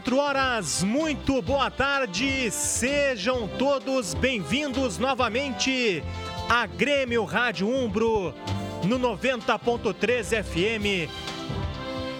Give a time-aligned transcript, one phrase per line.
[0.00, 6.02] Quatro horas, muito boa tarde, sejam todos bem-vindos novamente
[6.48, 8.34] a Grêmio Rádio Umbro
[8.82, 11.10] no 90.3 FM.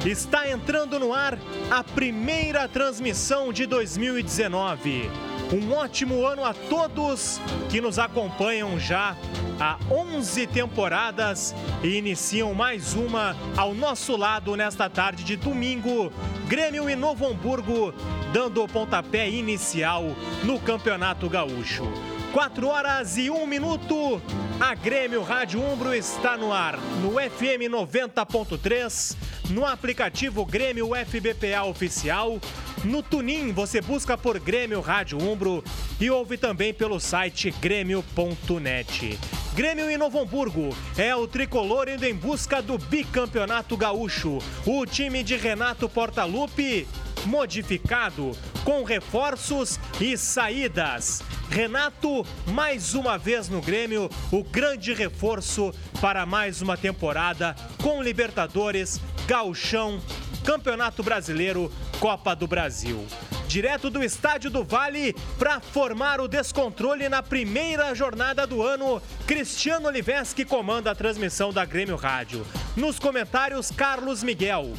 [0.04, 1.38] Está entrando no ar
[1.70, 5.10] a primeira transmissão de 2019.
[5.50, 9.16] Um ótimo ano a todos que nos acompanham já
[9.60, 16.10] há 11 temporadas e iniciam mais uma ao nosso lado nesta tarde de domingo.
[16.48, 17.92] Grêmio e Novo Hamburgo
[18.32, 20.04] dando o pontapé inicial
[20.42, 22.09] no Campeonato Gaúcho.
[22.32, 24.22] 4 horas e 1 minuto.
[24.60, 29.16] A Grêmio Rádio Umbro está no ar no FM 90.3,
[29.50, 32.38] no aplicativo Grêmio FBPA Oficial,
[32.84, 35.64] no Tunin você busca por Grêmio Rádio Umbro
[36.00, 39.18] e ouve também pelo site grêmio.net.
[39.54, 44.38] Grêmio e Novo Hamburgo é o tricolor indo em busca do bicampeonato gaúcho.
[44.64, 46.86] O time de Renato Portaluppi
[47.26, 51.22] modificado com reforços e saídas.
[51.50, 59.00] Renato, mais uma vez no Grêmio, o grande reforço para mais uma temporada com Libertadores,
[59.26, 60.00] Gauchão,
[60.44, 63.04] Campeonato Brasileiro, Copa do Brasil.
[63.46, 69.88] Direto do Estádio do Vale para formar o descontrole na primeira jornada do ano, Cristiano
[69.88, 72.46] Oliveski comanda a transmissão da Grêmio Rádio.
[72.76, 74.72] Nos comentários, Carlos Miguel.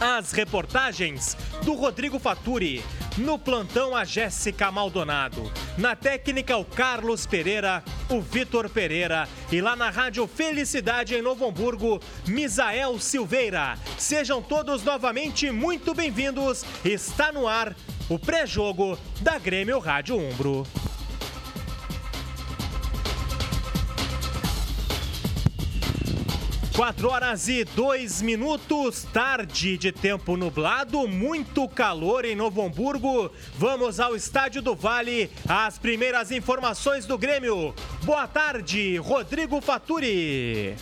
[0.00, 2.82] As reportagens do Rodrigo Faturi.
[3.16, 5.50] No plantão, a Jéssica Maldonado.
[5.78, 9.28] Na técnica, o Carlos Pereira, o Vitor Pereira.
[9.52, 13.78] E lá na Rádio Felicidade, em Novo Hamburgo, Misael Silveira.
[13.96, 16.64] Sejam todos novamente muito bem-vindos.
[16.84, 17.74] Está no ar
[18.08, 20.66] o pré-jogo da Grêmio Rádio Umbro.
[26.74, 33.30] 4 horas e 2 minutos, tarde de tempo nublado, muito calor em Novo Hamburgo.
[33.56, 37.72] Vamos ao Estádio do Vale, as primeiras informações do Grêmio.
[38.02, 40.74] Boa tarde, Rodrigo Faturi.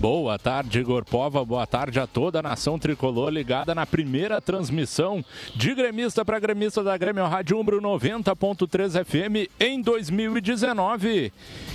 [0.00, 1.44] Boa tarde, Igor Pova.
[1.44, 5.22] Boa tarde a toda a nação tricolor ligada na primeira transmissão
[5.54, 11.30] de gremista para gremista da Grêmio Rádio Umbro 90.3 FM em 2019.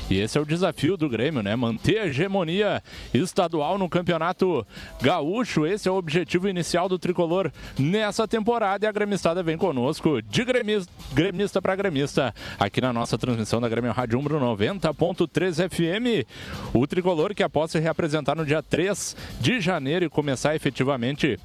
[0.09, 1.55] E esse é o desafio do Grêmio, né?
[1.55, 2.81] Manter a hegemonia
[3.13, 4.65] estadual no Campeonato
[4.99, 5.67] Gaúcho.
[5.67, 8.87] Esse é o objetivo inicial do tricolor nessa temporada.
[8.87, 13.69] E a gremistada vem conosco de gremista, gremista para gremista aqui na nossa transmissão da
[13.69, 16.27] Grêmio Rádio Umbro 90.3 FM.
[16.73, 21.39] O tricolor que após se reapresentar no dia 3 de janeiro e começar efetivamente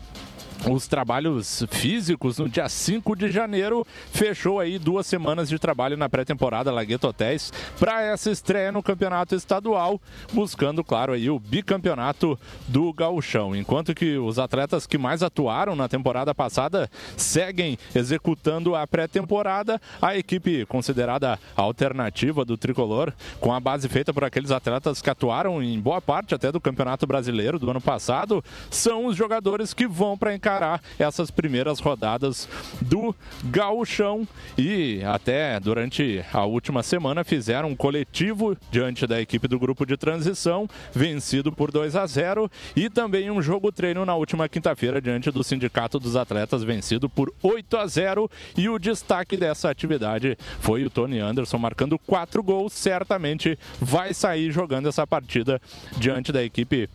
[0.69, 3.87] os trabalhos físicos no dia 5 de janeiro.
[4.13, 9.35] Fechou aí duas semanas de trabalho na pré-temporada Lagueto Hotéis para essa estreia no campeonato
[9.35, 10.01] estadual,
[10.33, 12.39] buscando, claro, aí o bicampeonato
[12.69, 13.55] do Gauchão.
[13.57, 20.17] Enquanto que os atletas que mais atuaram na temporada passada seguem executando a pré-temporada, a
[20.17, 25.79] equipe considerada alternativa do tricolor, com a base feita por aqueles atletas que atuaram em
[25.81, 30.35] boa parte até do Campeonato Brasileiro do ano passado, são os jogadores que vão para
[30.35, 32.49] encarar encarar essas primeiras rodadas
[32.81, 34.27] do Gauchão.
[34.59, 39.97] E até durante a última semana fizeram um coletivo diante da equipe do grupo de
[39.97, 45.31] transição, vencido por 2 a 0 e também um jogo treino na última quinta-feira diante
[45.31, 50.85] do Sindicato dos Atletas, vencido por 8 a 0 e o destaque dessa atividade foi
[50.85, 55.61] o Tony Anderson marcando quatro gols, certamente vai sair jogando essa partida
[55.97, 56.89] diante da equipe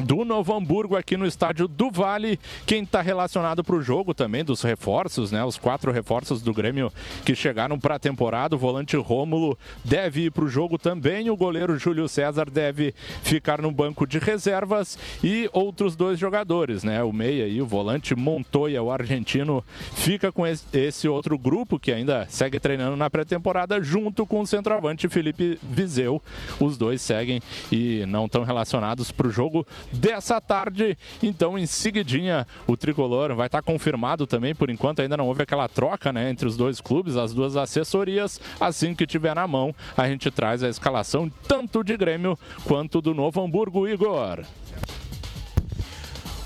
[0.00, 2.38] do Novo Hamburgo aqui no estádio do Vale.
[2.66, 5.44] Quem está relacionado para o jogo também, dos reforços, né?
[5.44, 6.92] Os quatro reforços do Grêmio
[7.24, 8.56] que chegaram para a temporada.
[8.56, 11.30] O volante Rômulo deve ir para o jogo também.
[11.30, 14.98] O goleiro Júlio César deve ficar no banco de reservas.
[15.22, 17.02] E outros dois jogadores, né?
[17.02, 19.64] O Meia e o volante Montoya, o argentino,
[19.94, 25.08] fica com esse outro grupo que ainda segue treinando na pré-temporada, junto com o centroavante
[25.08, 26.22] Felipe Viseu.
[26.58, 27.40] Os dois seguem
[27.70, 30.96] e não estão relacionados para o jogo dessa tarde.
[31.22, 34.54] Então, em seguidinha, o tricolor vai estar confirmado também.
[34.54, 38.40] Por enquanto, ainda não houve aquela troca né, entre os dois clubes, as duas assessorias.
[38.60, 43.14] Assim que tiver na mão, a gente traz a escalação tanto de Grêmio quanto do
[43.14, 44.44] Novo Hamburgo, Igor.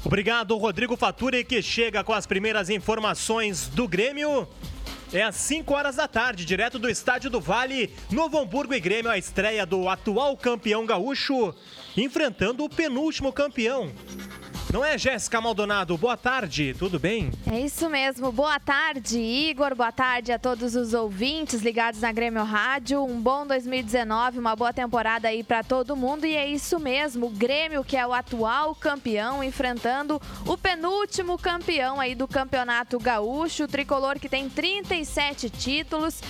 [0.04, 4.46] Obrigado, Rodrigo Faturi, que chega com as primeiras informações do Grêmio.
[5.12, 9.10] É às 5 horas da tarde, direto do Estádio do Vale, Novo Hamburgo e Grêmio,
[9.10, 11.54] a estreia do atual campeão gaúcho,
[11.96, 13.92] enfrentando o penúltimo campeão.
[14.72, 15.96] Não é, Jéssica Maldonado?
[15.96, 17.30] Boa tarde, tudo bem?
[17.50, 18.32] É isso mesmo.
[18.32, 19.76] Boa tarde, Igor.
[19.76, 23.02] Boa tarde a todos os ouvintes ligados na Grêmio Rádio.
[23.04, 26.26] Um bom 2019, uma boa temporada aí para todo mundo.
[26.26, 27.26] E é isso mesmo.
[27.26, 33.64] O Grêmio, que é o atual campeão, enfrentando o penúltimo campeão aí do Campeonato Gaúcho.
[33.64, 36.20] O tricolor que tem 37 títulos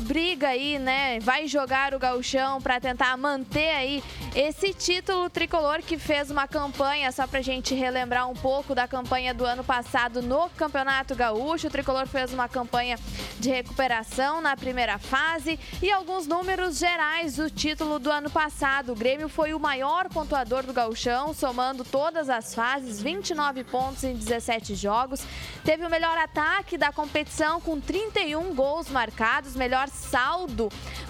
[0.00, 1.20] briga aí, né?
[1.20, 4.02] Vai jogar o gauchão para tentar manter aí
[4.34, 9.34] esse título tricolor que fez uma campanha, só pra gente relembrar um pouco da campanha
[9.34, 11.66] do ano passado no Campeonato Gaúcho.
[11.66, 12.98] O tricolor fez uma campanha
[13.38, 18.92] de recuperação na primeira fase e alguns números gerais do título do ano passado.
[18.92, 24.14] O Grêmio foi o maior pontuador do gauchão, somando todas as fases, 29 pontos em
[24.14, 25.22] 17 jogos.
[25.64, 30.68] Teve o melhor ataque da competição com 31 gols marcados, melhor saldo.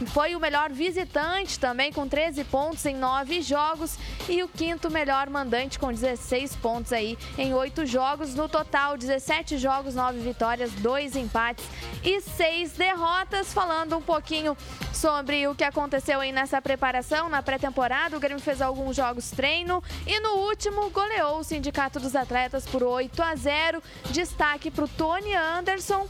[0.08, 3.98] Foi o melhor visitante também, com 13 pontos em 9 jogos.
[4.28, 8.34] E o quinto melhor mandante, com 16 pontos aí em 8 jogos.
[8.34, 11.64] No total, 17 jogos, 9 vitórias, 2 empates
[12.02, 13.52] e 6 derrotas.
[13.52, 14.56] Falando um pouquinho
[14.92, 19.82] sobre o que aconteceu aí nessa preparação, na pré-temporada, o Grêmio fez alguns jogos treino
[20.06, 23.82] e no último goleou o Sindicato dos Atletas por 8 a 0.
[24.10, 26.06] Destaque para o Tony Anderson,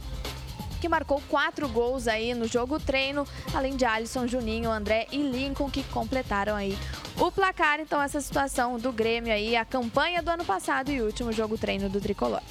[0.81, 5.71] que marcou quatro gols aí no jogo treino, além de Alisson, Juninho, André e Lincoln,
[5.71, 6.77] que completaram aí
[7.19, 7.79] o placar.
[7.81, 11.59] Então, essa situação do Grêmio aí, a campanha do ano passado e o último jogo
[11.59, 12.43] treino do Tricolor.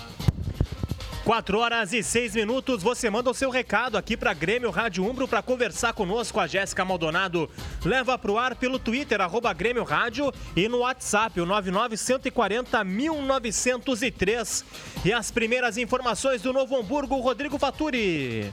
[1.29, 5.27] 4 horas e 6 minutos, você manda o seu recado aqui para Grêmio Rádio Umbro
[5.27, 6.39] para conversar conosco.
[6.39, 7.47] A Jéssica Maldonado
[7.85, 14.65] leva para o ar pelo Twitter, arroba Grêmio Rádio e no WhatsApp, o 99140 1903.
[15.05, 18.49] E as primeiras informações do Novo Hamburgo, Rodrigo Faturi.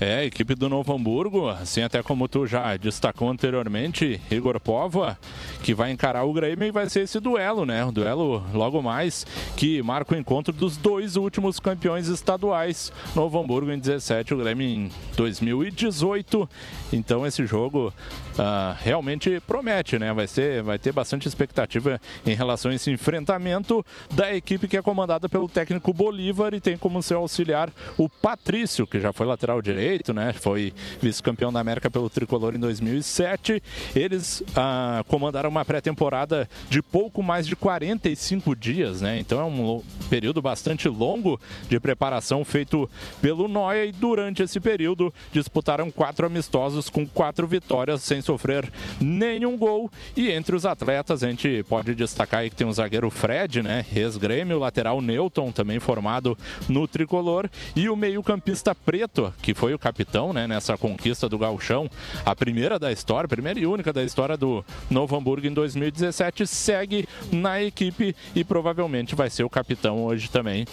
[0.00, 5.18] É, equipe do Novo Hamburgo, assim até como tu já destacou anteriormente, Igor Pova,
[5.62, 7.84] que vai encarar o Grêmio e vai ser esse duelo, né?
[7.84, 12.92] O duelo logo mais que marca o encontro dos dois últimos campeões estaduais.
[13.16, 16.48] Novo Hamburgo em 17, o Grêmio em 2018.
[16.92, 17.92] Então esse jogo
[18.38, 20.12] uh, realmente promete, né?
[20.12, 24.82] Vai, ser, vai ter bastante expectativa em relação a esse enfrentamento da equipe que é
[24.82, 29.60] comandada pelo técnico Bolívar e tem como seu auxiliar o Patrício, que já foi lateral
[29.62, 30.32] direito né?
[30.32, 33.62] Foi vice-campeão da América pelo Tricolor em 2007.
[33.94, 39.18] Eles ah, comandaram uma pré-temporada de pouco mais de 45 dias, né?
[39.18, 42.88] Então é um período bastante longo de preparação feito
[43.20, 48.70] pelo Noia e durante esse período disputaram quatro amistosos com quatro vitórias sem sofrer
[49.00, 49.90] nenhum gol.
[50.14, 53.86] E entre os atletas a gente pode destacar aí que tem o zagueiro Fred, né?
[53.94, 56.36] Ex-grêmio, lateral Newton, também formado
[56.68, 61.88] no Tricolor, e o meio-campista Preto, que foi o capitão né, nessa conquista do Galchão,
[62.24, 67.08] a primeira da história, primeira e única da história do Novo Hamburgo em 2017, segue
[67.32, 70.66] na equipe e provavelmente vai ser o capitão hoje também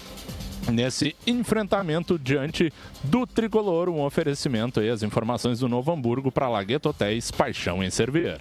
[0.72, 2.72] nesse enfrentamento diante
[3.04, 3.90] do tricolor.
[3.90, 8.40] Um oferecimento aí, as informações do Novo Hamburgo para Lagueto Hotéis, paixão em servir.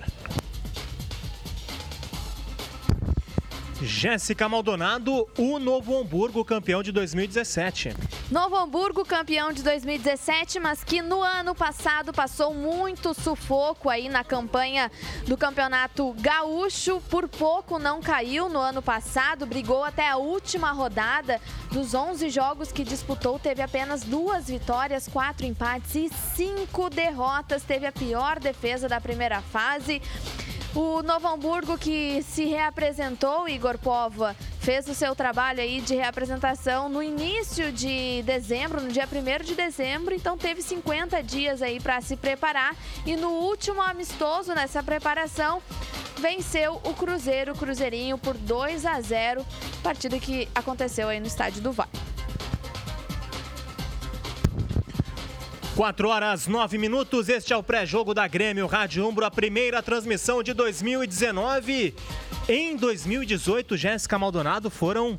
[3.85, 7.95] Jéssica Maldonado, o Novo Hamburgo campeão de 2017.
[8.31, 14.25] Novo Hamburgo campeão de 2017, mas que no ano passado passou muito sufoco aí na
[14.25, 14.91] campanha
[15.27, 17.01] do Campeonato Gaúcho.
[17.11, 21.41] Por pouco não caiu no ano passado, brigou até a última rodada.
[21.71, 27.63] Dos 11 jogos que disputou, teve apenas duas vitórias, quatro empates e cinco derrotas.
[27.63, 30.01] Teve a pior defesa da primeira fase.
[30.75, 36.89] O Novo Hamburgo que se reapresentou, Igor Pova, fez o seu trabalho aí de reapresentação
[36.89, 42.01] no início de dezembro, no dia 1 de dezembro, então teve 50 dias aí para
[42.01, 42.75] se preparar
[43.07, 45.63] e no último amistoso nessa preparação
[46.19, 49.47] venceu o Cruzeiro, o Cruzeirinho por 2 a 0,
[49.81, 51.91] partida que aconteceu aí no estádio do Vale.
[55.77, 60.41] 4 horas 9 minutos, este é o pré-jogo da Grêmio Rádio Umbro, a primeira transmissão
[60.41, 61.93] de 2019.
[62.49, 65.19] Em 2018, Jéssica Maldonado foram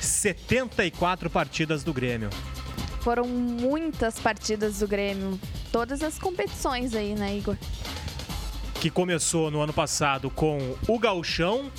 [0.00, 2.30] 74 partidas do Grêmio.
[3.02, 5.38] Foram muitas partidas do Grêmio,
[5.70, 7.58] todas as competições aí, né, Igor?
[8.80, 11.70] Que começou no ano passado com o Gauchão,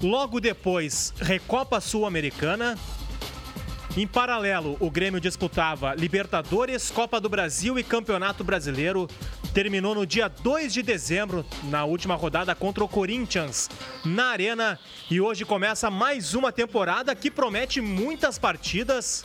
[0.00, 2.78] logo depois Recopa Sul-Americana,
[3.96, 9.08] em paralelo, o Grêmio disputava Libertadores, Copa do Brasil e Campeonato Brasileiro.
[9.52, 13.68] Terminou no dia 2 de dezembro, na última rodada contra o Corinthians,
[14.04, 14.78] na Arena.
[15.10, 19.24] E hoje começa mais uma temporada que promete muitas partidas.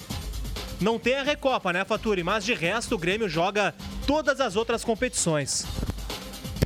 [0.82, 2.24] Não tem a Recopa, né, Faturi?
[2.24, 3.74] Mas de resto, o Grêmio joga
[4.08, 5.64] todas as outras competições.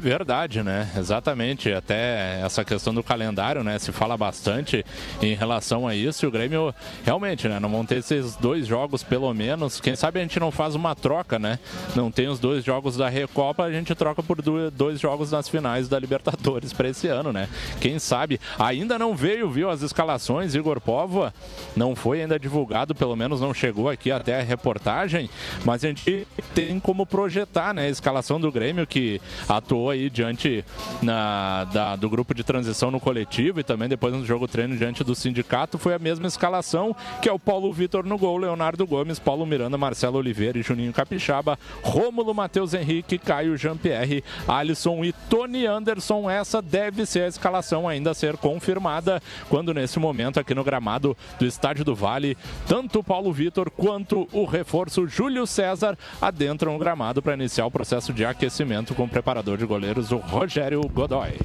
[0.02, 0.90] Verdade, né?
[0.96, 1.72] Exatamente.
[1.74, 3.78] Até essa questão do calendário, né?
[3.80, 4.86] Se fala bastante
[5.22, 6.26] em relação a isso.
[6.26, 7.60] E o Grêmio, realmente, né?
[7.60, 9.82] Não vão ter esses dois jogos, pelo menos.
[9.82, 11.60] Quem sabe a gente não faz uma troca, né?
[11.96, 14.42] Não tem os dois jogos da Recopa, a gente troca por
[14.72, 17.50] dois jogos nas finais da Libertadores para esse ano, né?
[17.82, 18.40] Quem sabe?
[18.58, 19.70] Ainda não veio, viu?
[19.70, 20.56] As escalações.
[20.56, 21.32] Igor Povo
[21.76, 25.30] não foi ainda divulgado, pelo menos não chegou aqui até a reportagem.
[25.66, 27.88] Mas a gente tem como projetar, né?
[27.88, 30.66] A escalação do Grêmio que atuou aí diante
[31.02, 35.04] na, da, do grupo de transição no coletivo e também depois no jogo treino diante
[35.04, 39.20] do sindicato, foi a mesma escalação, que é o Paulo Vitor no gol, Leonardo Gomes,
[39.20, 45.68] Paulo Miranda, Marcelo Oliveira e Juninho Capixaba, Rômulo, Matheus Henrique, Caio Jean-Pierre, Alisson e Tony
[45.68, 46.30] Anderson.
[46.30, 51.16] Essa deve ser a escalação ainda a ser confirmada, quando nesse momento aqui no gramado
[51.38, 56.80] do Estádio do Vale, tanto o Paulo Vitor quanto o reforço Júlio César adentram o
[56.80, 61.38] gramado para iniciar o processo de aquecimento com o preparador de goleiros, o Rogério Godoy.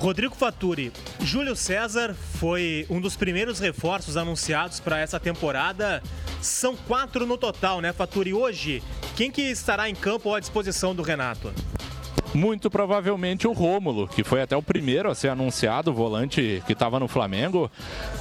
[0.00, 0.90] Rodrigo Faturi,
[1.20, 6.02] Júlio César foi um dos primeiros reforços anunciados para essa temporada.
[6.40, 8.32] São quatro no total, né, Faturi?
[8.32, 8.82] Hoje,
[9.14, 11.52] quem que estará em campo à disposição do Renato?
[12.36, 16.74] Muito provavelmente o Rômulo, que foi até o primeiro a ser anunciado, o volante que
[16.74, 17.70] estava no Flamengo,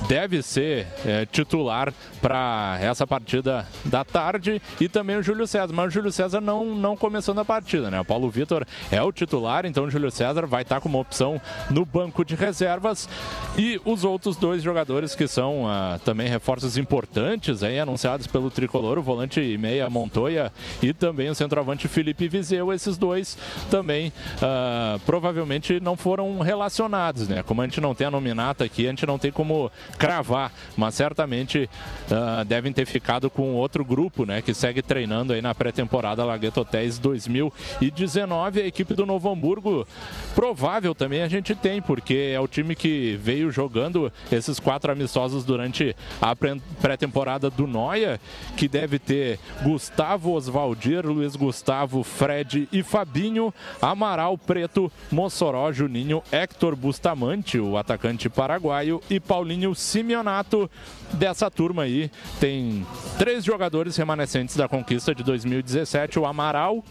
[0.08, 4.62] deve ser é, titular para essa partida da tarde.
[4.80, 8.00] E também o Júlio César, mas o Júlio César não, não começando a partida, né?
[8.00, 11.40] O Paulo Vitor é o titular, então o Júlio César vai estar tá como opção
[11.70, 13.10] no banco de reservas.
[13.58, 18.98] E os outros dois jogadores que são ah, também reforços importantes aí anunciados pelo Tricolor,
[18.98, 23.38] o volante meia Montoya e também o centroavante Felipe Vizeu, esses dois
[23.70, 27.44] também também uh, provavelmente não foram relacionados, né?
[27.44, 30.96] Como a gente não tem a nominata aqui, a gente não tem como cravar, mas
[30.96, 31.70] certamente
[32.10, 34.42] uh, devem ter ficado com outro grupo, né?
[34.42, 38.62] Que segue treinando aí na pré-temporada Lagueto Hotéis 2019.
[38.62, 39.88] A equipe do Novo Hamburgo,
[40.34, 45.44] provável também a gente tem, porque é o time que veio jogando esses quatro amistosos
[45.44, 48.20] durante a pré-temporada do Noia,
[48.58, 53.54] que deve ter Gustavo Osvaldir, Luiz Gustavo, Fred e Fabinho.
[53.96, 60.70] Amaral Preto, Mossoró, Juninho, Héctor Bustamante, o atacante paraguaio, e Paulinho Simeonato.
[61.14, 62.86] Dessa turma aí, tem
[63.18, 66.84] três jogadores remanescentes da conquista de 2017: o Amaral,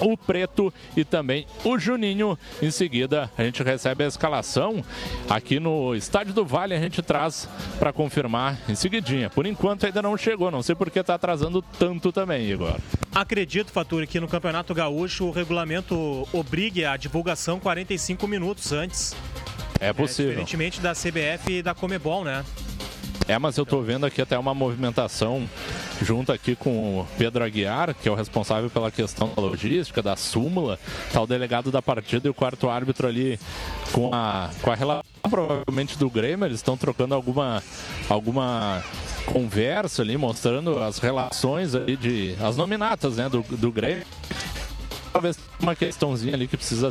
[0.00, 2.38] o Preto e também o Juninho.
[2.62, 4.84] Em seguida, a gente recebe a escalação
[5.28, 6.74] aqui no Estádio do Vale.
[6.74, 9.30] A gente traz para confirmar em seguidinha.
[9.30, 12.76] Por enquanto ainda não chegou, não sei porque está atrasando tanto também, Igor.
[13.14, 19.16] Acredito, Faturi, que no Campeonato Gaúcho o regulamento obrigue a divulgação 45 minutos antes.
[19.80, 20.32] É possível.
[20.32, 22.44] É, diferentemente da CBF e da Comebol, né?
[23.28, 25.46] É, mas eu estou vendo aqui até uma movimentação
[26.00, 30.16] junto aqui com o Pedro Aguiar, que é o responsável pela questão da logística, da
[30.16, 30.78] súmula,
[31.12, 33.38] tá o delegado da partida e o quarto árbitro ali
[33.92, 37.62] com a, com a relação provavelmente do Grêmio, eles estão trocando alguma,
[38.08, 38.82] alguma
[39.26, 42.34] conversa ali, mostrando as relações ali de.
[42.40, 44.04] as nominatas né, do, do Grêmio.
[45.12, 46.90] Talvez uma questãozinha ali que precisa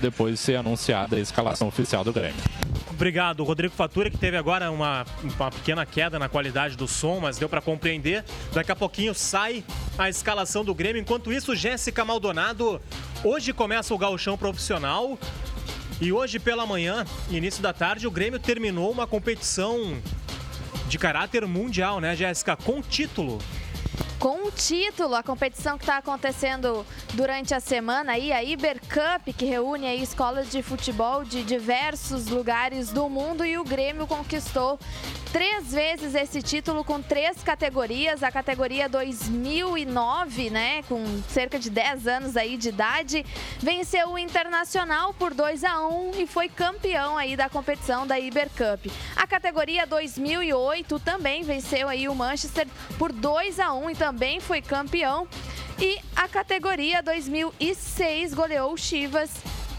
[0.00, 2.42] depois ser anunciada a escalação oficial do Grêmio.
[2.90, 7.36] Obrigado, Rodrigo Fatura, que teve agora uma, uma pequena queda na qualidade do som, mas
[7.36, 8.24] deu para compreender.
[8.52, 9.64] Daqui a pouquinho sai
[9.98, 11.00] a escalação do Grêmio.
[11.00, 12.80] Enquanto isso, Jéssica Maldonado,
[13.24, 15.18] hoje começa o gauchão profissional.
[16.00, 19.96] E hoje pela manhã, início da tarde, o Grêmio terminou uma competição
[20.88, 22.56] de caráter mundial, né, Jéssica?
[22.56, 23.38] Com título
[24.18, 29.34] com o título, a competição que está acontecendo durante a semana aí, a Iber Cup,
[29.36, 34.78] que reúne aí escolas de futebol de diversos lugares do mundo e o Grêmio conquistou
[35.34, 38.22] três vezes esse título com três categorias.
[38.22, 43.26] A categoria 2009, né, com cerca de 10 anos aí de idade,
[43.58, 48.48] venceu o Internacional por 2 a 1 e foi campeão aí da competição da Iber
[48.50, 48.92] Cup.
[49.16, 54.60] A categoria 2008 também venceu aí o Manchester por 2 a 1 e também foi
[54.60, 55.26] campeão.
[55.78, 59.30] E a categoria 2006 goleou o Chivas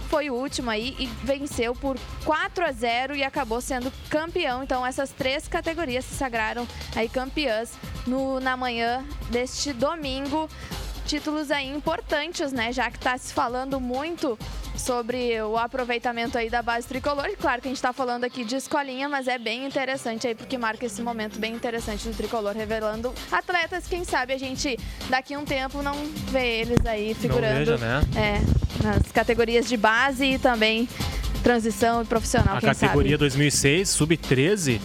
[0.10, 4.63] foi o último aí e venceu por 4 a 0 e acabou sendo campeão.
[4.63, 7.74] Então essas três categorias se sagraram aí campeãs
[8.08, 10.50] no, na manhã deste domingo.
[11.05, 12.71] Títulos aí importantes, né?
[12.71, 14.38] Já que está se falando muito
[14.77, 17.25] sobre o aproveitamento aí da base tricolor.
[17.27, 20.35] E claro que a gente está falando aqui de escolinha, mas é bem interessante aí,
[20.35, 24.77] porque marca esse momento bem interessante do tricolor, revelando atletas, quem sabe a gente
[25.09, 25.95] daqui a um tempo não
[26.31, 28.01] vê eles aí figurando veja, né?
[28.15, 30.88] é, nas categorias de base e também
[31.43, 32.57] transição e profissional.
[32.57, 33.17] A categoria sabe?
[33.19, 34.81] 2006, sub-13,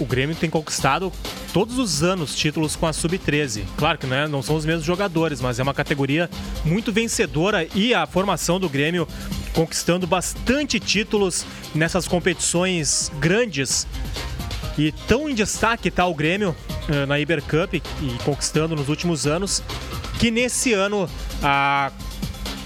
[0.00, 1.12] o Grêmio tem conquistado
[1.52, 3.64] todos os anos títulos com a Sub-13.
[3.76, 6.28] Claro que não, é, não são os mesmos jogadores, mas é uma categoria
[6.64, 9.06] muito vencedora e a formação do Grêmio
[9.52, 13.86] conquistando bastante títulos nessas competições grandes.
[14.78, 16.56] E tão em destaque está o Grêmio
[16.88, 17.82] uh, na Iber Cup e
[18.24, 19.62] conquistando nos últimos anos,
[20.18, 21.08] que nesse ano
[21.42, 21.92] a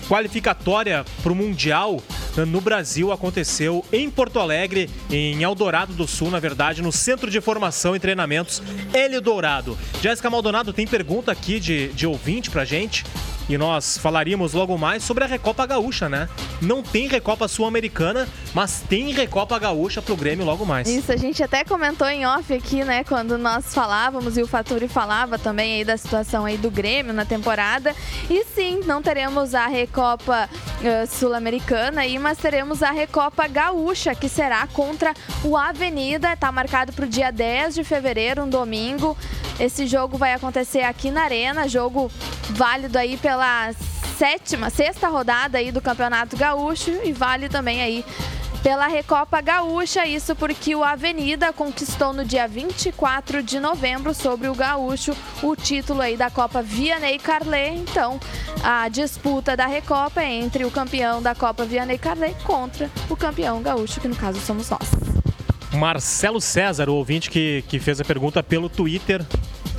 [0.09, 2.03] qualificatória para o Mundial
[2.47, 7.41] no Brasil aconteceu em Porto Alegre, em Eldorado do Sul, na verdade, no Centro de
[7.41, 8.61] Formação e Treinamentos
[8.93, 9.79] Hélio Dourado.
[10.03, 13.05] Jéssica Maldonado tem pergunta aqui de, de ouvinte pra gente.
[13.49, 16.29] E nós falaríamos logo mais sobre a Recopa Gaúcha, né?
[16.63, 20.89] Não tem Recopa Sul-Americana, mas tem Recopa Gaúcha pro Grêmio logo mais.
[20.89, 24.89] Isso, a gente até comentou em off aqui, né, quando nós falávamos e o Faturi
[24.89, 27.95] falava também aí da situação aí do Grêmio na temporada.
[28.31, 34.29] E sim, não teremos a Recopa uh, Sul-Americana aí, mas teremos a Recopa Gaúcha, que
[34.29, 39.17] será contra o Avenida, tá marcado pro dia 10 de fevereiro, um domingo.
[39.61, 42.11] Esse jogo vai acontecer aqui na Arena, jogo
[42.51, 43.34] válido aí pela
[44.19, 48.05] sétima, sexta rodada aí do Campeonato Gaúcho e vale também aí
[48.65, 54.55] pela Recopa Gaúcha, isso porque o Avenida conquistou no dia 24 de novembro sobre o
[54.55, 57.77] Gaúcho o título aí da Copa Vianney Carlet.
[57.77, 58.19] Então,
[58.63, 63.61] a disputa da Recopa é entre o campeão da Copa Vianney Carlet contra o campeão
[63.61, 64.89] gaúcho, que no caso somos nós.
[65.75, 69.23] Marcelo César, o ouvinte que, que fez a pergunta pelo Twitter.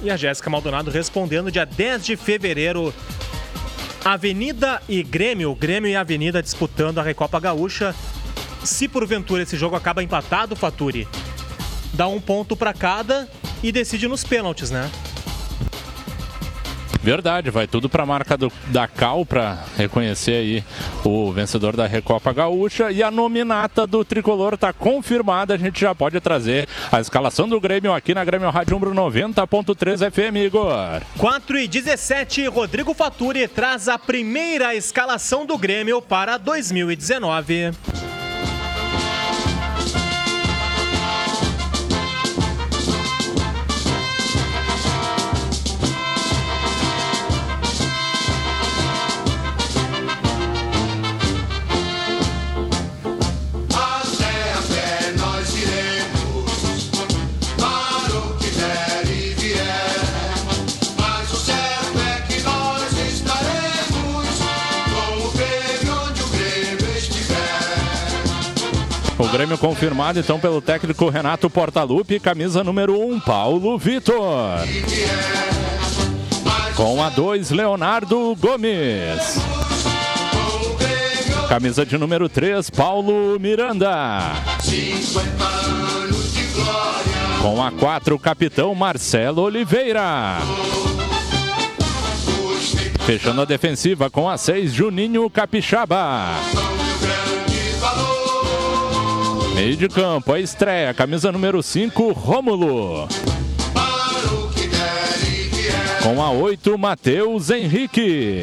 [0.04, 2.94] E a Jéssica Maldonado respondendo dia 10 de fevereiro.
[4.06, 7.96] Avenida e Grêmio, Grêmio e Avenida disputando a Recopa Gaúcha.
[8.64, 11.08] Se porventura esse jogo acaba empatado, Faturi,
[11.92, 13.28] dá um ponto para cada
[13.64, 14.92] e decide nos pênaltis, né?
[17.06, 20.64] Verdade, vai tudo para a marca do, da Cal para reconhecer aí
[21.04, 25.54] o vencedor da Recopa Gaúcha e a nominata do tricolor está confirmada.
[25.54, 30.12] A gente já pode trazer a escalação do Grêmio aqui na Grêmio Rádio Umbro 90.3
[30.12, 31.04] FM, Igor.
[31.20, 37.72] 4 e 17, Rodrigo Faturi traz a primeira escalação do Grêmio para 2019.
[69.45, 74.17] Grêmio confirmado então pelo técnico Renato Portaluppi, camisa número 1, um, Paulo Vitor.
[76.75, 79.38] Com a 2, Leonardo Gomes.
[81.47, 84.31] Camisa de número 3, Paulo Miranda.
[87.39, 90.39] Com a 4, capitão Marcelo Oliveira.
[93.05, 96.34] Fechando a defensiva com a 6, Juninho Capixaba.
[99.56, 103.08] Meio de campo, a estreia, camisa número 5, Rômulo.
[106.04, 108.41] Com a 8, Matheus Henrique.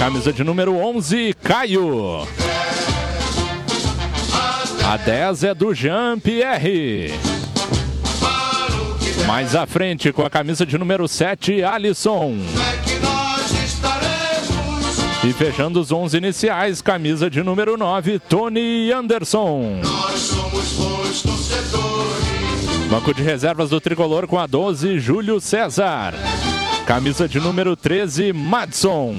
[0.00, 2.26] Camisa de número 11, Caio.
[4.84, 7.14] A 10 é do Jean-Pierre.
[9.28, 12.34] Mais à frente, com a camisa de número 7, Alisson.
[15.22, 19.80] E fechando os 11 iniciais, camisa de número 9, Tony Anderson.
[19.82, 20.50] Nós somos.
[22.90, 26.12] Banco de reservas do tricolor com a 12, Júlio César.
[26.84, 29.14] Camisa de número 13, Madson.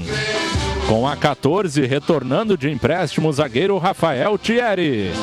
[0.90, 5.14] Com a 14, retornando de empréstimo, zagueiro Rafael Thierry.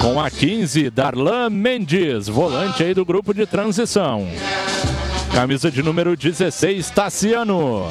[0.00, 4.28] Com a 15, Darlan Mendes, volante aí do grupo de transição.
[5.34, 7.90] Camisa de número 16, Tassiano.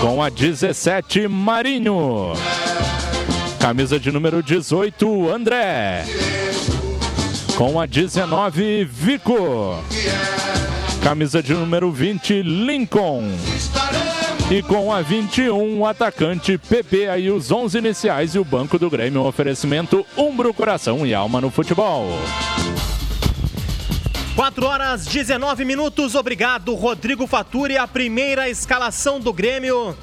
[0.00, 2.32] Com a 17, Marinho.
[3.58, 6.06] Camisa de número 18, André.
[7.56, 9.78] Com a 19, Vico.
[11.02, 13.24] Camisa de número 20, Lincoln.
[14.50, 18.88] E com a 21, o atacante PP, aí os 11 iniciais e o banco do
[18.90, 22.08] Grêmio, um oferecimento Umbro, Coração e Alma no Futebol.
[24.34, 26.14] 4 horas 19 minutos.
[26.14, 27.76] Obrigado, Rodrigo Faturi.
[27.76, 29.96] A primeira escalação do Grêmio.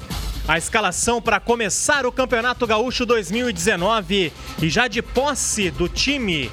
[0.46, 4.32] A escalação para começar o Campeonato Gaúcho 2019.
[4.62, 6.50] E já de posse do time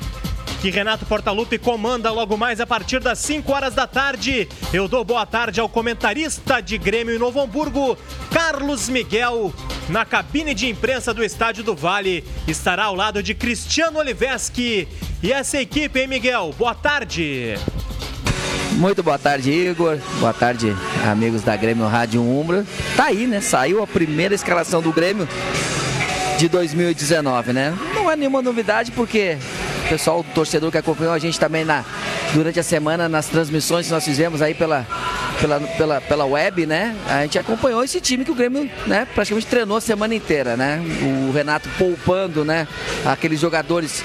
[0.61, 4.47] que Renato Portaluppi comanda logo mais a partir das 5 horas da tarde.
[4.73, 7.97] Eu dou boa tarde ao comentarista de Grêmio em Novo Hamburgo,
[8.31, 9.53] Carlos Miguel.
[9.89, 14.87] Na cabine de imprensa do Estádio do Vale, estará ao lado de Cristiano Oliveski
[15.21, 16.53] E essa equipe, hein, Miguel?
[16.57, 17.55] Boa tarde.
[18.73, 19.97] Muito boa tarde, Igor.
[20.19, 20.75] Boa tarde,
[21.09, 22.65] amigos da Grêmio Rádio Umbra.
[22.97, 23.39] Tá aí, né?
[23.39, 25.27] Saiu a primeira escalação do Grêmio
[26.37, 27.73] de 2019, né?
[27.93, 29.37] Não é nenhuma novidade porque
[29.85, 31.85] o pessoal, o torcedor que acompanhou a gente também na,
[32.33, 34.85] durante a semana nas transmissões que nós fizemos aí pela,
[35.39, 36.95] pela, pela, pela web, né?
[37.07, 40.81] A gente acompanhou esse time que o Grêmio, né, praticamente treinou a semana inteira, né?
[41.27, 42.67] O Renato poupando, né,
[43.05, 44.03] aqueles jogadores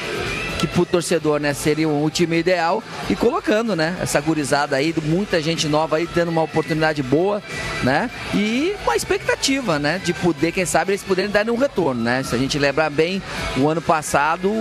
[0.60, 5.40] que pro torcedor, né, seria o time ideal e colocando, né, essa gurizada aí, muita
[5.40, 7.42] gente nova aí tendo uma oportunidade boa,
[7.82, 8.10] né?
[8.34, 12.22] E uma expectativa, né, de poder, quem sabe, eles poderem dar um retorno, né?
[12.22, 13.22] Se a gente lembrar bem,
[13.56, 14.52] o ano passado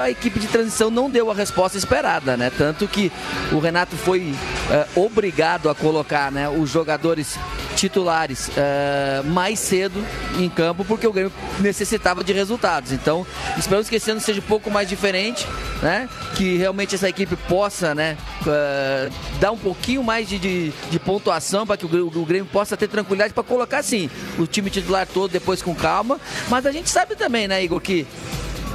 [0.00, 2.50] a equipe de transição não deu a resposta esperada, né?
[2.58, 3.12] Tanto que
[3.52, 4.34] o Renato foi
[4.70, 7.38] é, obrigado a colocar, né, os jogadores
[7.78, 10.04] titulares uh, mais cedo
[10.36, 12.90] em campo, porque o Grêmio necessitava de resultados.
[12.90, 13.24] Então,
[13.56, 15.46] esperamos que esse ano seja um pouco mais diferente,
[15.80, 16.08] né?
[16.34, 21.64] Que realmente essa equipe possa, né, uh, dar um pouquinho mais de, de, de pontuação
[21.64, 25.30] para que o, o, Grêmio possa ter tranquilidade para colocar, sim, o time titular todo
[25.30, 26.20] depois com calma.
[26.48, 28.06] Mas a gente sabe também, né, Igor, que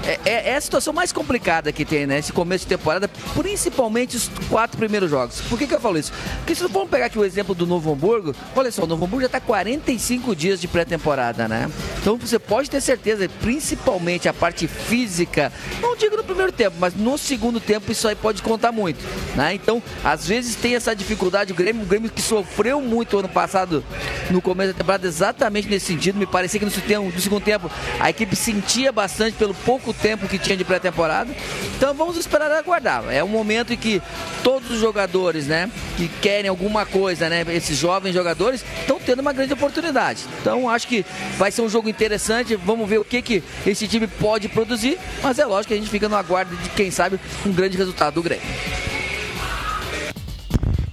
[0.06, 2.22] é, é, é, a situação mais complicada que tem, né?
[2.34, 5.42] Começo de temporada, principalmente os quatro primeiros jogos.
[5.42, 6.12] Por que, que eu falo isso?
[6.38, 9.22] Porque se vamos pegar aqui o exemplo do Novo Hamburgo, olha só, o Novo Hamburgo
[9.22, 11.72] já está 45 dias de pré-temporada, né?
[12.02, 16.94] Então você pode ter certeza, principalmente a parte física, não digo no primeiro tempo, mas
[16.94, 19.04] no segundo tempo isso aí pode contar muito,
[19.36, 19.54] né?
[19.54, 23.84] Então, às vezes tem essa dificuldade, o Grêmio, o Grêmio que sofreu muito ano passado
[24.30, 26.18] no começo da temporada, exatamente nesse sentido.
[26.18, 30.58] Me parecia que no segundo tempo a equipe sentia bastante pelo pouco tempo que tinha
[30.58, 31.34] de pré-temporada.
[31.78, 33.06] Então vamos esperar e aguardar.
[33.10, 34.02] É um momento em que
[34.44, 39.34] todos os jogadores, né, que querem alguma coisa, né, esses jovens jogadores, estão tendo uma
[39.34, 40.26] grande oportunidade.
[40.42, 41.06] Então acho que
[41.38, 42.56] vai ser um jogo interessante.
[42.56, 44.98] Vamos ver o que, que esse time pode produzir.
[45.22, 48.16] Mas é lógico que a gente fica no aguardo de, quem sabe, um grande resultado
[48.16, 48.44] do Grêmio.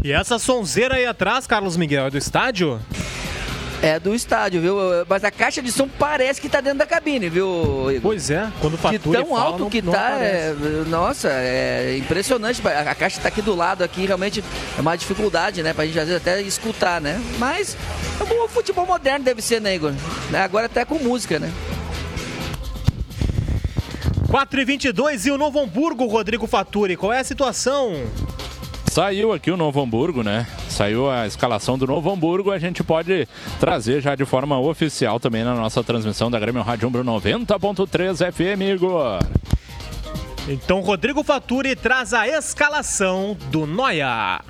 [0.02, 2.80] E essa sonzeira aí atrás, Carlos Miguel, é do estádio?
[3.82, 4.76] É do estádio, viu?
[5.08, 7.86] Mas a caixa de som parece que tá dentro da cabine, viu?
[8.02, 10.54] Pois é, quando fatura De tão fala, alto não, que não tá, é,
[10.86, 12.60] nossa, é impressionante.
[12.66, 14.44] A caixa tá aqui do lado, aqui realmente
[14.76, 15.72] é uma dificuldade, né?
[15.72, 17.18] Pra gente às vezes até escutar, né?
[17.38, 17.74] Mas
[18.20, 19.94] o futebol moderno deve ser, né, Igor?
[20.30, 20.42] Né?
[20.42, 21.50] Agora até com música, né?
[24.28, 27.94] 4 e 22 e o Novo Hamburgo, Rodrigo Faturi, qual é a situação?
[28.90, 30.48] Saiu aqui o Novo Hamburgo, né?
[30.68, 32.50] Saiu a escalação do Novo Hamburgo.
[32.50, 33.28] A gente pode
[33.60, 38.62] trazer já de forma oficial também na nossa transmissão da Grêmio Rádio Umbro 90.3 FM,
[38.74, 39.20] Igor.
[40.48, 44.40] Então, Rodrigo Faturi traz a escalação do Noia.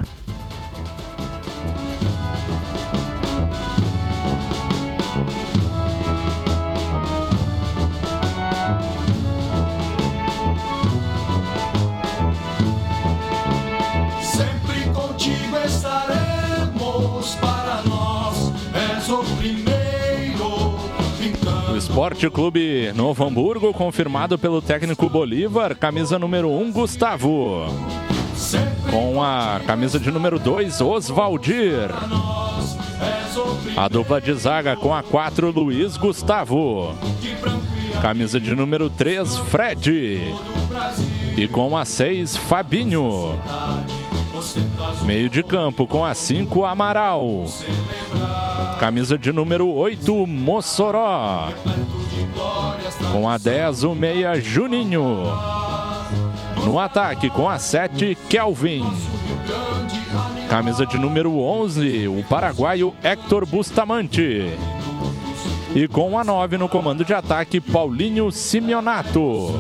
[21.91, 27.67] Esporte Clube Novo Hamburgo, confirmado pelo técnico Bolívar, camisa número 1, um, Gustavo.
[28.89, 31.91] Com a camisa de número 2, Osvaldir.
[33.77, 36.95] A dupla de zaga com a 4, Luiz Gustavo.
[38.01, 40.21] Camisa de número 3, Fred.
[41.37, 43.37] E com a 6, Fabinho.
[45.05, 47.45] Meio de campo com a 5, Amaral.
[48.79, 51.49] Camisa de número 8, Mossoró.
[53.13, 55.25] Com a 10, o meia Juninho.
[56.65, 58.85] No ataque com a 7, Kelvin.
[60.49, 64.51] Camisa de número 11, o paraguaio Héctor Bustamante.
[65.75, 69.55] E com a 9 no comando de ataque, Paulinho Simeonato.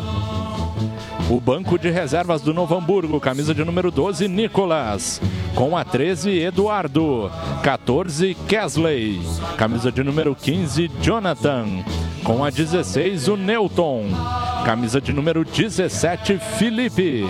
[1.30, 5.22] O banco de reservas do Novo Hamburgo, camisa de número 12, Nicolas.
[5.54, 7.30] Com a 13, Eduardo.
[7.62, 9.20] 14, Kesley.
[9.56, 11.84] Camisa de número 15, Jonathan.
[12.24, 14.04] Com a 16, o Newton.
[14.64, 17.24] Camisa de número 17, Felipe.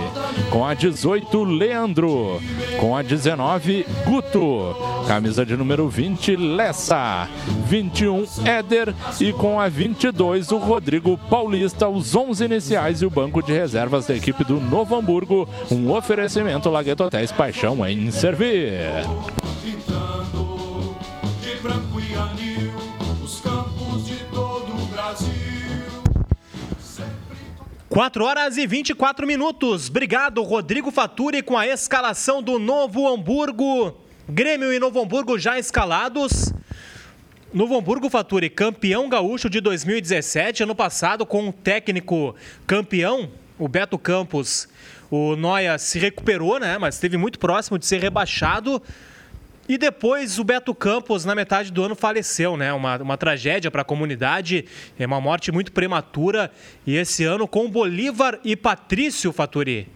[0.50, 2.40] Com a 18, Leandro.
[2.78, 4.76] Com a 19, Guto.
[5.06, 7.28] Camisa de número 20, Lessa.
[7.66, 8.94] 21, Éder.
[9.20, 11.88] E com a 22, o Rodrigo Paulista.
[11.88, 15.48] Os 11 iniciais e o banco de reservas da equipe do Novo Hamburgo.
[15.70, 18.80] Um oferecimento Lagueto Hotéis Paixão em servir.
[27.90, 29.88] 4 horas e 24 minutos.
[29.88, 33.98] Obrigado, Rodrigo Faturi, com a escalação do Novo Hamburgo.
[34.28, 36.54] Grêmio e Novo Hamburgo já escalados.
[37.52, 43.98] Novo Hamburgo Faturi, campeão gaúcho de 2017, ano passado, com um técnico campeão o Beto
[43.98, 44.68] Campos,
[45.10, 46.78] o Noia se recuperou, né?
[46.78, 48.80] Mas esteve muito próximo de ser rebaixado.
[49.70, 52.72] E depois o Beto Campos, na metade do ano, faleceu, né?
[52.72, 54.64] Uma, uma tragédia para a comunidade,
[54.98, 56.50] é uma morte muito prematura.
[56.84, 59.86] E esse ano com Bolívar e Patrício Faturi.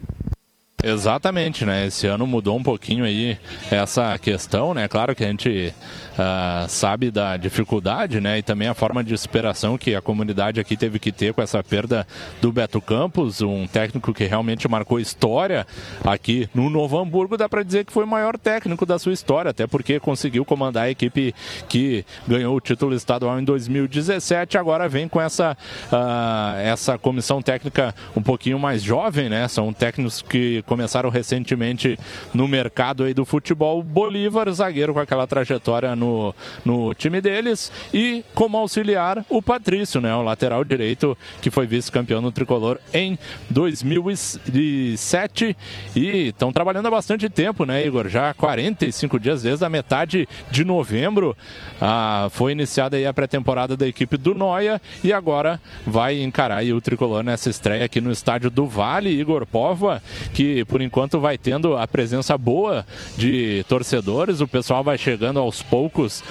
[0.86, 1.86] Exatamente, né?
[1.86, 3.38] Esse ano mudou um pouquinho aí
[3.70, 4.86] essa questão, né?
[4.86, 5.72] Claro que a gente
[6.12, 8.38] uh, sabe da dificuldade, né?
[8.38, 11.64] E também a forma de superação que a comunidade aqui teve que ter com essa
[11.64, 12.06] perda
[12.42, 15.66] do Beto Campos, um técnico que realmente marcou história
[16.04, 17.38] aqui no Novo Hamburgo.
[17.38, 20.84] Dá para dizer que foi o maior técnico da sua história, até porque conseguiu comandar
[20.84, 21.34] a equipe
[21.66, 24.58] que ganhou o título estadual em 2017.
[24.58, 25.56] Agora vem com essa,
[25.90, 29.48] uh, essa comissão técnica um pouquinho mais jovem, né?
[29.48, 31.96] São técnicos que começaram recentemente
[32.34, 33.80] no mercado aí do futebol.
[33.80, 36.34] Bolívar, zagueiro com aquela trajetória no,
[36.64, 37.70] no time deles.
[37.92, 40.12] E como auxiliar, o Patrício, né?
[40.16, 43.16] O lateral direito que foi vice-campeão no tricolor em
[43.50, 45.56] 2007.
[45.94, 48.08] E estão trabalhando há bastante tempo, né, Igor?
[48.08, 51.36] Já 45 dias desde a metade de novembro.
[51.80, 56.80] Ah, foi iniciada aí a pré-temporada da equipe do Noia e agora vai encarar o
[56.80, 59.10] tricolor nessa estreia aqui no estádio do Vale.
[59.10, 64.98] Igor Pova, que por enquanto vai tendo a presença boa de torcedores, o pessoal vai
[64.98, 66.22] chegando aos poucos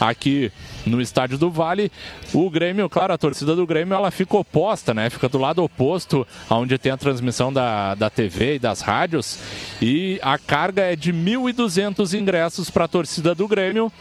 [0.00, 0.50] aqui
[0.86, 1.92] no estádio do Vale.
[2.32, 5.10] O Grêmio, claro, a torcida do Grêmio ela fica oposta, né?
[5.10, 9.38] Fica do lado oposto aonde tem a transmissão da, da TV e das rádios.
[9.80, 13.92] E a carga é de 1.200 ingressos para a torcida do Grêmio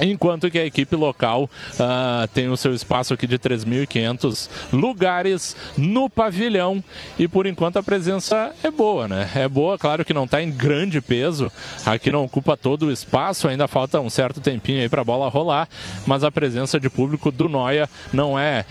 [0.00, 6.08] enquanto que a equipe local uh, tem o seu espaço aqui de 3.500 lugares no
[6.10, 6.82] pavilhão.
[7.18, 9.30] E por enquanto a presença é boa, né?
[9.34, 11.50] É boa, claro que não está em grande peso,
[11.84, 15.28] aqui não ocupa todo o espaço, ainda falta um certo tempinho aí para a bola
[15.28, 15.68] rolar,
[16.06, 18.64] mas a presença de público do Noia não é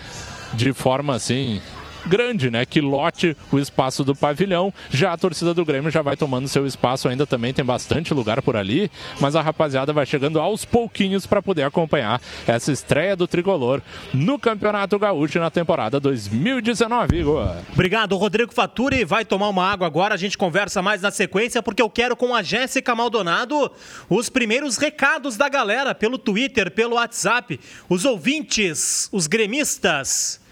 [0.53, 1.61] de forma assim
[2.07, 2.65] grande, né?
[2.65, 4.73] Que lote o espaço do pavilhão.
[4.89, 8.41] Já a torcida do Grêmio já vai tomando seu espaço, ainda também tem bastante lugar
[8.41, 13.27] por ali, mas a rapaziada vai chegando aos pouquinhos para poder acompanhar essa estreia do
[13.27, 13.81] tricolor
[14.13, 17.55] no Campeonato Gaúcho na temporada 2019, Igor.
[17.73, 19.03] Obrigado, Rodrigo Faturi.
[19.03, 22.33] Vai tomar uma água agora, a gente conversa mais na sequência, porque eu quero com
[22.33, 23.71] a Jéssica Maldonado
[24.09, 30.44] os primeiros recados da galera pelo Twitter, pelo WhatsApp, os ouvintes, os gremistas.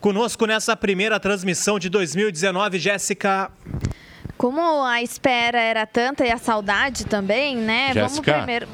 [0.00, 3.50] Conosco nessa primeira transmissão de 2019, Jéssica.
[4.36, 7.92] Como a espera era tanta e a saudade também, né?
[7.92, 8.02] Jéssica.
[8.02, 8.68] Vamos primeiro.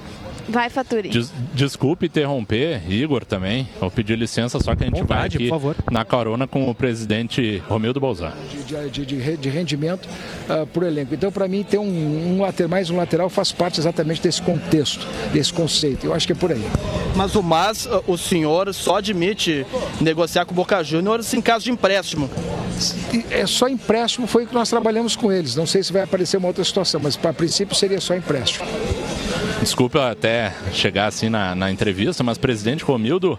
[0.48, 1.08] Vai, Faturi.
[1.08, 3.68] Des, desculpe interromper, Igor também.
[3.80, 7.62] Vou pedir licença, só que a gente Vontade, vai aqui na carona com o presidente
[7.68, 8.32] Romildo Bolzan.
[8.66, 10.08] De, de, de, de rendimento
[10.48, 11.14] uh, por elenco.
[11.14, 15.06] Então, para mim, ter um, um lateral, mais um lateral faz parte exatamente desse contexto,
[15.32, 16.06] desse conceito.
[16.06, 16.64] Eu acho que é por aí.
[17.14, 19.66] Mas o Mas, ah, o senhor só admite
[20.00, 22.30] negociar com o Boca Juniors em caso de empréstimo.
[23.30, 25.54] É só empréstimo, foi o que nós trabalhamos com eles.
[25.54, 28.66] Não sei se vai aparecer uma outra situação, mas para princípio seria só empréstimo.
[29.60, 33.38] Desculpa até chegar assim na, na entrevista, mas presidente Romildo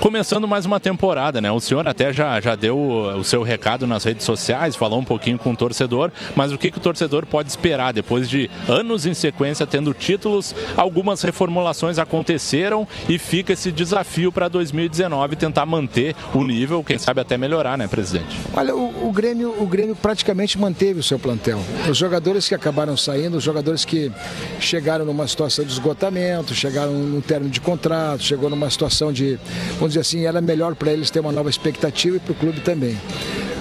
[0.00, 1.50] Começando mais uma temporada, né?
[1.50, 5.38] O senhor até já, já deu o, seu recado nas redes sociais, falou um pouquinho
[5.38, 9.14] com o torcedor, mas o que, que o torcedor pode esperar depois de anos em
[9.14, 10.54] sequência tendo títulos?
[10.76, 17.20] Algumas reformulações aconteceram e fica esse desafio para 2019 tentar manter o nível, quem sabe
[17.20, 18.38] até melhorar, né, presidente?
[18.52, 21.58] Olha, o, o, Grêmio, o Grêmio praticamente manteve o seu plantel.
[21.88, 24.12] Os jogadores que acabaram saindo, os jogadores que
[24.60, 29.38] chegaram numa situação de esgotamento, chegaram num término de contrato, chegou numa situação de
[29.86, 32.60] vamos dizer assim, era melhor para eles ter uma nova expectativa e para o clube
[32.60, 32.98] também.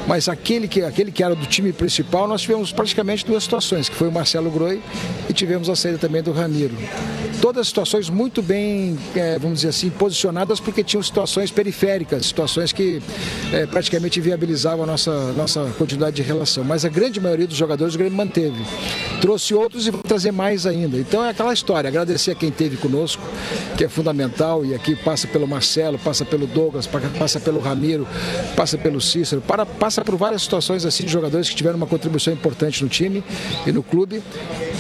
[0.07, 3.95] Mas aquele que, aquele que era do time principal, nós tivemos praticamente duas situações, que
[3.95, 4.81] foi o Marcelo Groi
[5.29, 6.75] e tivemos a saída também do Ramiro.
[7.41, 13.01] Todas situações muito bem, é, vamos dizer assim, posicionadas, porque tinham situações periféricas, situações que
[13.51, 16.63] é, praticamente viabilizavam a nossa, nossa continuidade de relação.
[16.63, 18.63] Mas a grande maioria dos jogadores o Grêmio manteve.
[19.21, 20.97] Trouxe outros e vai trazer mais ainda.
[20.97, 23.21] Então é aquela história, agradecer a quem esteve conosco,
[23.77, 26.87] que é fundamental, e aqui passa pelo Marcelo, passa pelo Douglas,
[27.17, 28.07] passa pelo Ramiro,
[28.55, 31.88] passa pelo Cícero, para, passa passa por várias situações assim de jogadores que tiveram uma
[31.88, 33.23] contribuição importante no time
[33.65, 34.21] e no clube.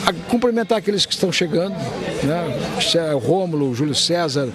[0.05, 1.73] A cumprimentar aqueles que estão chegando,
[2.23, 3.13] né?
[3.13, 4.49] o Rômulo, o Júlio César,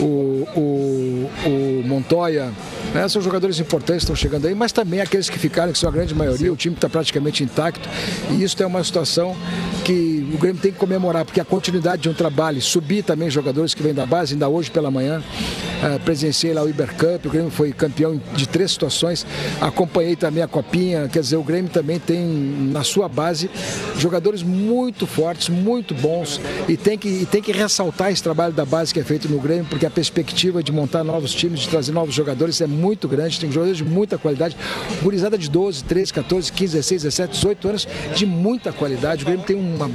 [0.00, 2.50] o, o, o Montoya,
[2.94, 3.06] né?
[3.08, 5.92] São jogadores importantes que estão chegando aí, mas também aqueles que ficaram, que são a
[5.92, 7.86] grande maioria, o time está praticamente intacto.
[8.30, 9.36] E isso é uma situação
[9.84, 13.74] que o Grêmio tem que comemorar, porque a continuidade de um trabalho, subir também jogadores
[13.74, 17.50] que vêm da base, ainda hoje pela manhã, uh, presenciei lá o Ibercup, o Grêmio
[17.50, 19.26] foi campeão de três situações,
[19.60, 22.24] acompanhei também a Copinha, quer dizer, o Grêmio também tem
[22.72, 23.50] na sua base
[23.98, 28.64] jogadores muito fortes, muito bons e tem que, e tem que ressaltar esse trabalho da
[28.64, 31.92] base que é feito no Grêmio, porque a perspectiva de montar novos times, de trazer
[31.92, 34.56] novos jogadores é muito grande, tem jogadores de muita qualidade,
[35.02, 39.22] gurizada de 12, 13, 14, 15, 16, 17, 18 anos de muita qualidade.
[39.22, 39.90] O Grêmio tem uma.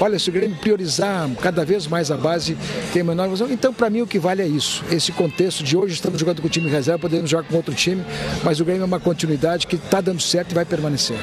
[0.00, 2.56] Olha, se o Grêmio priorizar cada vez mais a base,
[2.92, 3.50] tem uma enorme visão.
[3.50, 4.84] Então, para mim, o que vale é isso.
[4.90, 8.04] Esse contexto de hoje estamos jogando com o time reserva, podemos jogar com outro time,
[8.42, 11.18] mas o Grêmio é uma continuidade que está dando certo e vai permanecer.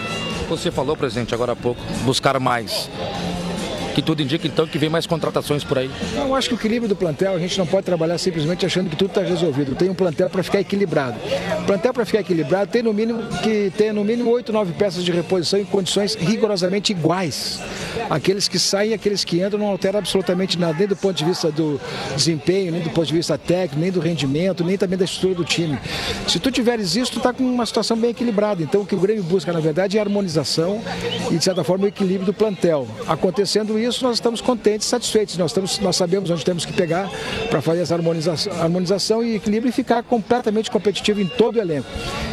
[0.52, 2.90] Você falou, presidente, agora há pouco, buscar mais
[3.94, 5.90] que tudo indica então que vem mais contratações por aí.
[6.16, 8.96] Eu acho que o equilíbrio do plantel, a gente não pode trabalhar simplesmente achando que
[8.96, 9.76] tudo está resolvido.
[9.76, 11.18] Tem um plantel para ficar equilibrado.
[11.62, 15.04] O plantel para ficar equilibrado tem no mínimo que tem no mínimo oito, nove peças
[15.04, 17.60] de reposição em condições rigorosamente iguais.
[18.10, 21.52] Aqueles que saem aqueles que entram não altera absolutamente nada, nem do ponto de vista
[21.52, 21.80] do
[22.16, 25.44] desempenho, nem do ponto de vista técnico, nem do rendimento, nem também da estrutura do
[25.44, 25.78] time.
[26.28, 28.62] Se tu tiveres isso, tu está com uma situação bem equilibrada.
[28.64, 30.82] Então o que o Grêmio busca, na verdade, é harmonização
[31.30, 32.88] e, de certa forma, o equilíbrio do plantel.
[33.08, 35.38] Acontecendo isso, nós estamos contentes, satisfeitos.
[35.38, 37.10] Nós, estamos, nós sabemos onde temos que pegar
[37.50, 41.88] para fazer essa harmonização, harmonização e equilíbrio e ficar completamente competitivo em todo o elenco.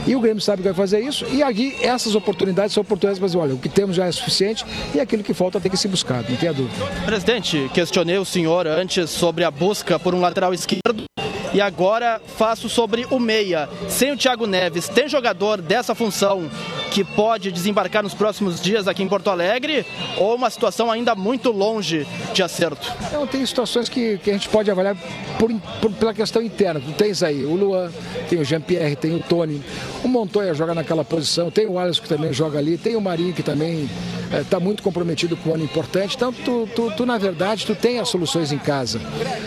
[0.07, 3.27] E o Grêmio sabe que vai fazer isso, e aqui essas oportunidades são oportunidades para
[3.27, 5.89] dizer, olha, o que temos já é suficiente e aquilo que falta tem que ser
[5.89, 6.85] buscado, não tenha dúvida.
[7.05, 11.05] Presidente, questionei o senhor antes sobre a busca por um lateral esquerdo
[11.53, 13.69] e agora faço sobre o meia.
[13.89, 16.49] Sem o Thiago Neves, tem jogador dessa função
[16.91, 19.85] que pode desembarcar nos próximos dias aqui em Porto Alegre
[20.17, 22.93] ou uma situação ainda muito longe de acerto?
[23.13, 24.97] Não, tem situações que, que a gente pode avaliar
[25.39, 26.81] por, por, pela questão interna.
[26.81, 27.91] Tu tens aí o Luan,
[28.29, 29.63] tem o Jean-Pierre, tem o Tony,
[30.03, 33.33] o Montoya joga naquela posição, tem o Alisson que também joga ali, tem o Marinho
[33.33, 33.89] que também
[34.37, 36.17] está é, muito comprometido com um ano importante.
[36.17, 39.01] Então, tu, tu, tu, na verdade, tu tem as soluções em casa.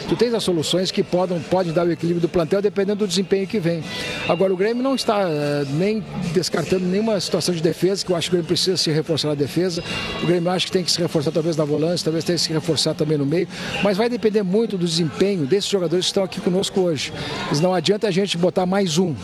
[0.08, 3.48] Tu tens as soluções que podem, podem dar o equilíbrio do plantel dependendo do desempenho
[3.48, 3.84] que vem.
[4.28, 8.30] Agora, o Grêmio não está é, nem descartando nenhuma situação de defesa, que eu acho
[8.30, 9.84] que o Grêmio precisa se reforçar na defesa.
[10.24, 12.54] O Grêmio acho que tem que se reforçar talvez na volância, talvez tenha que se
[12.54, 13.48] reforçar também no meio.
[13.84, 17.12] Mas vai depender muito do desempenho desses jogadores que estão aqui conosco hoje.
[17.50, 19.16] Mas não adianta a gente botar mais um.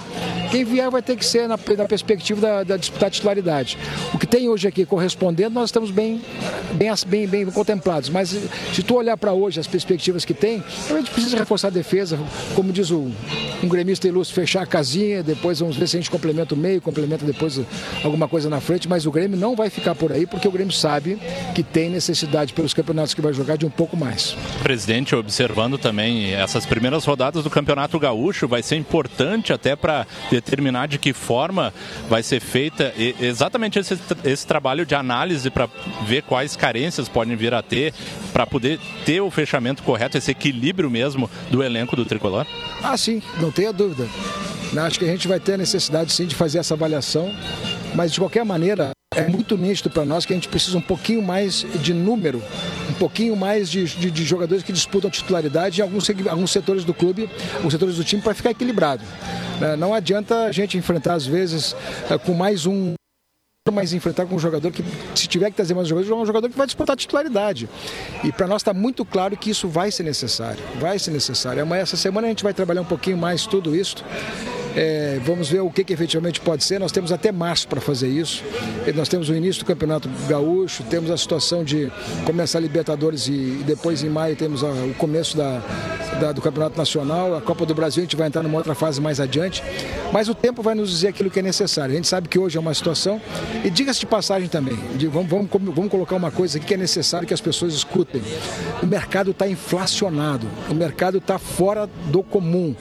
[0.52, 3.78] Quem vier vai ter que ser na, na perspectiva da, da disputar titularidade.
[4.14, 6.22] O que tem hoje aqui correspondendo, nós estamos bem,
[6.74, 8.10] bem, bem, bem contemplados.
[8.10, 8.30] Mas
[8.74, 12.18] se tu olhar para hoje as perspectivas que tem, a gente precisa reforçar a defesa,
[12.58, 13.12] como diz o,
[13.62, 16.82] um gremista ilustre, fechar a casinha, depois vamos ver se a gente complementa o meio,
[16.82, 17.62] complementa depois
[18.04, 20.74] alguma coisa na frente, mas o Grêmio não vai ficar por aí, porque o Grêmio
[20.74, 21.20] sabe
[21.54, 24.36] que tem necessidade pelos campeonatos que vai jogar de um pouco mais.
[24.64, 30.88] Presidente, observando também essas primeiras rodadas do Campeonato Gaúcho, vai ser importante até para determinar
[30.88, 31.72] de que forma
[32.10, 32.92] vai ser feita
[33.22, 35.70] exatamente esse, esse trabalho de análise para
[36.08, 37.94] ver quais carências podem vir a ter,
[38.34, 42.47] para poder ter o fechamento correto, esse equilíbrio mesmo do elenco do tricolor?
[42.84, 44.08] Ah, sim, não tenha dúvida.
[44.86, 47.34] Acho que a gente vai ter a necessidade sim de fazer essa avaliação,
[47.96, 51.22] mas de qualquer maneira é muito nítido para nós que a gente precisa um pouquinho
[51.22, 52.42] mais de número,
[52.90, 56.94] um pouquinho mais de, de, de jogadores que disputam titularidade em alguns, alguns setores do
[56.94, 59.04] clube, alguns setores do time para ficar equilibrado.
[59.60, 61.76] É, não adianta a gente enfrentar, às vezes,
[62.12, 62.97] é, com mais um
[63.72, 64.84] mas enfrentar com um jogador que,
[65.16, 67.70] se tiver que trazer mais jogadores, é um jogador que vai disputar titularidade.
[68.24, 70.60] E para nós está muito claro que isso vai ser necessário.
[70.80, 71.74] Vai ser necessário.
[71.74, 74.04] Essa semana, a gente vai trabalhar um pouquinho mais tudo isso.
[74.80, 76.80] É, vamos ver o que, que, efetivamente pode ser.
[76.80, 78.44] Nós temos até março para fazer isso.
[78.94, 81.92] Nós temos o início do Campeonato Gaúcho, temos a situação de
[82.26, 85.64] começar a Libertadores e, e depois em maio temos a, o começo da,
[86.22, 87.36] da, do Campeonato Nacional.
[87.36, 89.64] A Copa do Brasil a gente vai entrar numa outra fase mais adiante.
[90.14, 91.94] Mas o tempo vai nos dizer aquilo que é necessário.
[91.94, 93.20] A gente sabe que hoje é uma situação.
[93.64, 96.78] E diga-se de passagem também, de, vamos, vamos, vamos colocar uma coisa aqui que é
[96.78, 98.22] necessário que as pessoas escutem.
[98.84, 102.76] O mercado está inflacionado, o mercado está fora do comum.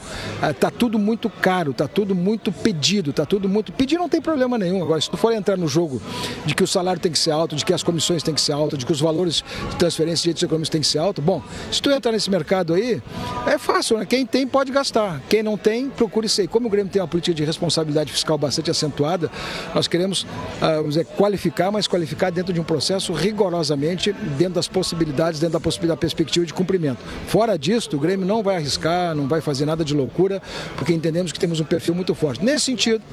[0.47, 3.71] Está ah, tudo muito caro, está tudo muito pedido, está tudo muito.
[3.71, 4.81] Pedir não tem problema nenhum.
[4.81, 6.01] Agora, se tu for entrar no jogo
[6.45, 8.53] de que o salário tem que ser alto, de que as comissões têm que ser
[8.53, 11.41] altas, de que os valores de transferência de direitos econômicos têm que ser alto, bom,
[11.71, 13.01] se tu entrar nesse mercado aí,
[13.45, 14.05] é fácil, né?
[14.05, 15.21] Quem tem pode gastar.
[15.29, 16.47] Quem não tem, procure ser.
[16.47, 19.29] Como o Grêmio tem uma política de responsabilidade fiscal bastante acentuada,
[19.73, 24.67] nós queremos uh, vamos dizer, qualificar, mas qualificar dentro de um processo rigorosamente, dentro das
[24.67, 26.99] possibilidades, dentro da, possibilidade, da perspectiva de cumprimento.
[27.27, 30.41] Fora disso, o Grêmio não vai arriscar, não vai fazer nada de loucura,
[30.75, 32.43] porque entendemos que temos um perfil muito forte.
[32.43, 33.03] Nesse sentido,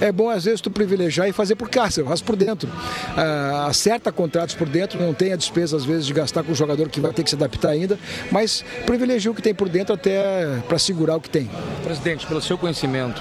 [0.00, 2.68] é bom às vezes tu privilegiar e fazer por casa, faz por dentro.
[2.68, 6.54] Uh, acerta contratos por dentro, não tem a despesa às vezes de gastar com o
[6.54, 7.98] jogador que vai ter que se adaptar ainda,
[8.30, 11.50] mas privilegia o que tem por dentro até para segurar o que tem.
[11.82, 13.20] Presidente, pelo seu conhecimento,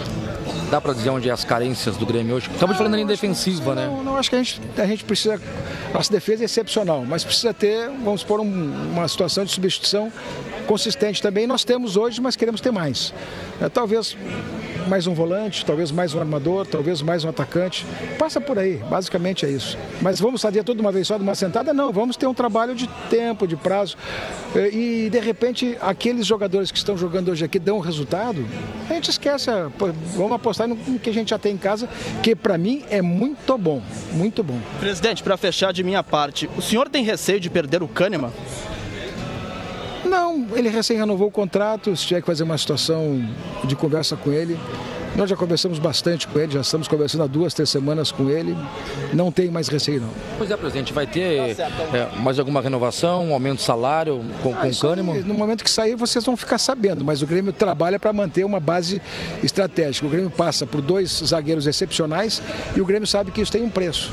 [0.70, 2.50] dá para dizer onde é as carências do Grêmio hoje?
[2.52, 3.88] Estamos falando em defensiva, né?
[3.88, 5.42] Não, não, acho que a gente, a gente precisa.
[5.94, 10.12] Nossa defesa é excepcional, mas precisa ter, vamos supor, um, uma situação de substituição
[10.64, 11.46] consistente também.
[11.46, 13.14] Nós temos hoje, mas queremos ter mais.
[13.62, 14.18] É, talvez
[14.88, 17.86] mais um volante, talvez mais um armador, talvez mais um atacante.
[18.18, 19.78] Passa por aí, basicamente é isso.
[20.02, 21.74] Mas vamos fazer tudo uma vez só de uma sentada?
[21.74, 23.96] Não, vamos ter um trabalho de tempo, de prazo.
[24.56, 28.46] É, e de repente, aqueles jogadores que estão jogando hoje aqui dão resultado,
[28.90, 29.50] a gente esquece,
[30.16, 31.88] vamos apostar no que a gente já tem em casa,
[32.22, 33.82] que para mim é muito bom,
[34.12, 34.60] muito bom.
[34.80, 38.32] Presidente, para fechar de minha parte, o senhor tem receio de perder o Kahneman?
[40.14, 43.20] Não, ele recém renovou o contrato, se tiver que fazer uma situação
[43.64, 44.60] de conversa com ele.
[45.16, 48.56] Nós já conversamos bastante com ele, já estamos conversando há duas, três semanas com ele.
[49.12, 50.10] Não tem mais receio, não.
[50.38, 54.58] Pois é, presidente, vai ter é, mais alguma renovação, um aumento de salário com, ah,
[54.58, 55.22] com o Kahneman?
[55.22, 58.60] No momento que sair, vocês vão ficar sabendo, mas o Grêmio trabalha para manter uma
[58.60, 59.02] base
[59.44, 60.06] estratégica.
[60.06, 62.40] O Grêmio passa por dois zagueiros excepcionais
[62.76, 64.12] e o Grêmio sabe que isso tem um preço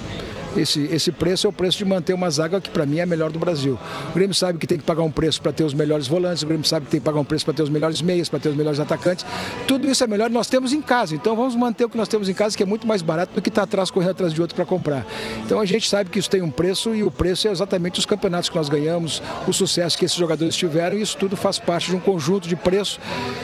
[0.57, 3.07] esse, esse preço é o preço de manter uma zaga que para mim é a
[3.07, 3.79] melhor do Brasil.
[4.11, 6.47] O Grêmio sabe que tem que pagar um preço para ter os melhores volantes, o
[6.47, 8.49] Grêmio sabe que tem que pagar um preço para ter os melhores meias, para ter
[8.49, 9.25] os melhores atacantes.
[9.67, 11.15] Tudo isso é melhor nós temos em casa.
[11.15, 13.43] Então vamos manter o que nós temos em casa, que é muito mais barato do
[13.43, 15.07] que estar tá atrás correndo atrás de outro para comprar.
[15.45, 18.07] Então a gente sabe que isso tem um preço e o preço é exatamente os
[18.07, 21.91] campeonatos que nós ganhamos, o sucesso que esses jogadores tiveram, e isso tudo faz parte
[21.91, 23.01] de um conjunto de preço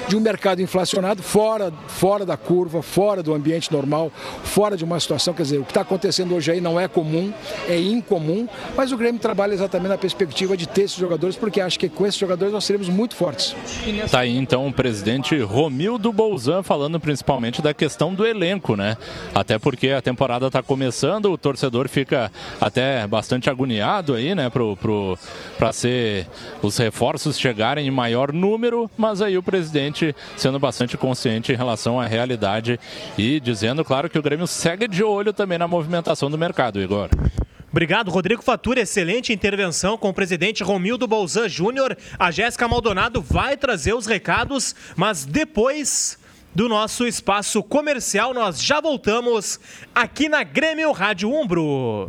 [0.08, 4.10] de um mercado inflacionado fora, fora da curva, fora do ambiente normal,
[4.44, 7.30] fora de uma situação, quer dizer, o que está acontecendo hoje aí não é comum,
[7.68, 11.78] é incomum, mas o Grêmio trabalha exatamente na perspectiva de ter esses jogadores, porque acho
[11.78, 13.54] que com esses jogadores nós seremos muito fortes.
[14.10, 18.96] Tá aí então o presidente Romildo Bolzan falando principalmente da questão do elenco, né?
[19.34, 24.74] Até porque a temporada está começando, o torcedor fica até bastante agoniado aí, né, pro,
[24.78, 25.18] pro,
[25.72, 26.26] ser
[26.62, 32.00] os reforços chegarem em maior número, mas aí o presidente sendo bastante consciente em relação
[32.00, 32.80] à realidade
[33.18, 36.85] e dizendo, claro, que o Grêmio segue de olho também na movimentação do mercado,
[37.70, 38.80] Obrigado, Rodrigo Fatura.
[38.80, 41.96] Excelente intervenção com o presidente Romildo Bolzan Júnior.
[42.18, 46.18] A Jéssica Maldonado vai trazer os recados, mas depois
[46.54, 49.60] do nosso espaço comercial, nós já voltamos
[49.94, 52.08] aqui na Grêmio Rádio Umbro.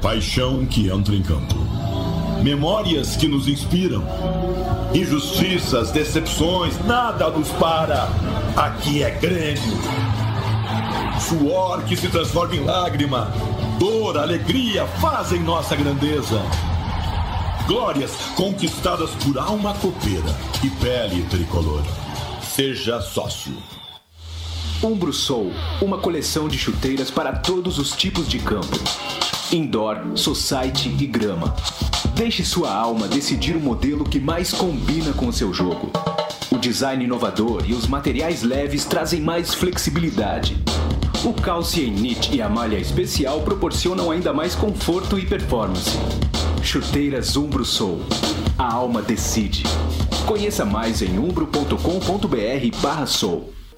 [0.00, 1.54] Paixão que entra em campo.
[2.42, 4.02] Memórias que nos inspiram.
[4.94, 8.08] Injustiças, decepções, nada nos para.
[8.56, 10.23] Aqui é Grêmio.
[11.20, 13.32] Suor que se transforma em lágrima.
[13.78, 16.42] Dor, alegria fazem nossa grandeza.
[17.66, 21.82] Glórias conquistadas por alma copeira e pele tricolor.
[22.42, 23.56] Seja sócio.
[24.82, 28.78] Umbro Soul, uma coleção de chuteiras para todos os tipos de campo.
[29.50, 31.54] Indoor, society e grama.
[32.14, 35.90] Deixe sua alma decidir o modelo que mais combina com o seu jogo.
[36.50, 40.62] O design inovador e os materiais leves trazem mais flexibilidade
[41.24, 45.98] o Calcium Knit e a malha especial proporcionam ainda mais conforto e performance.
[46.62, 48.02] Chuteiras Umbro Soul.
[48.58, 49.62] A alma decide.
[50.26, 53.54] Conheça mais em umbro.com.br/soul.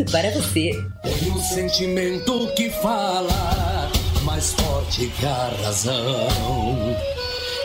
[0.00, 0.84] feito para você.
[1.02, 3.90] Tem um sentimento que fala
[4.22, 6.28] mais forte que a razão.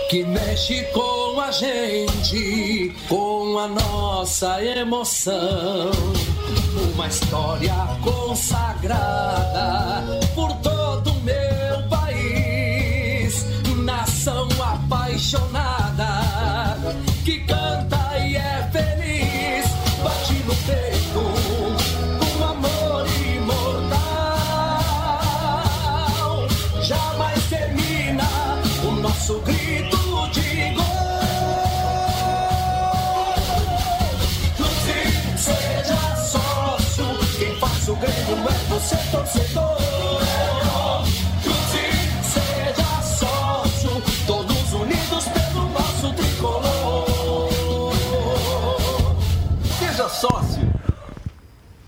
[0.09, 5.91] que mexe com a gente, com a nossa emoção.
[6.93, 7.73] Uma história
[8.03, 8.59] consagrada
[10.35, 13.45] por todo o meu país,
[13.83, 15.84] nação apaixonada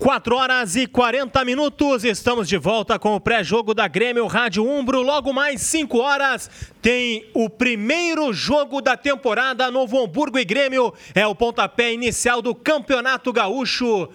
[0.08, 5.02] 4 horas e 40 minutos, estamos de volta com o pré-jogo da Grêmio Rádio Umbro.
[5.02, 6.50] Logo mais 5 horas
[6.80, 10.94] tem o primeiro jogo da temporada Novo Hamburgo e Grêmio.
[11.14, 14.08] É o pontapé inicial do Campeonato Gaúcho.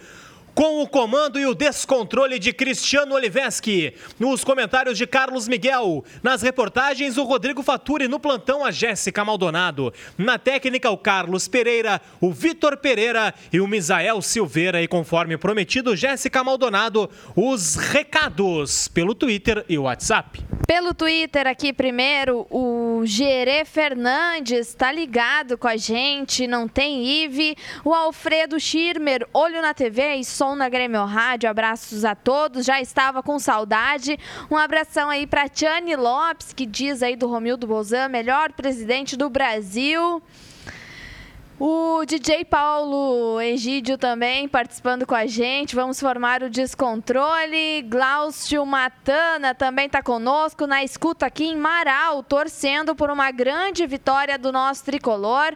[0.56, 3.96] Com o comando e o descontrole de Cristiano Oliveski.
[4.20, 6.06] Nos comentários de Carlos Miguel.
[6.22, 8.08] Nas reportagens, o Rodrigo Faturi.
[8.08, 9.92] No plantão, a Jéssica Maldonado.
[10.16, 14.80] Na técnica, o Carlos Pereira, o Vitor Pereira e o Misael Silveira.
[14.80, 20.40] E conforme prometido, Jéssica Maldonado, os recados pelo Twitter e WhatsApp.
[20.68, 27.58] Pelo Twitter aqui primeiro, o Gerê Fernandes está ligado com a gente, não tem Ive.
[27.84, 31.50] O Alfredo Schirmer, olho na TV e som na Grêmio Rádio.
[31.50, 34.20] Abraços a todos, já estava com saudade.
[34.52, 39.30] Um abração aí para Tiane Lopes, que diz aí do Romildo Bozan, melhor presidente do
[39.30, 40.22] Brasil.
[41.58, 45.76] O DJ Paulo Egídio também participando com a gente.
[45.76, 47.82] Vamos formar o descontrole.
[47.84, 54.38] Glaucio Matana também está conosco na escuta aqui em Marau, torcendo por uma grande vitória
[54.38, 55.56] do nosso tricolor.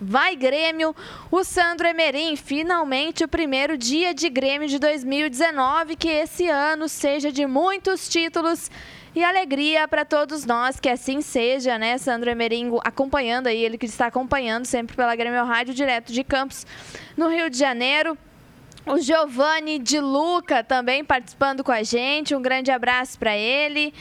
[0.00, 0.94] Vai Grêmio,
[1.28, 7.32] o Sandro Emerim, finalmente o primeiro dia de Grêmio de 2019, que esse ano seja
[7.32, 8.70] de muitos títulos
[9.12, 11.98] e alegria para todos nós, que assim seja, né?
[11.98, 16.64] Sandro Emerim acompanhando aí, ele que está acompanhando sempre pela Grêmio Rádio, direto de Campos,
[17.16, 18.16] no Rio de Janeiro.
[18.86, 23.92] O Giovanni de Luca também participando com a gente, um grande abraço para ele.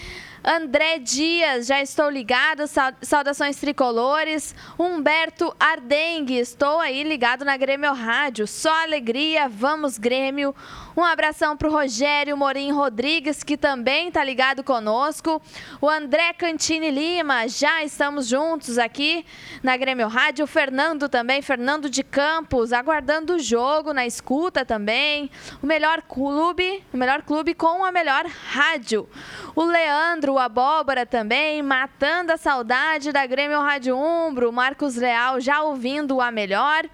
[0.50, 2.64] André Dias, já estou ligado,
[3.02, 4.56] saudações tricolores.
[4.80, 8.48] Humberto Ardengue, estou aí ligado na Grêmio Rádio.
[8.48, 10.56] Só alegria, vamos Grêmio.
[10.98, 15.40] Um abração para o Rogério Morim Rodrigues, que também está ligado conosco.
[15.80, 19.24] O André Cantini Lima, já estamos juntos aqui
[19.62, 20.46] na Grêmio Rádio.
[20.46, 25.30] O Fernando também, Fernando de Campos, aguardando o jogo na escuta também.
[25.62, 29.08] O melhor clube, o melhor clube com a melhor rádio.
[29.56, 34.52] O Leandro, o Abóbora também, matando a saudade da Grêmio Rádio Umbro.
[34.52, 36.90] Marcos Leal já ouvindo a melhor.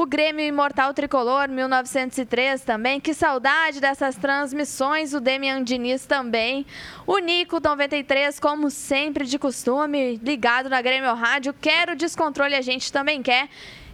[0.00, 2.98] O Grêmio Imortal Tricolor 1903 também.
[2.98, 5.12] Que saudade dessas transmissões.
[5.12, 6.64] O Demian Diniz também.
[7.06, 11.52] O Nico 93, como sempre de costume, ligado na Grêmio Rádio.
[11.52, 13.50] Quero descontrole, a gente também quer.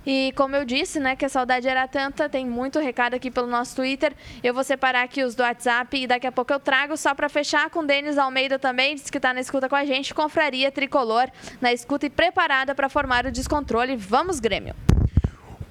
[0.07, 3.49] E como eu disse, né, que a saudade era tanta, tem muito recado aqui pelo
[3.49, 4.13] nosso Twitter.
[4.45, 7.29] Eu vou separar aqui os do WhatsApp e daqui a pouco eu trago só para
[7.29, 11.29] fechar com Denis Almeida também, diz que está na escuta com a gente, confraria tricolor
[11.61, 13.97] na escuta e preparada para formar o descontrole.
[13.97, 14.77] Vamos, Grêmio!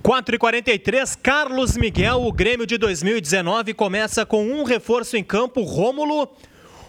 [0.06, 5.64] 4 e 43 Carlos Miguel, o Grêmio de 2019 começa com um reforço em campo,
[5.64, 6.32] Rômulo.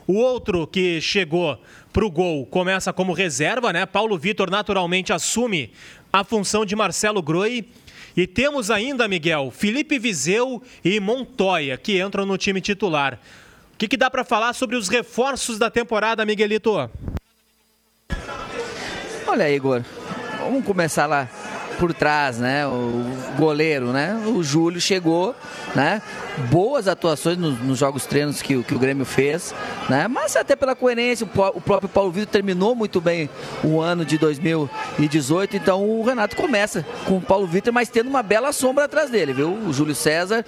[0.06, 1.58] O outro que chegou
[1.94, 3.86] para o gol começa como reserva, né?
[3.86, 5.72] Paulo Vitor naturalmente assume
[6.12, 7.66] a função de Marcelo Groi.
[8.14, 13.18] E temos ainda, Miguel, Felipe Viseu e Montoya, que entram no time titular.
[13.72, 16.90] O que, que dá para falar sobre os reforços da temporada, Miguelito?
[19.26, 19.82] Olha, Igor,
[20.38, 21.45] vamos começar lá
[21.78, 22.66] por trás, né?
[22.66, 23.04] O
[23.38, 24.20] goleiro, né?
[24.26, 25.34] O Júlio chegou,
[25.74, 26.02] né?
[26.50, 29.54] Boas atuações nos, nos jogos treinos que, que, o Grêmio fez,
[29.88, 30.06] né?
[30.06, 33.30] Mas até pela coerência, o, o, próprio Paulo Vitor terminou muito bem
[33.64, 38.22] o ano de 2018, então o Renato começa com o Paulo Vitor, mas tendo uma
[38.22, 39.48] bela sombra atrás dele, viu?
[39.48, 40.44] O Júlio César,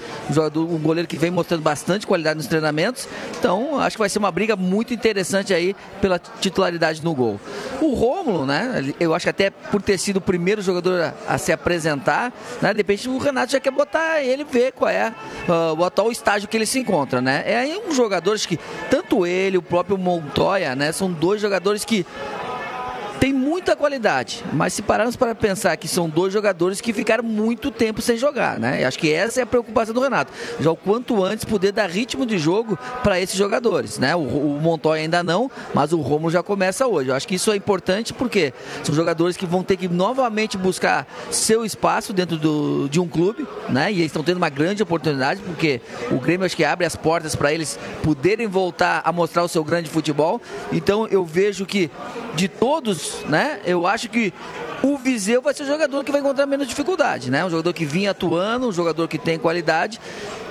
[0.57, 3.09] um goleiro que vem mostrando bastante qualidade nos treinamentos,
[3.39, 7.41] então acho que vai ser uma briga muito interessante aí pela titularidade no gol.
[7.81, 8.93] O Rômulo, né?
[9.01, 12.31] Eu acho que até por ter sido o primeiro jogador a, a se apresentar,
[12.61, 12.73] né?
[12.73, 15.15] De repente o Renato já quer botar ele ver qual é
[15.49, 17.43] uh, o atual estágio que ele se encontra, né?
[17.47, 18.59] É aí um jogador que
[18.91, 22.05] tanto ele, o próprio Montoya, né, são dois jogadores que
[23.19, 27.71] tem muita qualidade, mas se pararmos para pensar que são dois jogadores que ficaram muito
[27.71, 28.85] tempo sem jogar, né?
[28.85, 30.33] Acho que essa é a preocupação do Renato.
[30.61, 34.15] Já o quanto antes poder dar ritmo de jogo para esses jogadores, né?
[34.15, 37.11] O, o Montoya ainda não, mas o Romulo já começa hoje.
[37.11, 38.53] Eu acho que isso é importante porque
[38.83, 43.47] são jogadores que vão ter que novamente buscar seu espaço dentro do, de um clube,
[43.69, 43.91] né?
[43.91, 47.35] E eles estão tendo uma grande oportunidade porque o Grêmio acho que abre as portas
[47.35, 50.41] para eles poderem voltar a mostrar o seu grande futebol.
[50.73, 51.91] Então eu vejo que
[52.35, 53.61] de todos, né?
[53.65, 54.33] Eu acho que
[54.83, 57.45] o Viseu vai ser o jogador que vai encontrar menos dificuldade, né?
[57.45, 60.01] Um jogador que vinha atuando, um jogador que tem qualidade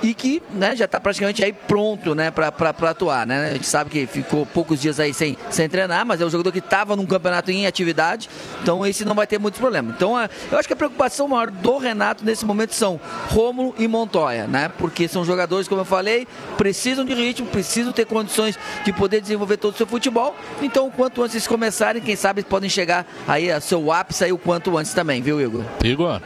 [0.02, 2.48] e que né, já está praticamente aí pronto né, para
[2.90, 3.26] atuar.
[3.26, 3.50] Né?
[3.50, 6.52] A gente sabe que ficou poucos dias aí sem, sem treinar, mas é um jogador
[6.52, 8.28] que estava num campeonato em atividade,
[8.62, 9.94] então esse não vai ter muitos problemas.
[9.96, 10.14] Então
[10.50, 14.70] eu acho que a preocupação maior do Renato nesse momento são Rômulo e Montoya, né?
[14.78, 19.56] Porque são jogadores, como eu falei, precisam de ritmo, precisam ter condições de poder desenvolver
[19.56, 20.36] todo o seu futebol.
[20.62, 24.38] Então, quanto antes eles começarem, quem sabe podem chegar aí a seu ápice aí o
[24.38, 25.64] quanto antes também, viu, Igor?
[25.84, 26.20] Igor.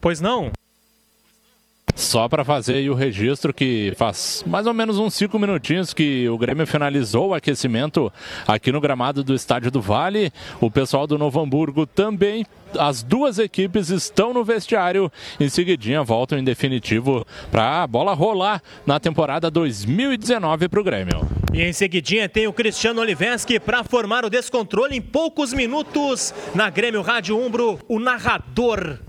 [0.00, 0.50] Pois não.
[1.94, 6.28] Só para fazer aí o registro que faz mais ou menos uns cinco minutinhos que
[6.28, 8.12] o Grêmio finalizou o aquecimento
[8.46, 10.32] aqui no gramado do Estádio do Vale.
[10.60, 12.46] O pessoal do Novo Hamburgo também.
[12.78, 15.10] As duas equipes estão no vestiário.
[15.38, 21.39] Em seguidinha voltam em definitivo para a bola rolar na temporada 2019 para o Grêmio.
[21.52, 26.70] E em seguidinha tem o Cristiano Oliveski para formar o descontrole em poucos minutos na
[26.70, 29.00] Grêmio Rádio Umbro, o narrador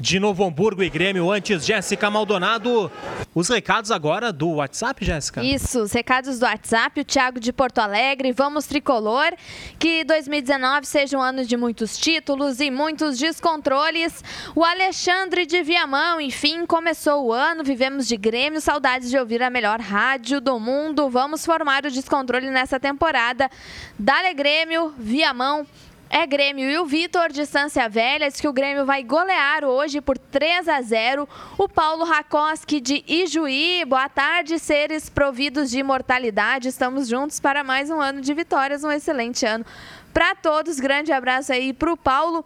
[0.00, 1.30] de Novo Hamburgo e Grêmio.
[1.30, 2.90] Antes, Jéssica Maldonado.
[3.34, 5.42] Os recados agora do WhatsApp, Jéssica?
[5.42, 7.00] Isso, os recados do WhatsApp.
[7.00, 8.32] O Thiago de Porto Alegre.
[8.32, 9.32] Vamos tricolor.
[9.78, 14.22] Que 2019 seja um ano de muitos títulos e muitos descontroles.
[14.54, 16.20] O Alexandre de Viamão.
[16.20, 17.64] Enfim, começou o ano.
[17.64, 18.60] Vivemos de Grêmio.
[18.60, 21.10] Saudades de ouvir a melhor rádio do mundo.
[21.10, 23.50] Vamos formar o descontrole nessa temporada.
[23.98, 25.66] Dale Grêmio, Viamão.
[26.10, 30.16] É Grêmio e o Vitor, distância velha, diz que o Grêmio vai golear hoje por
[30.16, 31.28] 3 a 0.
[31.58, 36.68] O Paulo Rakoski de Ijuí, boa tarde, seres providos de imortalidade.
[36.68, 39.66] Estamos juntos para mais um ano de vitórias, um excelente ano
[40.14, 40.80] para todos.
[40.80, 42.42] Grande abraço aí para o Paulo.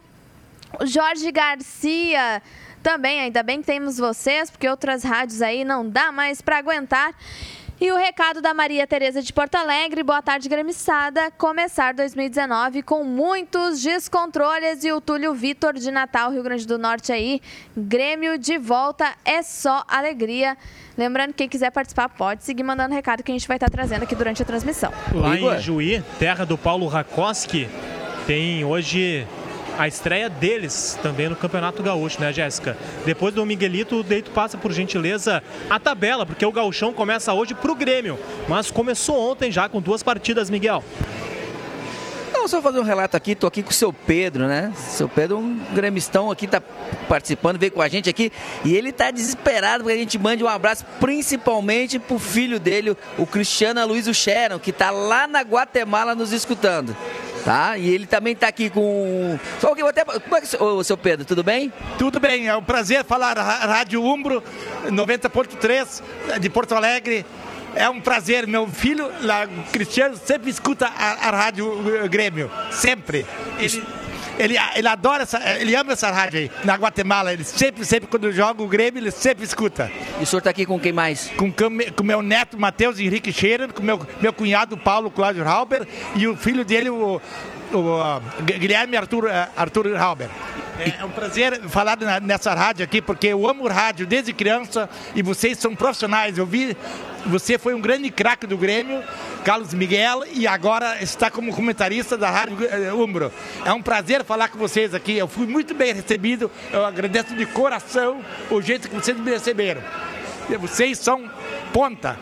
[0.85, 2.43] Jorge Garcia
[2.83, 7.15] também, ainda bem que temos vocês, porque outras rádios aí não dá mais para aguentar.
[7.83, 11.33] E o recado da Maria Tereza de Porto Alegre, boa tarde, gremissada.
[11.33, 17.11] Começar 2019 com muitos descontroles e o Túlio Vitor de Natal, Rio Grande do Norte
[17.11, 17.41] aí.
[17.77, 20.57] Grêmio de volta, é só alegria.
[20.97, 24.15] Lembrando, quem quiser participar pode seguir mandando recado que a gente vai estar trazendo aqui
[24.15, 24.93] durante a transmissão.
[25.13, 27.69] Lá em Juí, terra do Paulo Rakoski,
[28.29, 29.27] tem hoje
[29.79, 32.77] a estreia deles também no Campeonato Gaúcho, né, Jéssica?
[33.05, 37.55] Depois do Miguelito, o Deito passa, por gentileza, a tabela, porque o Gauchão começa hoje
[37.55, 38.19] pro Grêmio.
[38.49, 40.83] Mas começou ontem já com duas partidas, Miguel.
[42.43, 44.73] Não, só fazer um relato aqui, tô aqui com o seu Pedro, né?
[44.77, 46.61] Seu Pedro, um gremistão aqui, tá
[47.09, 48.33] participando, veio com a gente aqui
[48.65, 53.25] e ele tá desesperado que a gente mande um abraço principalmente pro filho dele, o
[53.27, 56.97] Cristiano Aloysio Sharon, que tá lá na Guatemala nos escutando.
[57.45, 57.79] Tá?
[57.79, 59.39] E ele também tá aqui com.
[59.61, 60.05] Só que até.
[60.05, 61.73] Como é que o seu Pedro, tudo bem?
[61.97, 64.43] Tudo bem, é um prazer falar Rádio Umbro
[64.87, 67.25] 90.3 de Porto Alegre.
[67.75, 73.25] É um prazer, meu filho, lá, Cristiano, sempre escuta a, a Rádio eh, Grêmio, sempre.
[73.59, 73.83] Ele,
[74.39, 77.33] ele, ele adora essa, ele ama essa rádio aí, na Guatemala.
[77.33, 79.91] Ele sempre, sempre quando joga o Grêmio, ele sempre escuta.
[80.21, 81.31] E o senhor tá aqui com quem mais?
[81.37, 81.53] Com
[82.01, 86.37] o meu neto Matheus Henrique Scherer, com meu meu cunhado Paulo Cláudio Halber e o
[86.37, 87.21] filho dele, o,
[87.73, 90.29] o, Guilherme Arthur, eh, Arthur Halber.
[90.79, 95.23] É, é um prazer falar nessa rádio aqui, porque eu amo rádio desde criança e
[95.23, 96.39] vocês são profissionais.
[96.39, 96.77] Eu vi,
[97.27, 99.03] você foi um grande craque do Grêmio,
[99.45, 103.33] Carlos Miguel, e agora está como comentarista da Rádio eh, Umbro.
[103.65, 105.17] É um prazer falar com vocês aqui.
[105.17, 109.83] Eu fui muito bem recebido, eu agradeço de coração o jeito que vocês me receberam.
[110.59, 111.31] Vocês são
[111.73, 112.19] ponta.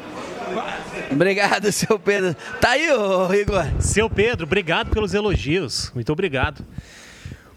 [1.11, 2.35] Obrigado, seu Pedro.
[2.61, 3.65] Tá aí, ô Igor.
[3.81, 5.91] Seu Pedro, obrigado pelos elogios.
[5.95, 6.65] Muito obrigado.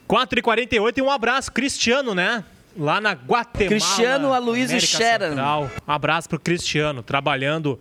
[0.07, 2.43] 4h48 e um abraço, Cristiano, né?
[2.77, 3.69] Lá na Guatemala.
[3.69, 5.29] Cristiano Aloysio Sharon.
[5.29, 5.71] Central.
[5.87, 7.79] Um abraço pro Cristiano, trabalhando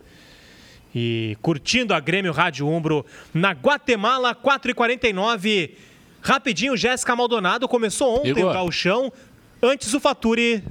[0.95, 5.71] e curtindo a Grêmio Rádio Umbro na Guatemala, 4h49.
[6.21, 8.51] Rapidinho, Jéssica Maldonado começou ontem Igor.
[8.51, 9.13] o gauchão.
[9.63, 10.63] Antes o Faturi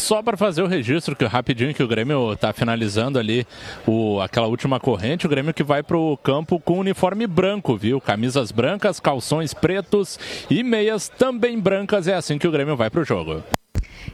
[0.00, 3.46] Só para fazer o registro, que rapidinho que o Grêmio tá finalizando ali
[3.86, 8.00] o, aquela última corrente, o Grêmio que vai pro campo com uniforme branco, viu?
[8.00, 12.08] Camisas brancas, calções pretos e meias também brancas.
[12.08, 13.44] É assim que o Grêmio vai pro jogo.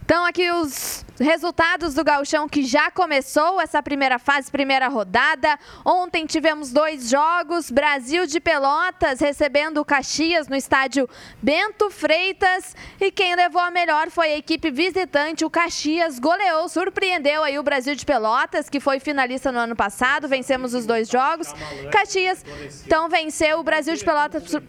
[0.05, 5.59] Então aqui os Resultados do Gauchão que já começou essa primeira fase, primeira rodada.
[5.83, 11.09] Ontem tivemos dois jogos: Brasil de Pelotas recebendo o Caxias no estádio
[11.43, 12.77] Bento Freitas.
[13.01, 15.45] E quem levou a melhor foi a equipe visitante.
[15.45, 20.29] O Caxias goleou, surpreendeu aí o Brasil de Pelotas, que foi finalista no ano passado.
[20.29, 21.51] Vencemos os dois jogos.
[21.91, 22.45] Caxias
[22.85, 24.61] então venceu o Brasil de Pelotas, uh,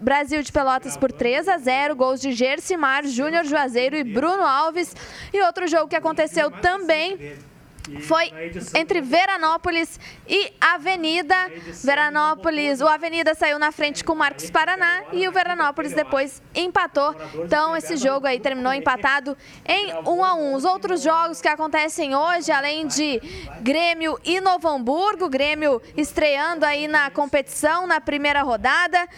[0.00, 1.94] Brasil de Pelotas por 3 a 0.
[1.94, 4.96] Gols de Gersimar, Júnior Juazeiro e Bruno Alves.
[5.34, 7.36] E outro jogo que aconteceu também
[8.02, 8.32] foi
[8.76, 11.34] entre Veranópolis e Avenida.
[11.82, 17.14] Veranópolis, o Avenida saiu na frente com o Marcos Paraná e o Veranópolis depois empatou.
[17.44, 20.54] Então esse jogo aí terminou empatado em 1 a 1.
[20.54, 23.20] Os outros jogos que acontecem hoje, além de
[23.60, 29.08] Grêmio e Novo Hamburgo, Grêmio estreando aí na competição na primeira rodada.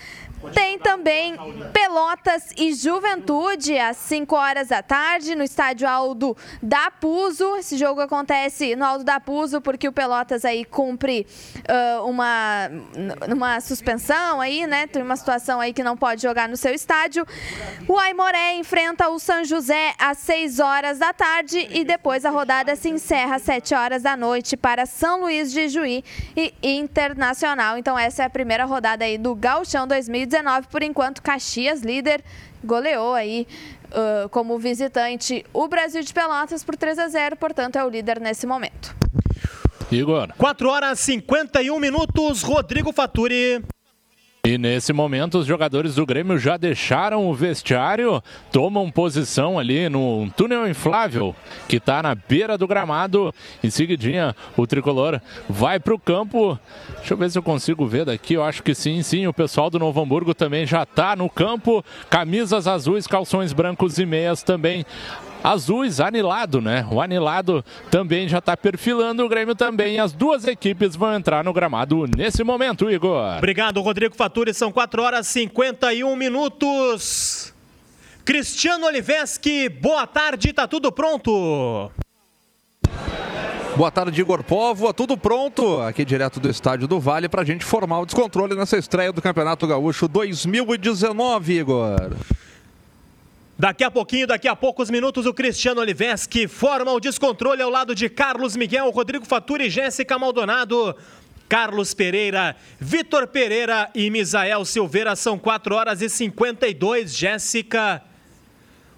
[0.52, 1.36] Tem também
[1.72, 7.56] Pelotas e Juventude às 5 horas da tarde no estádio Aldo da Puso.
[7.56, 11.26] Esse jogo acontece no Aldo da Puso porque o Pelotas aí cumpre
[11.60, 12.68] uh, uma,
[13.32, 14.86] uma suspensão aí, né?
[14.86, 17.26] Tem uma situação aí que não pode jogar no seu estádio.
[17.88, 22.76] O Aimoré enfrenta o São José às 6 horas da tarde e depois a rodada
[22.76, 26.04] se encerra às 7 horas da noite para São Luís de Juí
[26.36, 27.78] e Internacional.
[27.78, 30.33] Então essa é a primeira rodada aí do Gauchão 2019.
[30.70, 32.22] Por enquanto, Caxias, líder,
[32.62, 33.46] goleou aí
[33.90, 38.20] uh, como visitante o Brasil de Pelotas por 3 a 0, portanto é o líder
[38.20, 38.94] nesse momento.
[39.90, 40.32] Igor.
[40.36, 43.62] 4 horas 51 minutos, Rodrigo Faturi.
[44.46, 48.22] E nesse momento, os jogadores do Grêmio já deixaram o vestiário,
[48.52, 51.34] tomam posição ali no túnel inflável
[51.66, 53.34] que está na beira do gramado.
[53.62, 55.18] Em seguidinha, o tricolor
[55.48, 56.58] vai para o campo.
[56.98, 58.34] Deixa eu ver se eu consigo ver daqui.
[58.34, 59.26] Eu acho que sim, sim.
[59.26, 61.82] O pessoal do Novo Hamburgo também já está no campo.
[62.10, 64.84] Camisas azuis, calções brancos e meias também
[65.44, 66.86] azuis, anilado, né?
[66.90, 70.00] O anilado também já está perfilando o Grêmio também.
[70.00, 73.36] As duas equipes vão entrar no gramado nesse momento, Igor.
[73.36, 74.54] Obrigado, Rodrigo Faturi.
[74.54, 77.52] São 4 horas e 51 minutos.
[78.24, 81.90] Cristiano Oliveski, boa tarde, tá tudo pronto?
[83.76, 84.94] Boa tarde, Igor Povo.
[84.94, 88.78] Tudo pronto aqui direto do Estádio do Vale para a gente formar o descontrole nessa
[88.78, 92.12] estreia do Campeonato Gaúcho 2019, Igor.
[93.56, 97.94] Daqui a pouquinho, daqui a poucos minutos, o Cristiano Oliveski forma o descontrole ao lado
[97.94, 100.96] de Carlos Miguel, Rodrigo Faturi e Jéssica Maldonado.
[101.48, 108.02] Carlos Pereira, Vitor Pereira e Misael Silveira são 4 horas e 52, Jéssica.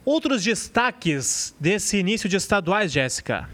[0.04, 3.48] Outros destaques desse início de estaduais, Jéssica?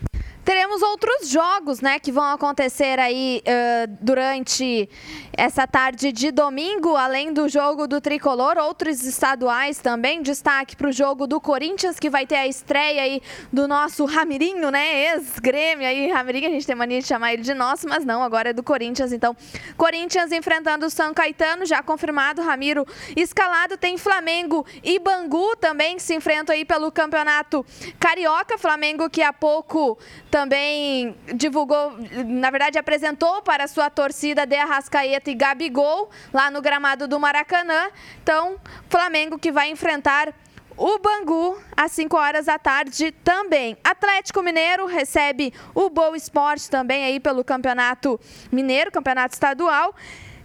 [0.45, 4.88] Teremos outros jogos, né, que vão acontecer aí uh, durante
[5.32, 10.20] essa tarde de domingo, além do jogo do Tricolor, outros estaduais também.
[10.20, 13.22] Destaque para o jogo do Corinthians, que vai ter a estreia aí
[13.53, 17.55] do nosso Ramirinho, né, ex-grêmio aí, Ramirinho, a gente tem mania de chamar ele de
[17.55, 19.36] nosso, mas não, agora é do Corinthians, então.
[19.76, 22.84] Corinthians enfrentando o São Caetano, já confirmado, Ramiro
[23.16, 27.64] escalado, tem Flamengo e Bangu também, que se enfrentam aí pelo Campeonato
[28.01, 29.97] Carioca, Flamengo que há pouco
[30.33, 31.93] também divulgou,
[32.26, 37.91] na verdade apresentou para sua torcida de Arrascaeta e Gabigol lá no gramado do Maracanã.
[38.22, 38.57] Então,
[38.89, 40.33] Flamengo que vai enfrentar
[40.74, 43.76] o Bangu às 5 horas da tarde também.
[43.85, 48.18] Atlético Mineiro recebe o Boa Esporte também aí pelo Campeonato
[48.51, 49.95] Mineiro, Campeonato Estadual.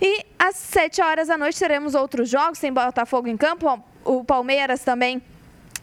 [0.01, 3.81] E às 7 horas da noite teremos outros jogos, sem Botafogo em campo.
[4.03, 5.23] O Palmeiras também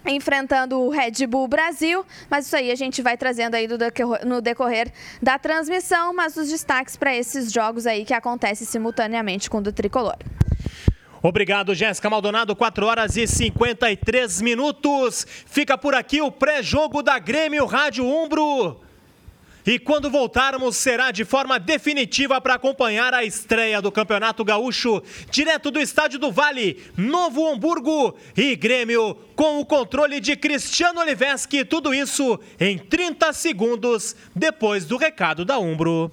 [0.07, 3.67] enfrentando o Red Bull Brasil, mas isso aí a gente vai trazendo aí
[4.27, 4.93] no decorrer
[5.23, 9.73] da transmissão, mas os destaques para esses jogos aí que acontecem simultaneamente com o do
[9.73, 10.17] Tricolor.
[11.23, 12.55] Obrigado, Jéssica Maldonado.
[12.55, 15.27] 4 horas e 53 minutos.
[15.47, 18.83] Fica por aqui o pré-jogo da Grêmio Rádio Umbro.
[19.67, 25.71] E quando voltarmos, será de forma definitiva para acompanhar a estreia do Campeonato Gaúcho, direto
[25.71, 31.65] do Estádio do Vale, Novo Hamburgo e Grêmio, com o controle de Cristiano Oliveski.
[31.65, 36.13] Tudo isso em 30 segundos depois do recado da Umbro.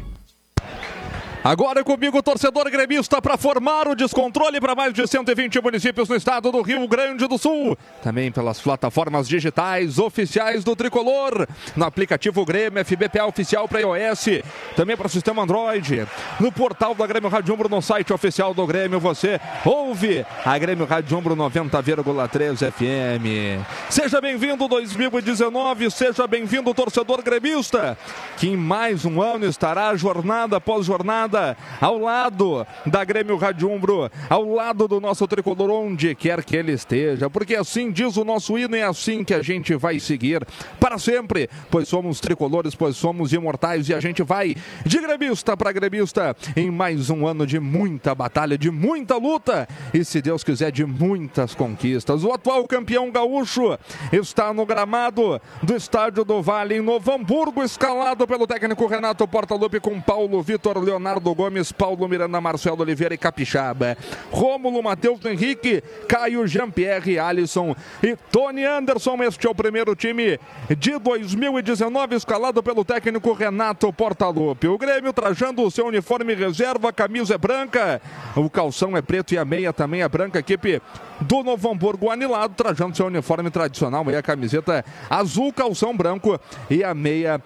[1.43, 6.51] Agora comigo, torcedor gremista, para formar o descontrole para mais de 120 municípios no estado
[6.51, 7.75] do Rio Grande do Sul.
[8.03, 11.47] Também pelas plataformas digitais oficiais do Tricolor.
[11.75, 14.43] No aplicativo Grêmio, FBPA oficial para iOS.
[14.75, 16.07] Também para o sistema Android.
[16.39, 20.85] No portal da Grêmio Rádio Umbro, no site oficial do Grêmio, você ouve a Grêmio
[20.85, 23.65] Rádio Umbro 90,3 FM.
[23.89, 27.97] Seja bem-vindo 2019, seja bem-vindo torcedor gremista,
[28.37, 31.30] que em mais um ano estará jornada após jornada
[31.79, 36.71] ao lado da Grêmio Rádio Umbro, ao lado do nosso tricolor, onde quer que ele
[36.71, 40.45] esteja, porque assim diz o nosso hino, é assim que a gente vai seguir
[40.79, 44.55] para sempre, pois somos tricolores, pois somos imortais e a gente vai
[44.85, 50.03] de gremista para gremista em mais um ano de muita batalha, de muita luta e,
[50.03, 52.23] se Deus quiser, de muitas conquistas.
[52.23, 53.77] O atual campeão gaúcho
[54.11, 59.79] está no gramado do Estádio do Vale, em Novo Hamburgo, escalado pelo técnico Renato Portaluppi
[59.79, 63.97] com Paulo Vitor Leonardo Gomes, Paulo Miranda, Marcelo Oliveira e Capixaba.
[64.31, 69.23] Rômulo, Matheus Henrique, Caio, Jean-Pierre, Alisson e Tony Anderson.
[69.23, 70.39] Este é o primeiro time
[70.77, 74.67] de 2019, escalado pelo técnico Renato Portaluppi.
[74.67, 78.01] O Grêmio trajando o seu uniforme reserva, a camisa é branca,
[78.35, 80.39] o calção é preto e a meia também é branca.
[80.39, 80.81] Equipe
[81.21, 86.93] do Novo Hamburgo anilado, trajando seu uniforme tradicional, meia camiseta azul, calção branco e a
[86.93, 87.41] meia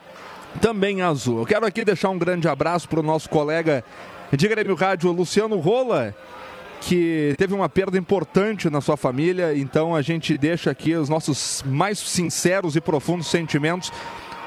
[0.62, 1.40] também azul.
[1.40, 3.84] Eu quero aqui deixar um grande abraço para o nosso colega
[4.32, 6.16] de Grêmio Rádio, Luciano Rola,
[6.82, 11.64] que teve uma perda importante na sua família, então a gente deixa aqui os nossos
[11.66, 13.92] mais sinceros e profundos sentimentos.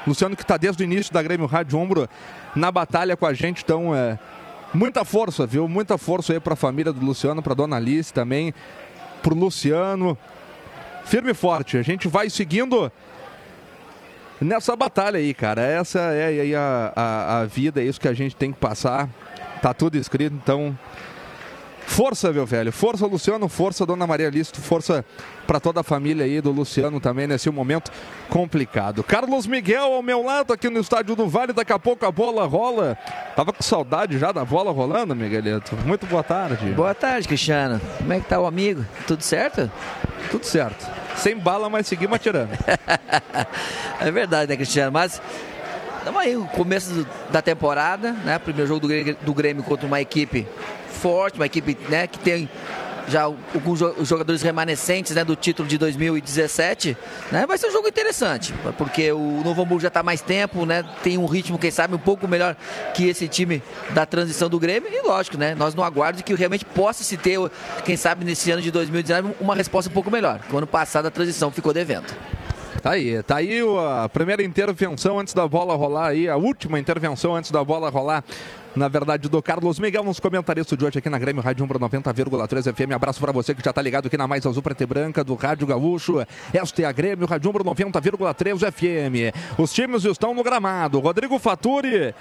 [0.07, 2.07] Luciano que está desde o início da Grêmio Rádio Ombro
[2.55, 4.17] na batalha com a gente, então é
[4.73, 5.67] muita força, viu?
[5.67, 8.53] Muita força aí para a família do Luciano, para dona Alice também,
[9.21, 10.17] para o Luciano.
[11.05, 12.91] Firme e forte, a gente vai seguindo
[14.41, 15.61] nessa batalha aí, cara.
[15.61, 19.09] Essa é aí a, a, a, vida, é isso que a gente tem que passar.
[19.61, 20.77] Tá tudo escrito, então.
[21.89, 22.71] Força, meu velho.
[22.71, 23.49] Força, Luciano.
[23.49, 24.61] Força, Dona Maria Listo.
[24.61, 25.03] Força
[25.47, 27.91] para toda a família aí do Luciano também nesse momento
[28.29, 29.03] complicado.
[29.03, 31.51] Carlos Miguel ao meu lado aqui no estádio do Vale.
[31.51, 32.95] Daqui a pouco a bola rola.
[33.35, 35.75] Tava com saudade já da bola rolando, Miguelito.
[35.83, 36.69] Muito boa tarde.
[36.73, 37.81] Boa tarde, Cristiano.
[37.97, 38.85] Como é que tá o amigo?
[39.07, 39.69] Tudo certo?
[40.29, 41.08] Tudo certo.
[41.19, 42.51] Sem bala, mas seguimos atirando.
[43.99, 44.91] é verdade, né, Cristiano?
[44.91, 45.21] Mas
[45.97, 48.39] estamos aí, o começo da temporada, né?
[48.39, 50.47] Primeiro jogo do do Grêmio contra uma equipe
[50.89, 52.49] forte, uma equipe né, que tem
[53.09, 56.97] já alguns jogadores remanescentes né, do título de 2017,
[57.31, 60.83] né, vai ser um jogo interessante, porque o Novo Hamburgo já está mais tempo, né,
[61.03, 62.55] tem um ritmo, quem sabe, um pouco melhor
[62.93, 66.65] que esse time da transição do Grêmio, e lógico, né, nós não aguardamos que realmente
[66.65, 67.39] possa se ter,
[67.83, 71.07] quem sabe, nesse ano de 2019, uma resposta um pouco melhor, que o ano passado
[71.07, 72.07] a transição ficou devendo.
[72.81, 73.59] Tá aí, tá aí
[74.03, 78.23] a primeira intervenção antes da bola rolar aí, a última intervenção antes da bola rolar
[78.75, 82.73] na verdade, do Carlos Miguel, nos comentaristas de hoje aqui na Grêmio Rádio Umbro 90,3
[82.73, 82.93] FM.
[82.93, 85.33] Abraço para você que já tá ligado aqui na Mais Azul Preta e Branca do
[85.33, 86.25] Rádio Gaúcho.
[86.53, 89.35] Esta é a Grêmio Rádio Umbro 90,3 FM.
[89.57, 90.99] Os times estão no gramado.
[90.99, 92.13] Rodrigo Faturi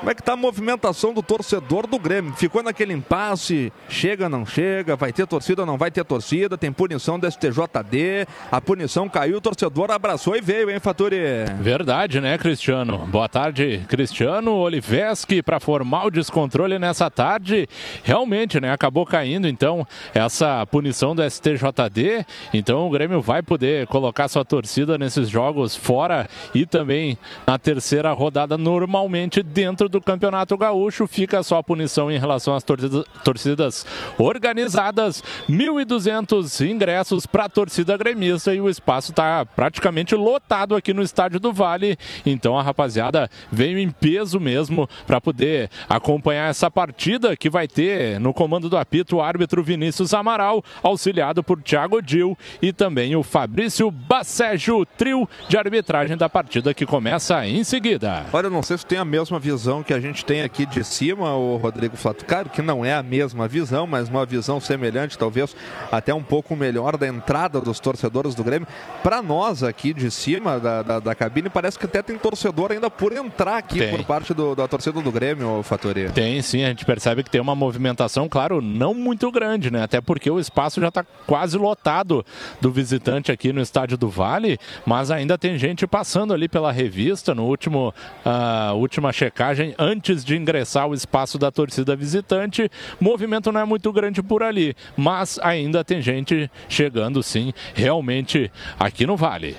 [0.00, 2.32] como é que tá a movimentação do torcedor do Grêmio?
[2.32, 7.18] Ficou naquele impasse, chega, não chega, vai ter torcida, não vai ter torcida, tem punição
[7.18, 11.18] do STJD, a punição caiu, o torcedor abraçou e veio, hein, Faturi?
[11.60, 13.06] Verdade, né, Cristiano?
[13.08, 17.68] Boa tarde, Cristiano Oliveski, para formar o descontrole nessa tarde.
[18.02, 22.24] Realmente, né, acabou caindo, então, essa punição do STJD,
[22.54, 28.10] então o Grêmio vai poder colocar sua torcida nesses jogos fora e também na terceira
[28.12, 31.06] rodada normalmente dentro do Campeonato Gaúcho.
[31.06, 33.86] Fica só a punição em relação às torcidas, torcidas
[34.18, 35.22] organizadas.
[35.48, 41.40] 1.200 ingressos para a torcida gremista e o espaço está praticamente lotado aqui no Estádio
[41.40, 41.98] do Vale.
[42.24, 48.18] Então a rapaziada veio em peso mesmo para poder acompanhar essa partida que vai ter
[48.20, 53.22] no comando do apito o árbitro Vinícius Amaral, auxiliado por Thiago Dil e também o
[53.22, 58.26] Fabrício Bacejo, trio de arbitragem da partida que começa em seguida.
[58.32, 61.34] Olha, não sei se tem a mesma visão que a gente tem aqui de cima,
[61.34, 62.24] o Rodrigo Flato.
[62.24, 65.54] Claro que não é a mesma visão, mas uma visão semelhante, talvez
[65.90, 68.66] até um pouco melhor da entrada dos torcedores do Grêmio.
[69.02, 72.90] Para nós aqui de cima da, da, da, cabine, parece que até tem torcedor ainda
[72.90, 73.96] por entrar aqui tem.
[73.96, 76.10] por parte do, da torcida do Grêmio, Fatori.
[76.10, 79.82] Tem sim, a gente percebe que tem uma movimentação, claro, não muito grande, né?
[79.82, 82.24] Até porque o espaço já está quase lotado
[82.60, 87.34] do visitante aqui no Estádio do Vale, mas ainda tem gente passando ali pela revista
[87.34, 92.70] no último uh, última checagem antes de ingressar ao espaço da torcida visitante.
[93.00, 98.50] O movimento não é muito grande por ali, mas ainda tem gente chegando sim, realmente
[98.78, 99.56] aqui no Vale.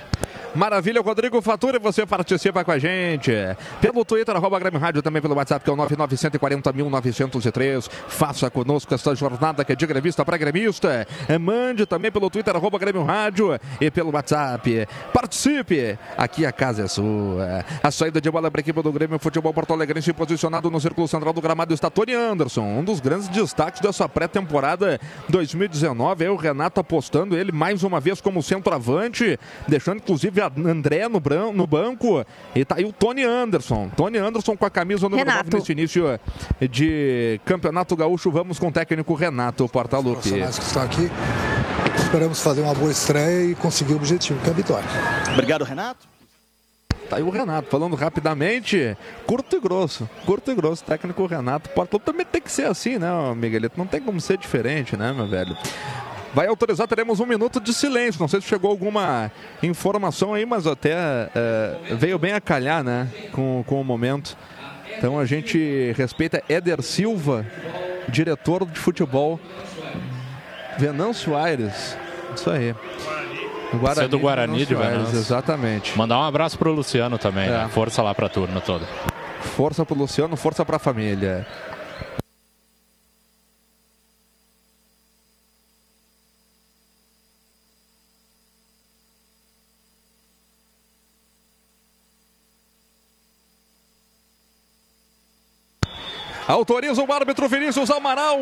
[0.54, 3.32] Maravilha, Rodrigo Fatura, você participa com a gente.
[3.80, 7.88] Pelo Twitter, arroba Grêmio Rádio, também pelo WhatsApp, que é o 99140.903.
[8.08, 11.06] Faça conosco esta jornada que é de gremista para gremista.
[11.26, 14.86] É, Mande também pelo Twitter, arroba Grêmio Rádio e pelo WhatsApp.
[15.10, 15.98] Participe!
[16.18, 17.64] Aqui a casa é sua.
[17.82, 21.08] A saída de bola para a equipe do Grêmio Futebol Porto Alegrense posicionado no círculo
[21.08, 25.00] central do gramado está Tony Anderson, um dos grandes destaques dessa pré-temporada
[25.30, 26.26] 2019.
[26.26, 31.52] É o Renato apostando ele mais uma vez como centroavante, deixando inclusive André no, bran-
[31.52, 32.24] no banco.
[32.54, 33.90] E tá aí o Tony Anderson.
[33.96, 35.56] Tony Anderson com a camisa número 9 Renato.
[35.56, 36.18] nesse início
[36.70, 38.30] de Campeonato Gaúcho.
[38.30, 40.14] Vamos com o técnico Renato Portaluppi.
[40.28, 41.10] profissionais que estão aqui.
[41.96, 44.88] Esperamos fazer uma boa estreia e conseguir o objetivo, que é a vitória.
[45.32, 46.06] Obrigado, Renato.
[47.08, 52.06] Tá aí o Renato falando rapidamente, curto e grosso, curto e grosso, técnico Renato Portaluppi
[52.06, 53.74] também tem que ser assim, né, Miguelito?
[53.76, 55.54] Não tem como ser diferente, né, meu velho?
[56.34, 58.20] Vai autorizar, teremos um minuto de silêncio.
[58.20, 59.30] Não sei se chegou alguma
[59.62, 64.36] informação aí, mas até eh, veio bem a calhar, né, com, com o momento.
[64.96, 67.44] Então a gente respeita Éder Silva,
[68.08, 69.38] diretor de futebol,
[70.78, 71.96] Venâncio Aires.
[72.34, 72.74] Isso aí.
[73.74, 75.18] Você é do Guarani de Aires, Venâncio.
[75.18, 75.96] Exatamente.
[75.96, 77.50] Mandar um abraço pro Luciano também, É.
[77.50, 77.68] né?
[77.72, 78.86] Força lá pra turma toda.
[79.56, 81.46] Força pro Luciano, força pra família.
[96.52, 98.38] Autoriza o árbitro Vinícius Amaral.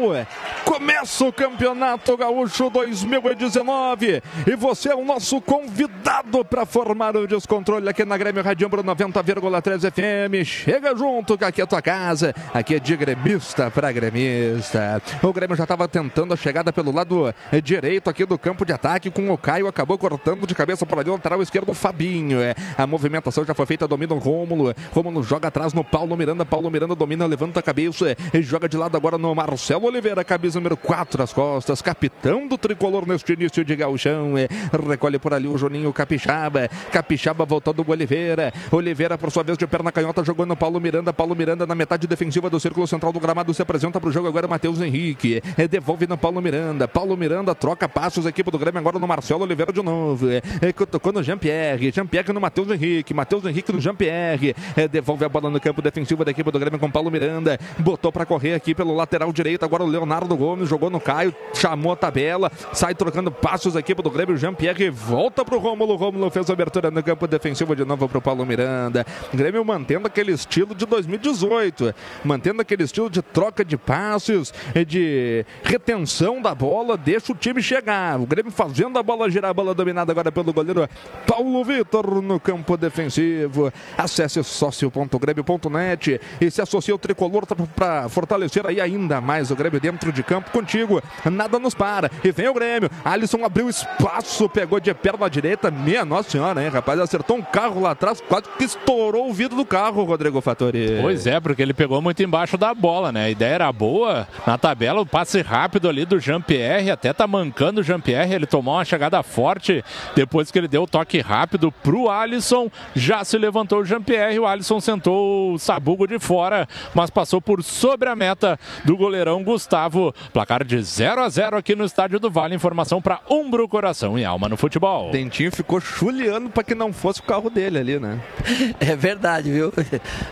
[0.65, 7.89] Começa o Campeonato Gaúcho 2019 e você é o nosso convidado para formar o descontrole
[7.89, 10.45] aqui na Grêmio Radiambro 90,3 FM.
[10.45, 12.35] Chega junto que aqui é tua casa.
[12.53, 15.01] Aqui é de gremista para gremista.
[15.23, 17.33] O Grêmio já estava tentando a chegada pelo lado
[17.63, 21.11] direito aqui do campo de ataque com o Caio acabou cortando de cabeça para ali
[21.11, 22.41] o lateral esquerdo o Fabinho.
[22.41, 24.75] É, A movimentação já foi feita, domina o Rômulo.
[24.93, 26.45] Rômulo joga atrás no Paulo Miranda.
[26.45, 28.00] Paulo Miranda domina, levanta a cabeça
[28.33, 32.57] e joga de lado agora no Marcelo Oliveira, camisa número 4 às costas, capitão do
[32.57, 34.37] tricolor neste início de gauchão.
[34.37, 34.49] É,
[34.89, 36.69] Recolhe por ali o Juninho Capixaba.
[36.93, 38.53] Capixaba voltando o Oliveira.
[38.71, 41.13] Oliveira, por sua vez, de perna canhota, jogou no Paulo Miranda.
[41.13, 44.29] Paulo Miranda na metade defensiva do círculo central do gramado se apresenta para o jogo
[44.29, 45.43] agora Matheus Henrique.
[45.57, 46.89] É, Devolve no Paulo Miranda.
[46.89, 50.29] Paulo Miranda troca passos, equipe do Grêmio agora no Marcelo Oliveira de novo.
[50.31, 51.91] É, é, Tocou no Jean-Pierre.
[51.91, 53.15] Jean-Pierre no Matheus Henrique.
[53.15, 54.55] Matheus Henrique no Jean-Pierre.
[54.77, 57.59] É, Devolve a bola no campo defensivo da equipe do Grêmio com Paulo Miranda.
[57.91, 59.65] Botou para correr aqui pelo lateral direito.
[59.65, 61.35] Agora o Leonardo Gomes jogou no Caio.
[61.53, 62.53] Chamou a tabela.
[62.73, 64.37] Sai trocando passos a equipe do Grêmio.
[64.37, 65.97] Jean-Pierre volta pro Rômulo.
[65.97, 69.05] Rômulo fez a abertura no campo defensivo de novo pro Paulo Miranda.
[69.35, 71.93] Grêmio mantendo aquele estilo de 2018.
[72.23, 74.55] Mantendo aquele estilo de troca de passes,
[74.87, 76.97] de retenção da bola.
[76.97, 78.21] Deixa o time chegar.
[78.21, 79.51] O Grêmio fazendo a bola girar.
[79.51, 80.89] A bola dominada agora pelo goleiro
[81.27, 83.73] Paulo Vitor no campo defensivo.
[83.99, 90.13] Acesse sócio.grêmio.net e se associe ao tricolor para fortalecer aí ainda mais o Grêmio dentro
[90.13, 91.03] de campo contigo.
[91.25, 92.11] Nada nos para.
[92.23, 92.91] E vem o Grêmio.
[93.05, 95.71] Alisson abriu espaço, pegou de perna direita.
[95.71, 96.99] Minha nossa senhora, hein, rapaz?
[97.01, 100.99] Acertou um carro lá atrás, quase que estourou o vidro do carro, Rodrigo Fattori.
[101.01, 103.25] Pois é, porque ele pegou muito embaixo da bola, né?
[103.25, 104.27] A ideia era boa.
[104.47, 108.35] Na tabela, o passe rápido ali do Jean-Pierre, até tá mancando o Jean-Pierre.
[108.35, 112.71] Ele tomou uma chegada forte depois que ele deu o toque rápido pro Alisson.
[112.95, 117.60] Já se levantou o Jean-Pierre, o Alisson sentou o sabugo de fora, mas passou por
[117.63, 120.15] sobre a meta do goleirão Gustavo.
[120.33, 122.55] Placar de 0 a 0 aqui no Estádio do Vale.
[122.55, 125.11] Informação para Umbro Coração e Alma no Futebol.
[125.11, 128.21] Dentinho ficou chuleando para que não fosse o carro dele ali, né?
[128.81, 129.73] É verdade, viu?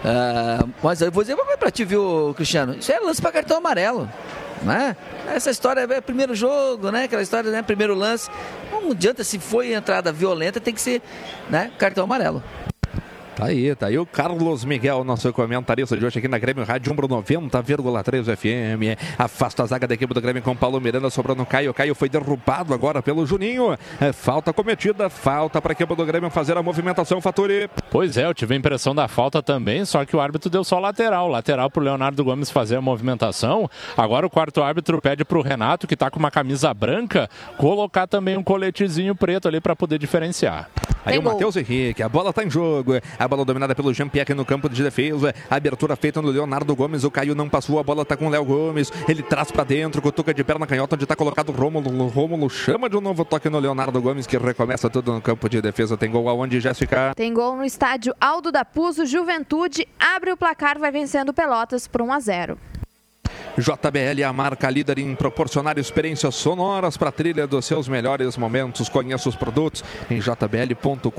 [0.04, 2.76] Ah, mas eu vou dizer uma coisa pra ti, viu, Cristiano?
[2.78, 4.08] Isso é lance pra cartão amarelo.
[4.62, 4.96] Né?
[5.28, 7.04] Essa história é primeiro jogo, né?
[7.04, 7.62] Aquela história, né?
[7.62, 8.30] Primeiro lance.
[8.70, 11.02] Não adianta, se foi entrada violenta, tem que ser
[11.48, 11.70] né?
[11.78, 12.42] cartão amarelo.
[13.38, 16.92] Tá aí, tá aí o Carlos Miguel, nosso comentarista de hoje aqui na Grêmio Rádio
[16.92, 18.98] Umbro 90,3 FM.
[19.16, 21.72] Afasta a zaga da equipe do Grêmio com Paulo Miranda, sobrou no Caio.
[21.72, 23.78] Caio foi derrubado agora pelo Juninho.
[24.00, 27.70] É, falta cometida, falta para a equipe do Grêmio fazer a movimentação, Faturi.
[27.92, 30.80] Pois é, eu tive a impressão da falta também, só que o árbitro deu só
[30.80, 31.28] lateral.
[31.28, 33.70] Lateral pro Leonardo Gomes fazer a movimentação.
[33.96, 38.36] Agora o quarto árbitro pede pro Renato, que tá com uma camisa branca, colocar também
[38.36, 40.68] um coletezinho preto ali para poder diferenciar.
[41.04, 42.92] Aí o Matheus Henrique, a bola tá em jogo.
[43.18, 45.34] A bola dominada pelo Jean-Pierre no campo de defesa.
[45.50, 47.04] Abertura feita no Leonardo Gomes.
[47.04, 48.92] O Caio não passou, a bola tá com o Léo Gomes.
[49.08, 51.90] Ele traz pra dentro, cutuca de perna canhota, onde tá colocado o Rômulo.
[52.04, 55.48] O Rômulo chama de um novo toque no Leonardo Gomes, que recomeça tudo no campo
[55.48, 55.96] de defesa.
[55.96, 57.12] Tem gol aonde, Jéssica?
[57.14, 62.02] Tem gol no estádio Aldo da Puso, Juventude abre o placar, vai vencendo Pelotas por
[62.02, 62.58] 1 a 0.
[63.58, 68.36] JBL é a marca líder em proporcionar experiências sonoras para a trilha dos seus melhores
[68.36, 68.88] momentos.
[68.88, 71.12] Conheça os produtos em jbl.com.br.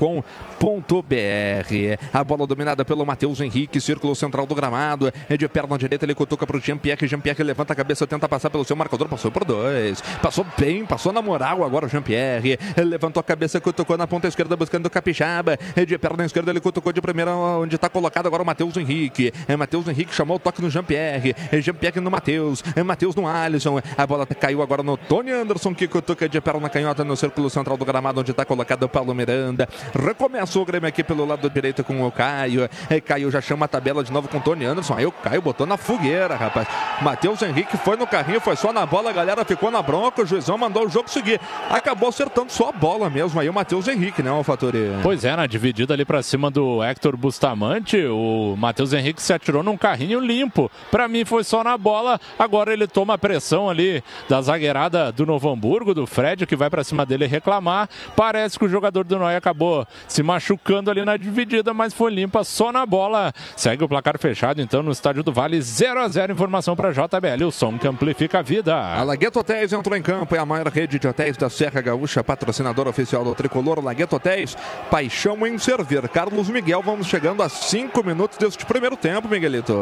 [2.14, 5.12] A bola dominada pelo Matheus Henrique, círculo central do gramado.
[5.28, 7.06] É de perna direita, ele cutuca para o Jean-Pierre.
[7.06, 10.00] Jean-Pierre levanta a cabeça, tenta passar pelo seu marcador, passou por dois.
[10.22, 12.58] Passou bem, passou na moral agora o Jean-Pierre.
[12.78, 15.58] Levantou a cabeça, cutucou na ponta esquerda buscando o Capixaba.
[15.76, 19.30] É de perna esquerda, ele cutucou de primeira onde está colocado agora o Matheus Henrique.
[19.46, 21.36] É Matheus Henrique chamou o toque no Jean-Pierre.
[21.52, 22.29] É Jean-Pierre no Matheus.
[22.76, 23.80] É Matheus no Alisson.
[23.96, 27.76] A bola caiu agora no Tony Anderson, que cutuca de perna canhota no círculo central
[27.76, 29.68] do gramado, onde está colocado o Paulo Miranda.
[29.94, 32.68] Recomeçou o Grêmio aqui pelo lado direito com o Caio.
[32.88, 34.94] É, Caio já chama a tabela de novo com o Tony Anderson.
[34.94, 36.66] Aí o Caio botou na fogueira, rapaz.
[37.02, 40.22] Matheus Henrique foi no carrinho, foi só na bola, a galera ficou na bronca.
[40.22, 41.40] O juizão mandou o jogo seguir.
[41.68, 43.40] Acabou acertando só a bola mesmo.
[43.40, 44.90] Aí o Matheus Henrique, né, Alfatori?
[45.02, 49.62] Pois é, na dividida ali pra cima do Hector Bustamante, o Matheus Henrique se atirou
[49.62, 50.70] num carrinho limpo.
[50.90, 52.19] Pra mim foi só na bola.
[52.38, 56.70] Agora ele toma a pressão ali da zagueirada do Novo Hamburgo, do Fred, que vai
[56.70, 57.88] pra cima dele reclamar.
[58.16, 62.44] Parece que o jogador do Noia acabou se machucando ali na dividida, mas foi limpa
[62.44, 63.32] só na bola.
[63.56, 67.44] Segue o placar fechado então no estádio do Vale 0 a 0 Informação pra JBL,
[67.46, 68.74] o som que amplifica a vida.
[68.74, 72.22] A Lagueto Hotéis entrou em campo, é a maior rede de hotéis da Serra Gaúcha,
[72.22, 74.56] patrocinador oficial do Tricolor Lagueto Hotéis.
[74.90, 76.08] Paixão em servir.
[76.08, 79.72] Carlos Miguel, vamos chegando a cinco minutos deste primeiro tempo, Miguelito.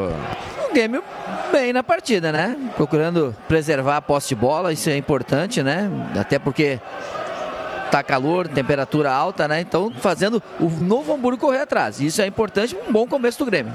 [0.69, 1.03] O Grêmio
[1.53, 2.73] bem na partida, né?
[2.77, 5.91] Procurando preservar a posse de bola, isso é importante, né?
[6.19, 6.81] Até porque
[7.91, 9.61] tá calor, temperatura alta, né?
[9.61, 12.01] Então fazendo o Novo Hamburgo correr atrás.
[12.01, 13.75] Isso é importante, um bom começo do Grêmio.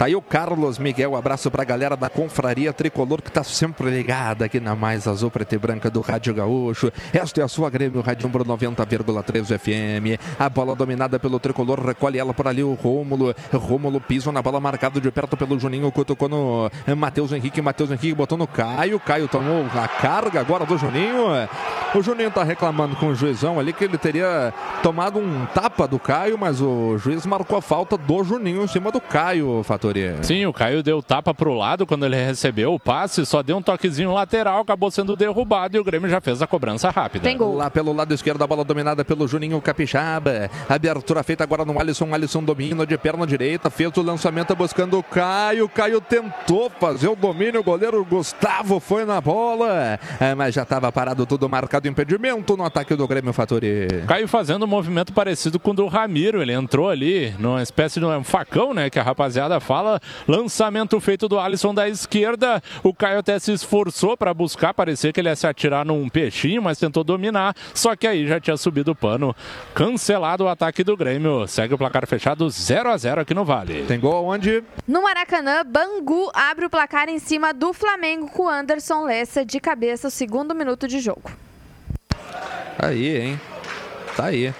[0.00, 4.46] Tá aí o Carlos Miguel, abraço pra galera da Confraria Tricolor que tá sempre ligada
[4.46, 6.90] aqui na Mais Azul Preta e Branca do Rádio Gaúcho.
[7.12, 10.18] Esta é a sua Grêmio Rádio Umbro 90,3 FM.
[10.38, 13.34] A bola dominada pelo Tricolor, recolhe ela por ali o Rômulo.
[13.52, 17.60] Rômulo pisa na bola marcado de perto pelo Juninho, cutucou no Matheus Henrique.
[17.60, 18.98] Matheus Henrique botou no Caio.
[19.00, 21.26] Caio tomou a carga agora do Juninho.
[21.94, 25.98] O Juninho tá reclamando com o juizão ali que ele teria tomado um tapa do
[25.98, 29.89] Caio, mas o juiz marcou a falta do Juninho em cima do Caio, Fator.
[30.22, 33.62] Sim, o Caio deu tapa pro lado quando ele recebeu o passe, só deu um
[33.62, 37.24] toquezinho lateral, acabou sendo derrubado e o Grêmio já fez a cobrança rápida.
[37.54, 40.50] Lá pelo lado esquerdo, a bola dominada pelo Juninho Capixaba.
[40.68, 42.14] Abertura feita agora no Alisson.
[42.14, 45.68] Alisson domina de perna direita, fez o lançamento buscando o Caio.
[45.68, 50.90] Caio tentou fazer o domínio, o goleiro Gustavo foi na bola, é, mas já estava
[50.92, 53.88] parado tudo marcado impedimento no ataque do Grêmio Fatori.
[54.06, 58.06] Caio fazendo um movimento parecido com o do Ramiro, ele entrou ali numa espécie de
[58.06, 59.79] um facão, né, que a rapaziada fala.
[60.26, 62.62] Lançamento feito do Alisson da esquerda.
[62.82, 66.62] O Caio até se esforçou para buscar, parecia que ele ia se atirar num peixinho,
[66.62, 67.54] mas tentou dominar.
[67.74, 69.34] Só que aí já tinha subido o pano.
[69.74, 71.46] Cancelado o ataque do Grêmio.
[71.46, 73.84] Segue o placar fechado 0 a 0 aqui no Vale.
[73.86, 74.62] Tem gol onde?
[74.86, 80.08] No Maracanã, Bangu abre o placar em cima do Flamengo com Anderson Lessa de cabeça,
[80.08, 81.30] o segundo minuto de jogo.
[82.78, 83.40] Aí, hein?
[84.16, 84.52] Tá aí.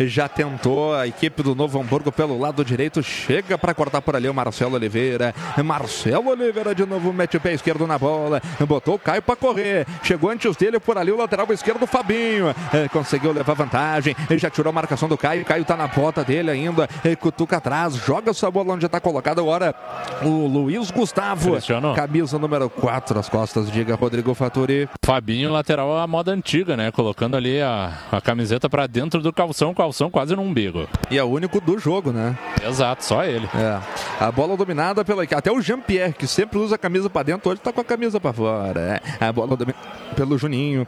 [0.00, 3.02] Já tentou a equipe do Novo Hamburgo pelo lado direito.
[3.02, 5.34] Chega para cortar por ali o Marcelo Oliveira.
[5.64, 8.40] Marcelo Oliveira de novo mete o pé esquerdo na bola.
[8.66, 9.86] Botou o Caio para correr.
[10.02, 12.54] Chegou antes dele por ali o lateral esquerdo, Fabinho.
[12.72, 14.16] É, conseguiu levar vantagem.
[14.30, 15.44] Já tirou a marcação do Caio.
[15.44, 16.88] Caio tá na bota dele ainda.
[17.04, 17.94] É, cutuca atrás.
[17.94, 19.74] Joga essa bola onde tá colocado agora
[20.22, 21.52] o Luiz Gustavo.
[21.52, 21.94] Cristiano.
[21.94, 23.70] Camisa número 4 às costas.
[23.70, 24.88] Diga Rodrigo Faturi.
[25.04, 26.90] Fabinho, lateral à moda antiga, né?
[26.90, 30.88] Colocando ali a, a camiseta para dentro do calção, calção quase no umbigo.
[31.10, 32.38] E é o único do jogo, né?
[32.64, 33.48] Exato, só ele.
[33.52, 33.80] É.
[34.24, 35.24] A bola dominada pela.
[35.24, 38.20] Até o Jean-Pierre, que sempre usa a camisa para dentro, hoje tá com a camisa
[38.20, 38.80] para fora.
[38.80, 39.24] É.
[39.24, 39.82] A bola dominada
[40.14, 40.86] pelo Juninho.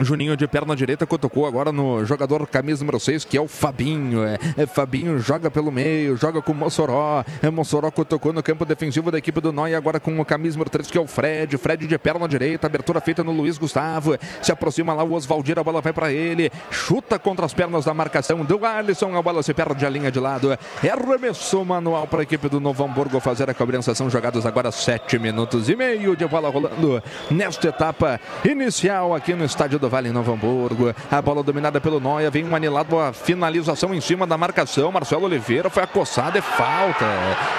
[0.00, 4.24] Juninho de perna direita cutucou agora no jogador camisa número 6, que é o Fabinho.
[4.24, 7.24] É, é, Fabinho joga pelo meio, joga com o Mossoró.
[7.42, 10.70] É, Mossoró cutucou no campo defensivo da equipe do Noi, agora com o camisa número
[10.70, 11.56] 3, que é o Fred.
[11.56, 14.16] Fred de perna direita, abertura feita no Luiz Gustavo.
[14.42, 16.50] Se aproxima lá o Oswaldir, a bola vai para ele.
[16.70, 19.16] Chuta contra as pernas da marcação do Alisson.
[19.16, 20.52] A bola se perde a linha de lado.
[20.82, 23.94] É arremesso manual para a equipe do Novo Hamburgo fazer a cobrança.
[23.94, 29.44] São jogados agora 7 minutos e meio de bola rolando nesta etapa inicial aqui no
[29.44, 30.94] estádio do Vale Novo Hamburgo.
[31.10, 32.30] A bola dominada pelo Noia.
[32.30, 34.92] Vem um anilado a finalização em cima da marcação.
[34.92, 36.38] Marcelo Oliveira foi acossado.
[36.38, 37.04] É falta.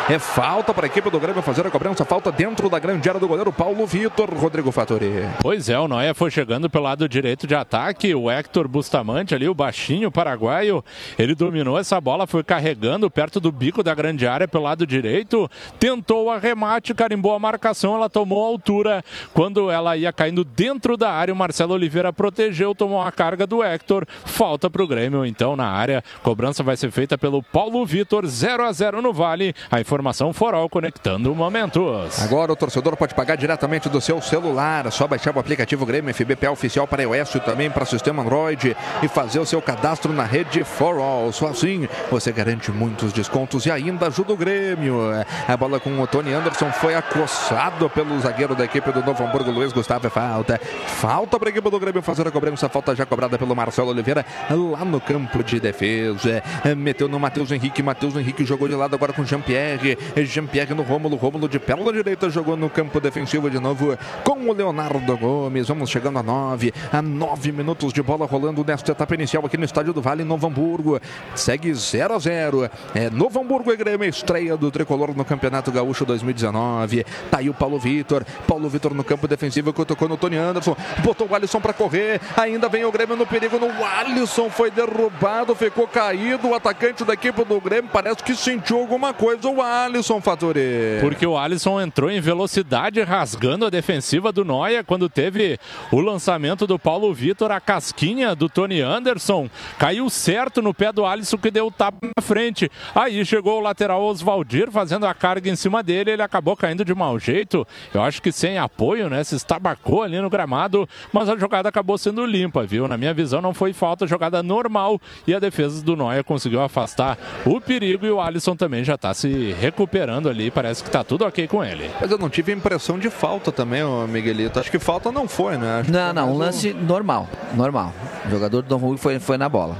[0.10, 2.06] É falta para a equipe do Grêmio fazer a cobrança.
[2.06, 4.30] Falta dentro da grande área do goleiro Paulo Vitor.
[4.34, 5.28] Rodrigo Fattori.
[5.42, 8.14] Pois é, o Noia foi chegando pelo lado direito de ataque.
[8.14, 10.84] O Hector Bustamante ali, o baixinho paraguaio,
[11.18, 15.50] ele dominou essa bola, foi carregando perto do bico da grande área pelo lado direito.
[15.80, 17.96] Tentou o arremate, carimbou a marcação.
[17.96, 19.04] Ela tomou altura.
[19.34, 23.64] Quando ela ia caindo dentro da área, o Marcelo Oliveira protegeu, tomou a carga do
[23.64, 24.06] Hector.
[24.26, 26.04] Falta para o Grêmio, então, na área.
[26.24, 29.54] Cobrança vai ser feita pelo Paulo Vitor, 0 a 0 no Vale.
[29.70, 32.22] A informação Forol conectando momentos.
[32.22, 34.88] Agora o torcedor pode pagar diretamente do seu celular.
[34.88, 38.76] É só baixar o aplicativo Grêmio FBPA oficial para iOS e também para sistema Android
[39.04, 41.32] e fazer o seu cadastro na rede For All.
[41.32, 45.00] Só assim você garante muitos descontos e ainda ajuda o Grêmio.
[45.48, 49.52] A bola com o Tony Anderson foi acossado pelo zagueiro da equipe do Novo Hamburgo,
[49.52, 50.08] Luiz Gustavo.
[50.08, 50.60] É falta.
[50.86, 52.70] Falta para a equipe do Grêmio fazer a cobrança.
[52.70, 56.42] Falta já cobrada pelo Marcelo Oliveira lá no campo de defesa.
[56.78, 57.84] Meteu no Matheus Henrique.
[57.84, 59.98] Matheus Henrique jogou de lado agora com Jean-Pierre.
[60.24, 61.18] Jean-Pierre no Rômulo.
[61.18, 65.68] Rômulo de perna direita jogou no campo defensivo de novo com o Leonardo Gomes.
[65.68, 66.74] Vamos chegando a nove.
[66.94, 70.26] A nove minutos de bola rolando nesta etapa inicial aqui no Estádio do Vale, em
[70.26, 71.02] Novo Hamburgo.
[71.36, 72.70] Segue 0 a 0.
[72.96, 77.06] É Novo Hamburgo e Grêmio, estreia do tricolor no Campeonato Gaúcho 2019.
[77.30, 78.24] Tá aí o Paulo Vitor.
[78.48, 80.76] Paulo Vitor no campo defensivo que tocou no Tony Anderson.
[81.04, 81.87] Botou o Alisson para correr.
[82.36, 83.60] Ainda vem o Grêmio no perigo.
[83.60, 86.50] No Alisson foi derrubado, ficou caído.
[86.50, 89.48] O atacante da equipe do Grêmio parece que sentiu alguma coisa.
[89.48, 90.98] O Alisson Fatori.
[91.02, 95.60] Porque o Alisson entrou em velocidade, rasgando a defensiva do Noia quando teve
[95.92, 99.50] o lançamento do Paulo Vitor, a casquinha do Tony Anderson.
[99.78, 102.72] Caiu certo no pé do Alisson que deu o tapa na frente.
[102.96, 106.12] Aí chegou o lateral Oswaldir fazendo a carga em cima dele.
[106.12, 107.68] Ele acabou caindo de mau jeito.
[107.94, 109.24] Eu acho que sem apoio, né?
[109.24, 112.88] Se estabacou ali no gramado, mas a jogada acabou sendo limpa, viu?
[112.88, 117.18] Na minha visão, não foi falta, jogada normal e a defesa do Noia conseguiu afastar
[117.46, 120.50] o perigo e o Alisson também já está se recuperando ali.
[120.50, 121.90] Parece que está tudo ok com ele.
[122.02, 124.60] Mas eu não tive a impressão de falta também, Miguelito.
[124.60, 125.82] Acho que falta não foi, né?
[125.82, 127.94] Acho não, não, um lance normal, normal.
[128.26, 129.78] O jogador do Dom Rui foi, foi na bola.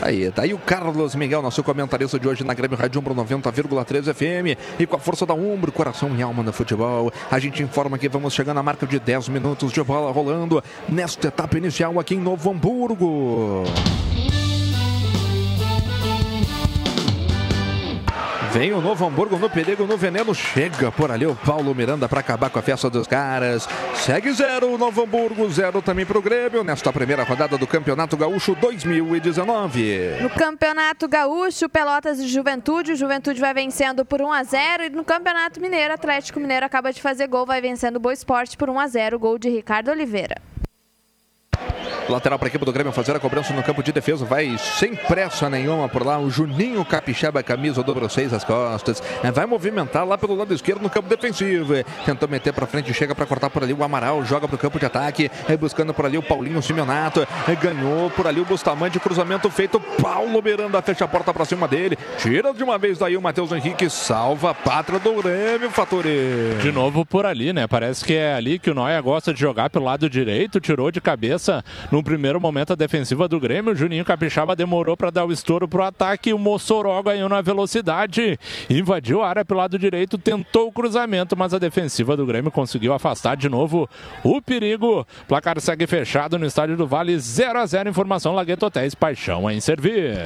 [0.00, 4.12] Aí, tá aí o Carlos Miguel, nosso comentarista de hoje na Grêmio Rádio Umbro 90,3
[4.12, 4.58] FM.
[4.78, 8.08] E com a força da Umbro, coração e alma no futebol, a gente informa que
[8.08, 12.20] vamos chegando à marca de 10 minutos de bola rolando nesta etapa inicial aqui em
[12.20, 13.64] Novo Hamburgo.
[18.54, 20.32] Vem o Novo Hamburgo no perigo, no veneno.
[20.32, 23.68] Chega por ali o Paulo Miranda para acabar com a festa dos caras.
[23.96, 28.16] Segue zero o Novo Hamburgo, zero também para o Grêmio nesta primeira rodada do Campeonato
[28.16, 30.18] Gaúcho 2019.
[30.20, 32.92] No Campeonato Gaúcho, Pelotas e Juventude.
[32.92, 36.92] O Juventude vai vencendo por 1 a 0 E no Campeonato Mineiro, Atlético Mineiro acaba
[36.92, 39.90] de fazer gol, vai vencendo o Boa Esporte por 1 a 0 Gol de Ricardo
[39.90, 40.40] Oliveira.
[42.08, 44.26] Lateral para a equipe do Grêmio fazer a cobrança no campo de defesa.
[44.26, 46.18] Vai sem pressa nenhuma por lá.
[46.18, 49.02] O Juninho Capixaba, camisa dobro 6 as costas.
[49.32, 51.72] Vai movimentar lá pelo lado esquerdo no campo defensivo.
[52.04, 54.22] Tentou meter para frente, chega para cortar por ali o Amaral.
[54.24, 55.30] Joga para o campo de ataque.
[55.58, 57.26] Buscando por ali o Paulinho Simeonato.
[57.60, 59.00] Ganhou por ali o Bustamante.
[59.00, 59.80] Cruzamento feito.
[59.80, 61.96] Paulo Miranda fecha a porta para cima dele.
[62.18, 63.88] Tira de uma vez daí o Matheus Henrique.
[63.88, 66.58] Salva a pátria do Grêmio, Fatori.
[66.60, 67.66] De novo por ali, né?
[67.66, 70.60] Parece que é ali que o Noia gosta de jogar pelo lado direito.
[70.60, 71.43] Tirou de cabeça
[71.90, 73.72] no primeiro momento a defensiva do Grêmio.
[73.72, 76.32] O Juninho Capixaba demorou para dar o estouro para o ataque.
[76.32, 78.38] O Mossoró ganhou na velocidade,
[78.68, 82.92] invadiu a área pelo lado direito, tentou o cruzamento, mas a defensiva do Grêmio conseguiu
[82.92, 83.88] afastar de novo
[84.22, 85.06] o perigo.
[85.26, 89.60] Placar segue fechado no estádio do Vale 0 a 0 Informação Lagueto Hotéis, paixão em
[89.60, 90.18] servir.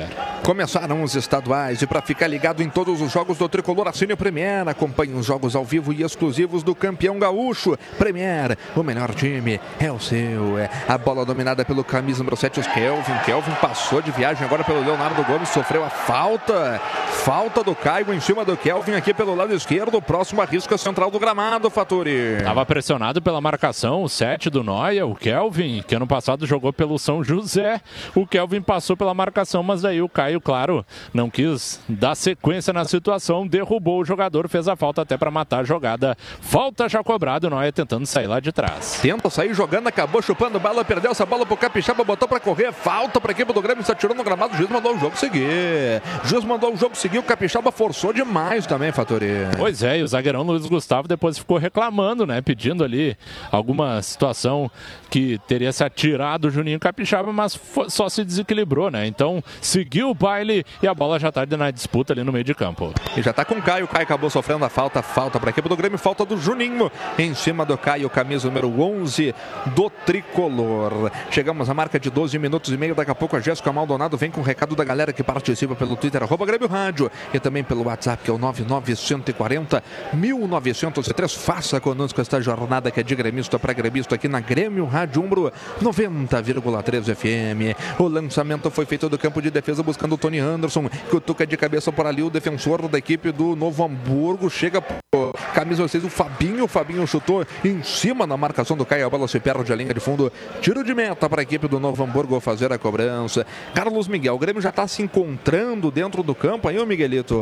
[0.43, 4.16] Começaram os estaduais e para ficar ligado em todos os jogos do Tricolor, assine o
[4.16, 4.66] Premier.
[4.69, 7.77] Acompanhe os jogos ao vivo e exclusivos do campeão gaúcho.
[7.99, 10.59] Premier, o melhor time é o seu.
[10.59, 13.14] É a bola dominada pelo camisa número 7, os Kelvin.
[13.24, 16.78] Kelvin passou de viagem agora pelo Leonardo Gomes, sofreu a falta.
[17.24, 20.02] Falta do Caio em cima do Kelvin aqui pelo lado esquerdo.
[20.02, 22.36] Próximo arrisca central do gramado, Faturi.
[22.36, 26.98] Estava pressionado pela marcação, o 7 do Noia, o Kelvin, que ano passado jogou pelo
[26.98, 27.80] São José.
[28.14, 32.85] O Kelvin passou pela marcação, mas aí o Caio, claro, não quis dar sequência na
[32.85, 36.18] situação, derrubou o jogador, fez a falta até para matar a jogada.
[36.43, 38.98] Falta já cobrado, o Noia tentando sair lá de trás.
[39.01, 43.20] Tenta sair jogando, acabou chupando bala, perdeu essa bola pro Capixaba, botou para correr, falta
[43.20, 46.03] para a equipe do Grêmio, se atirou no gramado, o juiz mandou o jogo seguir.
[46.25, 49.29] O juiz mandou o jogo seguir, o Capixaba forçou demais também, Fatori.
[49.57, 53.16] Pois é, e o zagueirão Luiz Gustavo depois ficou reclamando, né, pedindo ali
[53.53, 54.69] alguma situação
[55.09, 57.59] que teria se atirado o Juninho Capixaba, mas
[57.89, 59.07] só se desequilibrou, né?
[59.07, 62.55] Então seguiu o baile e a bola já tá na disputa ali no meio de
[62.55, 62.93] campo.
[63.16, 65.53] E já tá com o Caio, o Caio acabou sofrendo a falta, falta para a
[65.53, 69.33] equipe do Grêmio, falta do Juninho em cima do Caio, camisa número 11
[69.75, 70.88] do Tricolor.
[71.31, 72.94] Chegamos à marca de 12 minutos e meio.
[72.94, 75.97] Daqui a pouco a Jéssica Maldonado vem com o recado da galera que participa pelo
[75.97, 79.82] Twitter, arroba Grêmio Rádio, e também pelo WhatsApp, que é o 9940
[80.15, 81.35] 1903.
[81.35, 85.52] Faça conosco esta jornada que é de gremista para gremista aqui na Grêmio Rádio Umbro
[85.82, 87.98] 90,3 FM.
[87.98, 91.56] O lançamento foi feito do campo de defesa buscando o Tony Anderson, que toca de
[91.56, 94.48] cabeça por ali o defensor da equipe do Novo Hamburgo.
[94.51, 96.65] Chega pro camisa 6, o Fabinho.
[96.65, 99.06] O Fabinho chutou em cima na marcação do Caio.
[99.06, 100.32] A bola se perde a linha de fundo.
[100.60, 103.46] Tiro de meta para a equipe do Novo Hamburgo fazer a cobrança.
[103.74, 107.36] Carlos Miguel, o Grêmio já está se encontrando dentro do campo aí, ô Miguelito?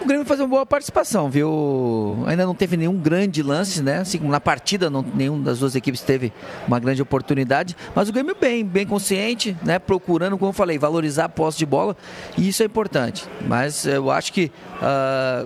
[0.00, 2.24] O Grêmio faz uma boa participação, viu?
[2.26, 3.98] Ainda não teve nenhum grande lance, né?
[3.98, 6.32] Assim como na partida, não, nenhum das duas equipes teve
[6.66, 7.76] uma grande oportunidade.
[7.94, 9.78] Mas o Grêmio bem, bem consciente, né?
[9.78, 11.94] Procurando, como eu falei, valorizar a posse de bola.
[12.38, 13.28] E isso é importante.
[13.46, 14.50] Mas eu acho que.
[14.80, 15.44] ah,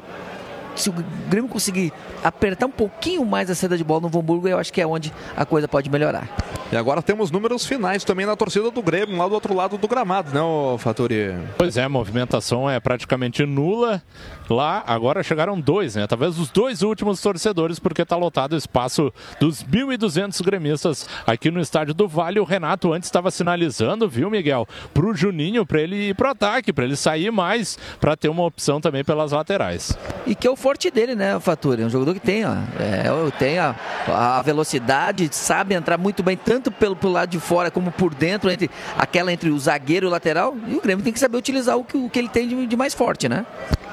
[0.77, 0.95] se o
[1.29, 1.93] Grêmio conseguir
[2.25, 4.87] apertar um pouquinho mais a saída de bola no Novo Hamburgo, eu acho que é
[4.87, 6.27] onde a coisa pode melhorar.
[6.73, 9.87] E agora temos números finais também na torcida do Grêmio, lá do outro lado do
[9.87, 10.41] gramado, né,
[10.79, 11.35] Faturi?
[11.57, 14.03] Pois é, a movimentação é praticamente nula.
[14.49, 16.07] Lá agora chegaram dois, né?
[16.07, 21.61] Talvez os dois últimos torcedores, porque está lotado o espaço dos 1.200 gremistas aqui no
[21.61, 22.41] estádio do Vale.
[22.41, 26.33] O Renato antes estava sinalizando, viu, Miguel, para o Juninho, para ele ir para o
[26.33, 29.97] ataque, para ele sair mais, para ter uma opção também pelas laterais.
[30.27, 31.83] E que é o forte dele, né, o Faturi?
[31.83, 33.75] É um jogador que tem, ó, é, tem a,
[34.09, 38.51] a velocidade, sabe entrar muito bem, tanto pelo, pelo lado de fora como por dentro,
[38.51, 40.55] entre aquela entre o zagueiro e o lateral.
[40.67, 42.77] E o Grêmio tem que saber utilizar o que, o que ele tem de, de
[42.77, 43.45] mais forte, né?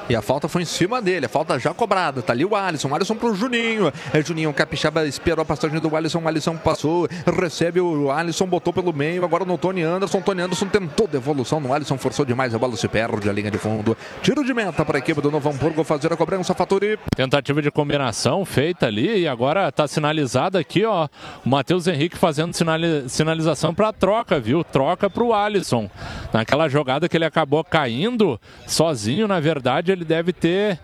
[0.08, 2.22] E a falta foi em cima dele, a falta já cobrada.
[2.22, 3.92] Tá ali o Alisson, o Alisson pro Juninho.
[4.12, 7.08] É Juninho, Capixaba esperou a passagem do Alisson, o Alisson passou,
[7.40, 10.20] recebe o Alisson, botou pelo meio, agora no Tony Anderson.
[10.20, 13.58] Tony Anderson tentou devolução no Alisson, forçou demais, a bola se perde, a linha de
[13.58, 13.96] fundo.
[14.22, 16.98] Tiro de meta para a equipe do Novo Hamburgo fazer a cobrança, Faturi.
[17.16, 18.11] Tentativa de combinação
[18.44, 21.08] feita ali e agora tá sinalizado aqui, ó.
[21.44, 24.62] O Matheus Henrique fazendo sinali- sinalização para troca, viu?
[24.62, 25.90] Troca pro Alisson.
[26.32, 30.78] Naquela jogada que ele acabou caindo sozinho, na verdade, ele deve ter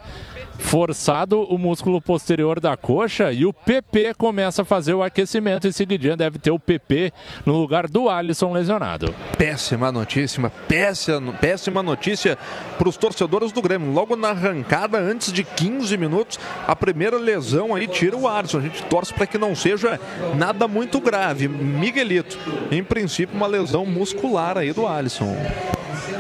[0.59, 5.73] forçado o músculo posterior da coxa e o PP começa a fazer o aquecimento em
[5.73, 7.13] seguidinha deve ter o PP
[7.47, 9.15] no lugar do Alisson lesionado.
[9.39, 12.37] Péssima notícia, péssima, péssima notícia
[12.77, 13.93] para os torcedores do Grêmio.
[13.93, 18.59] Logo na arrancada, antes de 15 minutos, a primeira lesão aí tira o Alisson.
[18.59, 19.99] A gente torce para que não seja
[20.37, 21.49] nada muito grave.
[21.49, 22.39] Miguelito,
[22.71, 25.37] em princípio, uma lesão muscular aí do Alisson.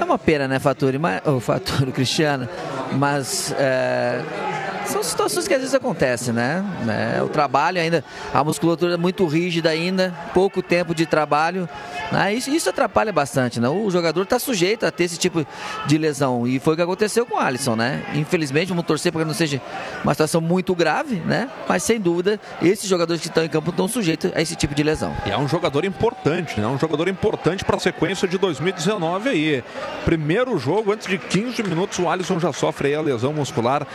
[0.01, 0.98] É uma pena, né, Faturi?
[0.98, 2.48] Mas, o Faturi, Cristiano.
[2.93, 4.78] Mas é, Thank you.
[4.89, 6.65] São situações que às vezes acontecem, né?
[6.85, 7.23] né?
[7.23, 8.02] O trabalho ainda,
[8.32, 11.69] a musculatura é muito rígida ainda, pouco tempo de trabalho.
[12.10, 12.35] Né?
[12.35, 13.69] Isso, isso atrapalha bastante, né?
[13.69, 15.47] O jogador está sujeito a ter esse tipo
[15.86, 16.47] de lesão.
[16.47, 18.02] E foi o que aconteceu com o Alisson, né?
[18.15, 19.60] Infelizmente, vamos torcer para que não seja
[20.02, 21.51] uma situação muito grave, né?
[21.69, 24.82] Mas sem dúvida, esses jogadores que estão em campo estão sujeitos a esse tipo de
[24.82, 25.15] lesão.
[25.27, 26.66] E é um jogador importante, né?
[26.66, 29.65] Um jogador importante para a sequência de 2019 aí.
[30.05, 33.86] Primeiro jogo, antes de 15 minutos, o Alisson já sofre aí a lesão muscular,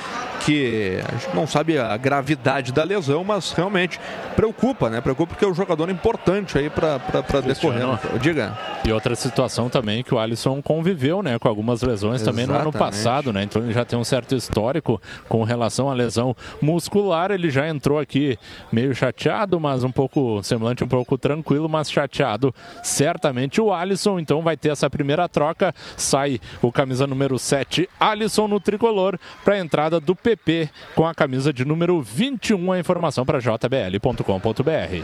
[0.46, 4.00] que a gente não sabe a gravidade da lesão, mas realmente
[4.36, 5.02] preocupa, né?
[5.02, 6.98] Preocupa porque é um jogador importante aí para
[7.42, 7.84] decorrer.
[7.84, 8.00] Cristiano.
[8.20, 8.58] Diga.
[8.86, 12.70] E outra situação também que o Alisson conviveu, né, com algumas lesões também no ano
[12.70, 12.92] Exatamente.
[12.92, 13.44] passado, né?
[13.44, 17.32] Então ele já tem um certo histórico com relação à lesão muscular.
[17.32, 18.38] Ele já entrou aqui
[18.72, 22.54] meio chateado, mas um pouco semblante um pouco tranquilo, mas chateado.
[22.82, 25.74] Certamente o Alisson, então vai ter essa primeira troca.
[25.96, 31.14] Sai o camisa número 7, Alisson no tricolor, para a entrada do PP com a
[31.14, 32.72] camisa de número 21.
[32.72, 35.04] A informação para jbl.com.br.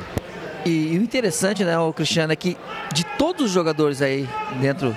[0.66, 2.58] E, e o interessante, né, o Cristiano, é que
[2.94, 4.28] de todos os jogadores aí
[4.60, 4.96] dentro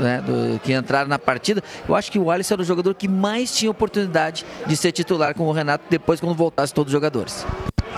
[0.00, 3.06] né, do- que entraram na partida, eu acho que o Alisson era o jogador que
[3.08, 7.46] mais tinha oportunidade de ser titular com o Renato depois quando voltasse todos os jogadores.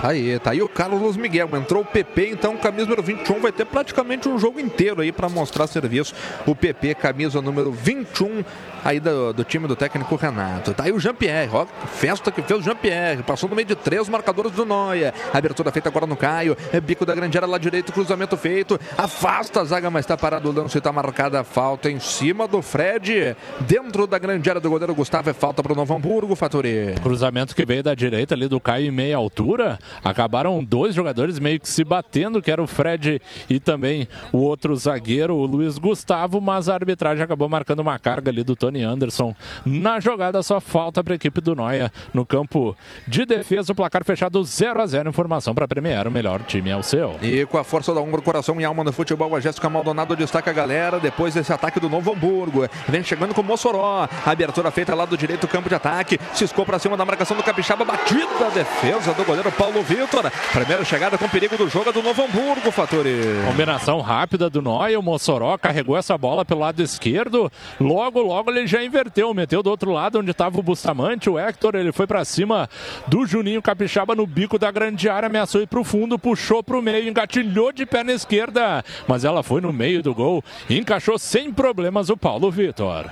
[0.00, 1.48] Aí, tá aí o Carlos Miguel.
[1.54, 5.28] Entrou o PP, então camisa número 21 vai ter praticamente um jogo inteiro aí para
[5.28, 6.14] mostrar serviço.
[6.46, 8.44] O PP, camisa número 21
[8.84, 10.74] aí do, do time do técnico Renato.
[10.74, 13.22] Tá aí o Jean-Pierre, ó, festa que fez o Jean-Pierre.
[13.22, 15.12] Passou no meio de três marcadores do Noia.
[15.32, 16.56] Abertura feita agora no Caio.
[16.72, 18.78] É bico da grande área lá direito, cruzamento feito.
[18.96, 20.80] Afasta a zaga, mas tá parado o lance.
[20.80, 23.36] Tá marcada a falta em cima do Fred.
[23.60, 25.30] Dentro da grande área do goleiro Gustavo.
[25.30, 26.94] É falta pro Novo Hamburgo, Fatori.
[27.02, 29.78] Cruzamento que veio da direita ali do Caio em meia altura.
[30.02, 34.74] Acabaram dois jogadores meio que se batendo, que era o Fred e também o outro
[34.76, 39.34] zagueiro, o Luiz Gustavo, mas a arbitragem acabou marcando uma carga ali do Anderson.
[39.64, 42.76] Na jogada só falta para a equipe do Noia no campo
[43.06, 46.76] de defesa, o placar fechado 0 a 0 Informação para Premier, o melhor time é
[46.76, 47.16] o seu.
[47.22, 50.50] E com a força da ombro, coração e alma no futebol, a Jéssica Maldonado destaca
[50.50, 52.68] a galera depois desse ataque do Novo Hamburgo.
[52.88, 54.08] Vem chegando com o Mossoró.
[54.24, 56.18] Abertura feita lá do direito, campo de ataque.
[56.34, 57.84] Ciscou pra cima da marcação do Capixaba.
[57.84, 60.30] Batida a defesa do goleiro Paulo Vitor.
[60.52, 63.16] Primeira chegada com perigo do jogo é do Novo Hamburgo, Fatori.
[63.46, 67.50] Combinação rápida do Noia, o Mossoró carregou essa bola pelo lado esquerdo.
[67.80, 71.74] Logo, logo ele já inverteu, meteu do outro lado onde estava o Bustamante, o Hector,
[71.74, 72.68] ele foi para cima
[73.06, 77.08] do Juninho Capixaba no bico da grande área, ameaçou ir pro fundo, puxou pro meio,
[77.08, 82.16] engatilhou de perna esquerda, mas ela foi no meio do gol, encaixou sem problemas o
[82.16, 83.10] Paulo Vitor.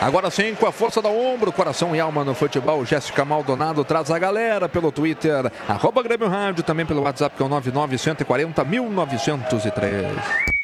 [0.00, 4.10] Agora sim, com a força da ombro, coração e alma no futebol, Jéssica Maldonado traz
[4.10, 10.57] a galera pelo Twitter, arroba Grêmio Rádio, também pelo WhatsApp que é o 99140 1903.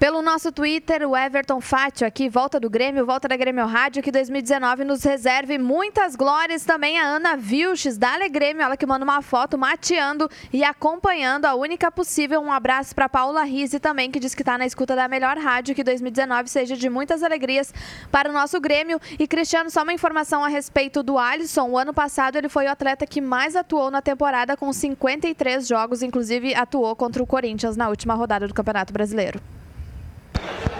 [0.00, 4.10] Pelo nosso Twitter, o Everton Fátio aqui, volta do Grêmio, volta da Grêmio Rádio, que
[4.10, 6.64] 2019 nos reserve muitas glórias.
[6.64, 11.54] Também a Ana Vilches, da Alegrêmio, ela que manda uma foto mateando e acompanhando a
[11.54, 12.40] única possível.
[12.40, 15.74] Um abraço para Paula Rizzi também, que diz que está na escuta da melhor rádio,
[15.74, 17.70] que 2019 seja de muitas alegrias
[18.10, 18.98] para o nosso Grêmio.
[19.18, 21.68] E Cristiano, só uma informação a respeito do Alisson.
[21.68, 26.02] O ano passado ele foi o atleta que mais atuou na temporada com 53 jogos,
[26.02, 29.59] inclusive atuou contra o Corinthians na última rodada do Campeonato Brasileiro.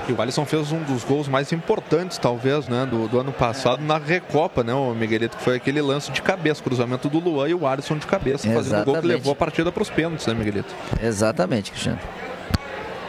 [0.08, 3.80] E o Alisson fez um dos gols mais importantes, talvez, né, do, do ano passado
[3.82, 7.54] na Recopa, né, o Miguelito, que foi aquele lance de cabeça, cruzamento do Luan e
[7.54, 9.18] o Alisson de cabeça, fazendo o gol que Exatamente.
[9.18, 10.74] levou a partida para os pênaltis, né, Miguelito?
[11.00, 11.98] Exatamente, Cristiano.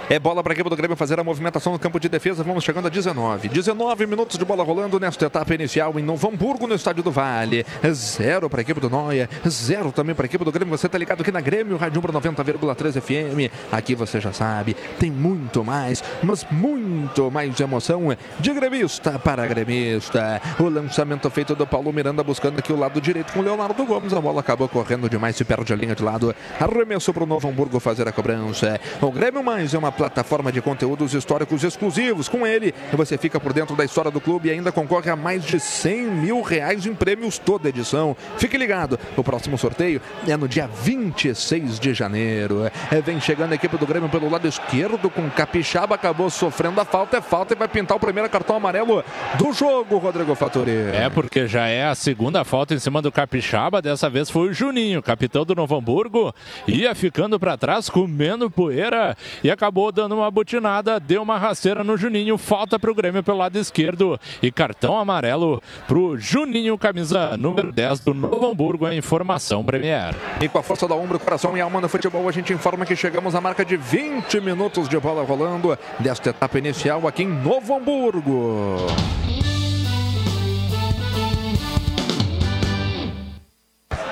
[0.10, 2.44] É bola para a equipe do Grêmio fazer a movimentação no campo de defesa.
[2.44, 3.48] Vamos chegando a 19.
[3.48, 7.66] 19 minutos de bola rolando nesta etapa inicial em Novo Hamburgo, no estádio do Vale.
[7.94, 10.78] Zero para a equipe do Noia, zero também para a equipe do Grêmio.
[10.78, 13.54] Você está ligado aqui na Grêmio, Rádio Umbro 90,3 FM.
[13.72, 20.42] Aqui você já sabe, tem muito mais, mas muito mais emoção de gremista para gremista.
[20.60, 24.14] O lançamento feito do Paulo Miranda buscando aqui o lado direito com o Leonardo Gomes.
[24.14, 26.36] A bola acabou correndo demais, se perde a linha de lado.
[26.60, 28.80] Arremesso para o Novo Hamburgo fazer a cobrança.
[29.02, 32.30] O Grêmio Mais é uma plataforma de conteúdos históricos exclusivos.
[32.30, 35.44] Com ele, você fica por dentro da história do clube e ainda concorre a mais
[35.44, 38.16] de 100 mil reais em prêmios toda edição.
[38.38, 42.70] Fique ligado, o próximo sorteio é no dia 26 de janeiro.
[42.92, 46.86] É, vem chegando a equipe do Grêmio pelo lado esquerdo com Capixaba, acabou sofrendo a
[46.86, 49.04] falta, é falta e vai pintar o primeiro cartão amarelo
[49.38, 50.72] do jogo, Rodrigo Fattori.
[50.72, 53.82] É, porque já é a segunda falta em cima do Capixaba.
[53.82, 56.34] Dessa vez foi o Juninho, capitão do Novo Hamburgo.
[56.68, 61.00] Ia ficando para trás, comendo poeira e acabou dando uma butinada.
[61.00, 62.38] Deu uma rasteira no Juninho.
[62.38, 64.20] Falta para o Grêmio pelo lado esquerdo.
[64.42, 68.86] E cartão amarelo para o Juninho, camisa número 10 do Novo Hamburgo.
[68.86, 70.14] A informação Premier.
[70.42, 72.96] E com a força da ombro, coração e alma no futebol, a gente informa que
[72.96, 77.74] chegamos à marca de 20 minutos de bola rolando desta etapa inicial aqui em Novo
[77.74, 78.88] Hamburgo.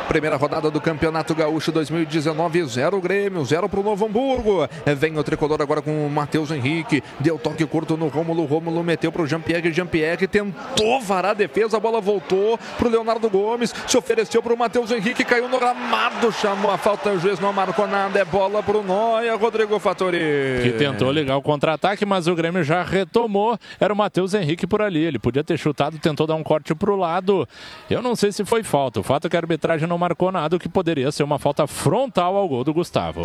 [0.09, 4.67] Primeira rodada do Campeonato Gaúcho 2019, 0 Grêmio, 0 para o Novo Hamburgo.
[4.97, 7.03] Vem o tricolor agora com o Matheus Henrique.
[7.19, 8.43] Deu toque curto no Rômulo.
[8.45, 9.71] Rômulo meteu para o Jean-Pierre.
[9.71, 11.77] Jean-Pierre tentou varar a defesa.
[11.77, 13.71] A bola voltou para o Leonardo Gomes.
[13.85, 15.23] Se ofereceu para o Matheus Henrique.
[15.23, 16.31] Caiu no gramado.
[16.31, 17.11] Chamou a falta.
[17.11, 18.17] O juiz não marcou nada.
[18.17, 19.35] É bola para o Noia.
[19.35, 20.17] Rodrigo Fattori.
[20.63, 23.59] Que tentou ligar o contra-ataque, mas o Grêmio já retomou.
[23.79, 25.05] Era o Matheus Henrique por ali.
[25.05, 27.47] Ele podia ter chutado, tentou dar um corte para o lado.
[27.87, 28.99] Eu não sei se foi falta.
[28.99, 31.67] O fato é que a arbitragem não marcou nada, o que poderia ser uma falta
[31.67, 33.23] frontal ao gol do Gustavo.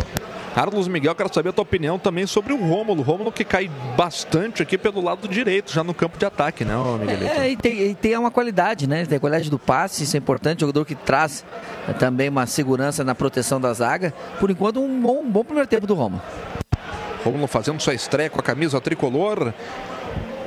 [0.53, 3.01] Carlos Miguel, quero saber a tua opinião também sobre o Rômulo.
[3.01, 7.25] Rômulo que cai bastante aqui pelo lado direito, já no campo de ataque, né, Miguelito?
[7.25, 9.05] É, e tem, e tem uma qualidade, né?
[9.05, 10.61] Tem a qualidade do passe, isso é importante.
[10.61, 11.45] Jogador que traz
[11.89, 14.13] é, também uma segurança na proteção da zaga.
[14.39, 16.21] Por enquanto, um bom, um bom primeiro tempo do Roma.
[17.23, 19.53] Rômulo fazendo sua estreia com a camisa tricolor.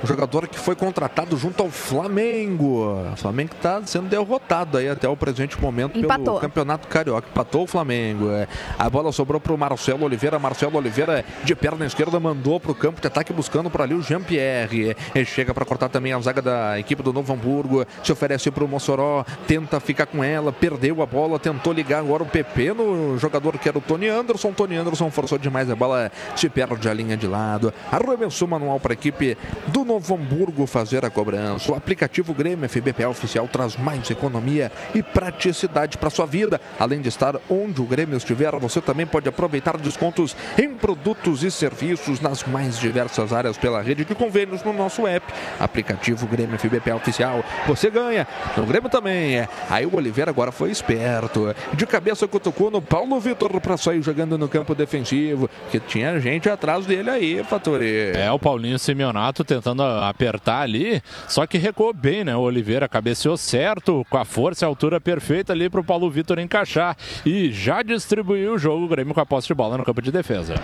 [0.02, 3.02] O jogador que foi contratado junto ao Flamengo.
[3.12, 6.24] O Flamengo está sendo derrotado aí até o presente momento Empatou.
[6.24, 7.28] pelo Campeonato Carioca.
[7.28, 8.30] Empatou o Flamengo.
[8.30, 8.46] É.
[8.78, 10.38] A bola sobrou para o Marcelo Oliveira.
[10.38, 14.02] Marcelo Oliveira de perna esquerda mandou para o campo de ataque buscando para ali o
[14.02, 14.96] Jean-Pierre.
[15.14, 17.84] É, Chega para cortar também a zaga da equipe do Novo Hamburgo.
[18.04, 19.24] Se oferece para o Mossoró.
[19.48, 20.52] Tenta ficar com ela.
[20.52, 21.40] Perdeu a bola.
[21.40, 24.52] Tentou ligar agora o PP no jogador que era o Tony Anderson.
[24.52, 26.12] Tony Anderson forçou demais a bola.
[26.36, 27.72] Se perde a linha de lado.
[27.90, 31.72] Arremessou manual para a equipe do Novo Hamburgo fazer a cobrança.
[31.72, 36.60] O aplicativo Grêmio FBPA oficial traz mais economia e praticidade para sua vida.
[36.78, 41.50] Além de estar onde o Grêmio estiver, você também pode aproveitar descontos em produtos e
[41.50, 45.24] serviços nas mais diversas áreas pela rede de convênios no nosso app.
[45.58, 47.42] Aplicativo Grêmio FBPA oficial.
[47.66, 48.28] Você ganha.
[48.58, 49.38] No Grêmio também.
[49.38, 49.48] é.
[49.70, 51.54] Aí o Oliveira agora foi esperto.
[51.72, 55.48] De cabeça cutucou no Paulo Vitor para sair jogando no campo defensivo.
[55.70, 58.12] Que tinha gente atrás dele aí, Fatori.
[58.14, 62.36] É, o Paulinho Simeonato tentando apertar ali, só que recuou bem, né?
[62.36, 66.10] O Oliveira cabeceou certo, com a força e a altura perfeita ali para o Paulo
[66.10, 66.96] Vitor encaixar.
[67.24, 70.10] E já distribuiu o jogo, o Grêmio com a posse de bola no campo de
[70.10, 70.54] defesa.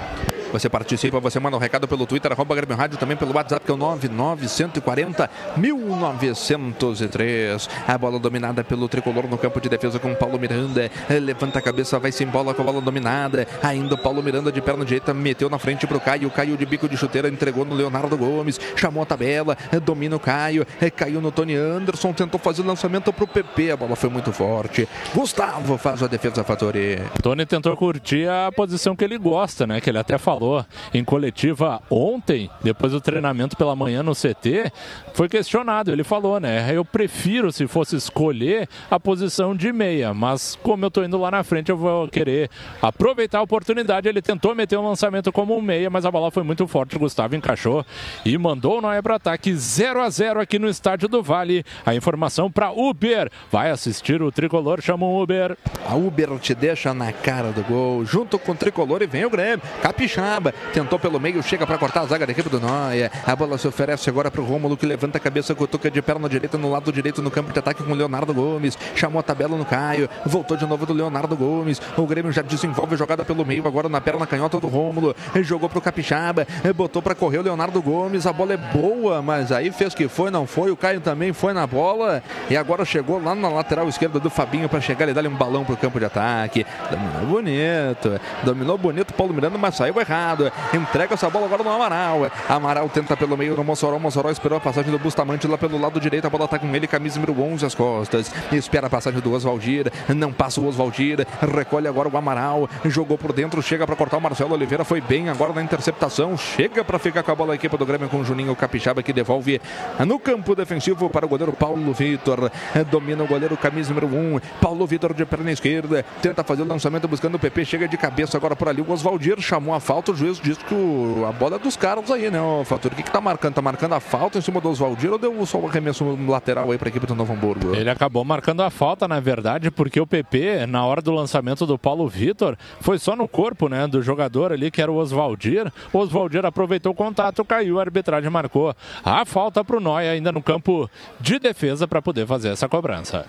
[0.55, 3.73] Você participa, você manda um recado pelo Twitter, arroba Grêmio Rádio, também pelo WhatsApp, que
[3.73, 7.69] é o 99140 1903.
[7.89, 10.89] A bola dominada pelo tricolor no campo de defesa com Paulo Miranda.
[11.11, 13.49] Levanta a cabeça, vai sem bola com a bola dominada.
[13.65, 16.31] Ainda o Paulo Miranda de perna direita meteu na frente pro Caio.
[16.31, 18.61] Caio de bico de chuteira entregou no Leonardo Gomes.
[18.77, 20.65] Chamou a tabela, domina o Caio.
[20.95, 23.73] Caiu no Tony Anderson, tentou fazer o lançamento pro PP.
[23.73, 24.89] A bola foi muito forte.
[25.13, 27.03] Gustavo faz a defesa Fatori.
[27.21, 29.81] Tony tentou curtir a posição que ele gosta, né?
[29.81, 34.71] Que ele até falou falou em coletiva ontem, depois do treinamento pela manhã no CT,
[35.15, 35.91] foi questionado.
[35.91, 36.71] Ele falou, né?
[36.75, 41.31] Eu prefiro, se fosse escolher, a posição de meia, mas como eu tô indo lá
[41.31, 42.51] na frente, eu vou querer
[42.83, 44.09] aproveitar a oportunidade.
[44.09, 46.97] Ele tentou meter um lançamento como um meia, mas a bola foi muito forte.
[46.97, 47.85] O Gustavo encaixou
[48.25, 51.65] e mandou o Noé para ataque 0 a 0 aqui no estádio do Vale.
[51.87, 53.31] A informação para Uber.
[53.51, 55.57] Vai assistir o tricolor, chama um Uber.
[55.87, 59.31] A Uber te deixa na cara do gol, junto com o tricolor e vem o
[59.31, 59.63] Grêmio.
[59.81, 60.34] Capixaba
[60.73, 63.11] tentou pelo meio, chega para cortar a zaga da equipe do Noia.
[63.27, 66.29] A bola se oferece agora para o Rômulo que levanta a cabeça, cutuca de perna
[66.29, 68.79] direita no lado direito no campo de ataque com o Leonardo Gomes.
[68.95, 71.81] Chamou a tabela no Caio, voltou de novo do Leonardo Gomes.
[71.97, 75.15] O Grêmio já desenvolve a jogada pelo meio, agora na perna canhota do Rômulo.
[75.43, 78.27] Jogou para o Capixaba, botou para correr o Leonardo Gomes.
[78.27, 80.71] A bola é boa, mas aí fez que foi, não foi.
[80.71, 84.69] O Caio também foi na bola e agora chegou lá na lateral esquerda do Fabinho
[84.69, 86.67] para chegar e dar um balão para o campo de ataque.
[86.91, 90.24] Dominou bonito, dominou bonito Paulo Miranda, mas saiu errado.
[90.73, 92.31] Entrega essa bola agora no Amaral.
[92.49, 93.99] Amaral tenta pelo meio no Mossoró.
[93.99, 96.27] Mossoró esperou a passagem do Bustamante lá pelo lado direito.
[96.27, 98.33] A bola tá com ele, camisa número 11 às costas.
[98.53, 99.93] Espera a passagem do Oswaldir.
[100.09, 101.27] Não passa o Oswaldir.
[101.41, 102.69] Recolhe agora o Amaral.
[102.85, 104.85] Jogou por dentro, chega para cortar o Marcelo Oliveira.
[104.85, 106.37] Foi bem agora na interceptação.
[106.37, 109.13] Chega para ficar com a bola a equipe do Grêmio com o Juninho Capixaba que
[109.13, 109.61] devolve
[110.07, 112.51] no campo defensivo para o goleiro Paulo Vitor.
[112.91, 114.41] Domina o goleiro camisa número 1.
[114.61, 116.05] Paulo Vitor de perna esquerda.
[116.23, 117.65] Tenta fazer o lançamento buscando o PP.
[117.65, 118.81] Chega de cabeça agora por ali.
[118.81, 120.04] O Oswaldir chamou a falta.
[120.13, 122.93] O juiz disse que o- a bola é dos caras aí, né, o Fator?
[122.93, 123.55] O que, que tá marcando?
[123.55, 126.79] Tá marcando a falta em cima do Oswaldir ou deu só um arremesso lateral aí
[126.79, 127.75] para a equipe do Novo Hamburgo?
[127.75, 131.79] Ele acabou marcando a falta, na verdade, porque o PP, na hora do lançamento do
[131.79, 135.73] Paulo Vitor, foi só no corpo né, do jogador ali, que era o Oswaldir.
[135.93, 138.75] O Oswaldir aproveitou o contato, caiu, a arbitragem marcou
[139.05, 140.89] a falta para o Noia ainda no campo
[141.21, 143.27] de defesa para poder fazer essa cobrança.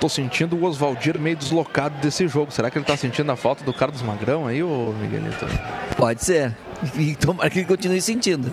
[0.00, 2.50] Tô sentindo o Oswaldir meio deslocado desse jogo.
[2.50, 5.46] Será que ele tá sentindo a falta do Carlos Magrão aí, ô Miguelito?
[5.96, 6.54] Pode ser.
[6.96, 8.52] E tomara que ele continue sentindo.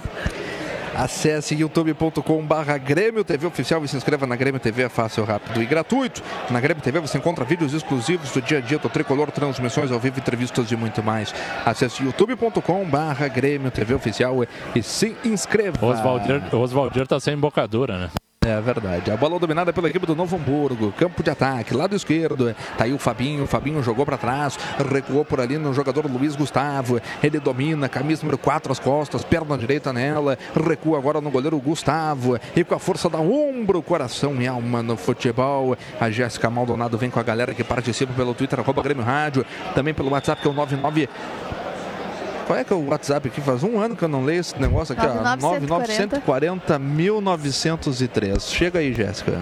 [0.96, 5.62] Acesse youtube.com barra Grêmio TV Oficial e se inscreva na Grêmio TV, é fácil, rápido
[5.62, 6.22] e gratuito.
[6.52, 10.00] Na Grêmio TV você encontra vídeos exclusivos do dia a dia do Tricolor, transmissões ao
[10.00, 11.34] vivo, entrevistas e muito mais.
[11.66, 14.46] Acesse youtube.com barra Grêmio TV Oficial
[14.76, 15.84] e se inscreva.
[15.84, 18.10] O Oswaldir, Oswaldir tá sem embocadura, né?
[18.46, 19.10] É verdade.
[19.10, 20.92] A bola dominada pela equipe do Novo Hamburgo.
[20.92, 22.54] Campo de ataque, lado esquerdo.
[22.78, 23.46] Tá aí o Fabinho.
[23.46, 24.58] O Fabinho jogou para trás.
[24.92, 27.00] Recuou por ali no jogador Luiz Gustavo.
[27.24, 27.88] Ele domina.
[27.88, 29.24] Camisa número 4 às costas.
[29.24, 30.38] Perna direita nela.
[30.54, 32.38] Recua agora no goleiro Gustavo.
[32.54, 35.78] E com a força da ombro, coração e alma no futebol.
[36.00, 39.46] A Jéssica Maldonado vem com a galera que participa pelo Twitter, arroba Grêmio Rádio.
[39.74, 41.08] Também pelo WhatsApp, que é o 99.
[42.46, 43.42] Qual é que é o WhatsApp aqui?
[43.42, 45.24] Faz um ano que eu não leio esse negócio aqui, ó.
[45.24, 46.20] 99140.
[46.20, 48.50] 99140 1903.
[48.50, 49.42] Chega aí, Jéssica.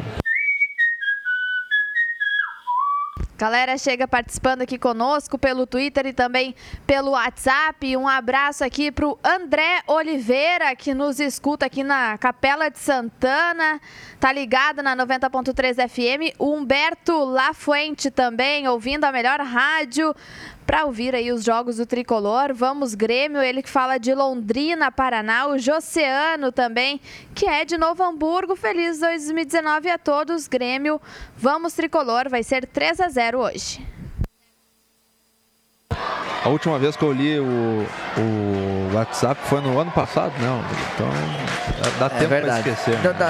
[3.42, 6.54] Galera, chega participando aqui conosco pelo Twitter e também
[6.86, 7.98] pelo WhatsApp.
[7.98, 13.82] Um abraço aqui pro André Oliveira, que nos escuta aqui na Capela de Santana.
[14.20, 16.36] Tá ligado na 90.3 FM.
[16.38, 20.16] O Humberto Lafuente também, ouvindo a melhor rádio
[20.66, 22.54] para ouvir aí os jogos do Tricolor.
[22.54, 27.00] Vamos Grêmio, ele que fala de Londrina, Paraná, o Joceano também,
[27.36, 28.56] que é de Novo Hamburgo.
[28.56, 31.02] Feliz 2019 a todos, Grêmio.
[31.36, 34.01] Vamos Tricolor, vai ser 3 a 0 hoje.
[36.44, 37.86] A última vez que eu li o,
[38.18, 40.60] o WhatsApp foi no ano passado, não.
[40.96, 41.08] Então
[42.00, 42.64] dá, É tempo verdade.
[42.64, 42.98] para esquecer.
[43.02, 43.26] Dá- dá-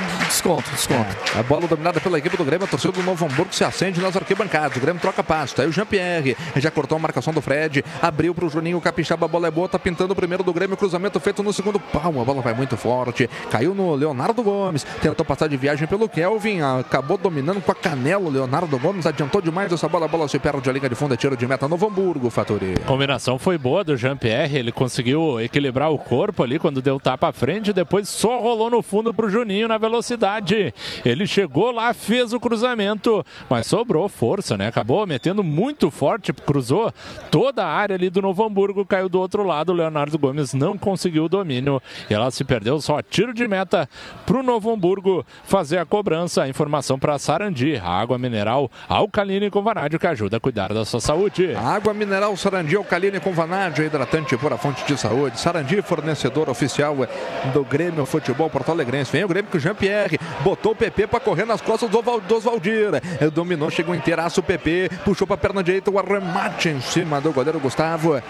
[0.00, 0.14] É.
[0.24, 1.14] Desconto, desconto.
[1.38, 4.16] A bola dominada pela equipe do Grêmio, a torcida do Novo Hamburgo se acende nas
[4.16, 4.76] arquibancadas.
[4.76, 5.60] O Grêmio troca passo.
[5.60, 9.28] Aí o Jean-Pierre já cortou a marcação do Fred, abriu para o Juninho Capixaba, a
[9.28, 12.20] bola é boa, tá pintando o primeiro do Grêmio, cruzamento feito no segundo pau.
[12.20, 16.62] A bola vai muito forte, caiu no Leonardo Gomes, tentou passar de viagem pelo Kelvin,
[16.80, 18.24] acabou dominando com a canela.
[18.26, 21.14] O Leonardo Gomes adiantou demais essa bola, a bola se perde a linha de fundo,
[21.14, 22.74] é tiro de meta Novo Hamburgo, Fatori.
[22.86, 27.32] Combinação foi boa do Jean-Pierre, ele conseguiu equilibrar o corpo ali quando deu tapa à
[27.32, 30.74] frente, depois só rolou no fundo pro Juninho na velocidade.
[31.04, 34.66] Ele chegou lá, fez o cruzamento, mas sobrou força, né?
[34.66, 36.92] Acabou metendo muito forte, cruzou
[37.30, 40.76] toda a área ali do Novo Hamburgo, caiu do outro lado, o Leonardo Gomes não
[40.76, 43.88] conseguiu o domínio e ela se perdeu só tiro de meta
[44.26, 46.42] pro Novo Hamburgo fazer a cobrança.
[46.42, 50.74] A informação para Sarandi, a água mineral alcalina e com vanádio que ajuda a cuidar
[50.74, 51.54] da sua saúde.
[51.54, 55.38] Água mineral Sarandi alcalina com vanádio, hidratante por a fonte de saúde.
[55.40, 56.96] Sarandi, fornecedor oficial
[57.52, 59.12] do Grêmio Futebol Porto Alegrense.
[59.12, 62.20] Vem o Grêmio com o Jean-Pierre, botou o PP para correr nas costas do, Val-
[62.20, 62.34] do.
[63.20, 67.20] Ele Dominou, chegou inteiraço o PP, puxou para a perna direita, o arremate em cima
[67.20, 68.20] do goleiro Gustavo.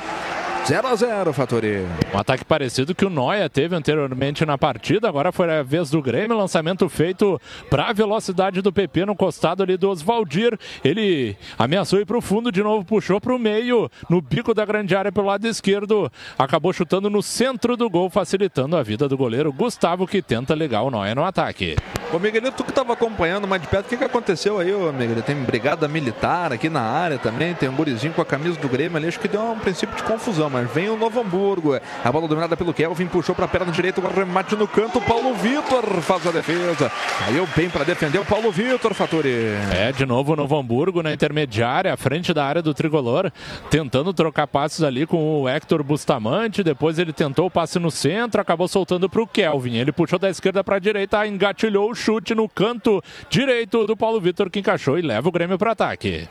[0.66, 1.84] 0 a 0 Fatori.
[2.14, 6.00] Um ataque parecido que o Noia teve anteriormente na partida, agora foi a vez do
[6.00, 7.38] Grêmio, lançamento feito
[7.68, 10.58] para a velocidade do PP no costado ali do Oswaldir.
[10.82, 14.64] Ele ameaçou ir para o fundo, de novo puxou para o meio, no bico da
[14.64, 19.18] grande área pelo lado esquerdo, acabou chutando no centro do gol, facilitando a vida do
[19.18, 21.76] goleiro Gustavo, que tenta ligar o Noia no ataque.
[22.10, 24.90] Ô Miguelito, tu que estava acompanhando mais de perto, o que, que aconteceu aí, ô
[24.92, 25.26] Miguelito?
[25.26, 28.96] Tem brigada militar aqui na área também, tem um gurizinho com a camisa do Grêmio
[28.96, 31.76] ali, acho que deu um princípio de confusão, mas vem o Novo Hamburgo.
[32.04, 35.34] A bola dominada pelo Kelvin, puxou para a perna direita, o remate no canto, Paulo
[35.34, 36.92] Vitor faz a defesa.
[37.18, 39.34] Caiu bem para defender o Paulo Vitor, Faturi.
[39.72, 43.32] É, de novo o Novo Hamburgo na intermediária, à frente da área do tricolor,
[43.68, 46.62] tentando trocar passes ali com o Hector Bustamante.
[46.62, 49.74] Depois ele tentou o passe no centro, acabou soltando para o Kelvin.
[49.74, 54.20] Ele puxou da esquerda para a direita, engatilhou o chute no canto direito do Paulo
[54.20, 56.28] Vitor, que encaixou e leva o Grêmio para ataque.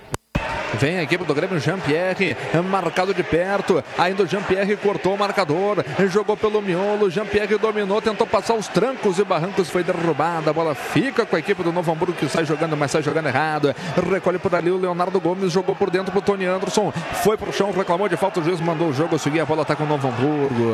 [0.79, 2.35] Vem a equipe do Grêmio, Jean-Pierre,
[2.69, 3.83] marcado de perto.
[3.97, 7.09] Ainda o Jean-Pierre cortou o marcador, jogou pelo miolo.
[7.09, 10.49] Jean-Pierre dominou, tentou passar os trancos e barrancos, foi derrubada.
[10.49, 13.27] A bola fica com a equipe do Novo Hamburgo que sai jogando, mas sai jogando
[13.27, 13.75] errado.
[14.11, 16.91] Recolhe por ali o Leonardo Gomes, jogou por dentro pro Tony Anderson.
[17.23, 18.39] Foi pro chão, reclamou de falta.
[18.39, 19.39] O juiz mandou o jogo seguir.
[19.39, 20.73] A bola tá com o Novo Hamburgo.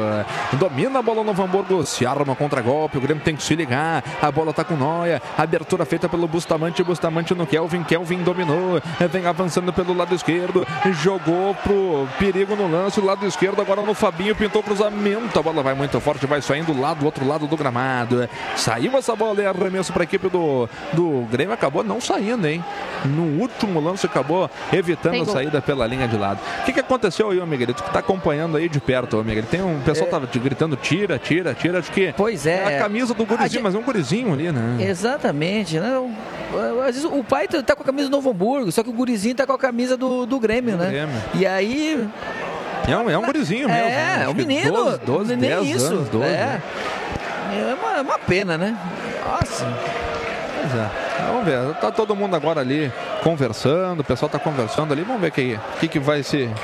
[0.54, 2.98] Domina a bola o Novo Hamburgo, se arma contra golpe.
[2.98, 4.04] O Grêmio tem que se ligar.
[4.22, 5.22] A bola tá com Noia.
[5.38, 6.84] Abertura feita pelo Bustamante.
[6.84, 7.84] Bustamante no Kelvin.
[7.84, 8.82] Kelvin dominou.
[9.12, 10.66] Vem avançando pelo lado esquerdo,
[11.02, 15.74] jogou pro perigo no lance, lado esquerdo, agora no Fabinho, pintou cruzamento, a bola vai
[15.74, 18.28] muito forte, vai saindo lá do outro lado do gramado.
[18.56, 22.64] Saiu essa bola e arremesso para a equipe do, do Grêmio, acabou não saindo, hein?
[23.06, 26.40] No último lance acabou evitando Tem a saída pela linha de lado.
[26.62, 27.84] O que, que aconteceu aí, ô Miguelito?
[27.84, 29.44] Que tá acompanhando aí de perto, ô Miguel.
[29.44, 30.12] Tem um pessoal É.
[30.12, 31.80] tava gritando, tira, tira, tira.
[31.80, 32.76] Acho que Pois é.
[32.78, 34.78] a camisa do gurizinho, mas é um gurizinho ali, né?
[34.80, 35.90] Exatamente, né?
[36.80, 38.94] Às vezes o pai tá tá com a camisa do Novo Hamburgo, só que o
[38.94, 40.88] gurizinho tá com a camisa do, do Grêmio, né?
[40.90, 41.16] Grêmio.
[41.34, 42.08] E aí.
[42.88, 43.84] É um, é um gurizinho mesmo.
[43.84, 44.24] né?
[44.24, 44.72] É, o que menino.
[44.72, 45.86] 12, 12 nem 10 isso.
[45.88, 46.26] anos, 12.
[46.26, 46.30] é.
[46.30, 46.62] né?
[47.52, 48.78] É uma, é uma pena, né?
[49.26, 49.66] Nossa.
[50.60, 50.90] Pois é.
[51.28, 52.92] Vamos ver, tá todo mundo agora ali
[53.24, 56.50] conversando, o pessoal tá conversando ali, vamos ver o que, que, que vai se.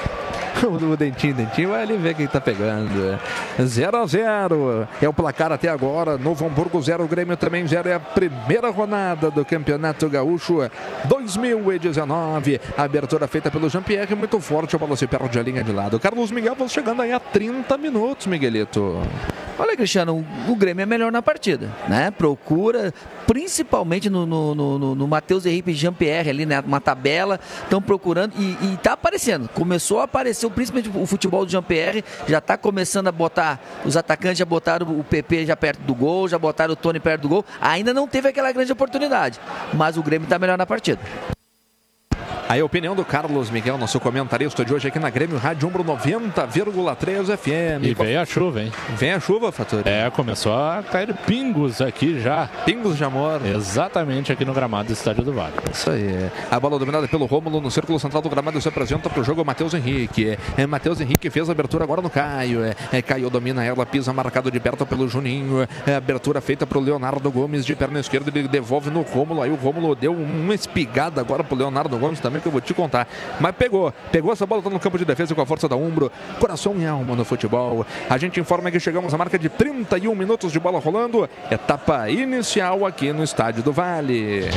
[0.66, 3.20] O dentinho, dentinho, vai ali ver quem tá pegando.
[3.62, 6.18] 0 a 0 é o placar até agora.
[6.18, 7.90] Novo Hamburgo 0, Grêmio também 0.
[7.90, 10.60] É a primeira rodada do Campeonato Gaúcho
[11.06, 12.62] 2019.
[12.78, 14.78] Abertura feita pelo Jean-Pierre, muito forte.
[14.78, 16.00] A bola se perde a linha de lado.
[16.00, 19.02] Carlos Miguel chegando aí a 30 minutos, Miguelito.
[19.58, 22.12] Olha, Cristiano, o- Grêmio é melhor na partida, né?
[22.12, 22.94] Procura,
[23.26, 26.60] principalmente no, no, no, no- Matheus Henrique e Jean-Pierre ali, né?
[26.60, 29.48] Uma tabela, estão procurando e, e tá aparecendo.
[29.50, 34.40] Começou a aparecer, principalmente o futebol do Jean-Pierre, já tá começando a botar, os atacantes
[34.40, 37.46] já botaram o PP já perto do gol, já botaram o Tony perto do gol.
[37.62, 39.40] Ainda não teve aquela grande oportunidade,
[39.74, 41.00] mas o Grêmio tá melhor na partida.
[42.48, 45.84] Aí a opinião do Carlos Miguel, nosso comentarista de hoje aqui na Grêmio Rádio Umbro
[45.84, 47.84] 90,3 FM.
[47.84, 48.72] E veio a chuva, hein?
[48.96, 49.82] Vem a chuva, Fator.
[49.86, 52.48] É, começou a cair pingos aqui já.
[52.64, 53.42] Pingos de amor.
[53.44, 55.54] Exatamente aqui no gramado do Estádio do Vale.
[55.72, 56.30] Isso aí.
[56.52, 59.42] A bola dominada pelo Rômulo no círculo central do gramado se apresenta para o jogo
[59.42, 60.38] o Matheus Henrique.
[60.56, 62.64] É, Matheus Henrique fez a abertura agora no Caio.
[62.64, 65.68] É, é, Caio domina ela, pisa marcado de perto pelo Juninho.
[65.88, 68.32] É, abertura feita para o Leonardo Gomes de perna esquerda.
[68.34, 69.42] Ele devolve no Rômulo.
[69.42, 72.74] Aí o Rômulo deu uma espigada agora pro Leonardo Gomes também, que eu vou te
[72.74, 73.08] contar.
[73.40, 73.94] Mas pegou.
[74.12, 76.12] Pegou essa bola, tá no campo de defesa com a força da Umbro.
[76.40, 77.86] Coração e alma no futebol.
[78.10, 81.30] A gente informa que chegamos à marca de 31 minutos de bola rolando.
[81.50, 84.50] Etapa inicial aqui no Estádio do Vale.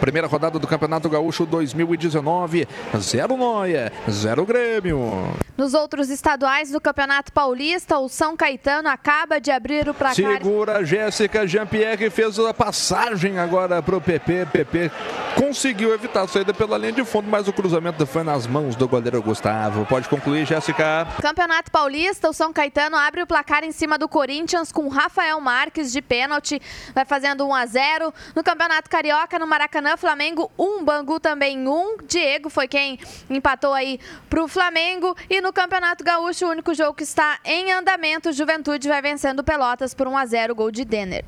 [0.00, 2.66] Primeira rodada do Campeonato Gaúcho 2019.
[2.98, 5.36] Zero Noia, zero Grêmio.
[5.56, 10.14] Nos outros estaduais do Campeonato Paulista, o São Caetano acaba de abrir o placar.
[10.14, 14.46] Segura a Jéssica Jean-Pierre fez a passagem agora para o PP.
[14.46, 14.90] PP
[15.36, 18.88] conseguiu evitar a saída pela linha de fundo, mas o cruzamento foi nas mãos do
[18.88, 19.84] goleiro Gustavo.
[19.84, 21.06] Pode concluir, Jéssica.
[21.20, 25.92] Campeonato Paulista, o São Caetano abre o placar em cima do Corinthians com Rafael Marques
[25.92, 26.60] de pênalti,
[26.94, 28.14] vai fazendo 1 a 0.
[28.34, 31.96] No Campeonato Carioca, no Maracanã, Flamengo 1, Bangu também 1.
[32.06, 32.98] Diego foi quem
[33.28, 33.98] empatou aí
[34.28, 39.02] pro Flamengo e no Campeonato Gaúcho, o único jogo que está em andamento, Juventude vai
[39.02, 41.24] vencendo Pelotas por 1 a 0, gol de Denner.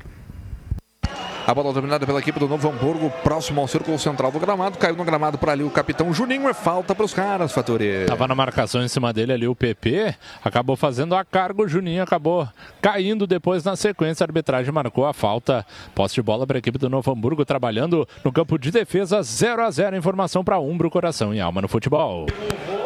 [1.45, 4.77] A bola dominada pela equipe do Novo Hamburgo, próximo ao círculo central do gramado.
[4.77, 6.47] Caiu no gramado para ali o capitão Juninho.
[6.47, 8.05] É falta para os caras, Fatori.
[8.07, 12.01] Tava na marcação em cima dele ali o PP, acabou fazendo a carga, o Juninho
[12.01, 12.47] acabou
[12.81, 15.65] caindo depois na sequência, a arbitragem marcou a falta.
[15.93, 19.63] Posse de bola para a equipe do Novo Hamburgo, trabalhando no campo de defesa, 0
[19.63, 22.25] a 0 Informação para Umbro, coração e alma no futebol.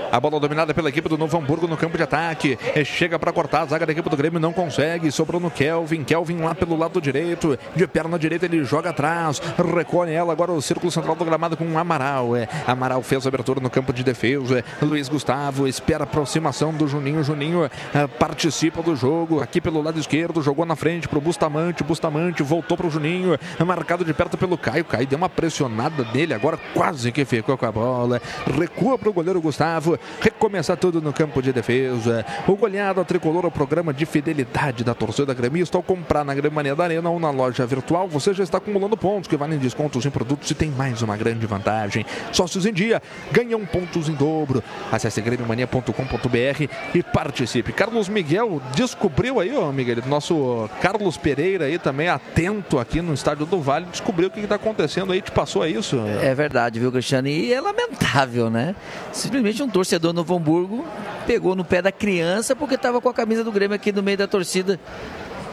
[0.09, 2.57] A bola dominada pela equipe do Novo Hamburgo no campo de ataque.
[2.85, 5.11] Chega para cortar, a zaga da equipe do Grêmio não consegue.
[5.11, 6.03] Sobrou no Kelvin.
[6.03, 7.59] Kelvin lá pelo lado direito.
[7.75, 9.41] De perna direita ele joga atrás.
[9.75, 12.35] Recolhe ela agora o círculo central do gramado com o Amaral.
[12.35, 14.59] É, Amaral fez a abertura no campo de defesa.
[14.59, 17.23] É, Luiz Gustavo espera a aproximação do Juninho.
[17.23, 20.41] Juninho é, participa do jogo aqui pelo lado esquerdo.
[20.41, 21.83] Jogou na frente pro Bustamante.
[21.83, 23.37] Bustamante voltou pro Juninho.
[23.65, 24.85] Marcado de perto pelo Caio.
[24.85, 26.33] Caio deu uma pressionada nele.
[26.33, 28.21] Agora quase que ficou com a bola.
[28.57, 29.96] Recua pro goleiro Gustavo.
[30.21, 32.25] Recomeçar tudo no campo de defesa.
[32.47, 35.77] O goleado tricolor, o programa de fidelidade da torcida gremista.
[35.77, 39.27] Ao comprar na Grêmio da Arena ou na loja virtual, você já está acumulando pontos
[39.27, 42.05] que valem descontos em produtos e tem mais uma grande vantagem.
[42.31, 43.01] Sócios em dia
[43.31, 44.63] ganham pontos em dobro.
[44.91, 46.63] Acesse grêmiomania.com.br
[46.93, 47.71] e participe.
[47.71, 53.45] Carlos Miguel descobriu aí, ó, Miguel, nosso Carlos Pereira aí também atento aqui no estádio
[53.45, 55.97] do Vale, descobriu o que está acontecendo aí, te passou isso?
[56.21, 57.27] É verdade, viu, Cristiano?
[57.27, 58.75] E é lamentável, né?
[59.11, 60.85] Simplesmente um torcedor no Novo Hamburgo
[61.25, 64.17] pegou no pé da criança porque estava com a camisa do Grêmio aqui no meio
[64.17, 64.79] da torcida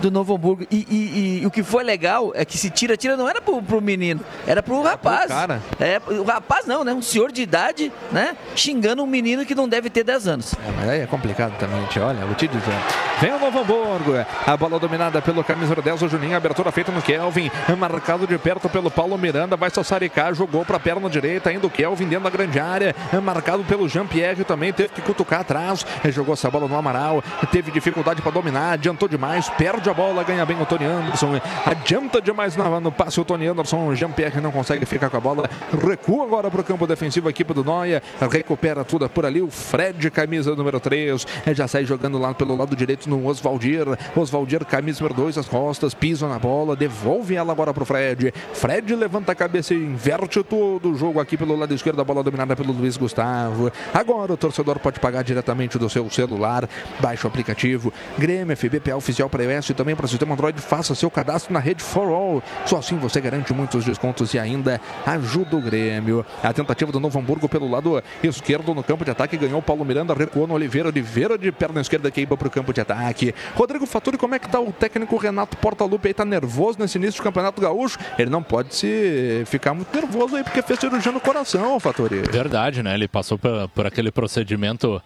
[0.00, 0.66] do Novo Hamburgo.
[0.70, 3.62] E, e- e o que foi legal é que se tira, tira não era pro,
[3.62, 5.26] pro menino, era pro rapaz.
[5.26, 5.60] cara.
[5.80, 6.92] É, o rapaz não, né?
[6.92, 8.36] Um senhor de idade, né?
[8.56, 10.54] Xingando um menino que não deve ter 10 anos.
[10.54, 12.02] É, mas aí é complicado também, tio.
[12.02, 12.74] Olha, vou te dizer.
[13.20, 14.12] Vem o Novo Hamburgo.
[14.46, 16.36] A bola dominada pelo camisa 10, o Juninho.
[16.36, 17.50] Abertura feita no Kelvin.
[17.78, 19.56] Marcado de perto pelo Paulo Miranda.
[19.56, 20.34] Vai sassaricar.
[20.34, 21.50] Jogou para a perna direita.
[21.50, 22.94] Ainda o Kelvin dentro da grande área.
[23.22, 24.72] Marcado pelo Jean-Pierre também.
[24.72, 25.86] Teve que cutucar atrás.
[26.10, 27.22] Jogou essa bola no Amaral.
[27.50, 28.72] Teve dificuldade para dominar.
[28.72, 29.48] Adiantou demais.
[29.50, 30.22] Perde a bola.
[30.24, 31.40] Ganha bem o Tony Anderson.
[31.64, 33.88] Adianta demais no, no passe o Tony Anderson.
[33.88, 35.48] O Jean-Pierre não consegue ficar com a bola.
[35.86, 37.28] Recua agora para o campo defensivo.
[37.28, 38.02] A equipe do Noia.
[38.30, 39.42] Recupera tudo por ali.
[39.42, 41.26] O Fred, camisa número 3.
[41.52, 43.86] Já sai jogando lá pelo lado direito no Oswaldir.
[44.16, 45.94] Oswaldir, camisa número 2, as costas.
[45.94, 46.74] Pisa na bola.
[46.74, 48.32] Devolve ela agora pro Fred.
[48.52, 52.00] Fred levanta a cabeça e inverte todo o jogo aqui pelo lado esquerdo.
[52.00, 53.70] A bola dominada pelo Luiz Gustavo.
[53.92, 56.68] Agora o torcedor pode pagar diretamente do seu celular.
[57.00, 57.92] Baixe o aplicativo.
[58.18, 60.60] Grêmio FBPA oficial para iOS também para sistema Android.
[60.60, 62.42] Faça seu cadastro na rede For All.
[62.66, 66.24] Só assim você garante muitos descontos e ainda ajuda o Grêmio.
[66.42, 69.36] A tentativa do Novo Hamburgo pelo lado esquerdo no campo de ataque.
[69.36, 70.88] Ganhou o Paulo Miranda, recuou no Oliveira.
[70.88, 73.34] Oliveira de perna esquerda queima para o campo de ataque.
[73.54, 76.14] Rodrigo Faturi, como é que tá o técnico Renato Portaluppi aí?
[76.14, 77.98] Tá nervoso nesse início do Campeonato Gaúcho?
[78.18, 82.22] Ele não pode se ficar muito nervoso aí porque fez cirurgia no coração, Faturi.
[82.30, 82.94] Verdade, né?
[82.94, 85.02] Ele passou por, por aquele procedimento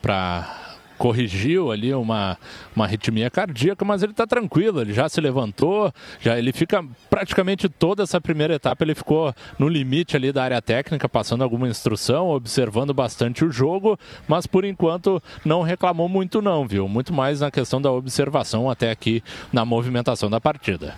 [0.00, 0.61] para
[1.02, 2.38] corrigiu ali uma,
[2.76, 7.68] uma arritmia cardíaca, mas ele está tranquilo, ele já se levantou, já ele fica praticamente
[7.68, 12.28] toda essa primeira etapa ele ficou no limite ali da área técnica, passando alguma instrução,
[12.28, 13.98] observando bastante o jogo,
[14.28, 16.86] mas por enquanto não reclamou muito não, viu?
[16.86, 20.94] Muito mais na questão da observação até aqui na movimentação da partida.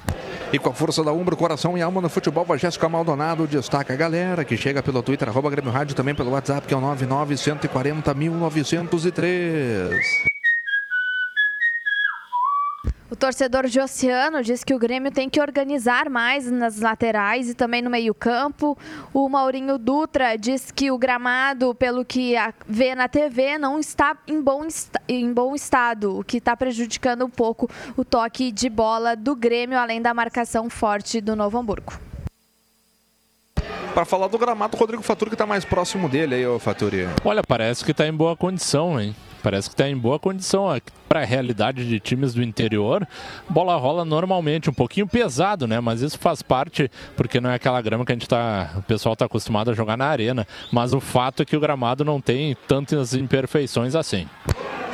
[0.53, 3.95] E com a força da Umbro, coração e alma no futebol, a Jéssica Maldonado destaca
[3.95, 6.81] a galera que chega pelo Twitter, arroba Grêmio Rádio, também pelo WhatsApp, que é o
[9.95, 10.35] 99140
[13.11, 17.81] O torcedor Josiano diz que o Grêmio tem que organizar mais nas laterais e também
[17.81, 18.77] no meio-campo.
[19.13, 22.35] O Maurinho Dutra diz que o gramado, pelo que
[22.67, 27.25] vê na TV, não está em bom, est- em bom estado, o que está prejudicando
[27.25, 31.93] um pouco o toque de bola do Grêmio, além da marcação forte do Novo Hamburgo.
[33.95, 37.07] Para falar do gramado, o Rodrigo Faturi que está mais próximo dele aí, ô Faturi.
[37.25, 39.15] Olha, parece que está em boa condição, hein?
[39.45, 40.65] Parece que está em boa condição
[41.07, 43.07] para a realidade de times do interior.
[43.47, 45.81] Bola rola normalmente, um pouquinho pesado, né?
[45.81, 49.13] Mas isso faz parte, porque não é aquela grama que a gente tá, o pessoal
[49.13, 50.49] está acostumado a jogar na arena.
[50.73, 54.27] Mas o fato é que o gramado não tem tantas imperfeições assim.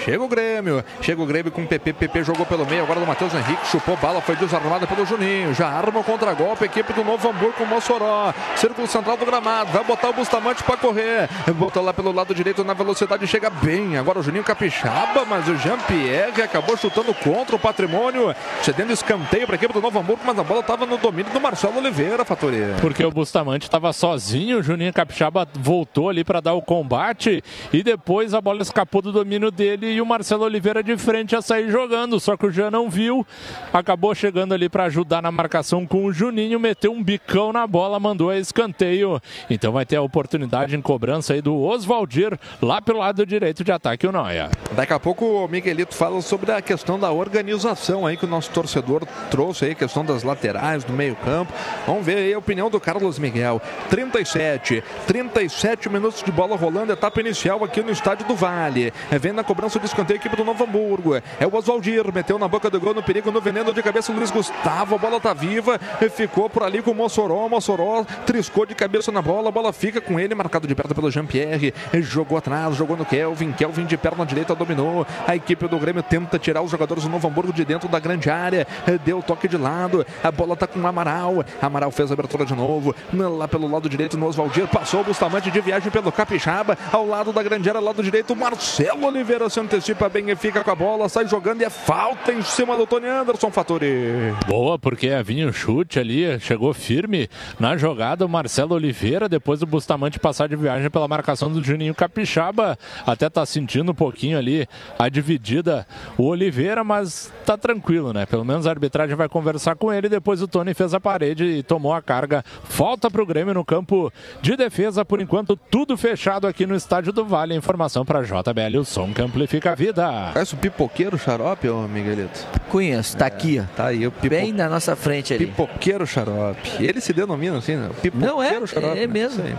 [0.04, 3.06] Chega o Grêmio, chega o Grêmio com o PP, PP jogou pelo meio, agora do
[3.06, 7.28] Matheus Henrique, chupou bala, foi desarmada pelo Juninho, já arma o contra-golpe, equipe do Novo
[7.28, 11.80] Hamburgo com o Mossoró, círculo central do gramado, vai botar o Bustamante para correr, bota
[11.82, 16.42] lá pelo lado direito na velocidade, chega bem, agora o Juninho capixaba, mas o Jean-Pierre
[16.42, 20.42] acabou chutando contra o patrimônio, cedendo escanteio para a equipe do Novo Hamburgo, mas a
[20.42, 22.76] bola estava no domínio do Marcelo Oliveira, Fatoria.
[22.80, 27.82] Porque o Bustamante estava sozinho, o Juninho Capixaba voltou ali para dar o combate e
[27.82, 31.70] depois a bola escapou do domínio dele e o Marcelo Oliveira de frente a sair
[31.70, 32.20] jogando.
[32.20, 33.26] Só que o Jean não viu,
[33.72, 37.98] acabou chegando ali para ajudar na marcação com o Juninho, meteu um bicão na bola,
[37.98, 39.20] mandou a escanteio.
[39.48, 43.72] Então vai ter a oportunidade em cobrança aí do Oswaldir lá pelo lado direito de
[43.72, 44.50] ataque o Noia.
[44.72, 48.50] Daqui a pouco o Miguelito fala sobre a questão da organização aí que o nosso
[48.50, 51.52] torcedor trouxe aí, questão das laterais, do meio campo.
[51.86, 53.60] Vamos ver aí a opinião do Carlos Miguel.
[53.88, 58.92] 37, 37 minutos de bola rolando, etapa inicial aqui no Estádio do Vale.
[59.10, 61.16] É, Vem na cobrança de escanteio, equipe do Novo Hamburgo.
[61.16, 64.14] É o Oswaldir, meteu na boca do gol, no perigo, no veneno de cabeça, o
[64.14, 64.94] Luiz Gustavo.
[64.94, 65.78] A bola tá viva,
[66.14, 67.48] ficou por ali com o Mossoró.
[67.48, 71.10] Mossoró triscou de cabeça na bola, a bola fica com ele, marcado de perto pelo
[71.10, 71.74] Jean-Pierre.
[71.94, 73.52] Jogou atrás, jogou no Kelvin.
[73.52, 75.06] Kelvin de perna direita dominou.
[75.26, 78.30] A equipe do Grêmio tenta tirar os jogadores do Novo Hamburgo de dentro da grande
[78.30, 78.66] área.
[79.04, 80.06] Deu toque de lado.
[80.22, 81.44] A bola tá com o Amaral.
[81.60, 82.94] Amaral fez a abertura de novo.
[83.12, 84.66] Lá pelo lado direito no Oswaldir.
[84.68, 86.76] Passou o Bustamante de viagem pelo Capixaba.
[86.92, 90.70] Ao lado da grande área, lado direito, Marcelo Oliveira se antecipa bem e fica com
[90.72, 91.08] a bola.
[91.08, 94.34] Sai jogando e é falta em cima do Tony Anderson Fatori.
[94.48, 97.28] Boa, porque havia um chute ali, chegou firme
[97.58, 101.94] na jogada o Marcelo Oliveira, depois do Bustamante passar de viagem pela marcação do Juninho
[101.94, 102.76] Capixaba,
[103.06, 104.66] até tá sentindo um pouquinho ali
[104.98, 105.86] a dividida
[106.18, 108.26] o Oliveira, mas tá tranquilo, né?
[108.26, 111.62] Pelo menos a arbitragem vai conversar com ele, depois o Tony fez a parede e
[111.62, 112.44] tomou a carga.
[112.64, 117.24] Falta pro Grêmio no campo de defesa, por enquanto tudo fechado aqui no Estádio do
[117.24, 117.54] Vale.
[117.54, 120.30] Informação para JBL, o som que amplifica a vida.
[120.32, 122.46] Conhece o pipoqueiro xarope, ô Miguelito?
[122.68, 123.64] Conheço, tá aqui, ó.
[123.76, 124.28] Tá aí, o pipo...
[124.28, 125.46] Bem na nossa frente ali.
[125.46, 126.70] Pipoqueiro xarope.
[126.78, 127.90] Ele se denomina assim, né?
[128.14, 128.98] Não é, Pipoqueiro xarope.
[128.98, 129.06] é né?
[129.06, 129.42] mesmo.
[129.44, 129.54] Aí.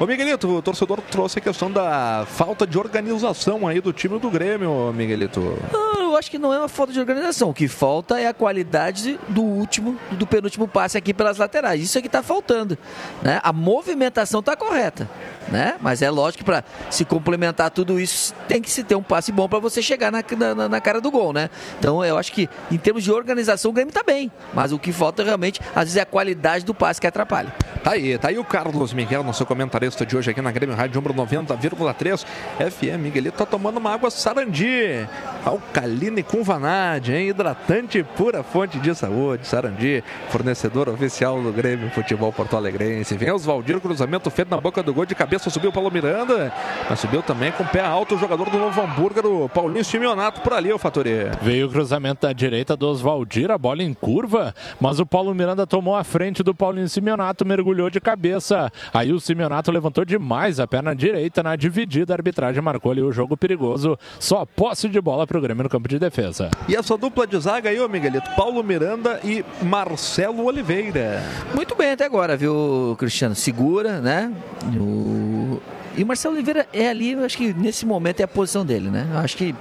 [0.00, 4.30] Ô Miguelito, o torcedor trouxe a questão da falta de organização aí do time do
[4.30, 5.58] Grêmio, ô Miguelito.
[5.72, 7.50] Ah, Eu acho que não é uma falta de organização.
[7.50, 11.82] O que falta é a qualidade do último, do penúltimo passe aqui pelas laterais.
[11.82, 12.78] Isso é que está faltando.
[13.22, 13.40] Né?
[13.42, 15.08] A movimentação está correta.
[15.48, 15.74] Né?
[15.80, 19.30] Mas é lógico que para se complementar tudo isso, tem que se ter um passe
[19.30, 20.22] bom para você chegar na,
[20.54, 21.32] na, na cara do gol.
[21.32, 21.50] Né?
[21.78, 24.30] Então eu acho que em termos de organização o Grêmio está bem.
[24.54, 27.52] Mas o que falta realmente, às vezes, é a qualidade do passe que atrapalha.
[27.82, 31.00] Tá aí, tá aí o Carlos Miguel, nosso comentarista de hoje aqui na Grêmio Rádio
[31.00, 32.24] número 90,3
[32.70, 33.00] FM.
[33.00, 35.06] Miguelito tá tomando uma água Sarandi,
[35.44, 37.28] alcalina e com vanade, hein?
[37.28, 39.46] Hidratante pura fonte de saúde.
[39.46, 43.16] Sarandi, fornecedor oficial do Grêmio Futebol Porto Alegrense.
[43.16, 46.52] Vem Oswaldir, cruzamento feito na boca do gol de cabeça, subiu o Paulo Miranda,
[46.88, 50.40] mas subiu também com o pé alto o jogador do Novo Hamburgo, o Paulinho Simeonato
[50.40, 51.10] por ali, o Fatori.
[51.42, 55.66] Veio o cruzamento da direita do Oswaldir, a bola em curva, mas o Paulo Miranda
[55.66, 58.70] tomou a frente do Paulinho Simeonato, mergulhou de cabeça.
[58.92, 63.12] Aí o Simeonato levantou demais a perna direita na dividida, a arbitragem marcou ali o
[63.12, 63.98] jogo perigoso.
[64.18, 66.50] Só posse de bola para o Grêmio no campo de defesa.
[66.68, 71.22] E essa dupla de zaga aí, ô Miguelito, Paulo Miranda e Marcelo Oliveira.
[71.54, 73.34] Muito bem até agora, viu, Cristiano?
[73.34, 74.32] Segura, né?
[74.78, 75.60] O...
[75.96, 78.90] E o Marcelo Oliveira é ali, eu acho que nesse momento é a posição dele,
[78.90, 79.08] né?
[79.10, 79.54] Eu acho que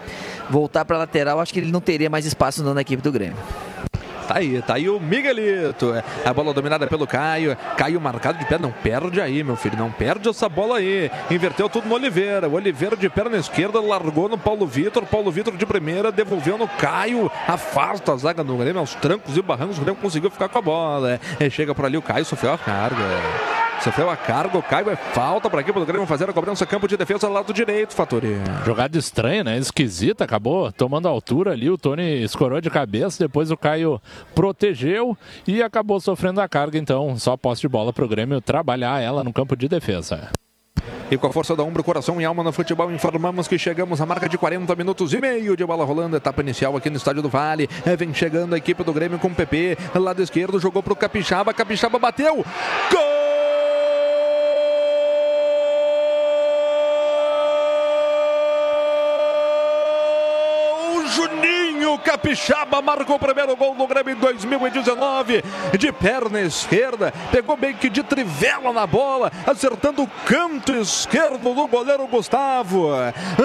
[0.50, 3.38] voltar para lateral, acho que ele não teria mais espaço na equipe do Grêmio.
[4.28, 5.94] Tá aí, tá aí o Miguelito.
[6.24, 7.56] A bola dominada pelo Caio.
[7.78, 8.58] Caio marcado de pé.
[8.58, 9.78] Não perde aí, meu filho.
[9.78, 11.12] Não perde essa bola aí.
[11.30, 12.48] Inverteu tudo no Oliveira.
[12.48, 15.06] O Oliveira de perna esquerda largou no Paulo Vitor.
[15.06, 17.32] Paulo Vitor de primeira devolveu no Caio.
[17.48, 19.78] Afasta a zaga do Grêmio aos trancos e barrancos.
[19.78, 21.20] O Grêmio conseguiu ficar com a bola.
[21.40, 23.04] É, chega por ali o Caio, sofreu a carga.
[23.82, 26.66] Sofreu a carga, o Caio é falta para a equipe do Grêmio fazer a cobrança
[26.66, 28.38] campo de defesa lado direito, Fatori.
[28.66, 29.58] Jogada estranha, né?
[29.58, 34.02] Esquisita, acabou tomando altura ali, o Tony escorou de cabeça, depois o Caio
[34.34, 35.18] protegeu
[35.48, 39.24] e acabou sofrendo a carga, então só posse de bola para o Grêmio trabalhar ela
[39.24, 40.30] no campo de defesa.
[41.10, 44.06] E com a força da ombro, coração e alma no futebol, informamos que chegamos à
[44.06, 46.18] marca de 40 minutos e meio de bola rolando.
[46.18, 47.70] Etapa inicial aqui no Estádio do Vale.
[47.86, 49.78] É, vem chegando a equipe do Grêmio com o PP.
[49.94, 51.54] Lado esquerdo, jogou pro Capixaba.
[51.54, 52.44] Capixaba bateu.
[52.92, 53.15] Gol!
[62.06, 65.44] Capixaba marcou o primeiro gol do Grêmio em 2019.
[65.78, 71.68] De perna esquerda, pegou bem que de trivela na bola, acertando o canto esquerdo do
[71.68, 72.90] goleiro Gustavo.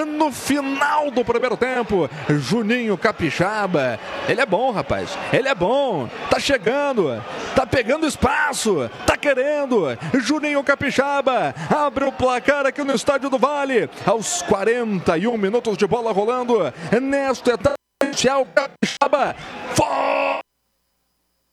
[0.07, 3.99] No final do primeiro tempo, Juninho Capixaba.
[4.29, 5.17] Ele é bom, rapaz.
[5.33, 6.07] Ele é bom.
[6.29, 7.25] Tá chegando,
[7.57, 9.99] tá pegando espaço, tá querendo.
[10.21, 13.89] Juninho Capixaba abre o placar aqui no Estádio do Vale.
[14.05, 16.73] Aos 41 minutos de bola rolando.
[17.01, 19.35] Nesta etapa inicial, Capixaba.
[19.75, 20.40] For...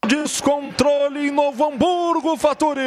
[0.08, 2.82] Descontrole em Novo Hamburgo, Faturi.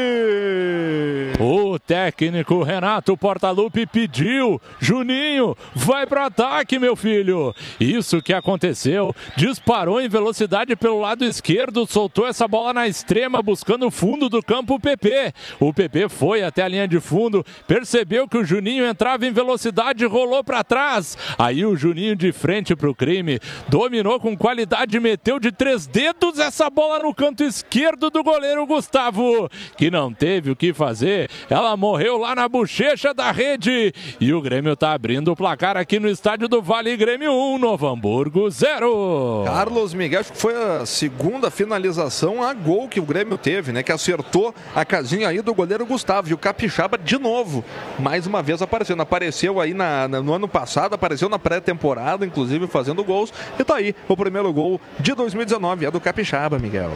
[1.39, 7.55] O técnico Renato Portaluppi pediu, Juninho, vai para ataque, meu filho.
[7.79, 13.87] Isso que aconteceu, disparou em velocidade pelo lado esquerdo, soltou essa bola na extrema, buscando
[13.87, 15.35] o fundo do campo o PP.
[15.59, 20.07] O PP foi até a linha de fundo, percebeu que o Juninho entrava em velocidade,
[20.07, 21.19] rolou para trás.
[21.39, 23.39] Aí o Juninho de frente para o crime,
[23.69, 28.65] dominou com qualidade, meteu de três dedos essa bola no no canto esquerdo do goleiro
[28.65, 31.29] Gustavo, que não teve o que fazer.
[31.51, 33.93] Ela morreu lá na bochecha da rede.
[34.21, 37.89] E o Grêmio tá abrindo o placar aqui no estádio do Vale Grêmio 1, Novo
[37.89, 39.43] Hamburgo 0.
[39.45, 43.83] Carlos Miguel, acho que foi a segunda finalização a gol que o Grêmio teve, né?
[43.83, 46.29] Que acertou a casinha aí do goleiro Gustavo.
[46.29, 47.65] E o Capixaba, de novo,
[47.99, 49.03] mais uma vez aparecendo.
[49.03, 53.33] Apareceu aí na, na- no ano passado, apareceu na pré-temporada, inclusive fazendo gols.
[53.59, 56.91] E tá aí o primeiro gol de 2019, é do Capixaba, Miguel.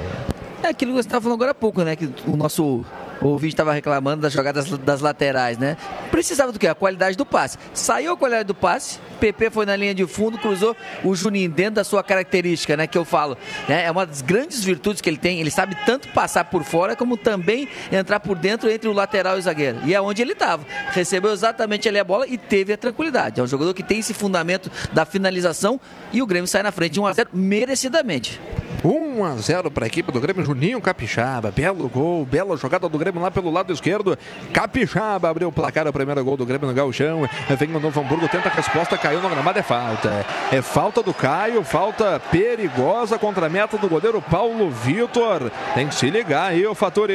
[0.63, 1.95] É aquilo que você estava falando agora há pouco, né?
[1.95, 2.85] Que o nosso
[3.21, 5.77] ouvinte estava reclamando das jogadas das laterais, né?
[6.11, 6.67] Precisava do quê?
[6.67, 7.59] A qualidade do passe.
[7.73, 11.75] Saiu a qualidade do passe, PP foi na linha de fundo, cruzou o Juninho dentro
[11.75, 12.87] da sua característica, né?
[12.87, 13.37] Que eu falo.
[13.69, 13.85] Né?
[13.85, 15.41] É uma das grandes virtudes que ele tem.
[15.41, 19.41] Ele sabe tanto passar por fora, como também entrar por dentro entre o lateral e
[19.41, 19.81] o zagueiro.
[19.85, 20.65] E é onde ele estava.
[20.93, 23.39] Recebeu exatamente ali a bola e teve a tranquilidade.
[23.39, 25.79] É um jogador que tem esse fundamento da finalização
[26.11, 28.41] e o Grêmio sai na frente 1 a 0 merecidamente.
[28.85, 32.99] 1 a 0 para a equipe do Grêmio, Juninho Capixaba, belo gol, bela jogada do
[32.99, 34.19] Grêmio lá pelo lado esquerdo.
[34.53, 37.27] Capixaba abriu o placar, o primeiro gol do Grêmio no Gauchão.
[37.59, 40.27] Vem o Novo Hamburgo, tenta a resposta, caiu no gramado, é falta.
[40.53, 45.51] É falta do Caio, falta perigosa contra a meta do goleiro Paulo Vitor.
[45.75, 47.15] Tem que se ligar aí, o Faturi.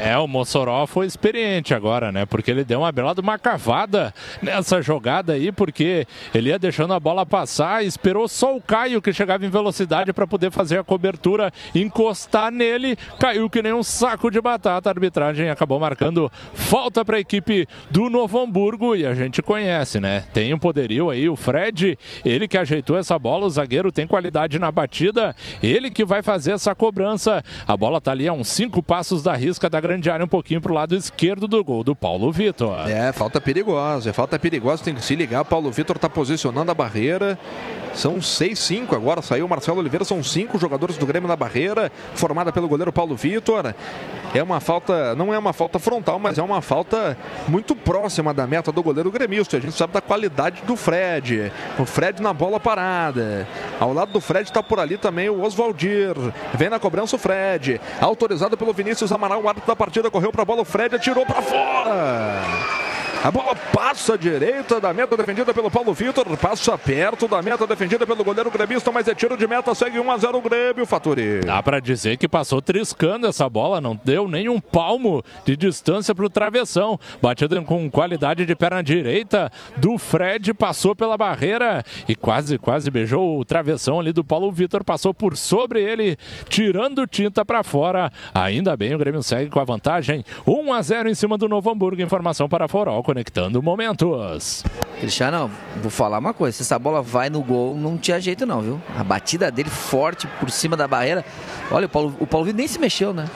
[0.00, 2.24] É, o Mossoró foi experiente agora, né?
[2.24, 7.00] Porque ele deu uma belada, uma cavada nessa jogada aí, porque ele ia deixando a
[7.00, 10.99] bola passar, esperou só o Caio que chegava em velocidade para poder fazer a cobertura,
[11.74, 14.88] encostar nele, caiu que nem um saco de batata.
[14.88, 20.00] A arbitragem acabou marcando falta para a equipe do Novo Hamburgo e a gente conhece,
[20.00, 20.24] né?
[20.32, 24.58] Tem um poderio aí, o Fred, ele que ajeitou essa bola, o zagueiro tem qualidade
[24.58, 27.42] na batida, ele que vai fazer essa cobrança.
[27.66, 30.60] A bola tá ali a uns cinco passos da risca da grande área, um pouquinho
[30.60, 32.88] pro lado esquerdo do gol do Paulo Vitor.
[32.88, 35.44] É, falta perigosa, é falta perigosa, tem que se ligar.
[35.44, 37.38] Paulo Vitor está posicionando a barreira.
[37.94, 42.52] São 6-5 agora, saiu o Marcelo Oliveira, são cinco jogadores do Grêmio na barreira, formada
[42.52, 43.74] pelo goleiro Paulo Vitor.
[44.32, 47.18] É uma falta, não é uma falta frontal, mas é uma falta
[47.48, 49.56] muito próxima da meta do goleiro gremista.
[49.56, 51.52] A gente sabe da qualidade do Fred.
[51.78, 53.46] O Fred na bola parada.
[53.80, 56.14] Ao lado do Fred está por ali também o Oswaldir.
[56.54, 57.80] Vem na cobrança o Fred.
[58.00, 61.26] Autorizado pelo Vinícius Amaral, o árbitro da partida correu para a bola, o Fred atirou
[61.26, 62.79] para fora.
[63.22, 67.66] A bola passa à direita da meta defendida pelo Paulo Vitor, passa perto da meta
[67.66, 70.86] defendida pelo goleiro gremista, mas é tiro de meta, segue 1 a 0 o Grêmio,
[70.86, 71.40] Faturi.
[71.40, 76.14] Dá pra dizer que passou triscando essa bola, não deu nem um palmo de distância
[76.14, 76.98] pro travessão.
[77.20, 83.38] Batida com qualidade de perna direita do Fred, passou pela barreira e quase, quase beijou
[83.38, 86.16] o travessão ali do Paulo Vitor, passou por sobre ele,
[86.48, 88.10] tirando tinta pra fora.
[88.32, 90.24] Ainda bem, o Grêmio segue com a vantagem.
[90.46, 92.00] 1 a 0 em cima do Novo Hamburgo.
[92.00, 94.62] Informação para Forol, conectando momentos.
[95.00, 95.50] Cristiano,
[95.82, 98.80] vou falar uma coisa: se essa bola vai no gol, não tinha jeito, não, viu?
[98.96, 101.24] A batida dele forte por cima da barreira.
[101.72, 103.28] Olha, o Paulo, o Paulo nem se mexeu, né?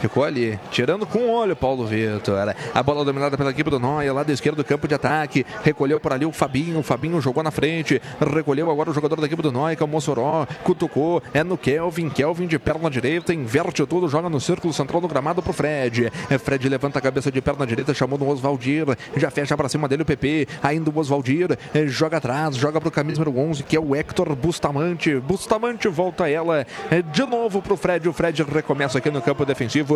[0.00, 2.54] Ficou ali, tirando com o olho Paulo Vitor.
[2.72, 5.44] A bola dominada pela equipe do Noia, lado esquerdo do campo de ataque.
[5.64, 6.78] Recolheu por ali o Fabinho.
[6.78, 8.00] O Fabinho jogou na frente.
[8.20, 10.46] Recolheu agora o jogador da equipe do Noia, que é o Mossoró.
[10.62, 11.20] Cutucou.
[11.34, 12.08] É no Kelvin.
[12.08, 13.34] Kelvin de perna direita.
[13.34, 14.08] Inverte tudo.
[14.08, 16.12] Joga no círculo central do gramado pro Fred.
[16.30, 17.92] É Fred levanta a cabeça de perna direita.
[17.92, 18.86] Chamou no Oswaldir.
[19.16, 20.46] Já fecha pra cima dele o PP.
[20.62, 21.58] Ainda o Oswaldir.
[21.74, 22.56] é, Joga atrás.
[22.56, 25.16] Joga pro camisa número 11, que é o Hector Bustamante.
[25.16, 26.64] Bustamante volta ela.
[26.90, 28.08] é, De novo pro Fred.
[28.08, 29.87] O Fred recomeça aqui no campo defensivo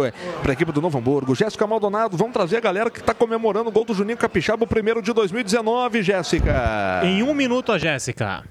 [0.43, 1.35] para a equipe do Novo Hamburgo.
[1.35, 4.67] Jéssica Maldonado, vamos trazer a galera que está comemorando o gol do Juninho Capixaba, o
[4.67, 7.03] primeiro de 2019, Jéssica.
[7.05, 8.43] Em um minuto, a Jéssica.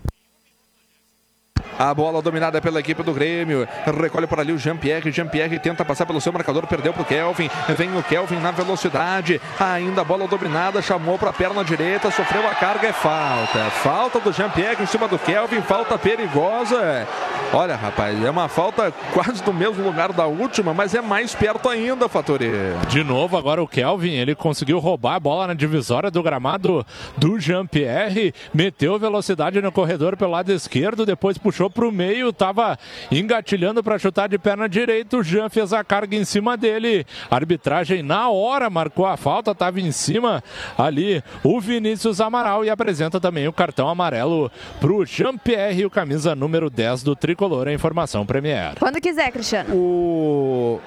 [1.81, 3.67] A bola dominada pela equipe do Grêmio.
[3.99, 5.11] Recolhe por ali o Jean-Pierre.
[5.11, 7.49] Jean-Pierre tenta passar pelo seu marcador, perdeu para o Kelvin.
[7.75, 9.41] Vem o Kelvin na velocidade.
[9.59, 13.71] Ainda a bola dominada, chamou para a perna direita, sofreu a carga, é falta.
[13.81, 17.07] Falta do Jean-Pierre em cima do Kelvin, falta perigosa.
[17.51, 21.67] Olha, rapaz, é uma falta quase do mesmo lugar da última, mas é mais perto
[21.67, 22.49] ainda, Fatori.
[22.89, 26.85] De novo, agora o Kelvin, ele conseguiu roubar a bola na divisória do gramado
[27.17, 32.77] do Jean-Pierre, meteu velocidade no corredor pelo lado esquerdo, depois puxou para o meio, estava
[33.10, 37.35] engatilhando para chutar de perna direita, o Jean fez a carga em cima dele, a
[37.35, 40.43] arbitragem na hora marcou a falta, estava em cima
[40.77, 46.35] ali o Vinícius Amaral e apresenta também o cartão amarelo para o Jean-Pierre, o camisa
[46.35, 48.76] número 10 do Tricolor, a informação Premier.
[48.80, 49.73] Quando quiser, Cristiano.
[49.73, 50.80] O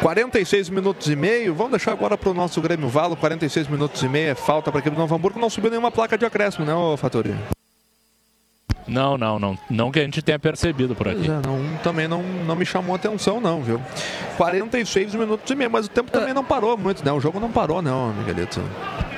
[0.00, 4.08] 46 minutos e meio, vamos deixar agora para o nosso Grêmio Valo, 46 minutos e
[4.08, 6.64] meio, é falta para a equipe do Novo Hamburgo, não subiu nenhuma placa de acréscimo,
[6.64, 7.34] né, ô Fatori?
[8.86, 9.58] Não, não, não.
[9.68, 11.26] Não que a gente tenha percebido por aqui.
[11.26, 13.80] É, não, também não, não me chamou atenção, não, viu?
[14.36, 17.12] 46 minutos e meio, mas o tempo também não parou muito, né?
[17.12, 18.60] O jogo não parou, não, Miguelito.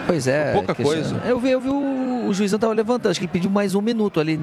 [0.06, 0.52] Pois é.
[0.52, 1.22] Pouca coisa.
[1.24, 3.80] Eu vi, eu vi o, o juizão tava levantando, acho que ele pediu mais um
[3.80, 4.38] minuto ali.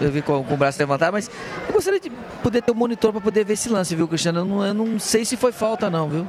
[0.00, 1.30] Eu vi com, com o braço levantado, mas
[1.68, 2.10] eu gostaria de
[2.42, 4.40] poder ter um monitor para poder ver esse lance, viu, Cristiano?
[4.40, 6.26] Eu não, eu não sei se foi falta, não, viu?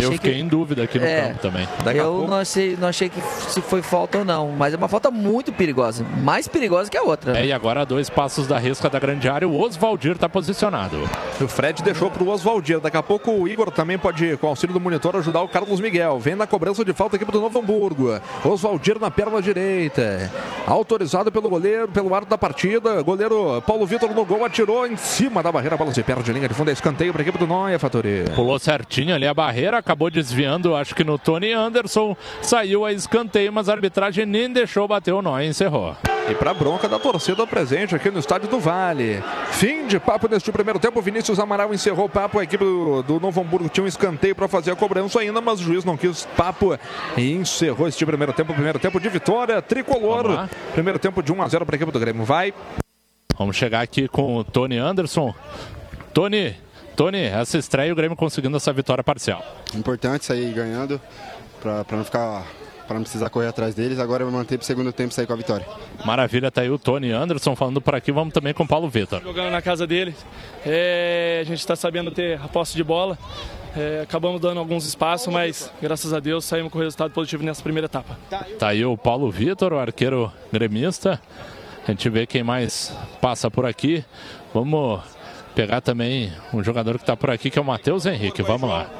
[0.00, 1.28] Eu fiquei em dúvida aqui no É.
[1.28, 1.68] campo também.
[1.94, 5.10] eu não achei, não achei que se foi falta ou não, mas é uma falta
[5.10, 6.04] muito perigosa.
[6.22, 7.32] Mais perigosa que a outra.
[7.32, 7.42] né?
[7.42, 10.96] É, e agora a dois passos da risca da grande área, o Oswaldir está posicionado.
[11.40, 12.80] O Fred deixou para o Oswaldir.
[12.80, 15.80] Daqui a pouco o Igor também pode, com o auxílio do monitor, ajudar o Carlos
[15.80, 16.18] Miguel.
[16.18, 18.18] Vem na cobrança de falta aqui do Novo Hamburgo.
[18.44, 20.30] Oswaldir na perna direita.
[20.66, 22.95] Autorizado pelo goleiro, pelo árbitro da partida.
[23.02, 25.74] Goleiro Paulo Vitor no gol atirou em cima da barreira.
[25.74, 26.70] A bola se perde linha de fundo.
[26.70, 28.24] É escanteio para a equipe do Noia, Fatori.
[28.34, 32.16] Pulou certinho ali a barreira, acabou desviando, acho que no Tony Anderson.
[32.42, 35.96] Saiu a escanteio, mas a arbitragem nem deixou bater o e encerrou.
[36.28, 39.22] E para bronca da torcida presente aqui no estádio do Vale.
[39.52, 41.00] Fim de papo neste primeiro tempo.
[41.00, 42.40] Vinícius Amaral encerrou o papo.
[42.40, 45.60] A equipe do, do Novo Hamburgo tinha um escanteio para fazer a cobrança ainda, mas
[45.60, 46.76] o juiz não quis papo
[47.16, 48.52] e encerrou este primeiro tempo.
[48.52, 50.48] Primeiro tempo de vitória tricolor.
[50.72, 52.24] Primeiro tempo de 1 a 0 para a equipe do Grêmio.
[52.24, 52.52] Vai.
[53.38, 55.34] Vamos chegar aqui com o Tony Anderson.
[56.14, 56.56] Tony,
[56.96, 59.44] Tony, essa estreia o Grêmio conseguindo essa vitória parcial.
[59.74, 61.00] Importante sair ganhando
[61.60, 62.46] para não ficar
[62.86, 63.98] para não precisar correr atrás deles.
[63.98, 65.66] Agora eu manter para o segundo tempo sair com a vitória.
[66.04, 68.12] Maravilha, tá aí o Tony Anderson falando por aqui.
[68.12, 69.20] Vamos também com o Paulo Vitor.
[69.22, 70.14] jogando na casa dele.
[70.64, 73.18] É, a gente está sabendo ter a posse de bola.
[73.76, 77.86] É, acabamos dando alguns espaços, mas graças a Deus saímos com resultado positivo nessa primeira
[77.86, 78.16] etapa.
[78.58, 81.20] Tá aí o Paulo Vitor, o arqueiro gremista.
[81.86, 84.04] A gente vê quem mais passa por aqui.
[84.52, 85.00] Vamos
[85.54, 88.42] pegar também um jogador que está por aqui, que é o Matheus Henrique.
[88.42, 88.90] Vamos lá.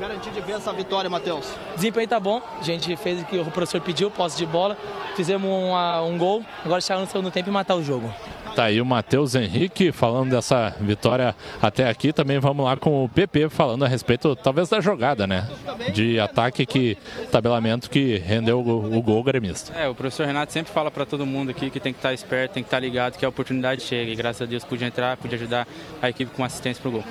[0.00, 1.46] Garantir de ver essa vitória, Matheus.
[1.76, 4.76] desempenho tá bom, a gente fez o que o professor pediu, posse de bola,
[5.14, 8.10] fizemos uma- um gol, agora chegar no segundo tempo e matar o jogo.
[8.56, 12.12] Tá aí o Matheus Henrique falando dessa vitória até aqui.
[12.12, 15.48] Também vamos lá com o PP falando a respeito, talvez, da jogada, né?
[15.94, 16.98] De ataque que.
[17.30, 19.72] tabelamento que rendeu o, gol- o gol gremista.
[19.78, 22.54] É, o professor Renato sempre fala para todo mundo aqui que tem que estar esperto,
[22.54, 24.10] tem que estar ligado que a oportunidade chega.
[24.10, 25.68] E graças a Deus pude entrar, pude ajudar
[26.02, 27.04] a equipe com assistência pro gol.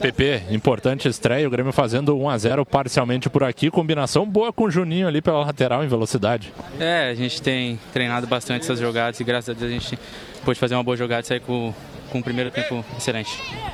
[0.00, 3.70] PP, importante estreia, o Grêmio fazendo 1 a 0 parcialmente por aqui.
[3.70, 6.52] Combinação boa com o Juninho ali pela lateral em velocidade.
[6.78, 9.98] É, a gente tem treinado bastante essas jogadas e graças a Deus a gente
[10.42, 11.74] pôde fazer uma boa jogada e sair com,
[12.10, 13.30] com um primeiro tempo excelente.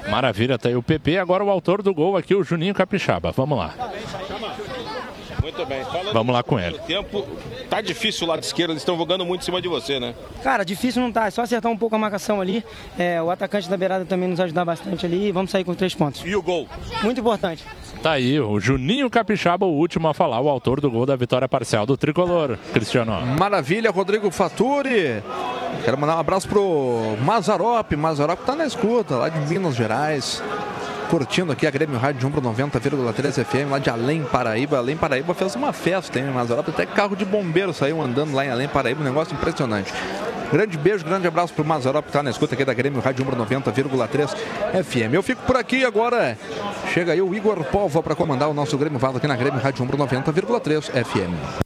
[0.08, 1.16] Maravilha, tá aí o PP.
[1.18, 3.30] Agora o autor do gol aqui, o Juninho Capixaba.
[3.30, 3.74] Vamos lá.
[5.46, 5.84] Muito bem.
[5.84, 6.76] Falando Vamos lá com ele.
[6.88, 7.24] Tempo,
[7.70, 10.12] tá difícil o lado esquerdo, eles estão jogando muito em cima de você, né?
[10.42, 12.64] Cara, difícil não tá, é só acertar um pouco a marcação ali.
[12.98, 15.94] É, o atacante da beirada também nos ajudar bastante ali e vamos sair com três
[15.94, 16.20] pontos.
[16.26, 16.66] E o gol?
[17.00, 17.62] Muito importante.
[18.02, 21.48] Tá aí o Juninho Capixaba, o último a falar, o autor do gol da vitória
[21.48, 22.58] parcial do tricolor.
[22.72, 23.12] Cristiano.
[23.38, 25.22] Maravilha, Rodrigo Faturi.
[25.84, 27.92] Quero mandar um abraço pro Mazarop.
[27.92, 30.42] Mazarop tá na escuta, lá de Minas Gerais.
[31.10, 34.78] Curtindo aqui a Grêmio Rádio 1 pro 90,3 FM, lá de Além Paraíba.
[34.78, 36.68] Além Paraíba fez uma festa, hein, Mazarop?
[36.68, 39.92] Até carro de bombeiro saiu andando lá em Além Paraíba, um negócio impressionante.
[40.52, 43.26] Grande beijo, grande abraço pro Mazarop que tá na escuta aqui da Grêmio Rádio 1
[43.26, 44.28] pro 90,3
[44.84, 45.14] FM.
[45.14, 46.36] Eu fico por aqui agora.
[46.92, 49.84] Chega aí o Igor Polva para comandar o nosso Grêmio Valo aqui na Grêmio Rádio
[49.84, 51.65] 1 pro 90,3 FM.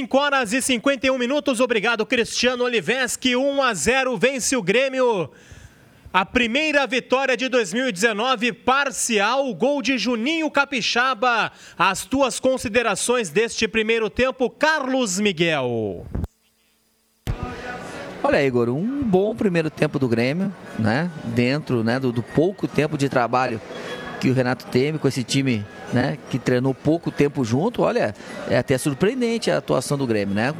[0.01, 1.59] 5 horas e 51 minutos.
[1.59, 3.35] Obrigado, Cristiano Oliveski.
[3.35, 5.29] 1 a 0 vence o Grêmio.
[6.11, 11.51] A primeira vitória de 2019, parcial, gol de Juninho Capixaba.
[11.77, 16.07] As tuas considerações deste primeiro tempo, Carlos Miguel.
[18.23, 21.11] Olha, Igor, um bom primeiro tempo do Grêmio, né?
[21.25, 23.61] Dentro né, do, do pouco tempo de trabalho
[24.21, 26.15] que o Renato teve com esse time, né?
[26.29, 27.81] Que treinou pouco tempo junto.
[27.81, 28.13] Olha,
[28.47, 30.53] é até surpreendente a atuação do Grêmio, né?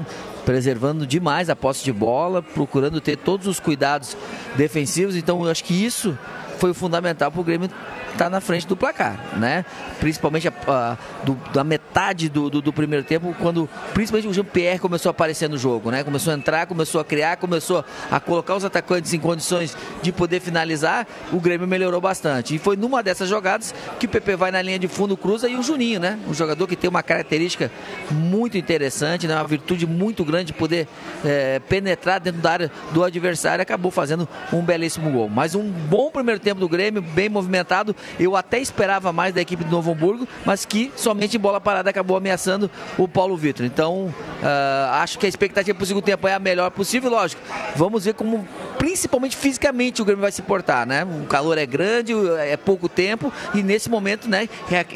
[0.44, 4.18] Preservando demais a posse de bola, procurando ter todos os cuidados
[4.58, 5.16] defensivos.
[5.16, 6.18] Então, eu acho que isso
[6.62, 7.68] foi fundamental para o Grêmio
[8.12, 9.66] estar na frente do placar, né?
[10.00, 14.78] Principalmente a, a- do- da metade do, do- do primeiro tempo, quando principalmente o Jean-Pierre
[14.78, 16.04] começou a aparecer no jogo, né?
[16.04, 20.40] Começou a entrar, começou a criar, começou a colocar os atacantes em condições de poder
[20.40, 22.54] finalizar, o Grêmio melhorou bastante.
[22.54, 25.56] E foi numa dessas jogadas que o PP vai na linha de fundo, cruza e
[25.56, 26.20] o Juninho, né?
[26.30, 27.72] Um jogador que tem uma característica
[28.12, 29.34] muito interessante, né?
[29.36, 30.88] Uma virtude muito grande de poder
[31.26, 35.28] eh, penetrar dentro da área do adversário, acabou fazendo um belíssimo gol.
[35.28, 39.64] Mas um bom primeiro tempo do Grêmio, bem movimentado, eu até esperava mais da equipe
[39.64, 43.66] do Novo Hamburgo, mas que somente em bola parada acabou ameaçando o Paulo Vitor.
[43.66, 47.42] Então, uh, acho que a expectativa para o segundo tempo é a melhor possível, lógico.
[47.76, 48.48] Vamos ver como,
[48.78, 51.04] principalmente fisicamente, o Grêmio vai se portar, né?
[51.04, 54.48] O calor é grande, é pouco tempo e nesse momento, né,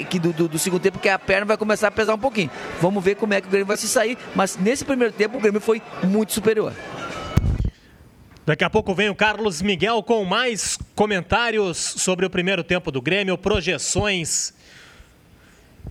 [0.09, 2.49] que do, do, do segundo tempo que a perna vai começar a pesar um pouquinho.
[2.81, 5.41] Vamos ver como é que o Grêmio vai se sair, mas nesse primeiro tempo o
[5.41, 6.73] Grêmio foi muito superior.
[8.45, 13.01] Daqui a pouco vem o Carlos Miguel com mais comentários sobre o primeiro tempo do
[13.01, 14.53] Grêmio, projeções.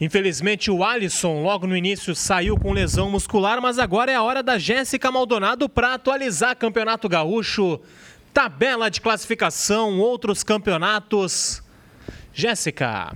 [0.00, 4.40] Infelizmente, o Alisson, logo no início, saiu com lesão muscular, mas agora é a hora
[4.40, 7.80] da Jéssica Maldonado para atualizar Campeonato Gaúcho,
[8.32, 11.60] tabela de classificação, outros campeonatos.
[12.32, 13.12] Jéssica.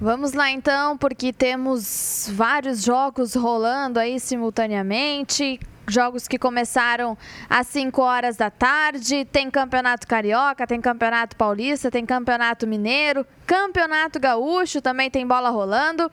[0.00, 7.16] Vamos lá então, porque temos vários jogos rolando aí simultaneamente jogos que começaram
[7.48, 9.24] às 5 horas da tarde.
[9.24, 16.10] Tem Campeonato Carioca, tem Campeonato Paulista, tem Campeonato Mineiro, Campeonato Gaúcho, também tem bola rolando.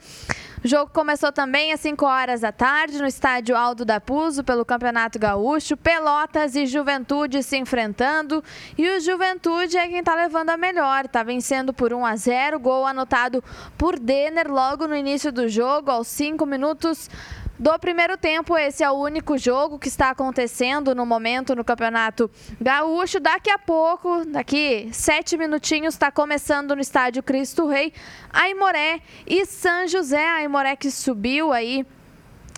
[0.64, 4.66] O jogo começou também às 5 horas da tarde no estádio Aldo da Puso pelo
[4.66, 5.78] Campeonato Gaúcho.
[5.78, 8.44] Pelotas e Juventude se enfrentando.
[8.76, 11.06] E o Juventude é quem está levando a melhor.
[11.06, 12.60] Está vencendo por 1 a 0.
[12.60, 13.44] Gol anotado
[13.78, 17.12] por Denner logo no início do jogo, aos 5 minutos
[17.58, 18.58] do primeiro tempo.
[18.58, 22.30] Esse é o único jogo que está acontecendo no momento no Campeonato
[22.60, 23.20] Gaúcho.
[23.20, 27.94] Daqui a pouco, daqui sete minutinhos, está começando no estádio Cristo Rei,
[28.32, 30.26] Aimoré e São José.
[30.26, 31.86] Aimoré que subiu aí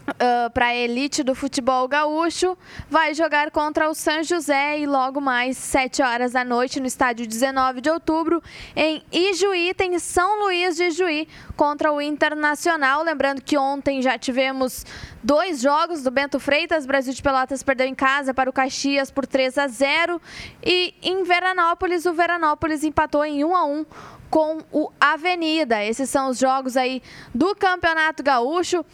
[0.07, 2.57] uh, ah, para a elite do futebol gaúcho,
[2.89, 7.27] vai jogar contra o São José e logo mais 7 horas da noite no estádio
[7.27, 8.41] 19 de outubro
[8.75, 13.03] em Ijuí, tem São Luís de Ijuí contra o Internacional.
[13.03, 14.85] Lembrando que ontem já tivemos
[15.23, 19.25] dois jogos do Bento Freitas, Brasil de Pelotas perdeu em casa para o Caxias por
[19.25, 20.21] 3 a 0
[20.63, 23.85] e em Veranópolis o Veranópolis empatou em 1 a 1
[24.29, 25.83] com o Avenida.
[25.83, 27.01] Esses são os jogos aí
[27.33, 28.85] do Campeonato Gaúcho.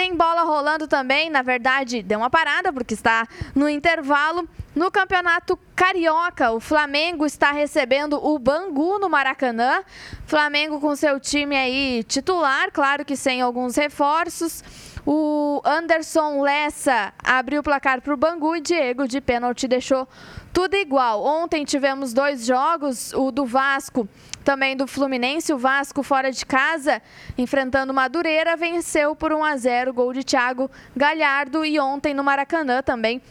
[0.00, 4.48] Tem bola rolando também, na verdade, deu uma parada porque está no intervalo.
[4.74, 9.84] No Campeonato Carioca, o Flamengo está recebendo o Bangu no Maracanã.
[10.24, 14.64] Flamengo com seu time aí titular, claro que sem alguns reforços.
[15.04, 20.08] O Anderson Lessa abriu o placar para o Bangu e Diego de pênalti deixou
[20.52, 21.22] tudo igual.
[21.22, 24.08] Ontem tivemos dois jogos, o do Vasco
[24.44, 25.52] também do Fluminense.
[25.52, 27.00] O Vasco fora de casa,
[27.36, 32.82] enfrentando Madureira, venceu por 1 a 0, gol de Thiago Galhardo e ontem no Maracanã
[32.82, 33.22] também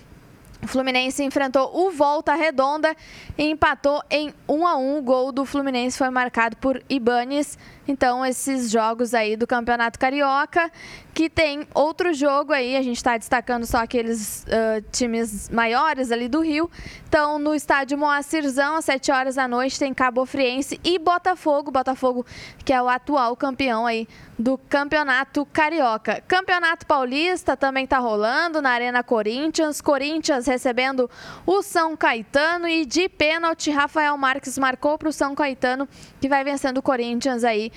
[0.62, 2.96] o Fluminense enfrentou o Volta Redonda
[3.38, 4.98] e empatou em 1 a 1.
[4.98, 7.58] O gol do Fluminense foi marcado por Ibanes.
[7.90, 10.72] Então, esses jogos aí do Campeonato Carioca,
[11.12, 16.30] que tem outro jogo aí, a gente está destacando só aqueles uh, times maiores ali
[16.30, 16.70] do Rio.
[17.08, 21.72] Então, no estádio Moacirzão, às 7 horas da noite, tem Cabo Friense e Botafogo.
[21.72, 22.24] Botafogo,
[22.64, 24.08] que é o atual campeão aí
[24.38, 26.24] do Campeonato Carioca.
[26.28, 29.82] Campeonato Paulista também está rolando na Arena Corinthians.
[29.82, 31.10] Corinthians recebendo
[31.44, 35.90] o São Caetano e de pênalti, Rafael Marques marcou para o São Caetano,
[36.22, 37.72] que vai vencendo o Corinthians aí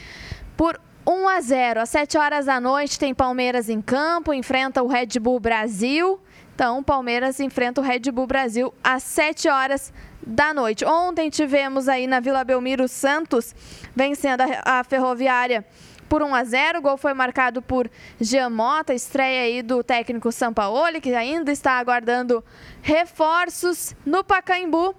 [0.57, 1.81] por 1 a 0.
[1.81, 6.21] Às 7 horas da noite tem Palmeiras em campo, enfrenta o Red Bull Brasil.
[6.55, 9.93] Então, Palmeiras enfrenta o Red Bull Brasil às 7 horas
[10.25, 10.85] da noite.
[10.85, 13.55] Ontem tivemos aí na Vila Belmiro Santos
[13.97, 15.65] vencendo a, a Ferroviária
[16.09, 16.79] por 1 a 0.
[16.79, 21.73] O gol foi marcado por Jean Mota, estreia aí do técnico Sampaoli, que ainda está
[21.79, 22.45] aguardando
[22.83, 24.95] reforços no Pacaembu.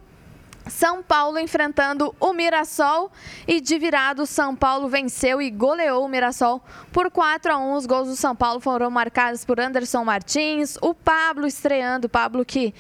[0.68, 3.12] São Paulo enfrentando o Mirassol
[3.48, 6.62] e de virado São Paulo venceu e goleou o Mirassol
[6.92, 7.76] por 4 a 1.
[7.76, 12.74] Os gols do São Paulo foram marcados por Anderson Martins, o Pablo estreando, Pablo que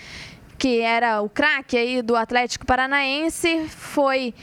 [0.57, 4.33] que era o craque aí do Atlético Paranaense, foi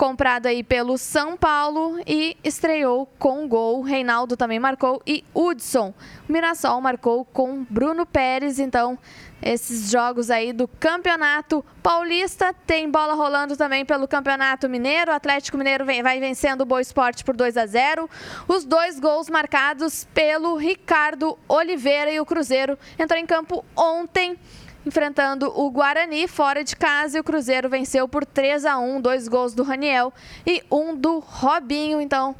[0.00, 3.82] comprado aí pelo São Paulo e estreou com gol.
[3.82, 5.92] Reinaldo também marcou e Hudson.
[6.26, 8.98] O Mirassol marcou com Bruno Pérez, então
[9.42, 12.54] esses jogos aí do Campeonato Paulista.
[12.66, 15.10] Tem bola rolando também pelo Campeonato Mineiro.
[15.10, 18.08] O Atlético Mineiro vem, vai vencendo o Boa Esporte por 2 a 0.
[18.46, 24.38] Os dois gols marcados pelo Ricardo Oliveira e o Cruzeiro entrou em campo ontem
[24.84, 29.28] enfrentando o Guarani fora de casa e o Cruzeiro venceu por 3 a 1, dois
[29.28, 30.12] gols do Raniel
[30.46, 32.00] e um do Robinho.
[32.00, 32.34] Então,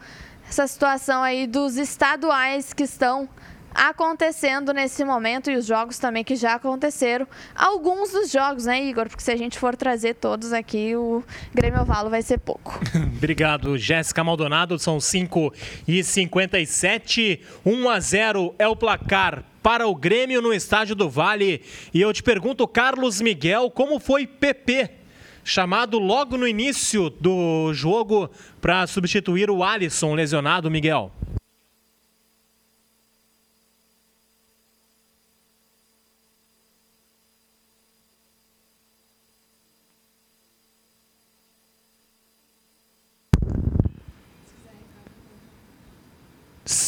[0.49, 3.29] essa situação aí dos estaduais que estão
[3.75, 7.27] acontecendo nesse momento e os jogos também que já aconteceram.
[7.55, 9.09] Alguns dos jogos, né, Igor?
[9.09, 11.23] Porque se a gente for trazer todos aqui, o
[11.55, 12.81] Grêmio Ovalo vai ser pouco.
[13.17, 14.79] Obrigado, Jéssica Maldonado.
[14.79, 15.53] São 5
[15.87, 17.41] e 57.
[17.65, 21.63] 1 a 0 é o placar para o Grêmio no estádio do Vale.
[21.93, 25.01] E eu te pergunto, Carlos Miguel, como foi PP
[25.43, 28.31] chamado logo no início do jogo
[28.61, 31.11] para substituir o Alisson lesionado, Miguel.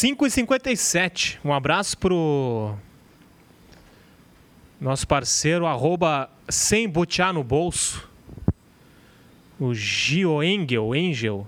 [0.03, 1.39] Cinco e cinquenta e sete.
[1.45, 2.75] Um abraço pro
[4.81, 8.11] nosso parceiro, arroba sem botear no bolso.
[9.61, 11.47] O Gio Engel, Angel.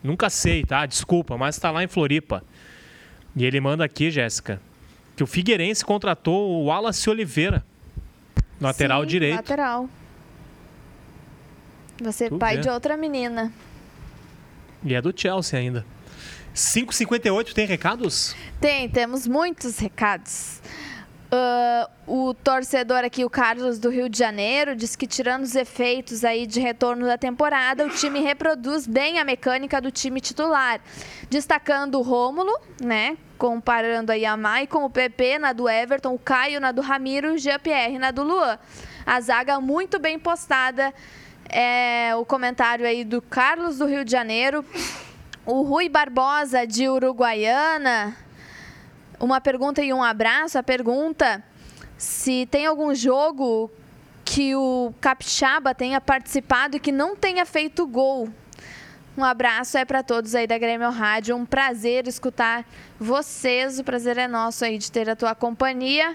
[0.00, 0.86] Nunca sei, tá?
[0.86, 2.44] Desculpa, mas tá lá em Floripa.
[3.34, 4.62] E ele manda aqui, Jéssica,
[5.16, 7.66] que o Figueirense contratou o Wallace Oliveira,
[8.60, 9.34] lateral Sim, direito.
[9.38, 9.90] Lateral.
[12.00, 12.60] Você Tu pai vê.
[12.60, 13.52] de outra menina.
[14.84, 15.84] E é do Chelsea ainda.
[16.58, 18.34] 5h58, tem recados?
[18.60, 20.60] Tem, temos muitos recados.
[21.30, 26.24] Ah, o torcedor aqui, o Carlos do Rio de Janeiro, diz que tirando os efeitos
[26.24, 30.80] aí de retorno da temporada, o time reproduz bem a mecânica do time titular.
[31.30, 33.16] Destacando o Rômulo, né?
[33.36, 37.34] Comparando aí a Mai com o PP na do Everton, o Caio na do Ramiro
[37.34, 38.58] o Jean-Pierre na do Luan.
[39.06, 40.92] A zaga muito bem postada.
[41.50, 44.64] É o comentário aí do Carlos do Rio de Janeiro.
[45.50, 48.14] O Rui Barbosa de Uruguaiana.
[49.18, 50.58] Uma pergunta e um abraço.
[50.58, 51.42] A pergunta
[51.96, 53.70] se tem algum jogo
[54.26, 58.28] que o Capixaba tenha participado e que não tenha feito gol.
[59.16, 61.34] Um abraço é para todos aí da Grêmio Rádio.
[61.34, 62.66] Um prazer escutar
[63.00, 63.78] vocês.
[63.78, 66.14] O prazer é nosso aí de ter a tua companhia.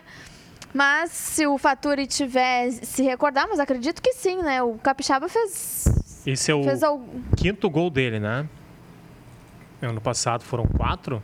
[0.71, 4.61] Mas se o Faturi tiver se recordar, mas acredito que sim, né?
[4.61, 5.85] O Capixaba fez
[6.23, 6.81] Esse é o Fez
[7.35, 8.47] quinto gol dele, né?
[9.85, 11.21] Ano passado foram quatro.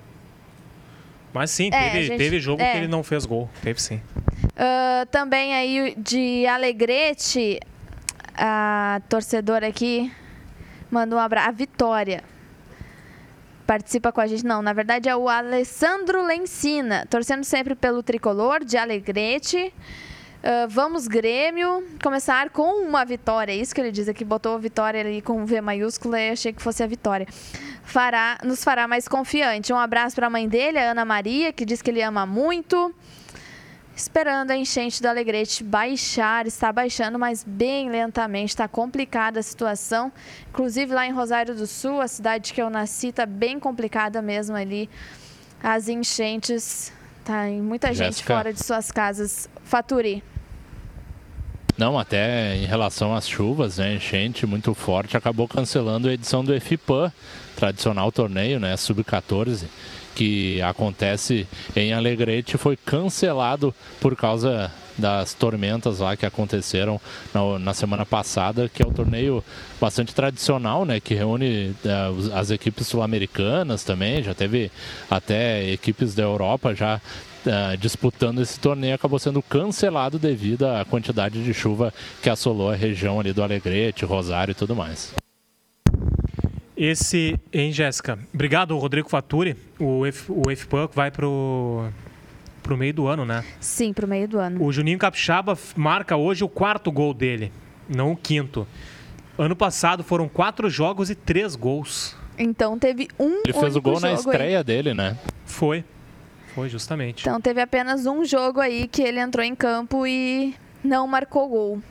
[1.33, 2.71] Mas sim, É, teve, gente- teve jogo é.
[2.71, 3.49] que ele não fez gol.
[3.61, 4.01] Teve sim.
[4.57, 7.59] Ah, também aí de Alegrete,
[8.35, 10.11] a torcedora aqui
[10.89, 11.49] mandou um abraço.
[11.49, 12.23] A Vitória
[13.67, 14.43] participa com a gente.
[14.45, 19.71] Não, na verdade é o Alessandro Lencina, torcendo sempre pelo tricolor de Alegrete.
[20.41, 23.51] Ah, vamos, Grêmio, começar com uma vitória.
[23.51, 26.61] É isso que ele diz aqui, botou vitória ali com V maiúscula e achei que
[26.61, 27.27] fosse a vitória.
[27.83, 29.73] Fará, nos fará mais confiante.
[29.73, 32.93] Um abraço para a mãe dele, a Ana Maria, que diz que ele ama muito.
[33.95, 40.09] Esperando a enchente do Alegrete baixar, está baixando, mas bem lentamente, está complicada a situação.
[40.49, 44.55] Inclusive lá em Rosário do Sul, a cidade que eu nasci, está bem complicada mesmo
[44.55, 44.89] ali.
[45.61, 46.93] As enchentes,
[47.29, 48.35] tá em muita gente Jéssica.
[48.35, 49.47] fora de suas casas.
[49.63, 50.23] Faturi.
[51.77, 56.53] Não, até em relação às chuvas, né, enchente muito forte, acabou cancelando a edição do
[56.53, 57.11] EFIPAN,
[57.55, 59.65] tradicional torneio, né, sub-14,
[60.13, 64.69] que acontece em Alegrete, foi cancelado por causa
[64.99, 66.99] das tormentas lá que aconteceram
[67.33, 69.43] na, na semana passada, que é um torneio
[69.79, 71.75] bastante tradicional, né, que reúne
[72.15, 74.71] os- as equipes sul-americanas também, já teve
[75.09, 77.01] até equipes da Europa já
[77.45, 82.75] eh, disputando esse torneio, acabou sendo cancelado devido à quantidade de chuva que assolou a
[82.75, 85.13] região ali do Alegrete, Rosário e tudo mais.
[86.75, 88.17] Esse, hein, Jéssica?
[88.33, 89.55] Obrigado, Rodrigo Faturi.
[89.77, 90.43] O, F, o
[90.93, 91.89] vai pro,
[92.61, 93.43] pro meio do ano, né?
[93.59, 94.63] Sim, pro meio do ano.
[94.63, 97.51] O Juninho Capixaba marca hoje o quarto gol dele,
[97.87, 98.67] não o quinto.
[99.37, 102.15] Ano passado foram quatro jogos e três gols.
[102.37, 104.35] Então teve um Ele fez o gol na jogo aí.
[104.35, 105.17] estreia dele, né?
[105.45, 105.83] Foi.
[106.53, 107.21] Foi, justamente.
[107.21, 111.81] Então teve apenas um jogo aí que ele entrou em campo e não marcou gol.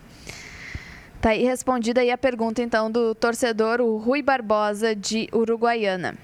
[1.20, 6.14] Tá aí respondida aí a pergunta então do torcedor o Rui Barbosa de Uruguaiana.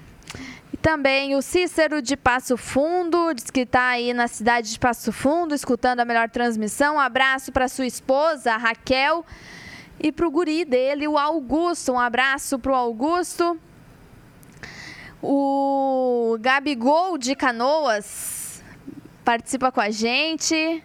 [0.75, 5.09] E também o Cícero de Passo Fundo, diz que está aí na cidade de Passo
[5.09, 6.97] Fundo, escutando a melhor transmissão.
[6.97, 9.25] Um abraço para sua esposa, a Raquel,
[9.97, 11.93] e para o guri dele, o Augusto.
[11.93, 13.57] Um abraço para o Augusto.
[15.23, 18.61] O Gabigol de Canoas
[19.23, 20.83] participa com a gente.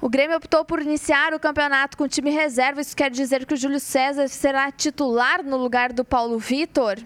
[0.00, 2.80] O Grêmio optou por iniciar o campeonato com time reserva.
[2.80, 6.98] Isso quer dizer que o Júlio César será titular no lugar do Paulo Vitor?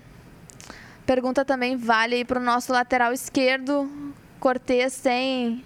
[1.09, 3.90] Pergunta também vale aí para o nosso lateral esquerdo.
[4.39, 5.64] Cortez tem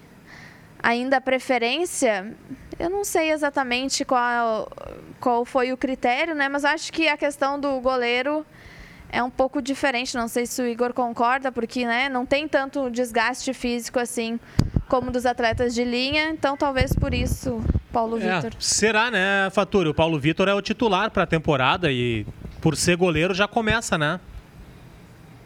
[0.81, 2.33] ainda preferência?
[2.79, 4.71] Eu não sei exatamente qual,
[5.19, 6.47] qual foi o critério, né?
[6.47, 8.45] Mas acho que a questão do goleiro
[9.09, 10.15] é um pouco diferente.
[10.15, 14.39] Não sei se o Igor concorda, porque né, não tem tanto desgaste físico assim
[14.87, 16.29] como dos atletas de linha.
[16.29, 17.61] Então, talvez por isso,
[17.91, 18.53] Paulo É, Vitor.
[18.59, 19.89] será, né, Faturi?
[19.89, 22.25] O Paulo Vitor é o titular para a temporada e
[22.61, 24.21] por ser goleiro já começa, né?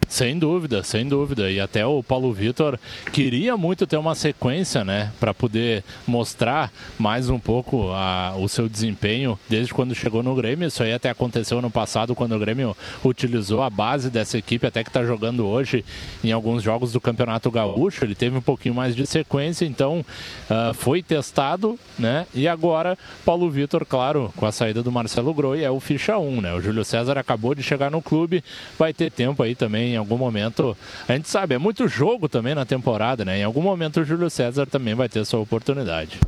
[0.08, 1.50] Sem dúvida, sem dúvida.
[1.50, 2.78] E até o Paulo Vitor
[3.12, 8.70] queria muito ter uma sequência, né, para poder mostrar mais um pouco a, o seu
[8.70, 10.66] desempenho desde quando chegou no Grêmio.
[10.66, 12.74] Isso aí até aconteceu no passado quando o Grêmio
[13.04, 15.84] utilizou a base dessa equipe, até que está jogando hoje
[16.24, 18.02] em alguns jogos do Campeonato Gaúcho.
[18.02, 20.04] Ele teve um pouquinho mais de sequência, então
[20.50, 22.26] uh, foi testado, né?
[22.34, 26.40] E agora Paulo Vitor, claro, com a saída do Marcelo Groi, é o ficha 1,
[26.40, 26.54] né?
[26.54, 28.42] O Júlio César acabou de chegar no clube,
[28.78, 30.76] vai ter tempo aí também algum momento.
[31.06, 33.38] A gente sabe, é muito jogo também na temporada, né?
[33.38, 36.18] Em algum momento o Júlio César também vai ter sua oportunidade.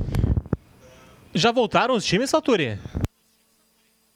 [1.34, 2.78] Já voltaram os times, Saturi?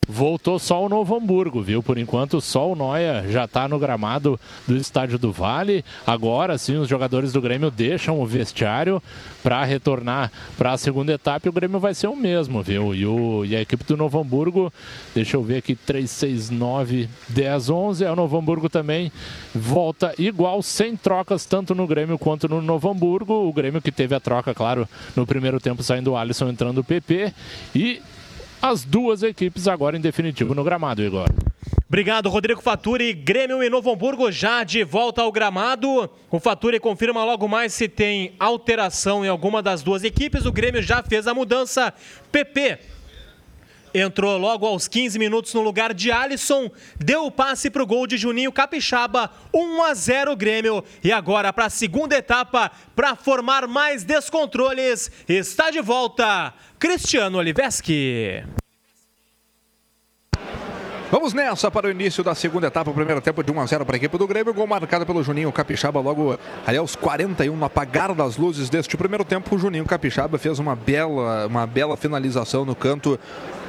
[0.07, 1.83] Voltou só o Novo Hamburgo, viu?
[1.83, 5.85] Por enquanto, só o Noia já está no gramado do Estádio do Vale.
[6.07, 9.03] Agora sim, os jogadores do Grêmio deixam o vestiário
[9.43, 12.95] para retornar para a segunda etapa e o Grêmio vai ser o mesmo, viu?
[12.95, 14.73] E, o, e a equipe do Novo Hamburgo,
[15.15, 18.05] deixa eu ver aqui, 3, 6, 9, 10, 11.
[18.05, 19.11] É o Novo Hamburgo também
[19.55, 23.49] volta igual, sem trocas, tanto no Grêmio quanto no Novo Hamburgo.
[23.49, 26.85] O Grêmio que teve a troca, claro, no primeiro tempo saindo o Alisson, entrando o
[26.85, 27.33] PP.
[27.75, 28.03] E
[28.65, 31.29] as duas equipes agora em definitivo no gramado, Igor.
[31.87, 33.13] Obrigado, Rodrigo Faturi.
[33.13, 36.09] Grêmio e Novo Hamburgo já de volta ao gramado.
[36.31, 40.47] O Faturi confirma logo mais se tem alteração em alguma das duas equipes.
[40.47, 41.93] O Grêmio já fez a mudança.
[42.33, 42.79] PP
[43.95, 48.07] entrou logo aos 15 minutos no lugar de Alisson, deu o passe para o gol
[48.07, 50.85] de Juninho Capixaba, 1 a 0 Grêmio.
[51.03, 58.64] E agora para a segunda etapa, para formar mais descontroles, está de volta Cristiano Oliveski.
[61.15, 63.87] Vamos nessa para o início da segunda etapa, o primeiro tempo de 1 a 0
[63.87, 66.37] para a equipe do Grêmio, gol marcado pelo Juninho Capixaba logo
[66.67, 70.75] ali aos 41, no apagar das luzes deste primeiro tempo, o Juninho Capixaba fez uma
[70.75, 73.17] bela, uma bela finalização no canto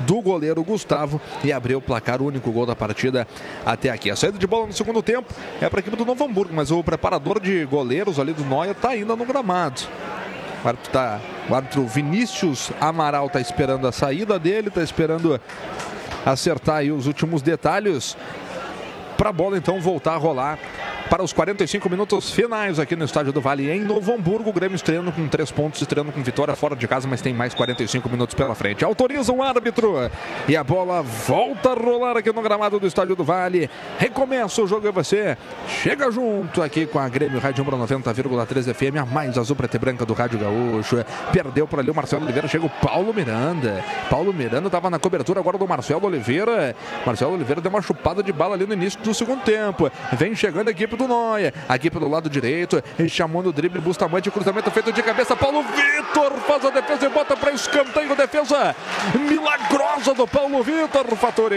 [0.08, 3.28] do goleiro Gustavo e abriu o placar, o único gol da partida
[3.64, 4.10] até aqui.
[4.10, 5.32] A saída de bola no segundo tempo
[5.62, 8.72] é para a equipe do Novo Hamburgo, mas o preparador de goleiros ali do Noia
[8.72, 9.84] está ainda no gramado.
[10.64, 15.40] O árbitro, tá, o árbitro Vinícius Amaral está esperando a saída dele, está esperando
[16.26, 18.18] acertar aí os últimos detalhes.
[19.18, 20.60] Para a bola então voltar a rolar
[21.10, 24.50] para os 45 minutos finais aqui no Estádio do Vale em Novo Hamburgo.
[24.50, 27.54] O Grêmio estreando com três pontos, estreando com vitória fora de casa, mas tem mais
[27.54, 28.84] 45 minutos pela frente.
[28.84, 29.96] Autoriza o árbitro
[30.48, 33.70] e a bola volta a rolar aqui no gramado do Estádio do Vale.
[33.98, 35.38] Recomeça o jogo e você
[35.68, 39.80] chega junto aqui com a Grêmio Rádio Umbra 90,3 FM, a mais azul preta e
[39.80, 41.04] branca do Rádio Gaúcho.
[41.32, 43.84] Perdeu por ali o Marcelo Oliveira, chega o Paulo Miranda.
[44.10, 46.76] Paulo Miranda estava na cobertura agora do Marcelo Oliveira.
[47.06, 49.92] Marcelo Oliveira deu uma chupada de bala ali no início do segundo tempo.
[50.14, 51.54] Vem chegando a do Noia.
[51.68, 55.36] Aqui pelo lado direito, chamou no drible Bustamante, cruzamento feito de cabeça.
[55.36, 58.16] Paulo Vitor faz a defesa e bota para escanteio.
[58.16, 58.76] Defesa
[59.20, 61.56] milagrosa do Paulo Vitor, Fatore.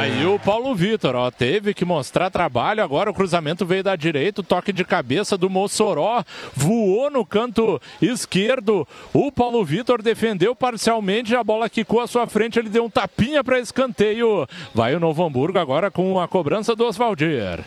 [0.00, 2.82] Aí o Paulo Vitor, ó, teve que mostrar trabalho.
[2.82, 6.24] Agora o cruzamento veio da direita, o toque de cabeça do Mossoró
[6.54, 8.86] voou no canto esquerdo.
[9.12, 13.44] O Paulo Vitor defendeu parcialmente, a bola quicou à sua frente, ele deu um tapinha
[13.44, 14.46] para escanteio.
[14.74, 17.60] Vai o Novo Hamburgo agora com a cobrança do Oswaldir.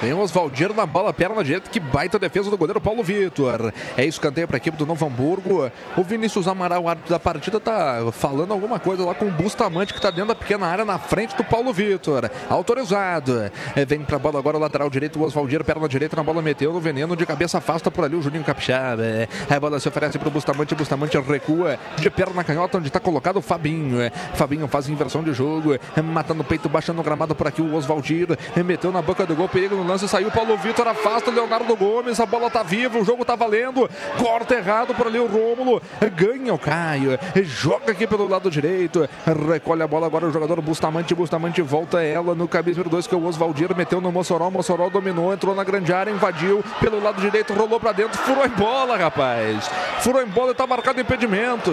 [0.00, 3.72] Tem o Oswaldir na bola, perna direita, que baita defesa do goleiro Paulo Vitor.
[3.96, 5.70] É escanteio para a equipe do Novo Hamburgo.
[5.96, 9.98] O Vinícius Amaral, árbitro da partida, tá falando alguma coisa lá com o Bustamante, que
[9.98, 12.30] está dentro da pequena área na frente do Paulo Vitor.
[12.48, 13.50] Autorizado.
[13.74, 16.40] É, vem para a bola agora o lateral direito, o Oswaldir, perna direita na bola,
[16.40, 19.02] meteu no veneno, de cabeça afasta por ali o Juninho Capixaba.
[19.02, 23.00] É, a bola se oferece para o Bustamante, Bustamante recua de perna canhota, onde está
[23.00, 23.98] colocado o Fabinho.
[24.34, 28.38] Fabinho faz inversão de jogo, matando o peito, baixando o gramado por aqui o Oswaldir.
[28.56, 32.20] É, meteu na boca do gol, perigo no lance, saiu Paulo Vitor, afasta Leonardo Gomes,
[32.20, 33.88] a bola tá viva, o jogo tá valendo,
[34.18, 35.80] corta errado por ali o Rômulo,
[36.14, 39.08] ganha o Caio, joga aqui pelo lado direito,
[39.50, 43.14] recolhe a bola agora o jogador Bustamante, Bustamante volta ela no cabeça número 2 que
[43.14, 47.20] é o Oswaldir, meteu no Mossoró, Mossoró dominou, entrou na grande área, invadiu pelo lado
[47.20, 49.70] direito, rolou pra dentro, furou em bola, rapaz,
[50.00, 51.70] furou em bola e tá marcado impedimento.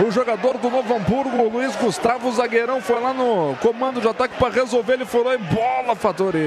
[0.00, 4.52] O jogador do Novo Hamburgo, Luiz Gustavo Zagueirão, foi lá no comando de ataque para
[4.52, 4.94] resolver.
[4.94, 6.40] Ele furou em bola, Fatori.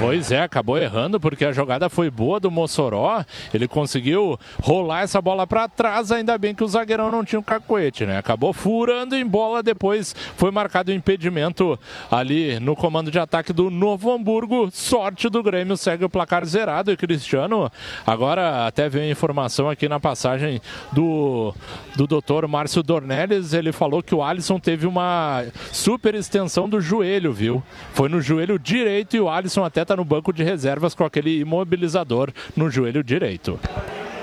[0.00, 3.24] Pois é, acabou errando porque a jogada foi boa do Mossoró.
[3.52, 6.12] Ele conseguiu rolar essa bola para trás.
[6.12, 8.18] Ainda bem que o zagueirão não tinha um cacoete, né?
[8.18, 9.64] Acabou furando em bola.
[9.64, 11.76] Depois foi marcado o impedimento
[12.08, 14.70] ali no comando de ataque do Novo Hamburgo.
[14.70, 16.92] Sorte do Grêmio, segue o placar zerado.
[16.92, 17.68] E Cristiano,
[18.06, 21.52] agora até veio a informação aqui na passagem do,
[21.96, 23.52] do doutor Márcio Dornelles.
[23.52, 27.62] Ele falou que o Alisson teve uma super extensão do joelho, viu?
[27.92, 31.40] Foi no joelho direito e o Alisson até tá no banco de reservas com aquele
[31.40, 33.58] imobilizador no joelho direito.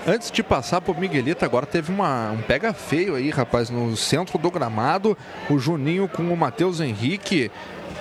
[0.05, 4.37] Antes de passar pro Miguelito, agora teve uma, um pega feio aí, rapaz, no centro
[4.37, 5.17] do gramado.
[5.49, 7.49] O Juninho com o Matheus Henrique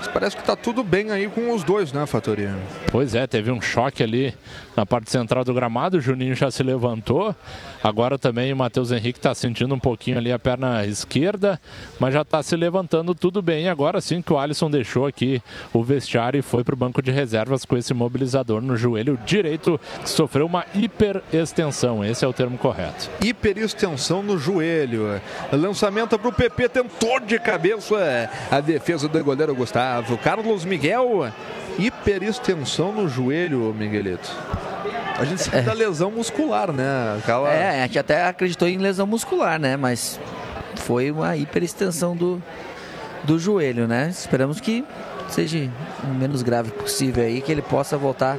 [0.02, 2.52] Mas parece que tá tudo bem aí com os dois, né, Fatoria?
[2.90, 4.34] Pois é, teve um choque ali
[4.76, 7.36] na parte central do gramado, o Juninho já se levantou.
[7.84, 11.60] Agora também o Matheus Henrique está sentindo um pouquinho ali a perna esquerda,
[12.00, 13.68] mas já está se levantando tudo bem.
[13.68, 15.40] Agora sim que o Alisson deixou aqui
[15.72, 19.80] o vestiário e foi para o banco de reservas com esse mobilizador no joelho direito,
[20.02, 22.04] que sofreu uma hiperextensão.
[22.04, 23.08] Esse é o termo correto.
[23.22, 25.20] Hiperextensão no joelho.
[25.52, 29.91] Lançamento para o PP, tentou de cabeça a defesa do goleiro Gustavo.
[30.22, 31.32] Carlos Miguel,
[31.78, 34.30] hiperextensão no joelho, Miguelito.
[35.18, 37.16] A gente sabe da lesão muscular, né?
[37.18, 37.52] Aquela...
[37.52, 39.76] É, a gente até acreditou em lesão muscular, né?
[39.76, 40.18] Mas
[40.76, 42.42] foi uma hiperextensão do,
[43.24, 44.08] do joelho, né?
[44.10, 44.84] Esperamos que
[45.28, 45.70] seja
[46.04, 48.38] o menos grave possível aí, que ele possa voltar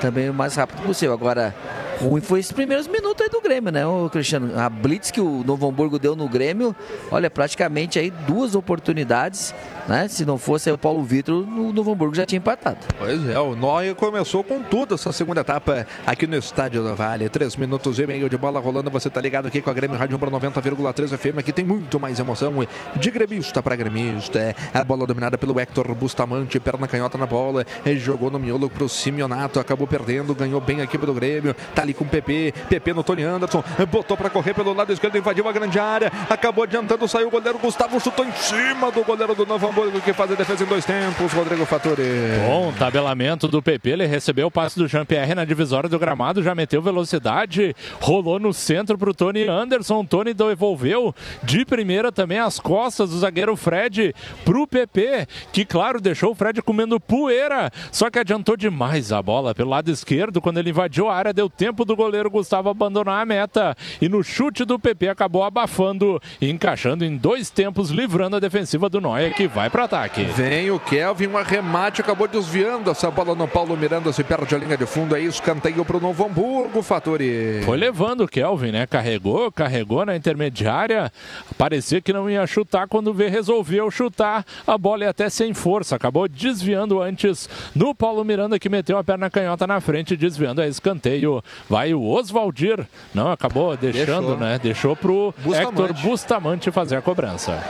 [0.00, 1.14] também o mais rápido possível.
[1.14, 1.54] Agora,
[2.00, 4.58] ruim foi esses primeiros minutos aí do Grêmio, né, ô Cristiano?
[4.58, 6.74] A blitz que o Novo Hamburgo deu no Grêmio,
[7.10, 9.54] olha, praticamente aí duas oportunidades,
[9.88, 10.08] né?
[10.08, 12.78] Se não fosse o Paulo Vitor, o Novo Hamburgo já tinha empatado.
[12.98, 17.28] Pois é, o Noia começou com tudo essa segunda etapa aqui no Estádio do Vale.
[17.28, 18.90] Três minutos e meio de bola rolando.
[18.90, 21.38] Você tá ligado aqui com a Grêmio Rádio para 90,3 FM.
[21.38, 22.54] Aqui tem muito mais emoção
[22.96, 24.38] de gremista para gremista.
[24.38, 27.66] É a bola dominada pelo Hector Bustamante, perna canhota na bola.
[27.96, 31.54] Jogou no miolo pro Simeonato, acabou perdendo, ganhou bem a equipe do Grêmio.
[31.74, 35.16] Tá ali com o PP, PP no Tony Anderson, botou para correr pelo lado esquerdo,
[35.16, 39.34] invadiu a grande área, acabou adiantando, saiu o goleiro Gustavo, chutou em cima do goleiro
[39.34, 42.02] do Novo Hamburgo que faz a defesa em dois tempos, Rodrigo Fattori.
[42.46, 46.54] Bom tabelamento do PP, ele recebeu o passe do Jean-Pierre na divisória do gramado, já
[46.54, 53.10] meteu velocidade, rolou no centro pro Tony Anderson, Tony devolveu de primeira também as costas
[53.10, 58.56] do zagueiro Fred pro PP, que claro, deixou o Fred comendo poeira, só que adiantou
[58.56, 62.28] demais a bola pelo lado esquerdo, quando ele invadiu a área, deu tempo do goleiro
[62.28, 67.48] Gustavo abandonar a meta, e no chute do PP acabou abafando e encaixando em dois
[67.48, 70.24] tempos, livrando a defensiva do Noia, que vai para ataque.
[70.24, 74.58] Vem o Kelvin, um arremate, acabou desviando essa bola no Paulo Miranda, se perde a
[74.58, 77.62] linha de fundo, é isso, canteio pro Novo Hamburgo, Fattori.
[77.64, 78.86] Foi levando o Kelvin, né?
[78.86, 81.10] Carregou, carregou na intermediária.
[81.56, 84.44] Parecia que não ia chutar quando vê, resolveu chutar.
[84.66, 85.96] A bola ia até sem força.
[85.96, 90.66] Acabou desviando antes no Paulo Miranda, que meteu a perna canhota na frente, desviando a
[90.66, 91.42] escanteio.
[91.68, 92.86] Vai o Oswaldir.
[93.14, 94.36] Não, acabou deixando, Deixou.
[94.36, 94.58] né?
[94.62, 95.80] Deixou pro Bustamante.
[95.82, 97.62] Hector Bustamante fazer a cobrança.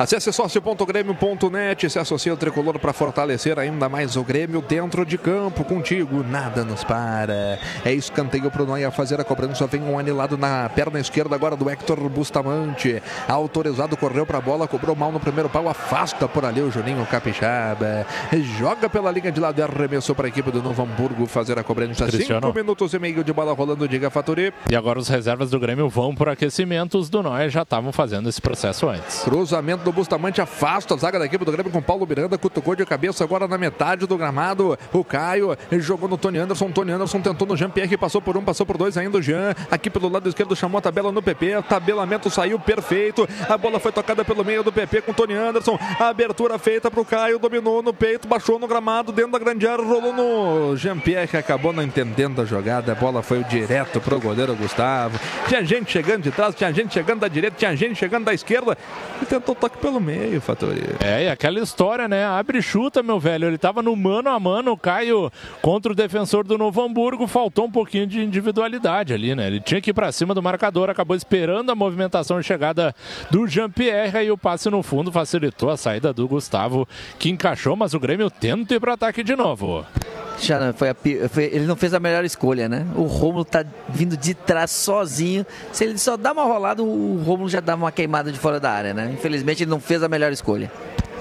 [0.00, 5.62] Acesse sócio.grêmio.net, se associa ao tricolor para fortalecer ainda mais o Grêmio dentro de campo.
[5.62, 7.58] Contigo, nada nos para.
[7.84, 9.66] É escanteio pro Noia fazer a cobrança.
[9.66, 13.02] Vem um anilado na perna esquerda agora do Hector Bustamante.
[13.28, 17.04] Autorizado, correu para a bola, cobrou mal no primeiro pau, afasta por ali o Juninho
[17.04, 18.06] Capixaba.
[18.58, 22.06] Joga pela linha de lado arremessou para a equipe do Novo Hamburgo fazer a cobrança.
[22.06, 22.46] Cristiano.
[22.46, 24.50] Cinco minutos e meio de bola rolando, diga Faturi.
[24.70, 26.96] E agora os reservas do Grêmio vão por aquecimento.
[26.96, 29.20] Os do Noia já estavam fazendo esse processo antes.
[29.24, 32.84] Cruzamento do Bustamante afasta a zaga da equipe do Grêmio com Paulo Miranda, cutucou de
[32.84, 34.78] cabeça agora na metade do gramado.
[34.92, 36.70] O Caio jogou no Tony Anderson.
[36.70, 39.54] Tony Anderson tentou no Jean-Pierre, passou por um, passou por dois ainda o Jean.
[39.70, 41.62] Aqui pelo lado esquerdo chamou a tabela no PP.
[41.68, 43.28] Tabelamento saiu perfeito.
[43.48, 45.78] A bola foi tocada pelo meio do PP com Tony Anderson.
[45.98, 49.66] A abertura feita para o Caio, dominou no peito, baixou no gramado, dentro da grande
[49.66, 52.92] área, rolou no Jean-Pierre, acabou não entendendo a jogada.
[52.92, 55.18] A bola foi direto pro goleiro Gustavo.
[55.48, 58.76] Tinha gente chegando de trás, tinha gente chegando da direita, tinha gente chegando da esquerda.
[59.20, 60.82] E tentou toque pelo meio, Fatori.
[61.00, 62.24] É, e aquela história, né?
[62.24, 63.48] Abre e chuta, meu velho.
[63.48, 65.32] Ele tava no mano a mano, o Caio
[65.62, 67.26] contra o defensor do Novo Hamburgo.
[67.26, 69.46] Faltou um pouquinho de individualidade ali, né?
[69.46, 72.94] Ele tinha que ir pra cima do marcador, acabou esperando a movimentação de chegada
[73.30, 76.86] do Jean-Pierre e o passe no fundo facilitou a saída do Gustavo,
[77.18, 79.84] que encaixou, mas o Grêmio tenta ir pro ataque de novo.
[80.74, 80.94] Foi a
[81.28, 82.86] foi- ele não fez a melhor escolha, né?
[82.96, 85.44] O Romulo tá vindo de trás sozinho.
[85.72, 88.70] Se ele só dá uma rolada, o Romulo já dá uma queimada de fora da
[88.70, 89.10] área, né?
[89.12, 90.70] Infelizmente ele não fez a melhor escolha.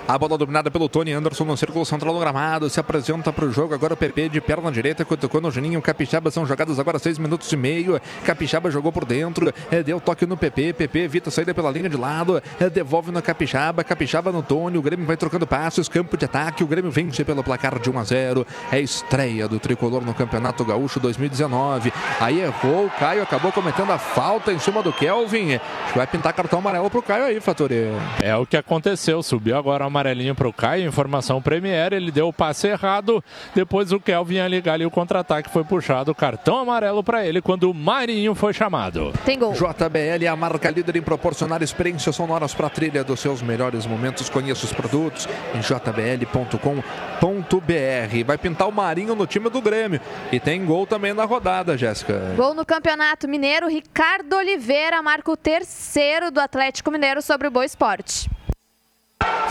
[0.09, 2.67] A bola dominada pelo Tony Anderson no círculo central do gramado.
[2.67, 3.75] Se apresenta para o jogo.
[3.75, 5.05] Agora o PP de perna direita.
[5.05, 5.79] Cutucou no Juninho.
[5.83, 8.01] Capixaba são jogadas agora seis minutos e meio.
[8.25, 9.53] Capixaba jogou por dentro.
[9.69, 10.73] é, deu toque no PP.
[10.73, 12.41] PP evita a saída pela linha de lado.
[12.59, 13.83] é, devolve no Capixaba.
[13.83, 14.79] Capixaba no Tony.
[14.79, 15.87] O Grêmio vai trocando passos.
[15.87, 16.63] Campo de ataque.
[16.63, 18.47] O Grêmio vence pelo placar de 1 a 0.
[18.71, 21.93] É a estreia do tricolor no Campeonato Gaúcho 2019.
[22.19, 22.87] Aí errou.
[22.87, 25.59] O Caio acabou cometendo a falta em cima do Kelvin.
[25.95, 27.91] Vai pintar cartão amarelo pro Caio aí, Fatori.
[28.23, 29.21] É o que aconteceu.
[29.21, 30.87] Subiu agora o amarelinho pro Caio.
[30.87, 31.93] Informação Premier.
[31.93, 33.23] Ele deu o passe errado.
[33.53, 35.49] Depois o Kelvin ia ligar ali o contra-ataque.
[35.49, 36.15] Foi puxado.
[36.15, 39.13] Cartão amarelo para ele quando o Marinho foi chamado.
[39.25, 39.53] Tem gol.
[39.53, 43.85] JBL é a marca líder em proporcionar experiências sonoras para a trilha dos seus melhores
[43.85, 44.29] momentos.
[44.29, 46.59] Conheça os produtos em jbl.com.br.
[48.25, 49.99] Vai pintar o Marinho no time do Grêmio.
[50.31, 52.33] E tem gol também na rodada, Jéssica.
[52.35, 57.65] Gol no Campeonato Mineiro, Ricardo Oliveira marca o terceiro do Atlético Mineiro sobre o Boa
[57.65, 58.29] Esporte.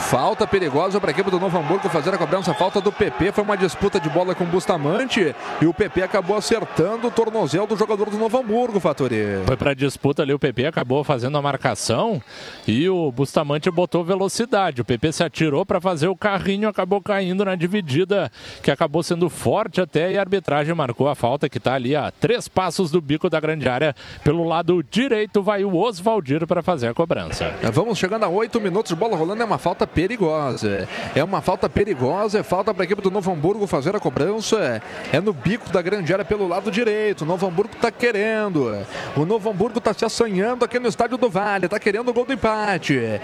[0.09, 2.55] Falta perigosa para a equipe do Novo Hamburgo fazer a cobrança.
[2.55, 3.31] Falta do PP.
[3.31, 5.37] Foi uma disputa de bola com o Bustamante.
[5.61, 9.43] E o PP acabou acertando o tornozelo do jogador do Novo Hamburgo, Fatori.
[9.45, 12.23] Foi para disputa ali, o PP acabou fazendo a marcação
[12.67, 14.81] e o Bustamante botou velocidade.
[14.81, 18.33] O PP se atirou para fazer o carrinho, acabou caindo na dividida,
[18.63, 22.11] que acabou sendo forte até e a arbitragem marcou a falta que está ali a
[22.11, 23.95] três passos do bico da grande área.
[24.25, 27.55] Pelo lado direito vai o Oswaldir para fazer a cobrança.
[27.75, 30.89] Vamos chegando a oito minutos, bola rolando, é uma falta perigosa.
[31.15, 34.83] É uma falta perigosa, é falta para a equipe do Novo Hamburgo fazer a cobrança.
[35.13, 37.23] É no bico da grande área pelo lado direito.
[37.23, 38.77] O Novo Hamburgo está querendo.
[39.17, 42.25] O Novo Hamburgo está se assanhando aqui no estádio do Vale, está querendo o gol
[42.25, 43.21] do empate.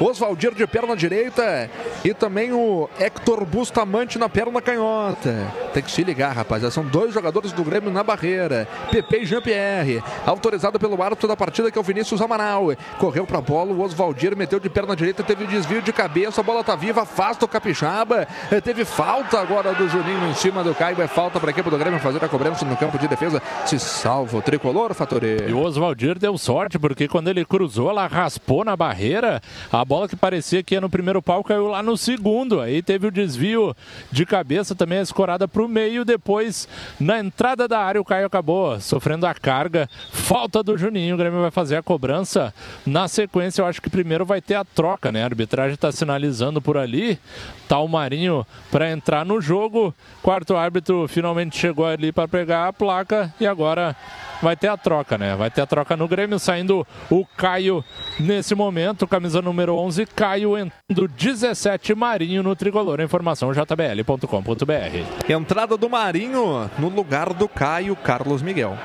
[0.00, 1.70] Oswaldir de perna direita
[2.04, 5.52] e também o Hector Bustamante na perna canhota.
[5.72, 6.72] Tem que se ligar, rapaziada.
[6.72, 8.66] São dois jogadores do Grêmio na barreira.
[8.90, 10.02] PP e Jean-Pierre.
[10.26, 12.68] Autorizado pelo árbitro da partida, que é o Vinícius Amaral.
[12.98, 16.44] Correu para a bola, o Oswaldir meteu de perna direita, teve desvio de cabeça, a
[16.44, 18.26] bola tá viva, afasta o Capixaba.
[18.50, 21.00] Eh, Teve falta agora do Juninho em cima do Caio.
[21.00, 23.42] É falta para a equipe do Grêmio fazer a cobrança no campo de defesa.
[23.66, 25.48] Se salva o tricolor, Fatorê.
[25.48, 29.40] E o Oswaldir deu sorte, porque quando ele cruzou, ela raspou na barreira.
[29.72, 32.60] A bola que parecia que ia no primeiro pau caiu lá no segundo.
[32.60, 33.74] Aí teve o desvio
[34.10, 36.04] de cabeça, também escorada para o meio.
[36.04, 36.68] Depois,
[36.98, 39.88] na entrada da área, o Caio acabou sofrendo a carga.
[40.12, 41.14] Falta do Juninho.
[41.14, 42.52] O Grêmio vai fazer a cobrança.
[42.86, 45.22] Na sequência, eu acho que primeiro vai ter a troca, né?
[45.22, 47.18] A arbitragem está sinalizando por ali.
[47.66, 49.94] Tá o Marinho para entrar no jogo.
[50.22, 53.96] Quarto árbitro finalmente chegou ali para pegar a placa e agora
[54.42, 55.34] vai ter a troca, né?
[55.34, 57.82] Vai ter a troca no Grêmio, saindo o Caio
[58.20, 63.00] nesse momento, camisa número 11, Caio entrando 17, Marinho no tricolor.
[63.00, 65.32] Informação jbl.com.br.
[65.32, 68.76] Entrada do Marinho no lugar do Caio Carlos Miguel.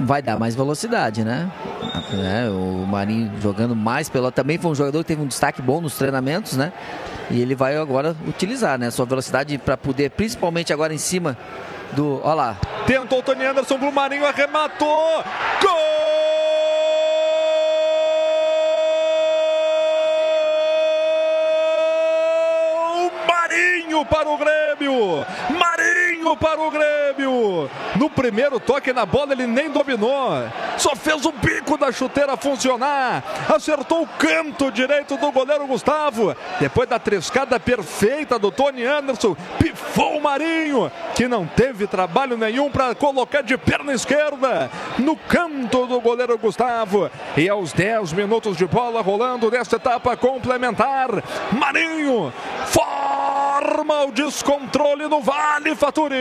[0.00, 1.50] vai dar mais velocidade, né?
[2.12, 5.80] Né, O Marinho jogando mais pela também foi um jogador que teve um destaque bom
[5.80, 6.72] nos treinamentos, né?
[7.30, 11.36] E ele vai agora utilizar, né, sua velocidade para poder, principalmente agora em cima
[11.92, 12.56] do, olha lá.
[12.86, 15.24] Tentou o Tony Anderson pro Marinho, arrematou.
[15.60, 15.96] Gol!
[23.26, 25.26] Marinho para o Grêmio!
[25.58, 27.68] Marinho para o Grêmio!
[27.96, 30.30] No primeiro toque na bola ele nem dominou,
[30.78, 33.22] só fez o bico da chuteira funcionar,
[33.54, 36.34] acertou o canto direito do goleiro Gustavo.
[36.58, 42.70] Depois da trescada perfeita do Tony Anderson, pifou o Marinho, que não teve trabalho nenhum
[42.70, 47.10] para colocar de perna esquerda no canto do goleiro Gustavo.
[47.36, 51.10] E aos 10 minutos de bola rolando nesta etapa complementar,
[51.52, 52.32] Marinho
[52.66, 56.15] forma o descontrole no Vale Faturi.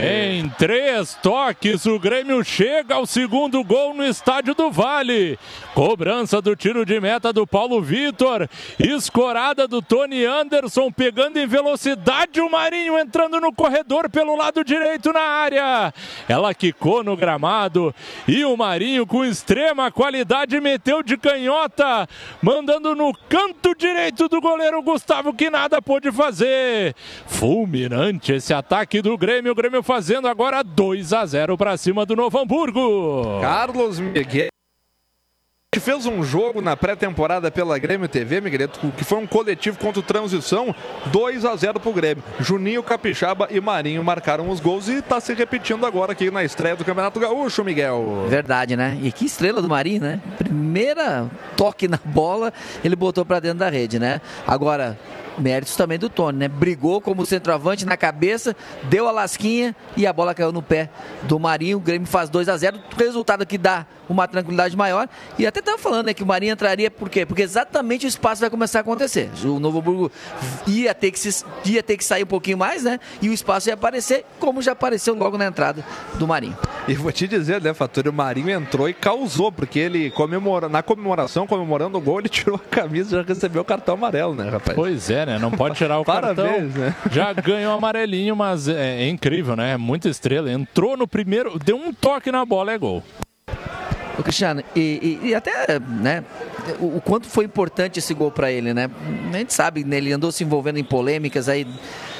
[0.00, 5.38] Em três toques, o Grêmio chega ao segundo gol no estádio do Vale.
[5.78, 8.48] Cobrança do tiro de meta do Paulo Vitor.
[8.80, 15.12] Escorada do Tony Anderson, pegando em velocidade o Marinho entrando no corredor pelo lado direito
[15.12, 15.94] na área.
[16.28, 17.94] Ela quicou no gramado
[18.26, 22.08] e o Marinho, com extrema qualidade, meteu de canhota,
[22.42, 26.92] mandando no canto direito do goleiro Gustavo, que nada pôde fazer.
[27.24, 29.52] Fulminante esse ataque do Grêmio.
[29.52, 33.38] O Grêmio fazendo agora 2 a 0 para cima do Novo Hamburgo.
[33.40, 34.57] Carlos Miguel.
[35.74, 40.00] Gente fez um jogo na pré-temporada pela Grêmio TV, Miguelito, que foi um coletivo contra
[40.00, 40.74] o Transição,
[41.12, 42.24] 2 a 0 pro Grêmio.
[42.40, 46.74] Juninho, Capixaba e Marinho marcaram os gols e tá se repetindo agora aqui na estreia
[46.74, 48.24] do Campeonato Gaúcho, Miguel.
[48.30, 48.98] Verdade, né?
[49.02, 50.22] E que estrela do Marinho, né?
[50.38, 52.50] Primeira toque na bola,
[52.82, 54.22] ele botou pra dentro da rede, né?
[54.46, 54.98] Agora,
[55.38, 56.48] méritos também do Tony, né?
[56.48, 58.54] Brigou como centroavante na cabeça,
[58.84, 60.90] deu a lasquinha e a bola caiu no pé
[61.24, 61.78] do Marinho.
[61.78, 65.08] O Grêmio faz 2 a 0 resultado que dá uma tranquilidade maior.
[65.38, 67.26] E até estava falando né, que o Marinho entraria, por quê?
[67.26, 69.30] Porque exatamente o espaço vai começar a acontecer.
[69.44, 70.10] O Novo Hamburgo
[70.66, 72.98] ia ter, que se- ia ter que sair um pouquinho mais, né?
[73.20, 75.84] E o espaço ia aparecer, como já apareceu logo na entrada
[76.14, 76.56] do Marinho.
[76.86, 80.82] E vou te dizer, né, Faturi, o Marinho entrou e causou, porque ele comemora, na
[80.82, 84.48] comemoração, comemorando o gol, ele tirou a camisa e já recebeu o cartão amarelo, né,
[84.48, 84.74] rapaz?
[84.74, 85.38] Pois é, né?
[85.38, 86.80] Não pode tirar o Parabéns, cartão.
[86.80, 86.94] né?
[87.10, 89.72] Já ganhou amarelinho, mas é, é incrível, né?
[89.72, 90.50] É muita estrela.
[90.50, 93.02] Entrou no primeiro, deu um toque na bola, é gol.
[94.18, 96.24] Ô, Cristiano, e, e- e até, né,
[96.80, 98.90] o, o quanto foi importante esse gol para ele, né?
[99.32, 101.64] A gente sabe, né, ele andou se envolvendo em polêmicas aí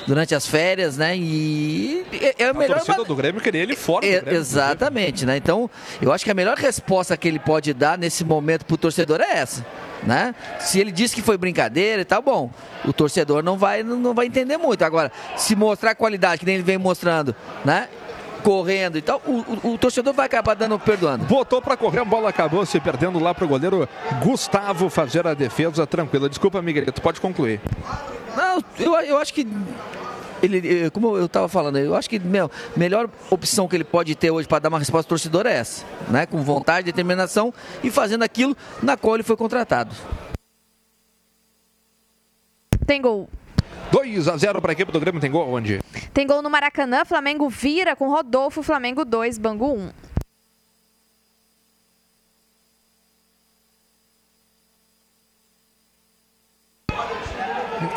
[0.06, 1.16] durante as férias, né?
[1.16, 4.38] E é, é a A melhor torcida do Grêmio queria ele fora do É, Grêmio.
[4.40, 5.36] exatamente, né?
[5.36, 5.68] Então,
[6.00, 9.38] eu acho que a melhor resposta que ele pode dar nesse momento pro torcedor é
[9.38, 9.66] essa,
[10.08, 10.34] né?
[10.58, 12.50] Se ele disse que foi brincadeira e tal, bom,
[12.84, 14.82] o torcedor não vai não vai entender muito.
[14.82, 17.88] Agora, se mostrar a qualidade que nem ele vem mostrando, né?
[18.42, 19.32] correndo e tal, o,
[19.68, 21.24] o- o torcedor vai acabar dando perdoando.
[21.24, 23.86] Botou pra correr, a bola acabou se perdendo lá pro goleiro
[24.22, 26.28] Gustavo fazer a defesa tranquila.
[26.28, 27.60] Desculpa, Miguelito, pode concluir.
[28.36, 29.46] Não, eu, eu acho que.
[30.42, 34.14] Ele, eh, como eu estava falando, eu acho que meu, melhor opção que ele pode
[34.14, 36.26] ter hoje para dar uma resposta ao torcedor é essa, né?
[36.26, 37.52] Com vontade, determinação
[37.82, 39.94] e fazendo aquilo na qual ele foi contratado.
[42.86, 43.28] Tem gol.
[43.90, 45.80] 2 a 0 para a equipe do Grêmio, tem gol onde?
[46.12, 49.90] Tem gol no Maracanã, Flamengo vira com Rodolfo, Flamengo 2, Bangu 1.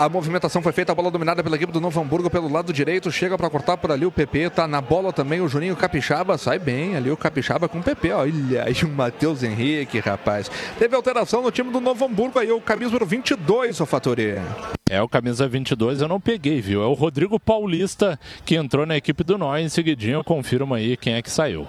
[0.01, 3.11] A movimentação foi feita, a bola dominada pela equipe do Novo Hamburgo pelo lado direito,
[3.11, 6.57] chega para cortar por ali o PP, tá na bola também o Juninho Capixaba, sai
[6.57, 10.49] bem ali o Capixaba com o PP, olha aí o Matheus Henrique, rapaz.
[10.79, 14.41] Teve alteração no time do Novo Hamburgo aí, o camisa número 22, o Fatori.
[14.89, 16.81] É o camisa 22, eu não peguei, viu?
[16.81, 19.55] É o Rodrigo Paulista que entrou na equipe do Nó.
[19.55, 21.67] Em seguidinho, confirma aí quem é que saiu.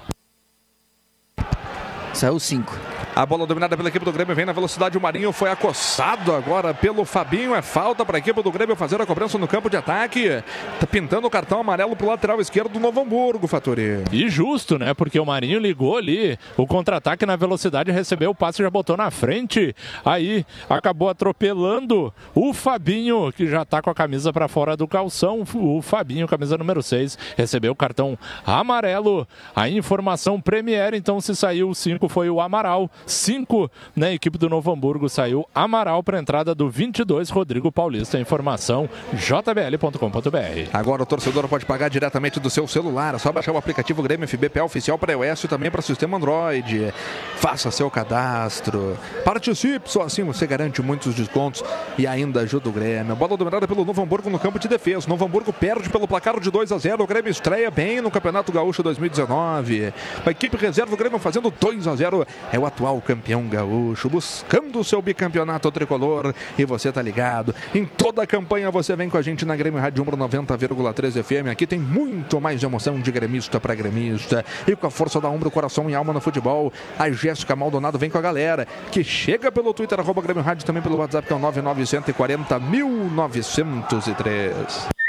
[2.14, 2.91] Saiu 5.
[3.14, 4.96] A bola dominada pela equipe do Grêmio vem na velocidade.
[4.96, 7.54] O Marinho foi acossado agora pelo Fabinho.
[7.54, 10.42] É falta para a equipe do Grêmio fazer a cobrança no campo de ataque.
[10.80, 14.02] Tá pintando o cartão amarelo pro lateral esquerdo do Novo Hamburgo, Fatori.
[14.10, 14.94] E justo, né?
[14.94, 18.96] Porque o Marinho ligou ali o contra-ataque na velocidade, recebeu o passe e já botou
[18.96, 19.76] na frente.
[20.02, 25.44] Aí acabou atropelando o Fabinho, que já tá com a camisa para fora do calção.
[25.54, 29.28] O Fabinho, camisa número 6, recebeu o cartão amarelo.
[29.54, 32.90] A informação Premier, então se saiu o 5 foi o Amaral.
[33.06, 38.18] 5 na equipe do Novo Hamburgo saiu Amaral para entrada do 22 Rodrigo Paulista.
[38.18, 40.70] Informação jbl.com.br.
[40.72, 43.14] Agora o torcedor pode pagar diretamente do seu celular.
[43.14, 46.92] É só baixar o aplicativo Grêmio FBPA oficial para iOS e também para sistema Android.
[47.36, 48.96] Faça seu cadastro.
[49.24, 51.62] Participe, só assim você garante muitos descontos
[51.98, 53.16] e ainda ajuda o Grêmio.
[53.16, 55.08] Bola dominada pelo Novo Hamburgo no campo de defesa.
[55.08, 57.02] Novo Hamburgo perde pelo placar de 2 a 0.
[57.02, 59.92] O Grêmio estreia bem no Campeonato Gaúcho 2019.
[60.24, 62.26] A equipe reserva do Grêmio fazendo 2 a 0.
[62.52, 66.34] É o atual campeão gaúcho, buscando o seu bicampeonato tricolor.
[66.58, 67.54] E você tá ligado.
[67.74, 71.50] Em toda a campanha você vem com a gente na Grêmio Rádio Umbro 90,3 FM.
[71.50, 74.44] Aqui tem muito mais emoção de gremista para gremista.
[74.66, 76.72] E com a força da Umbro, coração e alma no futebol.
[76.98, 80.82] A Jéssica Maldonado vem com a galera que chega pelo Twitter, arroba Grêmio Rádio, também
[80.82, 85.01] pelo WhatsApp, que é o 9940 1903.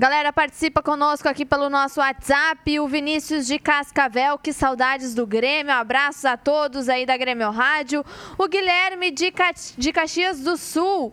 [0.00, 2.78] Galera, participa conosco aqui pelo nosso WhatsApp.
[2.78, 5.72] O Vinícius de Cascavel, que saudades do Grêmio.
[5.72, 8.04] Abraços a todos aí da Grêmio Rádio.
[8.38, 9.52] O Guilherme de, Ca...
[9.76, 11.12] de Caxias do Sul.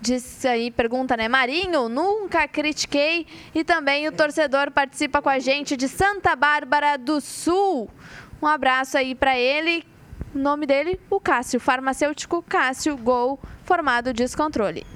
[0.00, 1.26] Disse aí, pergunta, né?
[1.26, 3.26] Marinho, nunca critiquei.
[3.52, 7.90] E também o torcedor participa com a gente de Santa Bárbara do Sul.
[8.40, 9.84] Um abraço aí para ele.
[10.32, 14.86] O nome dele, o Cássio, farmacêutico Cássio Gol, formado descontrole.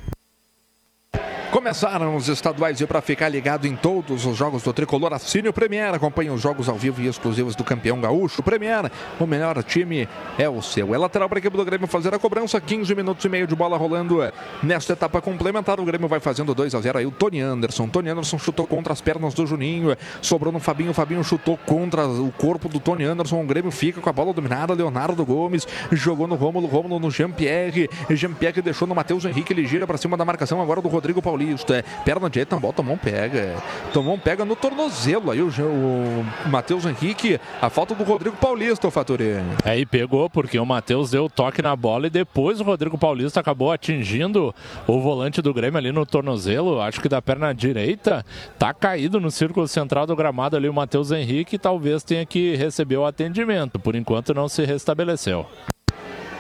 [1.55, 5.53] Começaram os estaduais e para ficar ligado em todos os jogos do Tricolor, assine o
[5.53, 5.95] Premier.
[5.95, 8.43] Acompanhe os jogos ao vivo e exclusivos do campeão gaúcho.
[8.43, 10.93] Premier, o melhor time é o seu.
[10.93, 12.61] É lateral para a equipe do Grêmio fazer a cobrança.
[12.61, 14.19] 15 minutos e meio de bola rolando
[14.65, 15.79] nesta etapa complementar.
[15.79, 17.89] O Grêmio vai fazendo 2 a 0 aí o Tony Anderson.
[17.89, 19.97] Tony Anderson chutou contra as pernas do Juninho.
[20.21, 20.91] Sobrou no Fabinho.
[20.91, 23.41] O Fabinho chutou contra o corpo do Tony Anderson.
[23.41, 24.75] O Grêmio fica com a bola dominada.
[24.75, 26.67] Leonardo Gomes jogou no Rômulo.
[26.67, 27.89] Rômulo no Jean-Pierre.
[28.11, 29.53] Jean-Pierre deixou no Matheus Henrique.
[29.53, 31.85] Ele gira para cima da marcação agora do Rodrigo Paulista.
[32.05, 33.55] Perna direita, bola, tomou um pega.
[33.93, 35.31] Tomou um pega no tornozelo.
[35.31, 39.37] Aí o, o Matheus Henrique, a falta do Rodrigo Paulista, o Fatori.
[39.65, 43.41] Aí É, pegou, porque o Matheus deu toque na bola e depois o Rodrigo Paulista
[43.41, 44.55] acabou atingindo
[44.87, 48.25] o volante do Grêmio ali no tornozelo, acho que da perna direita.
[48.59, 52.97] Tá caído no círculo central do gramado ali o Matheus Henrique, talvez tenha que receber
[52.97, 53.79] o atendimento.
[53.79, 55.47] Por enquanto não se restabeleceu.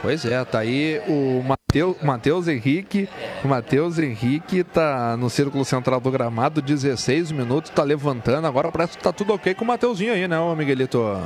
[0.02, 1.43] Pois é, tá aí o
[1.75, 3.09] Matheus, Matheus Henrique.
[3.43, 8.47] O Matheus Henrique tá no círculo central do gramado, 16 minutos, tá levantando.
[8.47, 11.20] Agora parece que tá tudo ok com o Mateuzinho aí, né, Miguelito?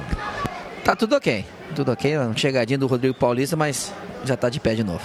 [0.83, 1.44] Tá tudo ok.
[1.77, 2.17] Tudo ok.
[2.17, 3.93] Uma chegadinha do Rodrigo Paulista, mas
[4.25, 5.05] já tá de pé de novo.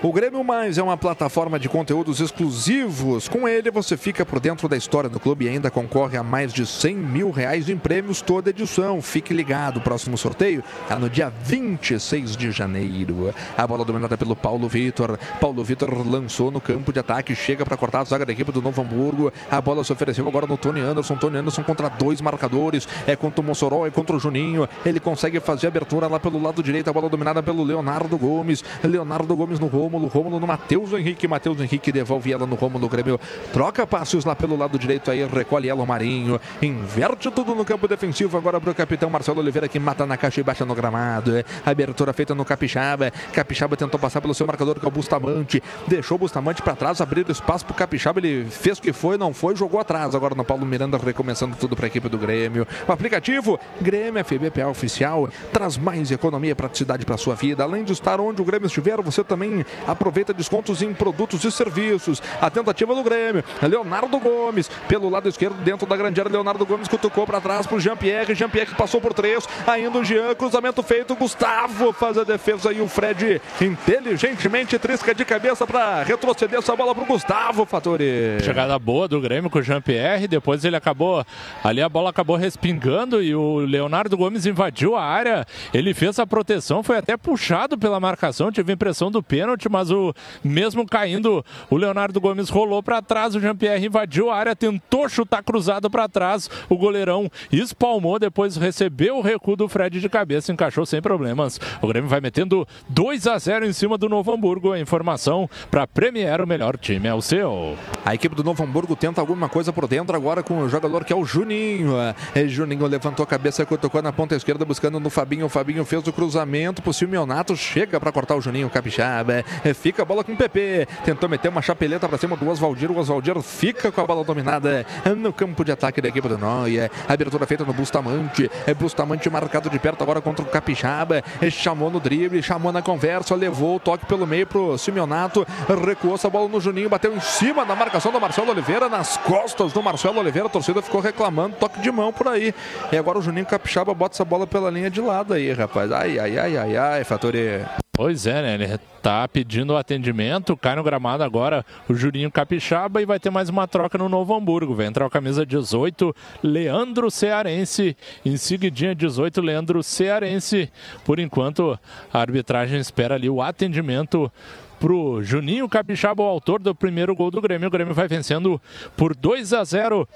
[0.00, 3.26] O Grêmio Mais é uma plataforma de conteúdos exclusivos.
[3.26, 6.52] Com ele você fica por dentro da história do clube e ainda concorre a mais
[6.52, 9.02] de 100 mil reais em prêmios toda edição.
[9.02, 13.34] Fique ligado, o próximo sorteio é no dia 26 de janeiro.
[13.56, 15.18] A bola dominada pelo Paulo Vitor.
[15.40, 18.62] Paulo Vitor lançou no campo de ataque, chega para cortar a zaga da equipe do
[18.62, 19.32] Novo Hamburgo.
[19.50, 21.16] A bola se ofereceu agora no Tony Anderson.
[21.16, 22.86] Tony Anderson contra dois marcadores.
[23.04, 24.68] É contra o Mossoró, é contra o Juninho.
[24.86, 26.88] Ele consegue fazer a abertura lá pelo lado direito.
[26.88, 28.62] A bola dominada pelo Leonardo Gomes.
[28.84, 32.84] Leonardo Gomes no gol Rômulo, Rômulo no Matheus Henrique, Matheus Henrique devolve ela no Rômulo,
[32.84, 33.18] o Grêmio
[33.54, 37.88] troca passos lá pelo lado direito aí, recolhe ela o Marinho, inverte tudo no campo
[37.88, 41.38] defensivo agora pro capitão Marcelo Oliveira que mata na caixa e baixa no gramado.
[41.38, 45.62] É, Abertura feita no Capixaba, Capixaba tentou passar pelo seu marcador que é o Bustamante,
[45.86, 49.32] deixou o Bustamante para trás, abriu espaço pro Capixaba, ele fez o que foi, não
[49.32, 50.14] foi, jogou atrás.
[50.14, 52.66] Agora no Paulo Miranda recomeçando tudo para a equipe do Grêmio.
[52.86, 57.62] O aplicativo Grêmio FBPA oficial traz mais economia e praticidade para sua vida.
[57.64, 62.22] Além de estar onde o Grêmio estiver, você também aproveita descontos em produtos e serviços.
[62.40, 66.88] A tentativa do Grêmio, Leonardo Gomes, pelo lado esquerdo, dentro da grande área, Leonardo Gomes
[66.88, 71.92] cutucou para trás pro Jean-Pierre, Jean-Pierre passou por três, ainda o Jean, cruzamento feito, Gustavo
[71.92, 77.04] faz a defesa e o Fred inteligentemente trisca de cabeça para retroceder essa bola pro
[77.04, 78.38] Gustavo, Fatori.
[78.42, 81.24] Chegada boa do Grêmio com o Jean-Pierre, depois ele acabou,
[81.62, 86.26] ali a bola acabou respingando e o Leonardo Gomes invadiu a área, ele fez a
[86.26, 91.44] proteção, foi até puxado pela marcação, tive a impressão do pênalti, mas o mesmo caindo,
[91.70, 96.08] o Leonardo Gomes rolou para trás, o Jean-Pierre invadiu a área, tentou chutar cruzado para
[96.08, 101.60] trás, o goleirão espalmou, depois recebeu o recuo do Fred de cabeça, encaixou sem problemas.
[101.80, 104.72] O Grêmio vai metendo 2 a 0 em cima do Novo Hamburgo.
[104.72, 107.76] A informação para Premier, o melhor time é o seu.
[108.04, 111.12] A equipe do Novo Hamburgo tenta alguma coisa por dentro agora com o jogador que
[111.12, 111.94] é o Juninho.
[112.34, 115.46] É, Juninho levantou a cabeça, tocou na ponta esquerda buscando no Fabinho.
[115.46, 119.44] O Fabinho fez o cruzamento pro Simeonato, chega para cortar o Juninho Capixaba.
[119.64, 120.86] É, fica a bola com o PP.
[121.04, 122.90] Tentou meter uma chapeleta para cima do Oswaldir.
[122.90, 126.38] O Oswaldir fica com a bola dominada é, no campo de ataque da equipe do
[126.38, 126.90] Noia.
[127.08, 128.50] Abertura feita no Bustamante.
[128.66, 131.22] É Bustamante marcado de perto agora contra o Capixaba.
[131.40, 135.46] É, chamou no drible, chamou na conversa, levou o toque pelo meio pro Simeonato.
[135.86, 139.72] Recuou essa bola no Juninho, bateu em cima da marcação do Marcelo Oliveira, nas costas
[139.72, 140.46] do Marcelo Oliveira.
[140.46, 142.54] A torcida ficou reclamando, toque de mão por aí.
[142.92, 145.90] E agora o Juninho Capixaba bota essa bola pela linha de lado aí, rapaz.
[145.92, 147.87] Ai, ai, ai, ai, ai, Fatori.
[147.98, 148.54] Pois é, né?
[148.54, 153.48] Ele tá pedindo atendimento, cai no gramado agora o Juninho Capixaba e vai ter mais
[153.48, 154.72] uma troca no Novo Hamburgo.
[154.72, 157.96] Vai entrar o camisa 18, Leandro Cearense.
[158.24, 160.70] Em seguidinha, 18, Leandro Cearense.
[161.04, 161.76] Por enquanto,
[162.12, 164.30] a arbitragem espera ali o atendimento
[164.78, 167.66] pro Juninho Capixaba, o autor do primeiro gol do Grêmio.
[167.66, 168.62] O Grêmio vai vencendo
[168.96, 170.08] por 2 a 0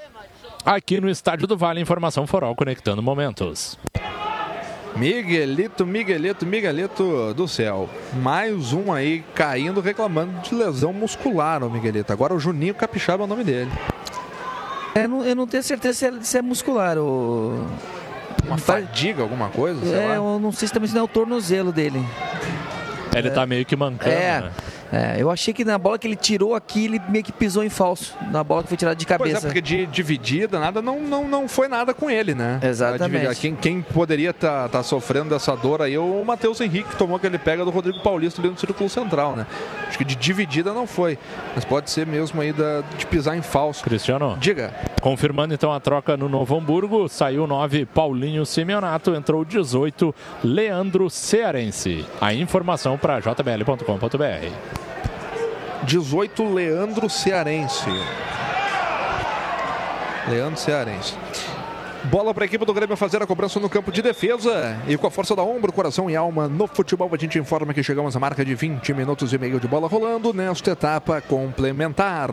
[0.65, 1.81] aqui no Estádio do Vale.
[1.81, 3.77] Informação Forol conectando momentos.
[4.97, 7.89] Miguelito, Miguelito, Miguelito do céu.
[8.15, 12.13] Mais um aí caindo, reclamando de lesão muscular, o Miguelito.
[12.13, 13.71] Agora o Juninho Capixaba é o nome dele.
[14.95, 16.99] É, não- eu não tenho certeza se é, se é muscular.
[16.99, 17.67] O...
[18.47, 19.81] Uma fadiga, alguma coisa?
[19.81, 20.15] sei É, lá.
[20.17, 22.05] eu não sei se também se não é o tornozelo dele.
[23.15, 24.51] Ele tá meio que mancando, É, né?
[24.93, 27.71] É, eu achei que na bola que ele tirou aqui, ele meio que pisou em
[27.71, 28.15] falso.
[28.31, 29.39] Na bola que foi tirada de Pois cabeça.
[29.39, 32.61] é, porque de dividida, nada, não, não, não foi nada com ele, né?
[32.63, 33.41] Exatamente.
[33.41, 37.39] Quem, quem poderia estar sofrendo essa dor aí é o Matheus Henrique, que tomou aquele
[37.39, 39.47] pega do Rodrigo Paulista ali no círculo central, né?
[39.89, 41.19] Acho que de dividida não foi.
[41.55, 43.83] Mas pode ser mesmo aí da, de pisar em falso.
[43.83, 44.37] Cristiano.
[44.39, 44.75] Diga.
[45.01, 50.15] Confirmando então a troca no Novo Hamburgo, saiu o 9 Paulinho Simeonato, entrou o 18
[50.45, 52.05] Leandro Cearense.
[52.21, 54.82] A informação para jbl.com.br.
[55.85, 57.91] 18, Leandro Cearense.
[60.29, 61.15] Leandro Cearense.
[62.05, 64.77] Bola para a equipe do Grêmio fazer a cobrança no campo de defesa.
[64.87, 67.83] E com a força da ombro, coração e alma no futebol, a gente informa que
[67.83, 72.31] chegamos à marca de 20 minutos e meio de bola rolando nesta etapa complementar.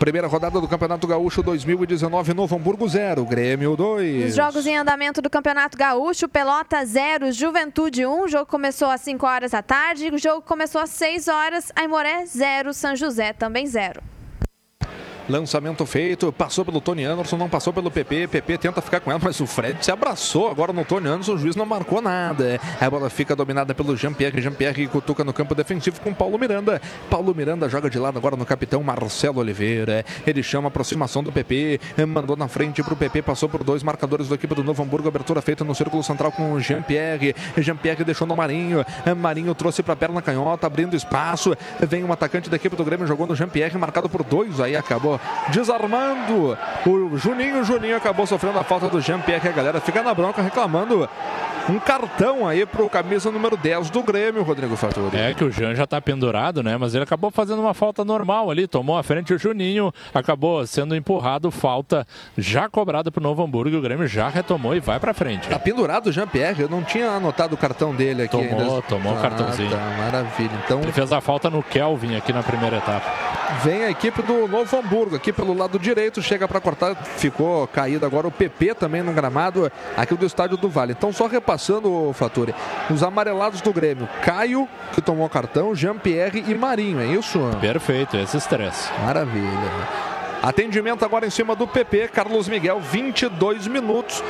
[0.00, 4.30] Primeira rodada do Campeonato Gaúcho 2019, Novo Hamburgo 0, Grêmio 2.
[4.30, 8.22] Os jogos em andamento do Campeonato Gaúcho, Pelota 0, Juventude 1.
[8.22, 10.08] O jogo começou às 5 horas da tarde.
[10.08, 11.70] O jogo começou às 6 horas.
[11.76, 14.00] Aimoré 0, São José também 0.
[15.30, 18.26] Lançamento feito, passou pelo Tony Anderson, não passou pelo PP.
[18.26, 21.34] PP tenta ficar com ela, mas o Fred se abraçou agora no Tony Anderson.
[21.34, 22.58] O juiz não marcou nada.
[22.80, 24.42] A bola fica dominada pelo Jean-Pierre.
[24.42, 26.82] Jean-Pierre cutuca no campo defensivo com Paulo Miranda.
[27.08, 30.04] Paulo Miranda joga de lado agora no capitão Marcelo Oliveira.
[30.26, 34.28] Ele chama a aproximação do PP, mandou na frente pro PP, passou por dois marcadores
[34.28, 35.06] da equipe do Novo Hamburgo.
[35.06, 37.36] Abertura feita no círculo central com o Jean-Pierre.
[37.56, 38.84] Jean-Pierre deixou no Marinho.
[39.16, 41.56] Marinho trouxe para a perna canhota, abrindo espaço.
[41.78, 44.58] Vem um atacante da equipe do Grêmio jogou no Jean-Pierre, marcado por dois.
[44.58, 47.60] Aí acabou desarmando o Juninho.
[47.60, 49.48] O Juninho acabou sofrendo a falta do Jean-Pierre.
[49.48, 51.08] A galera fica na bronca reclamando
[51.68, 55.16] um cartão aí pro camisa número 10 do Grêmio, Rodrigo Faturi.
[55.16, 56.76] É que o Jean já tá pendurado, né?
[56.76, 60.96] Mas ele acabou fazendo uma falta normal ali, tomou a frente o Juninho, acabou sendo
[60.96, 65.48] empurrado, falta já cobrada pro Novo Hamburgo, o Grêmio já retomou e vai pra frente.
[65.48, 68.82] Tá pendurado o Jean-Pierre, eu não tinha anotado o cartão dele aqui Tomou, ainda.
[68.82, 69.70] tomou o Ah, cartãozinho.
[69.70, 70.50] tá, maravilha.
[70.64, 73.06] Então, Ele fez a falta no Kelvin aqui na primeira etapa.
[73.62, 78.06] Vem a equipe do Novo Hamburgo aqui pelo lado direito, chega para cortar, ficou caído
[78.06, 80.92] agora o PP também no gramado aqui do estádio do Vale.
[80.92, 82.54] Então só repassando, Faturi,
[82.88, 87.38] os amarelados do Grêmio, Caio, que tomou cartão, Jean-Pierre e Marinho, é isso?
[87.60, 88.90] Perfeito, esses três.
[89.04, 89.50] Maravilha.
[90.42, 94.22] Atendimento agora em cima do PP, Carlos Miguel, 22 minutos.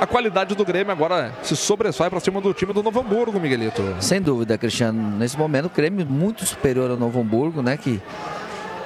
[0.00, 3.82] A qualidade do Grêmio agora se sobressai para cima do time do Novo Hamburgo, Miguelito.
[3.98, 5.16] Sem dúvida, Cristiano.
[5.16, 7.78] Nesse momento, o Grêmio muito superior ao Novo Hamburgo, né?
[7.78, 8.00] Que,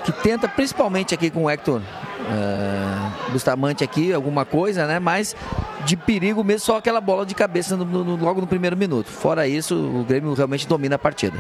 [0.05, 4.99] que tenta, principalmente aqui com o Hector uh, Bustamante aqui, alguma coisa, né?
[4.99, 5.35] Mas
[5.85, 9.07] de perigo mesmo, só aquela bola de cabeça no, no, logo no primeiro minuto.
[9.07, 11.39] Fora isso, o Grêmio realmente domina a partida.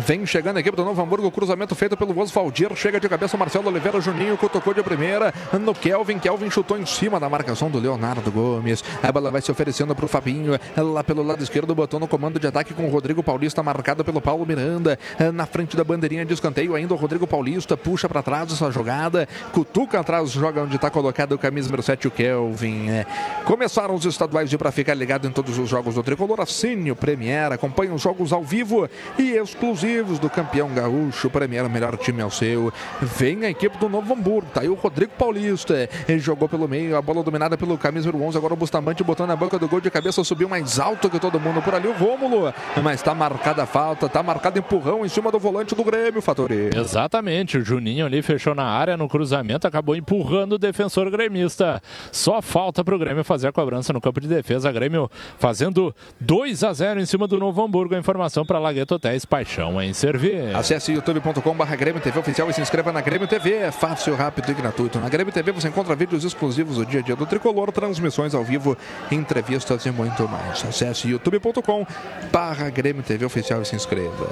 [0.00, 3.38] Vem chegando a equipe do Novo Hamburgo, cruzamento feito pelo Osvaldir, chega de cabeça o
[3.38, 7.78] Marcelo Oliveira, Juninho tocou de primeira no Kelvin, Kelvin chutou em cima da marcação do
[7.78, 12.00] Leonardo Gomes, a bola vai se oferecendo para o Fabinho, lá pelo lado esquerdo botou
[12.00, 14.98] no comando de ataque com o Rodrigo Paulista, marcado pelo Paulo Miranda,
[15.34, 19.28] na frente da bandeirinha de escanteio ainda o Rodrigo Paulista, puxa para trás essa jogada,
[19.52, 22.88] cutuca atrás, joga onde está colocado o camisa número 7, o Kelvin.
[22.88, 23.06] É.
[23.44, 26.96] Começaram os estaduais de para ficar ligado em todos os jogos do Tricolor, assine o
[26.96, 28.88] Premier, acompanhe os jogos ao vivo
[29.18, 29.32] e
[30.20, 32.72] do campeão gaúcho, o Premier, o melhor time é o seu.
[33.00, 36.96] Vem a equipe do Novo Hamburgo, tá aí o Rodrigo Paulista, ele jogou pelo meio,
[36.96, 39.80] a bola dominada pelo camisa número 11, agora o Bustamante botando na banca do gol
[39.80, 42.54] de cabeça, subiu mais alto que todo mundo por ali, o Rômulo,
[42.84, 46.70] mas tá marcada a falta, tá marcado empurrão em cima do volante do Grêmio, Fatori.
[46.72, 51.82] Exatamente, o Juninho ali fechou na área no cruzamento, acabou empurrando o defensor gremista.
[52.12, 56.72] Só falta pro Grêmio fazer a cobrança no campo de defesa, Grêmio fazendo 2 a
[56.72, 57.96] 0 em cima do Novo Hamburgo.
[57.96, 60.54] A informação para Lagueto Hotéis Paixão em servir.
[60.54, 63.54] Acesse youtube.com.br Grêmio TV Oficial e se inscreva na Grêmio TV.
[63.54, 64.98] É fácil, rápido e gratuito.
[64.98, 68.44] Na Grêmio TV você encontra vídeos exclusivos do dia a dia do Tricolor, transmissões ao
[68.44, 68.76] vivo,
[69.10, 70.64] entrevistas e muito mais.
[70.64, 74.28] Acesse youtube.com.br Grêmio TV Oficial e se inscreva.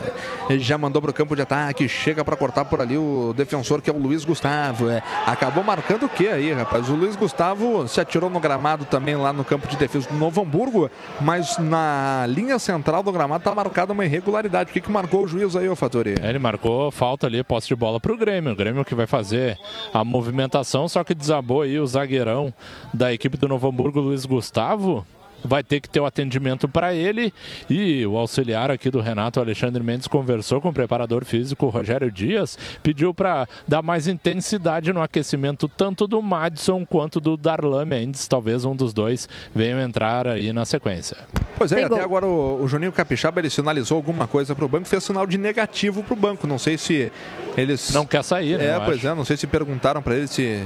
[0.59, 3.91] Já mandou para o campo de ataque, chega para cortar por ali o defensor que
[3.91, 4.89] é o Luiz Gustavo.
[4.91, 6.89] É, acabou marcando o que aí, rapaz?
[6.89, 10.41] O Luiz Gustavo se atirou no gramado também lá no campo de defesa do Novo
[10.41, 14.70] Hamburgo, mas na linha central do gramado está marcada uma irregularidade.
[14.70, 16.15] O que, que marcou o juiz aí, ô Fatori?
[16.23, 18.52] Ele marcou falta ali, posse de bola para o Grêmio.
[18.52, 19.58] O Grêmio que vai fazer
[19.92, 22.52] a movimentação, só que desabou aí o zagueirão
[22.92, 25.07] da equipe do Novo Hamburgo, Luiz Gustavo
[25.44, 27.33] vai ter que ter o atendimento para ele.
[27.68, 32.58] E o auxiliar aqui do Renato, Alexandre Mendes, conversou com o preparador físico Rogério Dias,
[32.83, 38.26] pediu para dar mais intensidade no aquecimento, tanto do Madison quanto do Darlan Mendes.
[38.26, 41.17] Talvez um dos dois venham entrar aí na sequência.
[41.57, 44.86] Pois é, até agora o, o Juninho Capixaba ele sinalizou alguma coisa para o banco,
[44.86, 46.47] fez sinal de negativo para o banco.
[46.47, 47.10] Não sei se
[47.57, 47.92] eles.
[47.92, 48.76] Não quer sair, né?
[48.76, 50.62] É, pois é, não sei se perguntaram para ele se,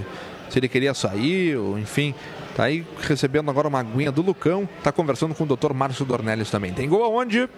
[0.51, 2.15] se ele queria sair, ou enfim.
[2.57, 4.69] Tá aí recebendo agora uma aguinha do Lucão.
[4.83, 5.73] Tá conversando com o Dr.
[5.73, 6.73] Márcio Dornelles também.
[6.73, 7.49] Tem gol aonde?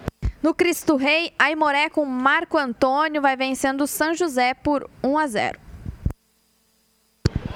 [0.41, 5.27] No Cristo Rei, Aimoré com Marco Antônio vai vencendo o São José por 1 a
[5.27, 5.64] 0.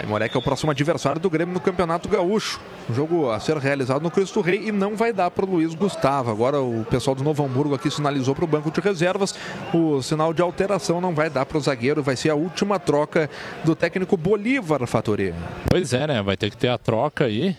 [0.09, 2.59] Aimoré que é o próximo adversário do Grêmio no Campeonato Gaúcho.
[2.89, 5.75] Um jogo a ser realizado no Cristo Rei e não vai dar para o Luiz
[5.75, 6.31] Gustavo.
[6.31, 9.35] Agora o pessoal do Novo Hamburgo aqui sinalizou para o banco de reservas.
[9.71, 12.01] O sinal de alteração não vai dar para o zagueiro.
[12.01, 13.29] Vai ser a última troca
[13.63, 15.31] do técnico Bolívar Fatori.
[15.69, 16.23] Pois é, né?
[16.23, 17.55] Vai ter que ter a troca aí.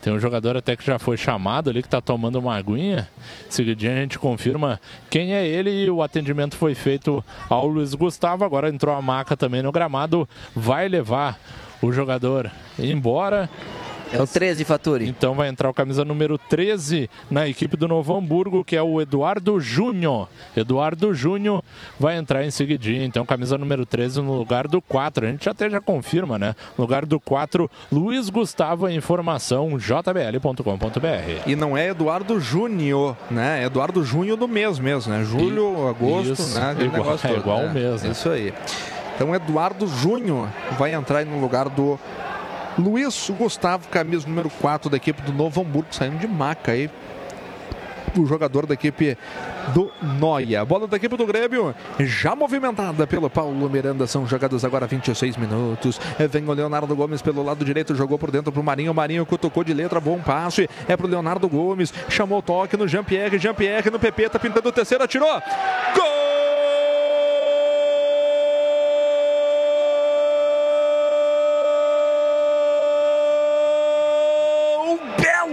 [0.00, 3.08] Tem um jogador até que já foi chamado ali, que está tomando uma aguinha.
[3.48, 8.44] Seguidinho a gente confirma quem é ele e o atendimento foi feito ao Luiz Gustavo.
[8.44, 10.28] Agora entrou a maca também no gramado.
[10.54, 11.36] Vai levar
[11.82, 13.48] o jogador embora.
[14.10, 15.06] É o 13, Faturi.
[15.06, 19.02] Então vai entrar o camisa número 13 na equipe do Novo Hamburgo, que é o
[19.02, 20.28] Eduardo Júnior.
[20.56, 21.62] Eduardo Júnior
[22.00, 23.02] vai entrar em seguidinho.
[23.02, 25.26] Então, camisa número 13 no lugar do 4.
[25.26, 26.56] A gente até já confirma, né?
[26.78, 31.42] No lugar do 4, Luiz Gustavo, informação jbl.com.br.
[31.46, 33.62] E não é Eduardo Júnior, né?
[33.62, 35.22] É Eduardo Júnior do mês mesmo, né?
[35.22, 36.74] Julho, agosto, Isso, né?
[36.80, 37.72] Igual- negócio é igual né?
[37.74, 38.10] mesmo.
[38.10, 38.54] Isso aí.
[39.18, 40.48] Então, Eduardo Júnior
[40.78, 41.98] vai entrar no lugar do
[42.78, 46.88] Luiz Gustavo, camisa número 4 da equipe do Novo Hamburgo, saindo de maca aí.
[48.16, 49.18] O jogador da equipe
[49.74, 50.64] do Noia.
[50.64, 54.06] Bola da equipe do Grêmio, já movimentada pelo Paulo Miranda.
[54.06, 56.00] São jogados agora 26 minutos.
[56.30, 58.94] Vem o Leonardo Gomes pelo lado direito, jogou por dentro pro Marinho.
[58.94, 60.70] Marinho cutucou de letra, bom passe.
[60.86, 61.92] É pro Leonardo Gomes.
[62.08, 63.36] Chamou o toque no Jean-Pierre.
[63.36, 65.42] Jean-Pierre no PP, tá pintando o terceiro, atirou.
[65.96, 66.27] Gol!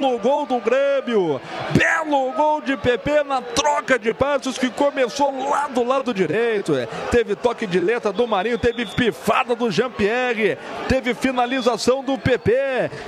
[0.05, 1.41] Belo gol do Grêmio.
[1.71, 6.75] Belo gol de PP na troca de passos que começou lá do lado direito.
[6.75, 12.53] É, Teve toque de letra do Marinho, teve pifada do Jean-Pierre, teve finalização do PP.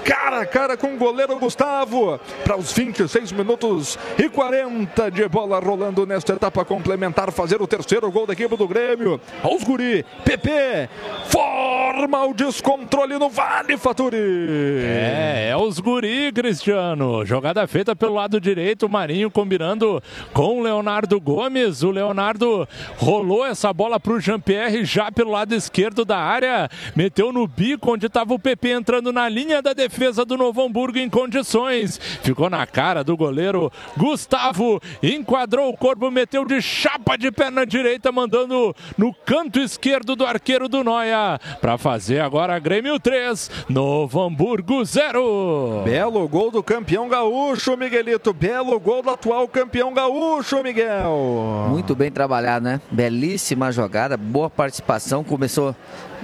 [0.03, 2.19] Cara a cara com o goleiro Gustavo.
[2.43, 8.09] Para os 26 minutos e 40 de bola rolando nesta etapa complementar, fazer o terceiro
[8.11, 9.21] gol da equipe do Grêmio.
[9.43, 10.89] Aos guri, PP
[11.27, 14.17] forma o descontrole no Vale Faturi.
[14.17, 16.86] É, é os guri, Cristiano.
[17.25, 20.01] Jogada feita pelo lado direito, o Marinho combinando
[20.33, 21.83] com o Leonardo Gomes.
[21.83, 22.67] O Leonardo
[22.97, 26.69] rolou essa bola pro Jean-Pierre já pelo lado esquerdo da área.
[26.95, 30.97] Meteu no bico onde estava o PP entrando na linha da defesa do Novo Hamburgo
[30.97, 31.97] em condições.
[32.23, 34.81] Ficou na cara do goleiro Gustavo.
[35.01, 40.67] Enquadrou o corpo, meteu de chapa de perna direita, mandando no canto esquerdo do arqueiro
[40.67, 41.39] do Noia.
[41.61, 45.81] Para fazer agora Grêmio 3, Novo Hamburgo 0.
[45.83, 48.31] Belo gol do campeão gaúcho, Miguelito.
[48.31, 51.65] Belo gol do atual campeão gaúcho, Miguel.
[51.69, 52.79] Muito bem trabalhado, né?
[52.91, 55.23] Belíssima jogada, boa participação.
[55.23, 55.75] Começou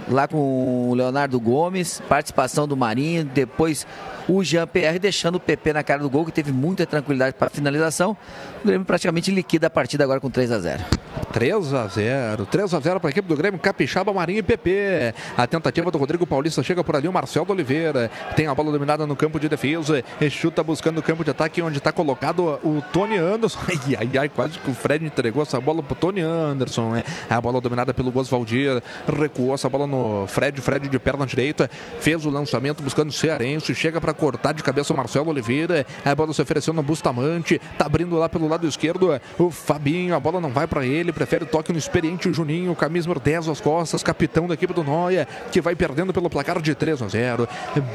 [0.07, 3.87] lá com o Leonardo Gomes, participação do Marinho, depois
[4.29, 8.15] o Jean-Pierre deixando o PP na cara do gol, que teve muita tranquilidade para finalização.
[8.63, 10.85] O Grêmio praticamente liquida a partida agora com 3 a 0
[11.33, 15.13] 3 a 0 3 a 0 para a equipe do Grêmio, Capixaba, Marinho e PP.
[15.35, 18.09] A tentativa do Rodrigo Paulista chega por ali, o Marcelo Oliveira.
[18.35, 21.61] Tem a bola dominada no campo de defesa e chuta buscando o campo de ataque,
[21.61, 23.59] onde está colocado o Tony Anderson.
[23.67, 26.95] Ai, ai, ai, quase que o Fred entregou essa bola pro Tony Anderson.
[26.95, 27.03] É.
[27.29, 31.69] A bola dominada pelo Oswaldir, recuou essa bola no Fred, Fred de perna direita,
[31.99, 35.85] fez o lançamento buscando o Cearense, chega para cortar de cabeça o Marcelo Oliveira.
[36.05, 40.15] A bola se ofereceu no Bustamante, tá abrindo lá pelo lado esquerdo o Fabinho.
[40.15, 43.59] A bola não vai para ele, prefere toque no experiente Juninho, camisa número 10 às
[43.61, 47.47] costas, capitão da equipe do Noia, que vai perdendo pelo placar de 3 a 0.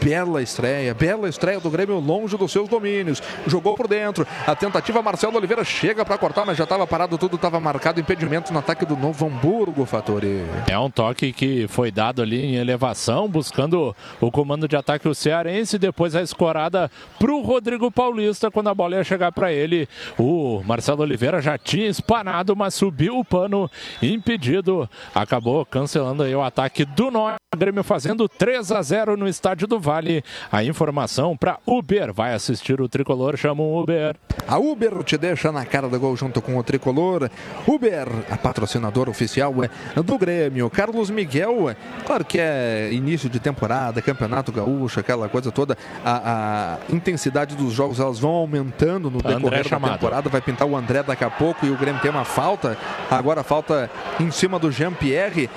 [0.03, 3.23] Bela estreia, bela estreia do Grêmio longe dos seus domínios.
[3.47, 4.27] Jogou por dentro.
[4.47, 8.53] A tentativa Marcelo Oliveira chega para cortar, mas já estava parado tudo, estava marcado impedimento
[8.53, 10.45] no ataque do Novo Hamburgo, Fatori.
[10.67, 15.15] É um toque que foi dado ali em elevação, buscando o comando de ataque o
[15.15, 19.89] cearense, depois a escorada para o Rodrigo Paulista, quando a bola ia chegar para ele.
[20.19, 23.71] O Marcelo Oliveira já tinha espanado, mas subiu o pano,
[24.03, 24.89] impedido.
[25.15, 27.39] Acabou cancelando aí o ataque do Norte.
[27.57, 30.23] Grêmio fazendo 3 a 0 no estádio do Vale.
[30.53, 32.13] A informação para Uber.
[32.13, 34.15] Vai assistir o tricolor, chama um Uber.
[34.47, 37.31] A Uber te deixa na cara do gol junto com o tricolor.
[37.67, 40.69] Uber, a patrocinadora oficial é, do Grêmio.
[40.69, 45.75] Carlos Miguel, claro que é início de temporada, campeonato gaúcho, aquela coisa toda.
[46.05, 50.29] A, a intensidade dos jogos elas vão aumentando no decorrer da temporada.
[50.29, 52.77] Vai pintar o André daqui a pouco e o Grêmio tem uma falta.
[53.11, 55.49] Agora falta em cima do Jean-Pierre.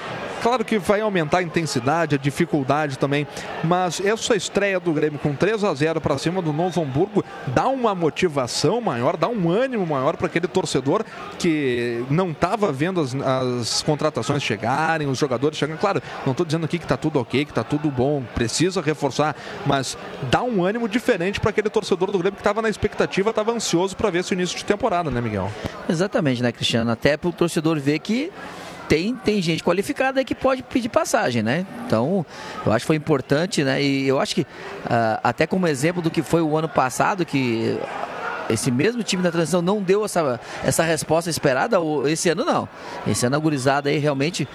[0.41, 3.27] Claro que vai aumentar a intensidade, a dificuldade também,
[3.63, 7.67] mas essa estreia do Grêmio com 3 a 0 para cima do Novo Hamburgo dá
[7.67, 11.03] uma motivação maior, dá um ânimo maior para aquele torcedor
[11.39, 15.79] que não estava vendo as, as contratações chegarem, os jogadores chegarem.
[15.79, 19.35] Claro, não estou dizendo aqui que está tudo ok, que está tudo bom, precisa reforçar,
[19.65, 19.97] mas
[20.29, 23.95] dá um ânimo diferente para aquele torcedor do Grêmio que estava na expectativa, estava ansioso
[23.95, 25.51] para ver esse início de temporada, né, Miguel?
[25.89, 26.91] Exatamente, né, Cristiano?
[26.91, 28.31] Até para o torcedor ver que
[28.91, 31.65] tem, tem gente qualificada que pode pedir passagem, né?
[31.87, 32.25] Então,
[32.65, 33.81] eu acho que foi importante, né?
[33.81, 34.45] E eu acho que,
[34.85, 37.79] ah, até como exemplo do que foi o ano passado, que
[38.49, 42.67] esse mesmo time da transição não deu essa, essa resposta esperada, esse ano não.
[43.07, 44.45] Esse ano a gurizada aí realmente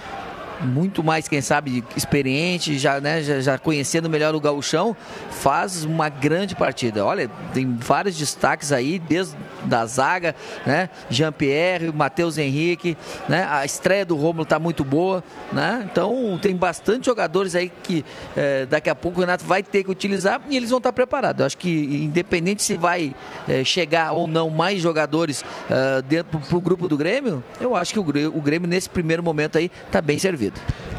[0.61, 4.95] muito mais, quem sabe, experiente, já, né, já, já conhecendo melhor o gauchão,
[5.29, 7.05] faz uma grande partida.
[7.05, 14.05] Olha, tem vários destaques aí, desde da zaga, né, Jean-Pierre, Matheus Henrique, né, a estreia
[14.05, 18.03] do Romulo está muito boa, né, então tem bastante jogadores aí que
[18.35, 21.39] eh, daqui a pouco o Renato vai ter que utilizar e eles vão estar preparados.
[21.39, 23.13] Eu acho que independente se vai
[23.47, 27.99] eh, chegar ou não mais jogadores eh, dentro pro grupo do Grêmio, eu acho que
[27.99, 30.46] o o Grêmio nesse primeiro momento aí está bem servido.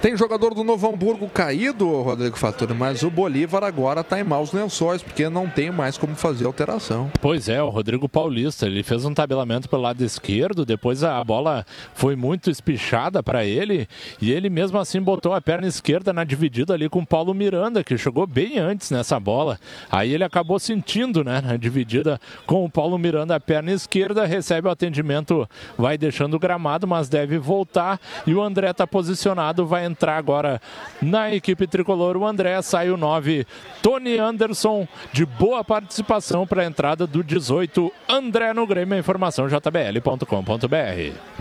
[0.01, 4.53] Tem jogador do Novo Hamburgo caído, Rodrigo Faturi, mas o Bolívar agora está em maus
[4.53, 7.11] lençóis, porque não tem mais como fazer alteração.
[7.21, 11.67] Pois é, o Rodrigo Paulista, ele fez um tabelamento pelo lado esquerdo, depois a bola
[11.95, 13.89] foi muito espichada para ele,
[14.23, 17.83] e ele mesmo assim botou a perna esquerda na dividida ali com o Paulo Miranda,
[17.83, 19.59] que chegou bem antes nessa bola.
[19.91, 24.69] Aí ele acabou sentindo, né, na dividida com o Paulo Miranda a perna esquerda, recebe
[24.69, 29.85] o atendimento, vai deixando o gramado, mas deve voltar, e o André está posicionado, vai
[29.85, 30.61] entrar agora
[31.01, 32.17] na equipe tricolor.
[32.17, 33.47] O André sai o 9,
[33.83, 38.99] Tony Anderson, de boa participação para a entrada do 18, André no Grêmio.
[38.99, 41.39] Informação jbl.com.br.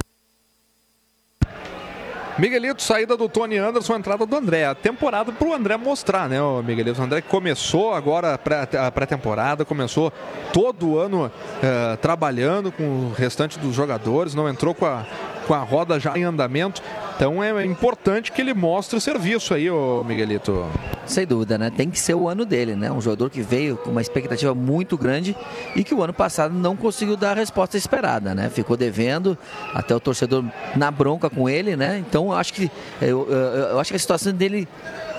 [2.40, 4.66] Miguelito, saída do Tony Anderson, entrada do André.
[4.66, 7.02] A temporada pro André mostrar, né, o Miguelito?
[7.02, 10.14] O André começou agora a pré-temporada, começou
[10.54, 11.32] todo o ano
[11.64, 15.04] eh, trabalhando com o restante dos jogadores, não entrou com a,
[15.48, 16.82] com a roda já em andamento.
[17.16, 20.66] Então é importante que ele mostre o serviço aí, ô Miguelito.
[21.06, 21.72] Sem dúvida, né?
[21.76, 22.92] Tem que ser o ano dele, né?
[22.92, 25.36] Um jogador que veio com uma expectativa muito grande
[25.76, 28.50] e que o ano passado não conseguiu dar a resposta esperada, né?
[28.50, 29.38] Ficou devendo,
[29.74, 30.44] até o torcedor
[30.76, 31.98] na bronca com ele, né?
[31.98, 32.70] Então acho que
[33.02, 34.68] eu, eu, eu acho que a situação dele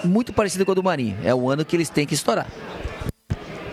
[0.05, 1.17] muito parecida com a do Marinho.
[1.25, 2.47] É o ano que eles têm que estourar.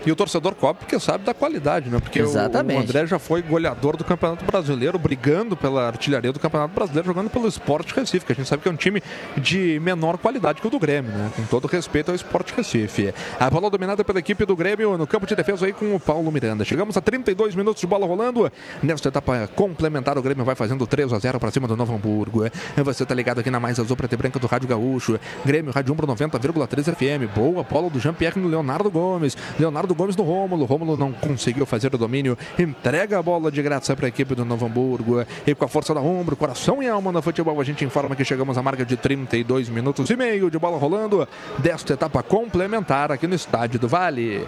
[0.06, 2.00] E o torcedor cobra porque sabe da qualidade, né?
[2.00, 2.80] Porque Exatamente.
[2.80, 7.30] o André já foi goleador do Campeonato Brasileiro, brigando pela artilharia do Campeonato Brasileiro, jogando
[7.30, 9.02] pelo Sport Recife, que a gente sabe que é um time
[9.38, 11.32] de menor qualidade que o do Grêmio, né?
[11.36, 13.14] Com todo respeito ao Sport Recife.
[13.40, 16.32] A bola dominada pela equipe do Grêmio no campo de defesa aí com o Paulo
[16.32, 16.64] Miranda.
[16.64, 18.52] Chegamos a 32 minutos de bola rolando.
[18.84, 22.44] Nesta etapa complementar, o Grêmio vai fazendo 3 a 0 para cima do Novo Hamburgo.
[22.78, 25.20] Você tá ligado aqui na Mais Azul Preta e Branca do Rádio Gaúcho.
[25.44, 27.34] Grêmio, Rádio Umbro 90,3 FM.
[27.36, 29.36] Boa bola do Jean-Pierre no Leonardo Gomes.
[29.60, 30.66] Leonardo Gomes no Rômulo.
[30.66, 32.38] Rômulo não conseguiu fazer o domínio.
[32.60, 35.26] Entrega a bola de graça para a equipe do Novo Hamburgo.
[35.46, 38.24] E com a força da ombro, coração e alma no futebol, a gente informa que
[38.24, 43.28] chegamos à marca de 32 minutos e meio de bola rolando desta etapa complementar aqui
[43.28, 44.46] no Estádio do Vale.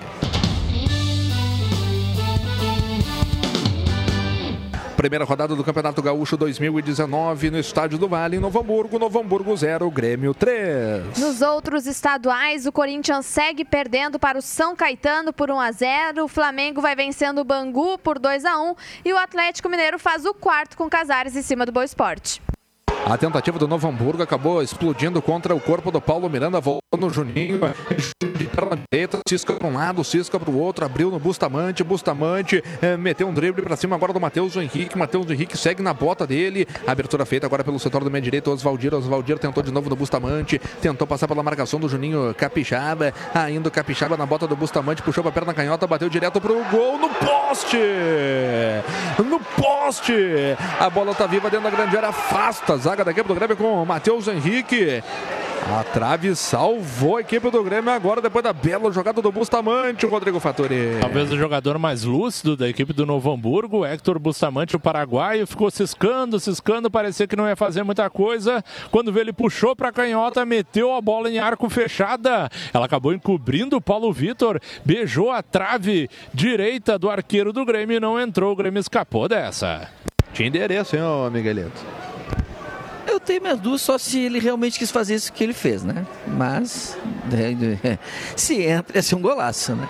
[4.97, 8.97] Primeira rodada do Campeonato Gaúcho 2019 no Estádio do Vale, em Novo Hamburgo.
[8.97, 11.19] Novo Hamburgo 0, Grêmio 3.
[11.19, 16.23] Nos outros estaduais, o Corinthians segue perdendo para o São Caetano por 1 a 0.
[16.23, 20.25] O Flamengo vai vencendo o Bangu por 2 a 1 e o Atlético Mineiro faz
[20.25, 22.41] o quarto com Casares em cima do Boa Esporte.
[23.05, 27.11] A tentativa do Novo Hamburgo acabou explodindo contra o corpo do Paulo Miranda, voltou no
[27.11, 27.59] Juninho,
[28.57, 32.97] perna direita, cisca para um lado, cisca para o outro, abriu no Bustamante, Bustamante eh,
[32.97, 36.67] meteu um drible para cima agora do Matheus Henrique, Matheus Henrique segue na bota dele,
[36.87, 40.59] abertura feita agora pelo setor do meio direito, Oswaldir, Oswaldir tentou de novo no Bustamante,
[40.81, 45.23] tentou passar pela marcação do Juninho Capixaba, ainda o Capixaba na bota do Bustamante, puxou
[45.23, 47.77] para a perna canhota, bateu direto para o gol no poste!
[49.23, 50.13] No poste!
[50.79, 53.55] A bola tá viva dentro da grande área, afasta a zaga da equipe do Grêmio
[53.55, 55.03] com o Matheus Henrique.
[55.69, 60.09] A trave salvou a equipe do Grêmio agora, depois da bela jogada do Bustamante, o
[60.09, 60.97] Rodrigo Fattori.
[61.01, 65.69] Talvez o jogador mais lúcido da equipe do Novo Hamburgo, Héctor Bustamante, o paraguaio, ficou
[65.69, 68.63] ciscando, ciscando, parecia que não ia fazer muita coisa.
[68.89, 72.49] Quando vê ele puxou para a canhota, meteu a bola em arco fechada.
[72.73, 77.99] Ela acabou encobrindo o Paulo Vitor, beijou a trave direita do arqueiro do Grêmio e
[77.99, 78.53] não entrou.
[78.53, 79.89] O Grêmio escapou dessa.
[80.33, 82.06] Tinha endereço, hein, ô Miguelito?
[83.27, 86.07] Eu tenho minhas dúvidas só se ele realmente quis fazer isso que ele fez, né?
[86.25, 86.97] Mas
[88.37, 89.85] se entra, ia ser um golaço, né?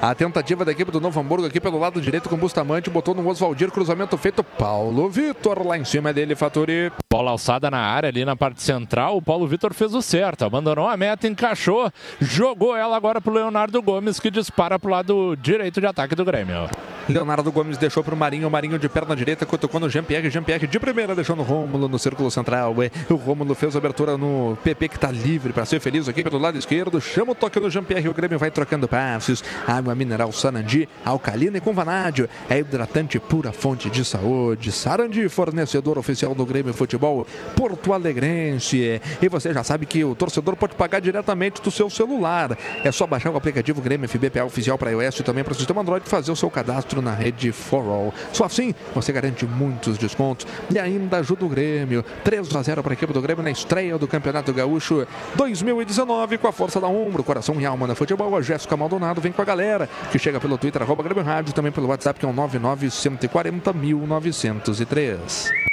[0.00, 3.14] A tentativa da equipe do Novo Hamburgo aqui pelo lado direito com o Bustamante, botou
[3.14, 4.42] no Oswaldir, cruzamento feito.
[4.42, 6.90] Paulo Vitor lá em cima dele, Faturi.
[7.12, 9.18] Bola alçada na área ali na parte central.
[9.18, 13.82] O Paulo Vitor fez o certo, abandonou a meta, encaixou, jogou ela agora pro Leonardo
[13.82, 16.66] Gomes que dispara pro lado direito de ataque do Grêmio.
[17.18, 20.78] Leonardo Gomes deixou pro Marinho, o Marinho de perna direita, cutucou no Jean-Pierre, Jean-Pierre de
[20.78, 22.74] primeira deixou no Rômulo no círculo central.
[23.08, 26.38] O Rômulo fez a abertura no PP que tá livre para ser feliz aqui pelo
[26.38, 27.00] lado esquerdo.
[27.00, 29.42] Chama o toque no Jean-Pierre, o Grêmio vai trocando passes.
[29.66, 32.28] Água mineral Sarandi, alcalina e com vanádio.
[32.48, 34.70] É hidratante pura fonte de saúde.
[34.70, 39.00] Sarandi, fornecedor oficial do Grêmio Futebol Porto Alegrense.
[39.22, 42.56] E você já sabe que o torcedor pode pagar diretamente do seu celular.
[42.84, 45.80] É só baixar o aplicativo Grêmio FBPA oficial para iOS e também para o sistema
[45.80, 48.14] Android fazer o seu cadastro na rede For All.
[48.32, 52.04] Só assim você garante muitos descontos e ainda ajuda o Grêmio.
[52.24, 56.48] 3 a 0 para a equipe do Grêmio na estreia do Campeonato Gaúcho 2019 com
[56.48, 58.36] a força da ombro, coração e alma no futebol.
[58.36, 61.72] A Jéssica Maldonado vem com a galera que chega pelo Twitter, arroba Grêmio Rádio, também
[61.72, 65.68] pelo WhatsApp que é o 99140 1903.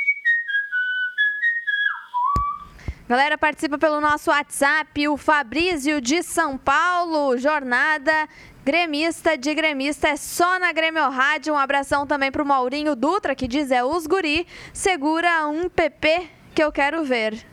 [3.08, 8.28] Galera, participa pelo nosso WhatsApp, o Fabrício de São Paulo, jornada
[8.66, 11.53] gremista de gremista é só na Grêmio Rádio.
[11.53, 16.27] Um abração também para o Maurinho Dutra, que diz é os guri, segura um PP
[16.56, 17.45] que eu quero ver.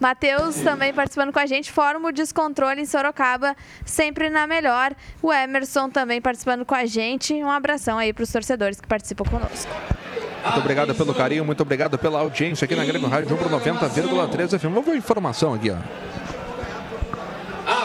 [0.00, 3.56] Matheus também participando com a gente, Fórum Descontrole em Sorocaba,
[3.86, 4.92] sempre na melhor.
[5.22, 7.32] O Emerson também participando com a gente.
[7.32, 9.70] Um abração aí para os torcedores que participam conosco.
[10.42, 14.64] Muito obrigado pelo carinho, muito obrigado pela audiência aqui na Grêmio Rádio Umbro 90,3 FM.
[14.64, 16.13] Vamos ver a informação aqui, ó.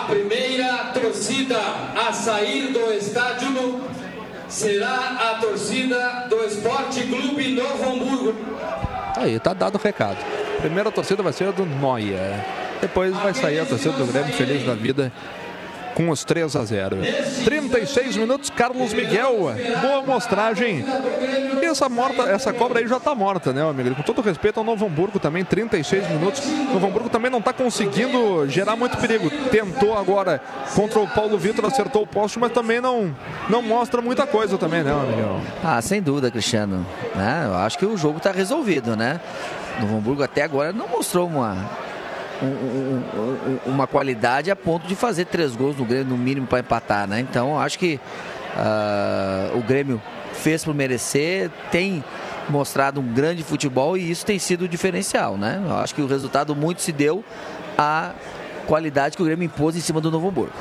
[0.09, 1.57] Primeira torcida
[1.95, 3.81] a sair do estádio
[4.47, 8.35] será a torcida do Esporte Clube Novo Hamburgo.
[9.15, 10.17] Aí, tá dado o recado.
[10.61, 12.43] Primeira torcida vai ser a do Noia.
[12.81, 15.11] Depois vai sair a torcida do Grêmio Feliz da Vida
[15.99, 16.95] com os 3 a 0.
[17.43, 19.53] 36 minutos, Carlos Miguel.
[19.81, 20.85] Boa mostragem.
[21.61, 23.93] E essa, morta, essa cobra aí já tá morta, né, amigo?
[23.95, 26.41] Com todo respeito ao Novo Hamburgo também, 36 minutos.
[26.71, 29.29] Novo Hamburgo também não tá conseguindo gerar muito perigo.
[29.51, 30.41] Tentou agora
[30.73, 33.13] contra o Paulo Vitor, acertou o poste, mas também não,
[33.49, 35.41] não mostra muita coisa também, né, amigo?
[35.61, 36.85] Ah, sem dúvida, Cristiano.
[37.13, 37.43] Né?
[37.45, 39.19] Eu acho que o jogo está resolvido, né?
[39.81, 41.57] Novo Hamburgo até agora não mostrou uma,
[42.41, 46.47] um, um, um, uma qualidade a ponto de fazer três gols no Grêmio, no mínimo,
[46.47, 47.19] para empatar, né?
[47.19, 47.99] Então, acho que
[48.55, 50.01] uh, o Grêmio
[50.33, 52.03] fez por merecer, tem
[52.49, 55.61] mostrado um grande futebol e isso tem sido o diferencial, né?
[55.65, 57.23] Eu acho que o resultado muito se deu
[57.77, 58.13] à
[58.65, 60.53] qualidade que o Grêmio impôs em cima do Novo Hamburgo.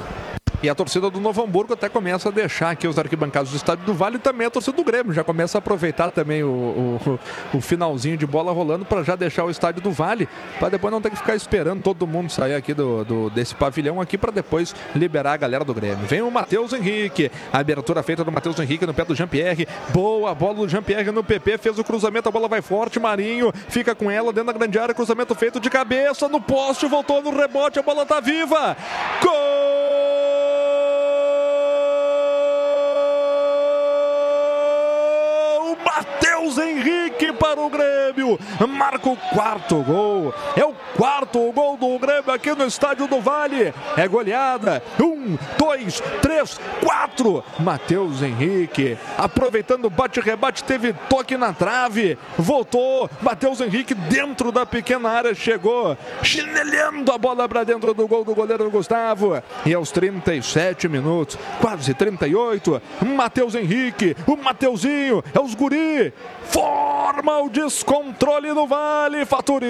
[0.61, 3.85] E a torcida do Novo Hamburgo até começa a deixar aqui os arquibancados do estádio
[3.87, 5.13] do Vale e também a torcida do Grêmio.
[5.13, 7.21] Já começa a aproveitar também o, o,
[7.59, 10.29] o finalzinho de bola rolando para já deixar o estádio do Vale,
[10.59, 14.01] para depois não ter que ficar esperando todo mundo sair aqui do, do desse pavilhão
[14.01, 16.07] aqui para depois liberar a galera do Grêmio.
[16.07, 19.69] Vem o Matheus Henrique, a abertura feita do Matheus Henrique no pé do Jean-Pierre.
[19.91, 23.95] Boa bola do Jean-Pierre no PP, fez o cruzamento, a bola vai forte, Marinho fica
[23.95, 27.79] com ela dentro da grande área, cruzamento feito de cabeça no poste, voltou no rebote,
[27.79, 28.77] a bola tá viva.
[29.23, 29.98] Gol!
[36.39, 38.39] Matheus Henrique para o Grêmio.
[38.69, 40.33] Marca o quarto gol.
[40.57, 43.75] É o quarto gol do Grêmio aqui no Estádio do Vale.
[43.97, 44.81] É goleada.
[45.03, 47.43] Um, dois, três, quatro.
[47.59, 48.97] Matheus Henrique.
[49.17, 52.17] Aproveitando o bate-rebate, teve toque na trave.
[52.39, 53.11] Voltou.
[53.21, 55.35] Matheus Henrique dentro da pequena área.
[55.35, 59.43] Chegou chinelhando a bola para dentro do gol do goleiro Gustavo.
[59.67, 66.13] E aos 37 minutos, quase 38, Matheus Henrique, o Mateuzinho, é os guri
[66.49, 69.67] forma o descontrole no Vale, Faturi.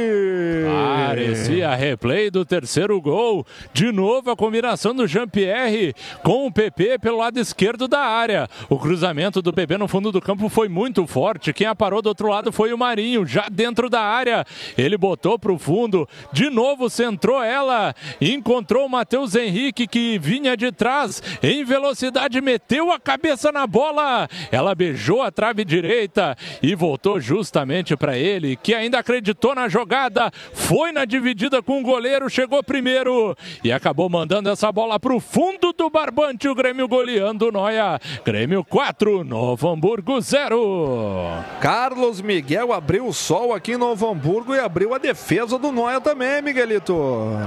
[0.66, 3.46] Parecia replay do terceiro gol.
[3.72, 8.48] De novo a combinação do Jean-Pierre com o PP pelo lado esquerdo da área.
[8.68, 11.52] O cruzamento do PP no fundo do campo foi muito forte.
[11.52, 14.44] Quem aparou do outro lado foi o Marinho, já dentro da área.
[14.76, 16.08] Ele botou para o fundo.
[16.32, 17.94] De novo centrou ela.
[18.20, 24.28] Encontrou o Matheus Henrique que vinha de trás em velocidade, meteu a cabeça na bola.
[24.52, 30.30] Ela beijou a trave direita e voltou justamente para ele, que ainda acreditou na jogada,
[30.52, 35.20] foi na dividida com o goleiro, chegou primeiro e acabou mandando essa bola para o
[35.20, 36.48] fundo do barbante.
[36.48, 37.98] O Grêmio goleando o Noia.
[38.24, 41.32] Grêmio 4, Novo Hamburgo 0.
[41.60, 46.00] Carlos Miguel abriu o sol aqui em Novo Hamburgo e abriu a defesa do Noia
[46.00, 46.94] também, Miguelito.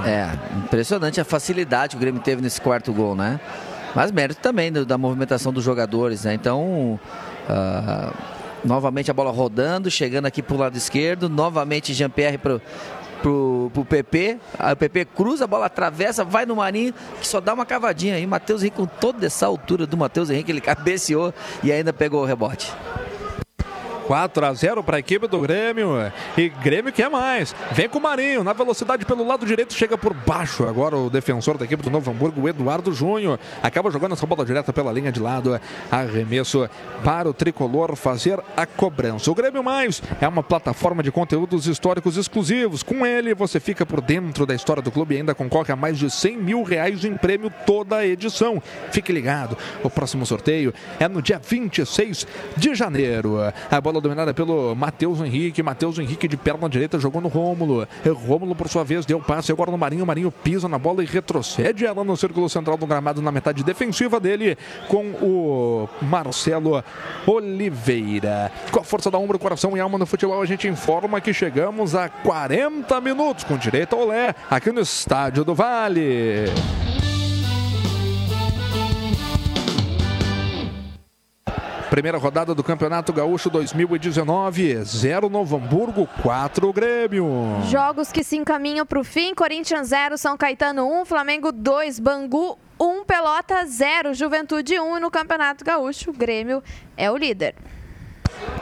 [0.05, 3.39] É, impressionante a facilidade que o Grêmio teve nesse quarto gol, né?
[3.95, 6.33] Mas mérito também da movimentação dos jogadores, né?
[6.33, 6.99] Então.
[7.49, 11.27] Uh Novamente a bola rodando, chegando aqui para o lado esquerdo.
[11.27, 12.61] Novamente Jean-Pierre para
[13.21, 14.39] pro, pro PP.
[14.57, 18.15] Aí o PP cruza, a bola atravessa, vai no Marinho, que só dá uma cavadinha
[18.15, 18.25] aí.
[18.25, 21.33] Matheus Henrique, com toda essa altura do Matheus Henrique, ele cabeceou
[21.63, 22.73] e ainda pegou o rebote.
[24.07, 25.91] 4 a 0 para a equipe do Grêmio.
[26.37, 27.55] E Grêmio quer mais.
[27.71, 30.67] Vem com o Marinho, na velocidade pelo lado direito, chega por baixo.
[30.67, 34.73] Agora o defensor da equipe do Novo Hamburgo, Eduardo Júnior, acaba jogando essa bola direta
[34.73, 35.59] pela linha de lado.
[35.91, 36.69] Arremesso
[37.03, 39.31] para o tricolor fazer a cobrança.
[39.31, 42.83] O Grêmio Mais é uma plataforma de conteúdos históricos exclusivos.
[42.83, 45.97] Com ele, você fica por dentro da história do clube e ainda concorre a mais
[45.97, 48.61] de 100 mil reais em prêmio toda a edição.
[48.91, 53.37] Fique ligado, o próximo sorteio é no dia 26 de janeiro.
[53.69, 55.63] A bola dominada pelo Matheus Henrique.
[55.63, 57.87] Matheus Henrique de perna direita jogou no Rômulo.
[58.25, 60.05] Rômulo, por sua vez, deu passe agora no Marinho.
[60.05, 64.19] Marinho pisa na bola e retrocede ela no círculo central do gramado na metade defensiva
[64.19, 64.57] dele
[64.87, 66.83] com o Marcelo
[67.25, 68.51] Oliveira.
[68.71, 71.95] Com a força da ombro, coração e alma no futebol, a gente informa que chegamos
[71.95, 76.45] a 40 minutos com direito ao Lé aqui no Estádio do Vale.
[81.91, 84.81] Primeira rodada do Campeonato Gaúcho 2019.
[84.81, 87.27] 0 Novo Hamburgo, 4 Grêmio.
[87.69, 89.35] Jogos que se encaminham para o fim.
[89.35, 94.97] Corinthians 0, São Caetano 1, Flamengo 2, Bangu 1, Pelota 0, Juventude 1.
[94.97, 96.63] E no Campeonato Gaúcho, Grêmio
[96.95, 97.55] é o líder.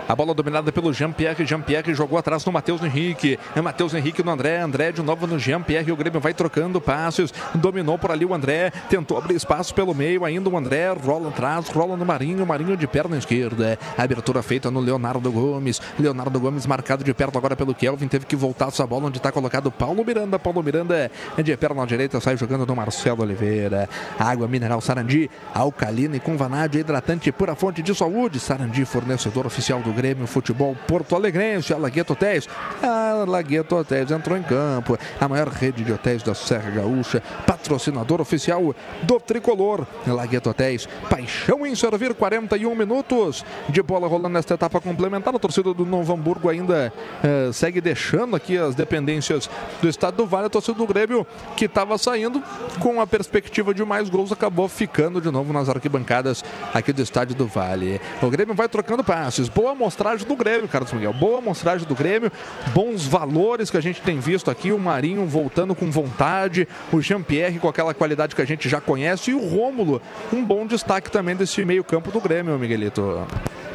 [0.09, 1.45] A bola dominada pelo Jean-Pierre.
[1.45, 3.37] Jean-Pierre jogou atrás no Matheus Henrique.
[3.55, 4.59] É Matheus Henrique no André.
[4.59, 5.91] André de novo no Jean-Pierre.
[5.91, 7.31] O Grêmio vai trocando passos.
[7.53, 8.71] Dominou por ali o André.
[8.89, 10.25] Tentou abrir espaço pelo meio.
[10.25, 11.69] Ainda o André rola atrás.
[11.69, 12.43] Rola no Marinho.
[12.43, 13.77] Marinho de perna esquerda.
[13.95, 15.79] Abertura feita no Leonardo Gomes.
[15.99, 18.07] Leonardo Gomes marcado de perto agora pelo Kelvin.
[18.07, 20.39] Teve que voltar essa bola onde está colocado Paulo Miranda.
[20.39, 22.19] Paulo Miranda de perna direita.
[22.19, 23.87] Sai jogando no Marcelo Oliveira.
[24.17, 25.29] Água mineral Sarandi.
[25.53, 28.39] Alcalina e com vanádio hidratante pura fonte de saúde.
[28.39, 32.47] Sarandi, fornecedor oficial do Grêmio Futebol Porto Alegrense, a Lagueto Hotéis.
[32.81, 34.97] A Lagueto Hotéis entrou em campo.
[35.19, 38.73] A maior rede de hotéis da Serra Gaúcha, patrocinador oficial
[39.03, 39.85] do Tricolor.
[40.07, 45.35] Lagueto Hotéis, paixão em servir 41 minutos de bola rolando nesta etapa complementar.
[45.35, 49.49] A torcida do Novo Hamburgo ainda eh, segue deixando aqui as dependências
[49.81, 50.45] do estado do Vale.
[50.47, 52.41] A torcida do Grêmio, que estava saindo
[52.79, 57.35] com a perspectiva de mais gols, acabou ficando de novo nas arquibancadas aqui do estádio
[57.35, 57.99] do Vale.
[58.21, 59.48] O Grêmio vai trocando passes.
[59.55, 61.13] Boa amostragem do Grêmio, Carlos Miguel.
[61.13, 62.31] Boa amostragem do Grêmio.
[62.73, 64.71] Bons valores que a gente tem visto aqui.
[64.71, 66.67] O Marinho voltando com vontade.
[66.91, 69.31] O Jean-Pierre com aquela qualidade que a gente já conhece.
[69.31, 73.25] E o Rômulo, um bom destaque também desse meio-campo do Grêmio, Miguelito.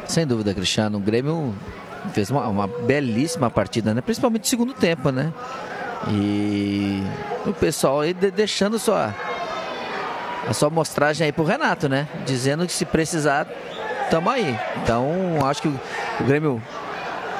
[0.07, 0.97] Sem dúvida, Cristiano.
[0.97, 1.53] O Grêmio
[2.13, 4.01] fez uma, uma belíssima partida, né?
[4.01, 5.33] Principalmente no segundo tempo, né?
[6.09, 7.01] E
[7.45, 9.13] o pessoal aí de- deixando sua
[10.47, 12.07] a sua amostragem aí pro Renato, né?
[12.25, 13.47] Dizendo que se precisar,
[14.09, 14.57] tamo aí.
[14.81, 15.09] Então,
[15.45, 15.79] acho que o,
[16.25, 16.61] Grêmio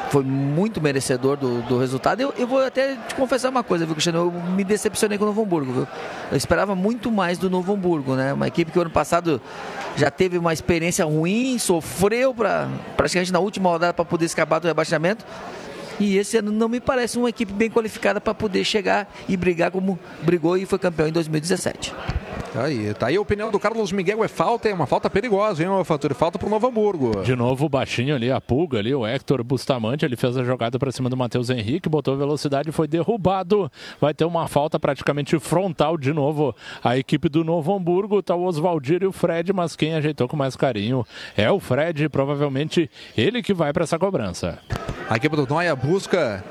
[0.09, 2.21] foi muito merecedor do, do resultado.
[2.21, 4.19] Eu, eu vou até te confessar uma coisa, viu, Cristiano?
[4.19, 5.87] Eu me decepcionei com o Novo Hamburgo, viu?
[6.31, 8.33] Eu esperava muito mais do Novo Hamburgo, né?
[8.33, 9.41] Uma equipe que ano passado
[9.95, 14.67] já teve uma experiência ruim, sofreu pra, praticamente na última rodada para poder escapar do
[14.67, 15.25] rebaixamento.
[15.99, 19.71] E esse ano não me parece uma equipe bem qualificada para poder chegar e brigar
[19.71, 21.93] como brigou e foi campeão em 2017.
[22.55, 24.23] Tá aí, tá aí a opinião do Carlos Miguel.
[24.23, 26.15] É falta, é uma falta perigosa, hein, Fatura?
[26.15, 27.21] Falta pro Novo Hamburgo.
[27.21, 30.79] De novo o baixinho ali, a pulga ali, o Hector Bustamante, ele fez a jogada
[30.79, 33.69] para cima do Matheus Henrique, botou velocidade, foi derrubado.
[33.99, 36.55] Vai ter uma falta praticamente frontal de novo.
[36.81, 40.37] A equipe do Novo Hamburgo, tá o Oswaldir e o Fred, mas quem ajeitou com
[40.37, 44.59] mais carinho é o Fred, provavelmente ele que vai para essa cobrança.
[45.09, 46.43] A equipe do Noia busca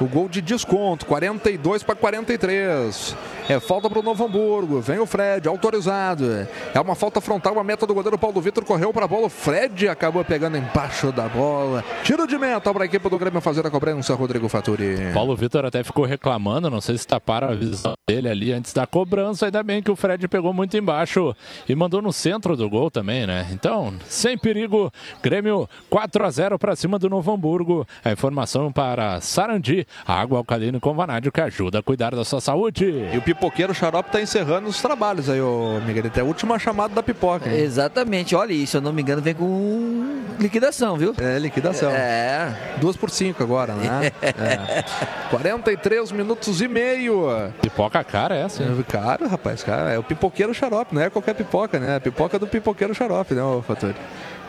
[0.00, 3.16] o gol de desconto, 42 para 43.
[3.48, 4.80] É falta para o Novo Hamburgo.
[4.80, 6.46] Vem o Fred, autorizado.
[6.74, 9.26] É uma falta frontal, a meta do goleiro Paulo Vitor correu para a bola.
[9.26, 11.82] O Fred acabou pegando embaixo da bola.
[12.04, 15.12] Tiro de meta para a equipe do Grêmio fazer a cobrança, Rodrigo Faturi.
[15.14, 18.86] Paulo Vitor até ficou reclamando, não sei se taparam a visão dele ali antes da
[18.86, 19.46] cobrança.
[19.46, 21.34] Ainda bem que o Fred pegou muito embaixo
[21.68, 23.46] e mandou no centro do gol também, né?
[23.50, 27.86] Então, sem perigo, Grêmio 4 a 0 para cima do Novo Hamburgo.
[28.04, 32.86] A informação para Sarandi, água alcalina com vanádio que ajuda a cuidar da sua saúde.
[33.12, 36.18] E o Pipoqueiro Xarope está encerrando os trabalhos aí, ô Miguelito.
[36.18, 37.48] É a última chamada da pipoca.
[37.48, 37.60] hein?
[37.60, 41.14] Exatamente, olha isso, se eu não me engano, vem com liquidação, viu?
[41.18, 41.90] É, liquidação.
[41.90, 42.52] É.
[42.80, 44.12] Duas por cinco agora, né?
[44.38, 44.84] É.
[45.30, 47.26] 43 minutos e meio.
[47.60, 48.62] Pipoca cara é essa?
[48.62, 49.90] É, Caro, rapaz, cara.
[49.90, 51.94] É o pipoqueiro xarope, não é qualquer pipoca, né?
[51.94, 53.96] É a pipoca do pipoqueiro xarope, né, ô Fatori?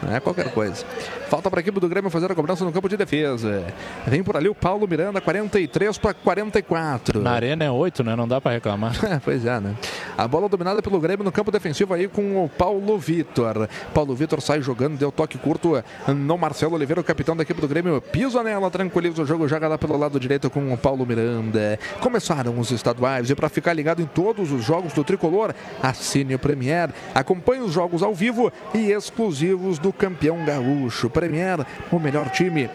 [0.02, 0.86] Não é qualquer coisa.
[1.30, 3.64] Falta para a equipe do Grêmio fazer a cobrança no campo de defesa.
[4.08, 7.22] Vem por ali o Paulo Miranda, 43 para 44.
[7.22, 8.16] Na arena é 8, né?
[8.16, 8.94] Não dá para reclamar.
[9.24, 9.76] pois é, né?
[10.18, 13.70] A bola dominada pelo Grêmio no campo defensivo aí com o Paulo Vitor.
[13.94, 17.68] Paulo Vitor sai jogando, deu toque curto no Marcelo Oliveira, o capitão da equipe do
[17.68, 18.02] Grêmio.
[18.02, 21.78] Pisa nela, tranquiliza o jogo, joga lá pelo lado direito com o Paulo Miranda.
[22.00, 26.40] Começaram os estaduais e para ficar ligado em todos os jogos do Tricolor, assine o
[26.40, 26.90] Premier.
[27.14, 31.10] Acompanhe os jogos ao vivo e exclusivos do campeão gaúcho.
[31.10, 32.70] Premier, o melhor time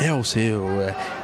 [0.00, 0.66] é o seu.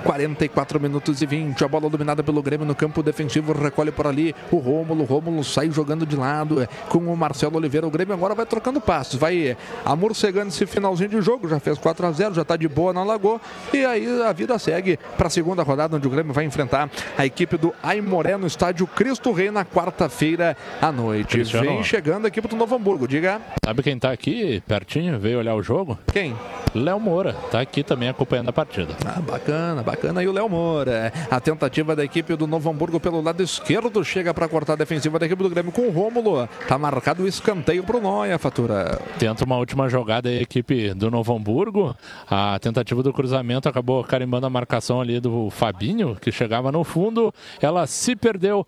[0.07, 0.17] É.
[0.17, 1.65] 44 minutos e 20.
[1.65, 3.53] A bola dominada pelo Grêmio no campo defensivo.
[3.53, 5.03] Recolhe por ali o Rômulo.
[5.03, 7.87] O Rômulo sai jogando de lado é, com o Marcelo Oliveira.
[7.87, 9.19] O Grêmio agora vai trocando passos.
[9.19, 11.49] Vai amorcegando esse finalzinho de jogo.
[11.49, 13.41] Já fez 4 a 0 já está de boa na Lagoa.
[13.73, 17.27] E aí a vida segue para a segunda rodada, onde o Grêmio vai enfrentar a
[17.27, 21.31] equipe do Aimoré no estádio Cristo Rei na quarta-feira à noite.
[21.31, 21.67] Cristiano.
[21.67, 23.09] Vem chegando a equipe do Novo Hamburgo.
[23.09, 23.41] Diga.
[23.65, 25.99] Sabe quem tá aqui pertinho, veio olhar o jogo?
[26.13, 26.37] Quem?
[26.75, 28.95] Léo Moura, tá aqui também acompanhando a partida.
[29.05, 29.96] Ah, bacana, bacana.
[30.03, 31.13] E o Léo Moura.
[31.31, 35.19] A tentativa da equipe do Novo Hamburgo pelo lado esquerdo chega para cortar a defensiva
[35.19, 36.49] da equipe do Grêmio com o Rômulo.
[36.69, 39.01] Tá marcado o escanteio pro Noia, Fatura.
[39.19, 41.97] Tenta uma última jogada a equipe do Novo Hamburgo.
[42.29, 47.33] A tentativa do cruzamento acabou carimbando a marcação ali do Fabinho, que chegava no fundo.
[47.61, 48.67] Ela se perdeu.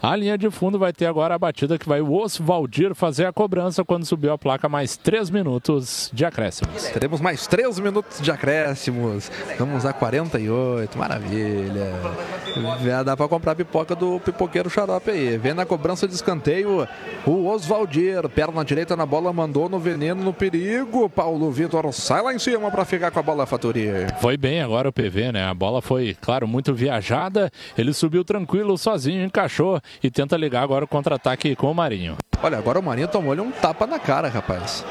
[0.00, 3.32] A linha de fundo vai ter agora a batida que vai o Oswaldir fazer a
[3.32, 6.84] cobrança quando subiu a placa mais 3 minutos de acréscimos.
[6.84, 9.28] Teremos mais 3 minutos de acréscimos.
[9.58, 11.92] Vamos a 48, maravilha.
[12.84, 15.36] Já dá para comprar pipoca do pipoqueiro xarope aí.
[15.36, 16.86] Vem na cobrança de escanteio
[17.26, 18.28] o Oswaldir.
[18.28, 21.10] Perna direita na bola, mandou no veneno, no perigo.
[21.10, 23.88] Paulo Vitor sai lá em cima para ficar com a bola, Faturi.
[24.20, 25.44] Foi bem agora o PV, né?
[25.44, 27.50] A bola foi, claro, muito viajada.
[27.76, 32.16] Ele subiu tranquilo, sozinho, encaixou e tenta ligar agora o contra-ataque com o Marinho.
[32.42, 34.84] Olha, agora o Marinho tomou-lhe um tapa na cara, rapaz.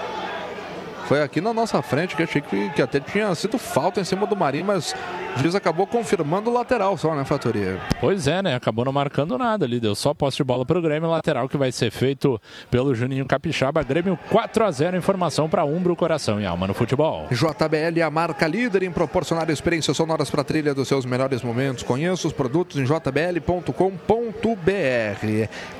[1.08, 4.28] Foi aqui na nossa frente que achei que, que até tinha sido falta em cima
[4.28, 4.94] do Marinho, mas
[5.38, 7.80] o juiz acabou confirmando o lateral só, né, Fatoria?
[8.02, 8.56] Pois é, né?
[8.56, 9.80] Acabou não marcando nada ali.
[9.80, 11.10] Deu só posse de bola pro Grêmio.
[11.10, 13.82] Lateral que vai ser feito pelo Juninho Capixaba.
[13.84, 17.28] Grêmio 4 a 0 Informação para Umbro, coração e alma no futebol.
[17.32, 21.84] JBL, a marca líder em proporcionar experiências sonoras para trilha dos seus melhores momentos.
[21.84, 23.74] Conheça os produtos em jbl.com.br.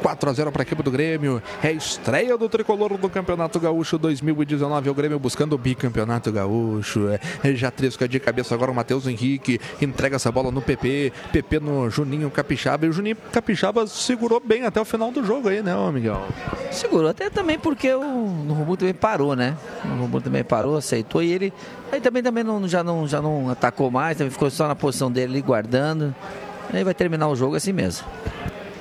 [0.02, 1.44] 4 a 0 para a equipe do Grêmio.
[1.62, 4.88] É estreia do tricolor do Campeonato Gaúcho 2019.
[4.88, 7.08] É o Grêmio buscando o bicampeonato gaúcho.
[7.10, 9.60] É, já trisca de cabeça agora o Matheus Henrique.
[9.82, 11.12] Entrega essa bola no PP.
[11.32, 12.86] PP no Juninho Capixaba.
[12.86, 16.26] E o Juninho Capixaba segurou bem até o final do jogo aí, né, Miguel?
[16.72, 19.56] Segurou até também porque o Novo também parou, né?
[19.86, 21.54] O Novo também parou, aceitou e ele
[21.92, 25.12] aí também, também não, já, não, já não atacou mais, também ficou só na posição
[25.12, 26.14] dele ali, guardando.
[26.74, 28.06] Aí vai terminar o jogo assim mesmo.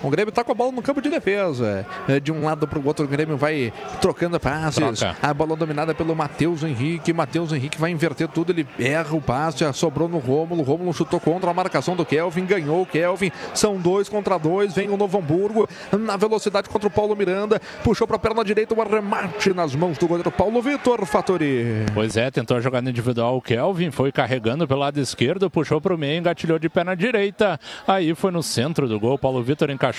[0.06, 1.84] O Grêmio está com a bola no campo de defesa.
[2.06, 5.00] É, de um lado para o outro, o Grêmio vai trocando passes.
[5.00, 5.16] Troca.
[5.20, 7.12] A bola dominada pelo Matheus Henrique.
[7.12, 8.52] Matheus Henrique vai inverter tudo.
[8.52, 10.62] Ele erra o passe, sobrou no Rômulo.
[10.62, 12.46] Rômulo chutou contra a marcação do Kelvin.
[12.46, 13.32] Ganhou o Kelvin.
[13.52, 14.72] São dois contra dois.
[14.74, 17.60] Vem o Novo Hamburgo na velocidade contra o Paulo Miranda.
[17.82, 18.76] Puxou para a perna direita.
[18.76, 21.84] O arremate nas mãos do goleiro Paulo Vitor Fatori.
[21.92, 23.38] Pois é, tentou a jogada individual.
[23.38, 25.50] O Kelvin foi carregando pelo lado esquerdo.
[25.50, 27.58] Puxou para o meio, engatilhou de perna direita.
[27.88, 29.18] Aí foi no centro do gol.
[29.18, 29.95] Paulo Vitor encaixou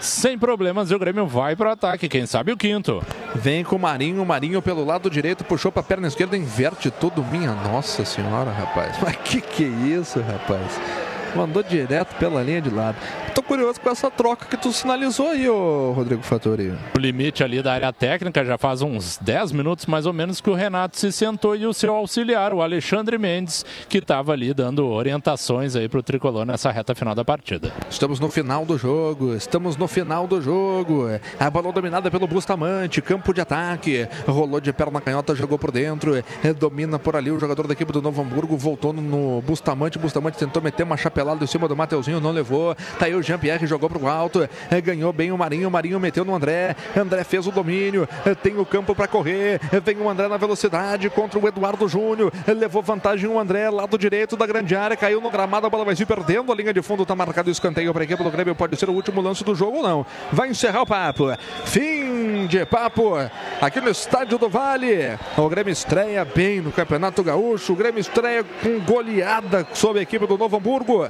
[0.00, 2.08] sem problemas e o Grêmio vai para o ataque.
[2.08, 3.02] Quem sabe o quinto.
[3.34, 6.90] Vem com o Marinho, o Marinho pelo lado direito, puxou para a perna esquerda, inverte
[6.90, 7.24] tudo.
[7.24, 8.96] Minha nossa senhora, rapaz.
[9.02, 11.05] Mas que que é isso, rapaz?
[11.34, 12.96] Mandou direto pela linha de lado.
[13.34, 16.72] Tô curioso com essa troca que tu sinalizou aí, ô Rodrigo Fatori.
[16.96, 20.48] O limite ali da área técnica já faz uns 10 minutos mais ou menos que
[20.48, 24.86] o Renato se sentou e o seu auxiliar, o Alexandre Mendes, que estava ali dando
[24.86, 27.70] orientações aí pro tricolor nessa reta final da partida.
[27.90, 31.06] Estamos no final do jogo, estamos no final do jogo.
[31.38, 36.12] A bola dominada pelo Bustamante, campo de ataque, rolou de perna canhota, jogou por dentro,
[36.58, 40.62] domina por ali o jogador da equipe do Novo Hamburgo, voltou no Bustamante, Bustamante tentou
[40.62, 42.74] meter uma chapelada em cima do Mateuzinho, não levou.
[42.98, 46.24] Tá aí o Jean-Pierre jogou pro alto, é, ganhou bem o Marinho, o Marinho meteu
[46.24, 50.08] no André, André fez o domínio, é, tem o campo para correr, é, vem o
[50.08, 54.74] André na velocidade contra o Eduardo Júnior, levou vantagem o André, lado direito da grande
[54.74, 57.48] área, caiu no gramado, a bola vai se perdendo, a linha de fundo tá marcado
[57.48, 59.82] o escanteio para a equipe do Grêmio, pode ser o último lance do jogo ou
[59.82, 60.06] não.
[60.32, 61.26] Vai encerrar o papo.
[61.64, 62.05] Fim
[62.46, 63.14] de papo
[63.60, 65.18] aqui no Estádio do Vale.
[65.36, 70.26] O Grêmio estreia bem no Campeonato Gaúcho, o Grêmio estreia com goleada sobre a equipe
[70.26, 71.08] do Novo Hamburgo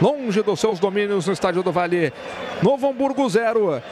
[0.00, 2.12] longe dos seus domínios no Estádio do Vale.
[2.62, 3.82] Novo Hamburgo 0,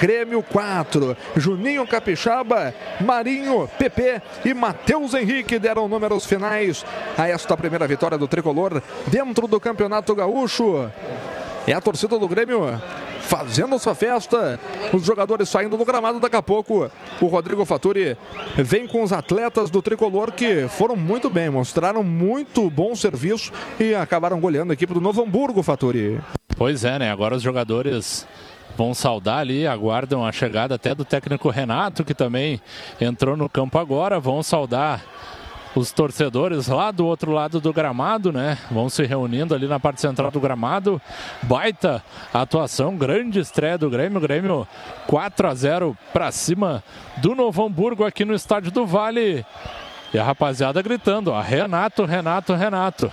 [0.00, 1.16] Grêmio 4.
[1.36, 6.84] Juninho Capixaba, Marinho, PP e Matheus Henrique deram números finais
[7.18, 10.90] a esta primeira vitória do tricolor dentro do Campeonato Gaúcho.
[11.66, 12.80] É a torcida do Grêmio
[13.26, 14.58] fazendo sua festa.
[14.92, 16.90] Os jogadores saindo do gramado daqui a pouco.
[17.20, 18.16] O Rodrigo Faturi
[18.56, 23.94] vem com os atletas do tricolor que foram muito bem, mostraram muito bom serviço e
[23.94, 26.20] acabaram goleando a equipe do Novo Hamburgo, Faturi.
[26.56, 27.10] Pois é, né?
[27.10, 28.26] Agora os jogadores
[28.76, 32.60] vão saudar ali, aguardam a chegada até do técnico Renato, que também
[33.00, 35.02] entrou no campo agora, vão saudar
[35.80, 38.58] os torcedores lá do outro lado do gramado, né?
[38.70, 41.00] Vão se reunindo ali na parte central do gramado.
[41.42, 44.20] Baita atuação, grande estreia do Grêmio.
[44.20, 44.66] Grêmio
[45.06, 46.82] 4 a 0 para cima
[47.18, 49.44] do Novo Hamburgo aqui no estádio do Vale.
[50.14, 53.12] E a rapaziada gritando, ó, Renato, Renato, Renato.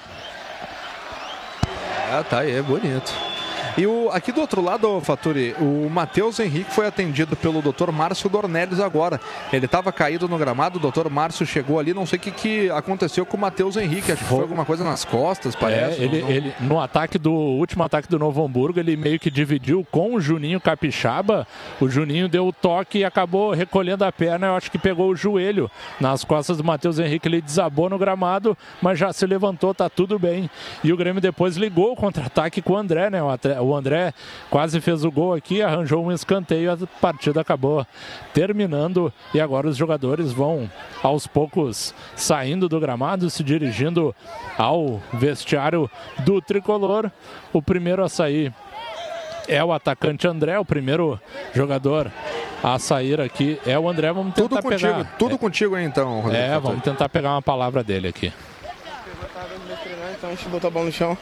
[2.12, 3.33] Ah, tá aí, é bonito.
[3.78, 7.92] E o, aqui do outro lado, Faturi, o Matheus Henrique foi atendido pelo Dr.
[7.92, 9.20] Márcio Dornelles agora.
[9.52, 11.10] Ele estava caído no gramado, o Dr.
[11.10, 14.30] Márcio chegou ali, não sei o que, que aconteceu com o Matheus Henrique, acho que
[14.30, 16.02] foi alguma coisa nas costas, parece.
[16.02, 16.30] É, ele, não...
[16.30, 20.22] ele, no ataque do último ataque do Novo Hamburgo, ele meio que dividiu com o
[20.22, 21.48] Juninho Capixaba.
[21.82, 24.48] O Juninho deu o toque e acabou recolhendo a perna.
[24.48, 25.70] Eu acho que pegou o joelho
[26.00, 27.28] nas costas do Matheus Henrique.
[27.28, 30.50] Ele desabou no gramado, mas já se levantou, tá tudo bem.
[30.84, 33.22] E o Grêmio depois ligou o contra-ataque com o André, né?
[33.24, 34.14] O o André
[34.50, 37.86] quase fez o gol aqui, arranjou um escanteio, a partida acabou
[38.34, 40.70] terminando e agora os jogadores vão
[41.02, 44.16] aos poucos saindo do gramado, se dirigindo
[44.58, 47.12] ao vestiário do tricolor.
[47.52, 48.54] O primeiro a sair
[49.48, 51.20] é o atacante André, o primeiro
[51.54, 52.12] jogador
[52.64, 54.12] a sair aqui é o André.
[54.14, 55.18] Vamos tentar tudo contigo, pegar.
[55.18, 56.44] Tudo é, contigo aí então, Rodrigo.
[56.44, 58.32] É, vamos tentar pegar uma palavra dele aqui.
[60.24, 61.18] Então a gente botou a bola no chão.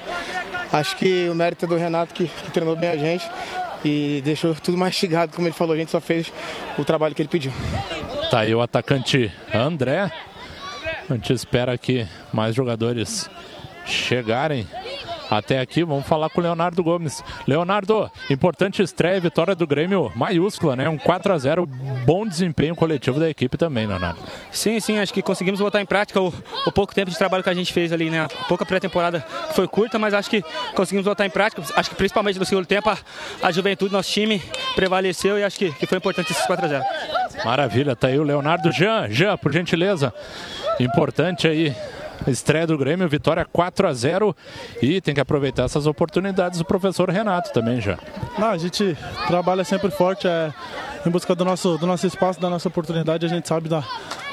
[0.71, 3.27] Acho que o mérito é do Renato que, que treinou bem a gente
[3.83, 6.31] e deixou tudo mastigado, como ele falou, a gente só fez
[6.77, 7.51] o trabalho que ele pediu.
[8.29, 10.11] Tá aí o atacante André.
[11.09, 13.27] A gente espera que mais jogadores
[13.87, 14.67] chegarem
[15.31, 15.83] até aqui.
[15.83, 17.23] Vamos falar com o Leonardo Gomes.
[17.47, 20.89] Leonardo, importante estreia, vitória do Grêmio maiúscula, né?
[20.89, 21.65] Um 4 a 0
[22.05, 24.19] bom desempenho coletivo da equipe também, Leonardo.
[24.51, 26.33] Sim, sim, acho que conseguimos botar em prática o,
[26.65, 28.21] o pouco tempo de trabalho que a gente fez ali, né?
[28.21, 30.43] A pouca pré-temporada foi curta, mas acho que
[30.75, 31.63] conseguimos botar em prática.
[31.75, 32.97] Acho que principalmente no segundo tempo a,
[33.41, 34.41] a juventude, nosso time
[34.75, 36.83] prevaleceu e acho que, que foi importante esses 4 a 0
[37.45, 39.07] Maravilha, tá aí o Leonardo Jean.
[39.09, 40.13] Jean, por gentileza,
[40.79, 41.73] importante aí
[42.27, 44.35] estreia do Grêmio, vitória 4 a 0
[44.81, 47.97] e tem que aproveitar essas oportunidades do professor Renato também já.
[48.37, 50.53] Não, a gente trabalha sempre forte é,
[51.05, 53.83] em busca do nosso, do nosso espaço, da nossa oportunidade, a gente sabe da,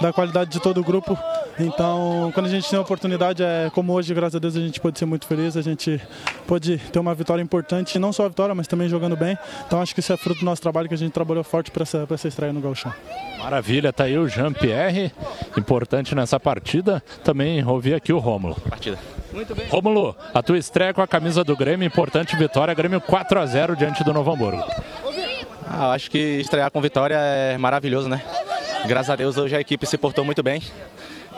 [0.01, 1.19] da qualidade de todo o grupo.
[1.59, 4.81] Então, quando a gente tem a oportunidade, é, como hoje, graças a Deus, a gente
[4.81, 6.01] pode ser muito feliz, a gente
[6.47, 9.37] pode ter uma vitória importante, não só a vitória, mas também jogando bem.
[9.67, 11.83] Então, acho que isso é fruto do nosso trabalho, que a gente trabalhou forte para
[11.83, 12.93] essa, essa estreia no Gauchão.
[13.39, 15.13] Maravilha, tá aí o Jean-Pierre,
[15.57, 17.03] importante nessa partida.
[17.25, 18.55] Também ouvi aqui o Rômulo.
[18.69, 18.99] Partida.
[19.33, 19.67] Muito bem.
[19.69, 23.77] Rômulo, a tua estreia com a camisa do Grêmio, importante vitória, Grêmio 4 a 0
[23.77, 24.65] diante do Novo Hamburgo.
[25.71, 28.23] Ah, acho que estrear com vitória é maravilhoso, né?
[28.87, 30.63] Graças a Deus hoje a equipe se portou muito bem.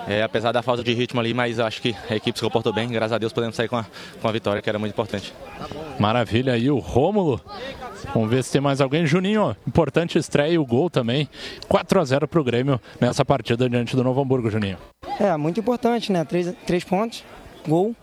[0.09, 2.89] É, apesar da falta de ritmo ali, mas acho que a equipe se comportou bem.
[2.89, 3.84] Graças a Deus podemos sair com a,
[4.20, 5.34] com a vitória, que era muito importante.
[5.99, 7.41] Maravilha aí o Rômulo.
[8.15, 9.05] Vamos ver se tem mais alguém.
[9.05, 11.28] Juninho, importante estreia e o gol também.
[11.68, 14.78] 4 a 0 para o Grêmio nessa partida diante do Novo Hamburgo, Juninho.
[15.18, 16.25] É, muito importante, né?
[16.25, 17.23] Três, três pontos,
[17.68, 17.94] gol.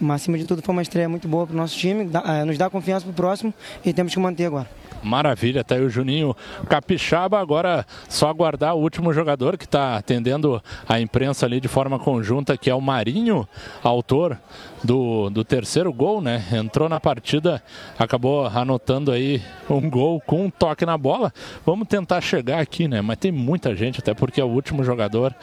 [0.00, 2.44] Mas acima de tudo foi uma estreia muito boa para o nosso time, dá, é,
[2.44, 4.68] nos dá confiança para o próximo e temos que manter agora.
[5.04, 6.34] Maravilha, tá aí o Juninho
[6.68, 7.38] Capixaba.
[7.38, 12.56] Agora só aguardar o último jogador que está atendendo a imprensa ali de forma conjunta,
[12.56, 13.46] que é o Marinho,
[13.82, 14.38] autor
[14.82, 16.42] do, do terceiro gol, né?
[16.52, 17.62] Entrou na partida,
[17.98, 21.32] acabou anotando aí um gol com um toque na bola.
[21.66, 23.02] Vamos tentar chegar aqui, né?
[23.02, 25.34] Mas tem muita gente, até porque é o último jogador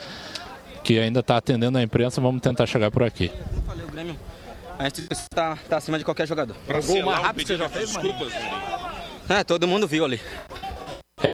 [0.83, 2.19] que ainda está atendendo a imprensa.
[2.19, 3.31] Vamos tentar chegar por aqui.
[3.67, 4.30] Valeu, Grêmio.
[4.81, 6.55] A gente está tá acima de qualquer jogador.
[6.65, 8.07] Pra gol mais um rápido que você já fez, mano?
[8.09, 8.33] desculpas,
[9.29, 9.39] né?
[9.39, 10.19] É, todo mundo viu ali.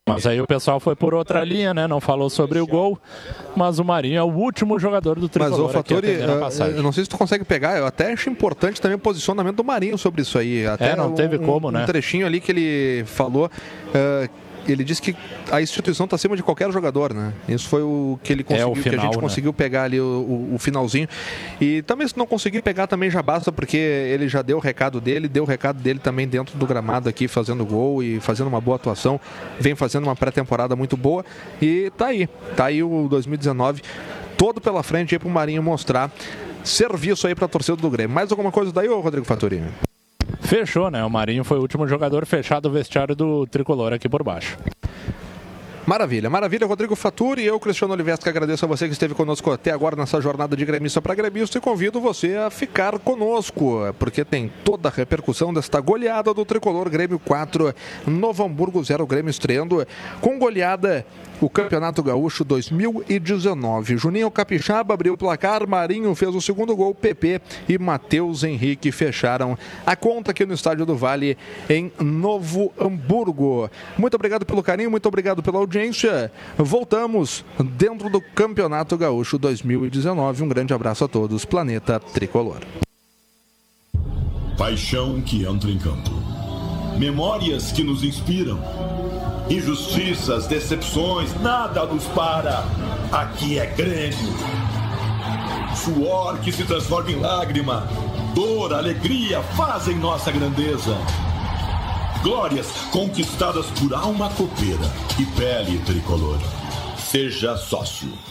[0.06, 1.88] Mas aí o pessoal foi por outra linha, né?
[1.88, 3.00] Não falou sobre o gol,
[3.56, 6.36] mas o Marinho é o último jogador do Mas tricolor o aqui Fatori, atendendo a
[6.36, 6.76] eh, passagem.
[6.76, 9.64] eu não sei se tu consegue pegar, eu até acho importante também o posicionamento do
[9.64, 10.68] Marinho sobre isso aí.
[10.68, 11.86] Até É, não um- teve um- como, um né?
[11.86, 13.50] trechinho ali que ele falou.
[13.94, 14.28] eh,
[14.72, 15.16] ele disse que
[15.52, 17.34] a instituição está acima de qualquer jogador, né?
[17.48, 19.22] Isso foi o que ele É, conseguiu, que a final, gente né?
[19.22, 21.08] conseguiu pegar ali o, o- o finalzinho.
[21.60, 25.00] E também se não conseguir pegar também já basta, porque ele já deu o recado
[25.02, 28.62] dele, deu o recado dele também dentro do gramado aqui, fazendo gol e fazendo uma
[28.62, 29.20] boa atuação.
[29.60, 31.24] Vem fazendo uma pré-temporada muito boa
[31.62, 33.82] e tá aí, tá aí o 2019
[34.38, 36.12] todo pela frente aí pro Marinho mostrar
[36.64, 38.14] serviço aí pra torcida do Grêmio.
[38.14, 39.64] Mais alguma coisa daí, ô Rodrigo Fattori?
[40.42, 41.04] Fechou, né?
[41.04, 44.58] O Marinho foi o último jogador fechado o vestiário do tricolor aqui por baixo.
[45.88, 47.46] Maravilha, maravilha, Rodrigo Faturi.
[47.46, 50.66] Eu, Cristiano Oliveira, que agradeço a você que esteve conosco até agora nessa jornada de
[50.66, 55.80] gremista para gremista e convido você a ficar conosco, porque tem toda a repercussão desta
[55.80, 57.74] goleada do tricolor Grêmio 4,
[58.06, 59.88] Novo Hamburgo 0, Grêmio estreando
[60.20, 61.06] com goleada
[61.42, 63.98] o Campeonato Gaúcho 2019.
[63.98, 69.58] Juninho Capixaba abriu o placar, Marinho fez o segundo gol, PP e Matheus Henrique fecharam
[69.86, 71.38] a conta aqui no Estádio do Vale
[71.70, 73.70] em Novo Hamburgo.
[73.98, 76.32] Muito obrigado pelo carinho, muito obrigado pela audiência.
[76.58, 77.44] Voltamos
[77.78, 80.44] dentro do Campeonato Gaúcho 2019.
[80.44, 82.62] Um grande abraço a todos, Planeta Tricolor.
[84.58, 86.10] Paixão que entra em campo.
[86.98, 88.60] Memórias que nos inspiram.
[89.50, 92.66] Injustiças, decepções, nada nos para.
[93.12, 94.36] Aqui é Grêmio.
[95.74, 97.88] Suor que se transforma em lágrima.
[98.36, 100.98] Dor, alegria fazem nossa grandeza.
[102.22, 106.40] Glórias conquistadas por alma copeira e pele tricolor.
[106.98, 108.27] Seja sócio.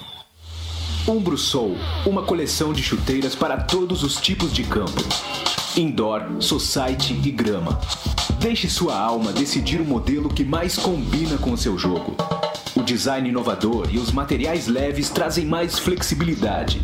[1.09, 5.01] Umbro Soul, uma coleção de chuteiras para todos os tipos de campo.
[5.77, 7.79] Indoor, society e grama.
[8.41, 12.17] Deixe sua alma decidir o modelo que mais combina com o seu jogo.
[12.75, 16.83] O design inovador e os materiais leves trazem mais flexibilidade.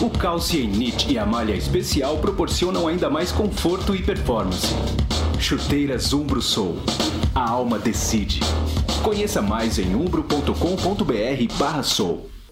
[0.00, 4.68] O calce em knit e a malha especial proporcionam ainda mais conforto e performance.
[5.40, 6.78] Chuteiras Umbro Soul.
[7.34, 8.38] A alma decide.
[9.02, 11.54] Conheça mais em umbro.com.br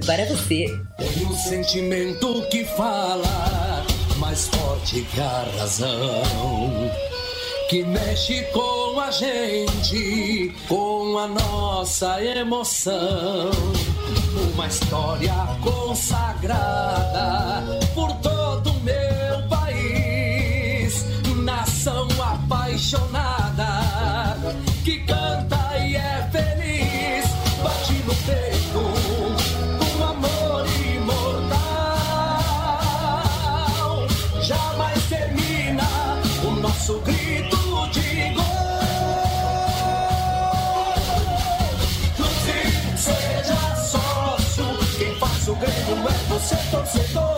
[0.00, 0.66] para você.
[1.26, 3.84] Um sentimento que fala
[4.18, 6.22] mais forte que a razão.
[7.68, 13.50] Que mexe com a gente, com a nossa emoção.
[14.54, 16.20] Uma história consagrada
[17.94, 21.06] por todo o meu país.
[21.44, 23.21] Nação apaixonada
[46.42, 47.36] você torcedor.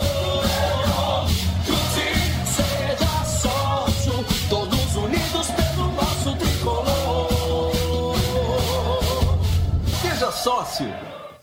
[1.65, 2.09] Cruze,
[2.55, 8.15] seja sócio, todos unidos pelo nosso tricolor.
[10.01, 11.04] Seja sócio.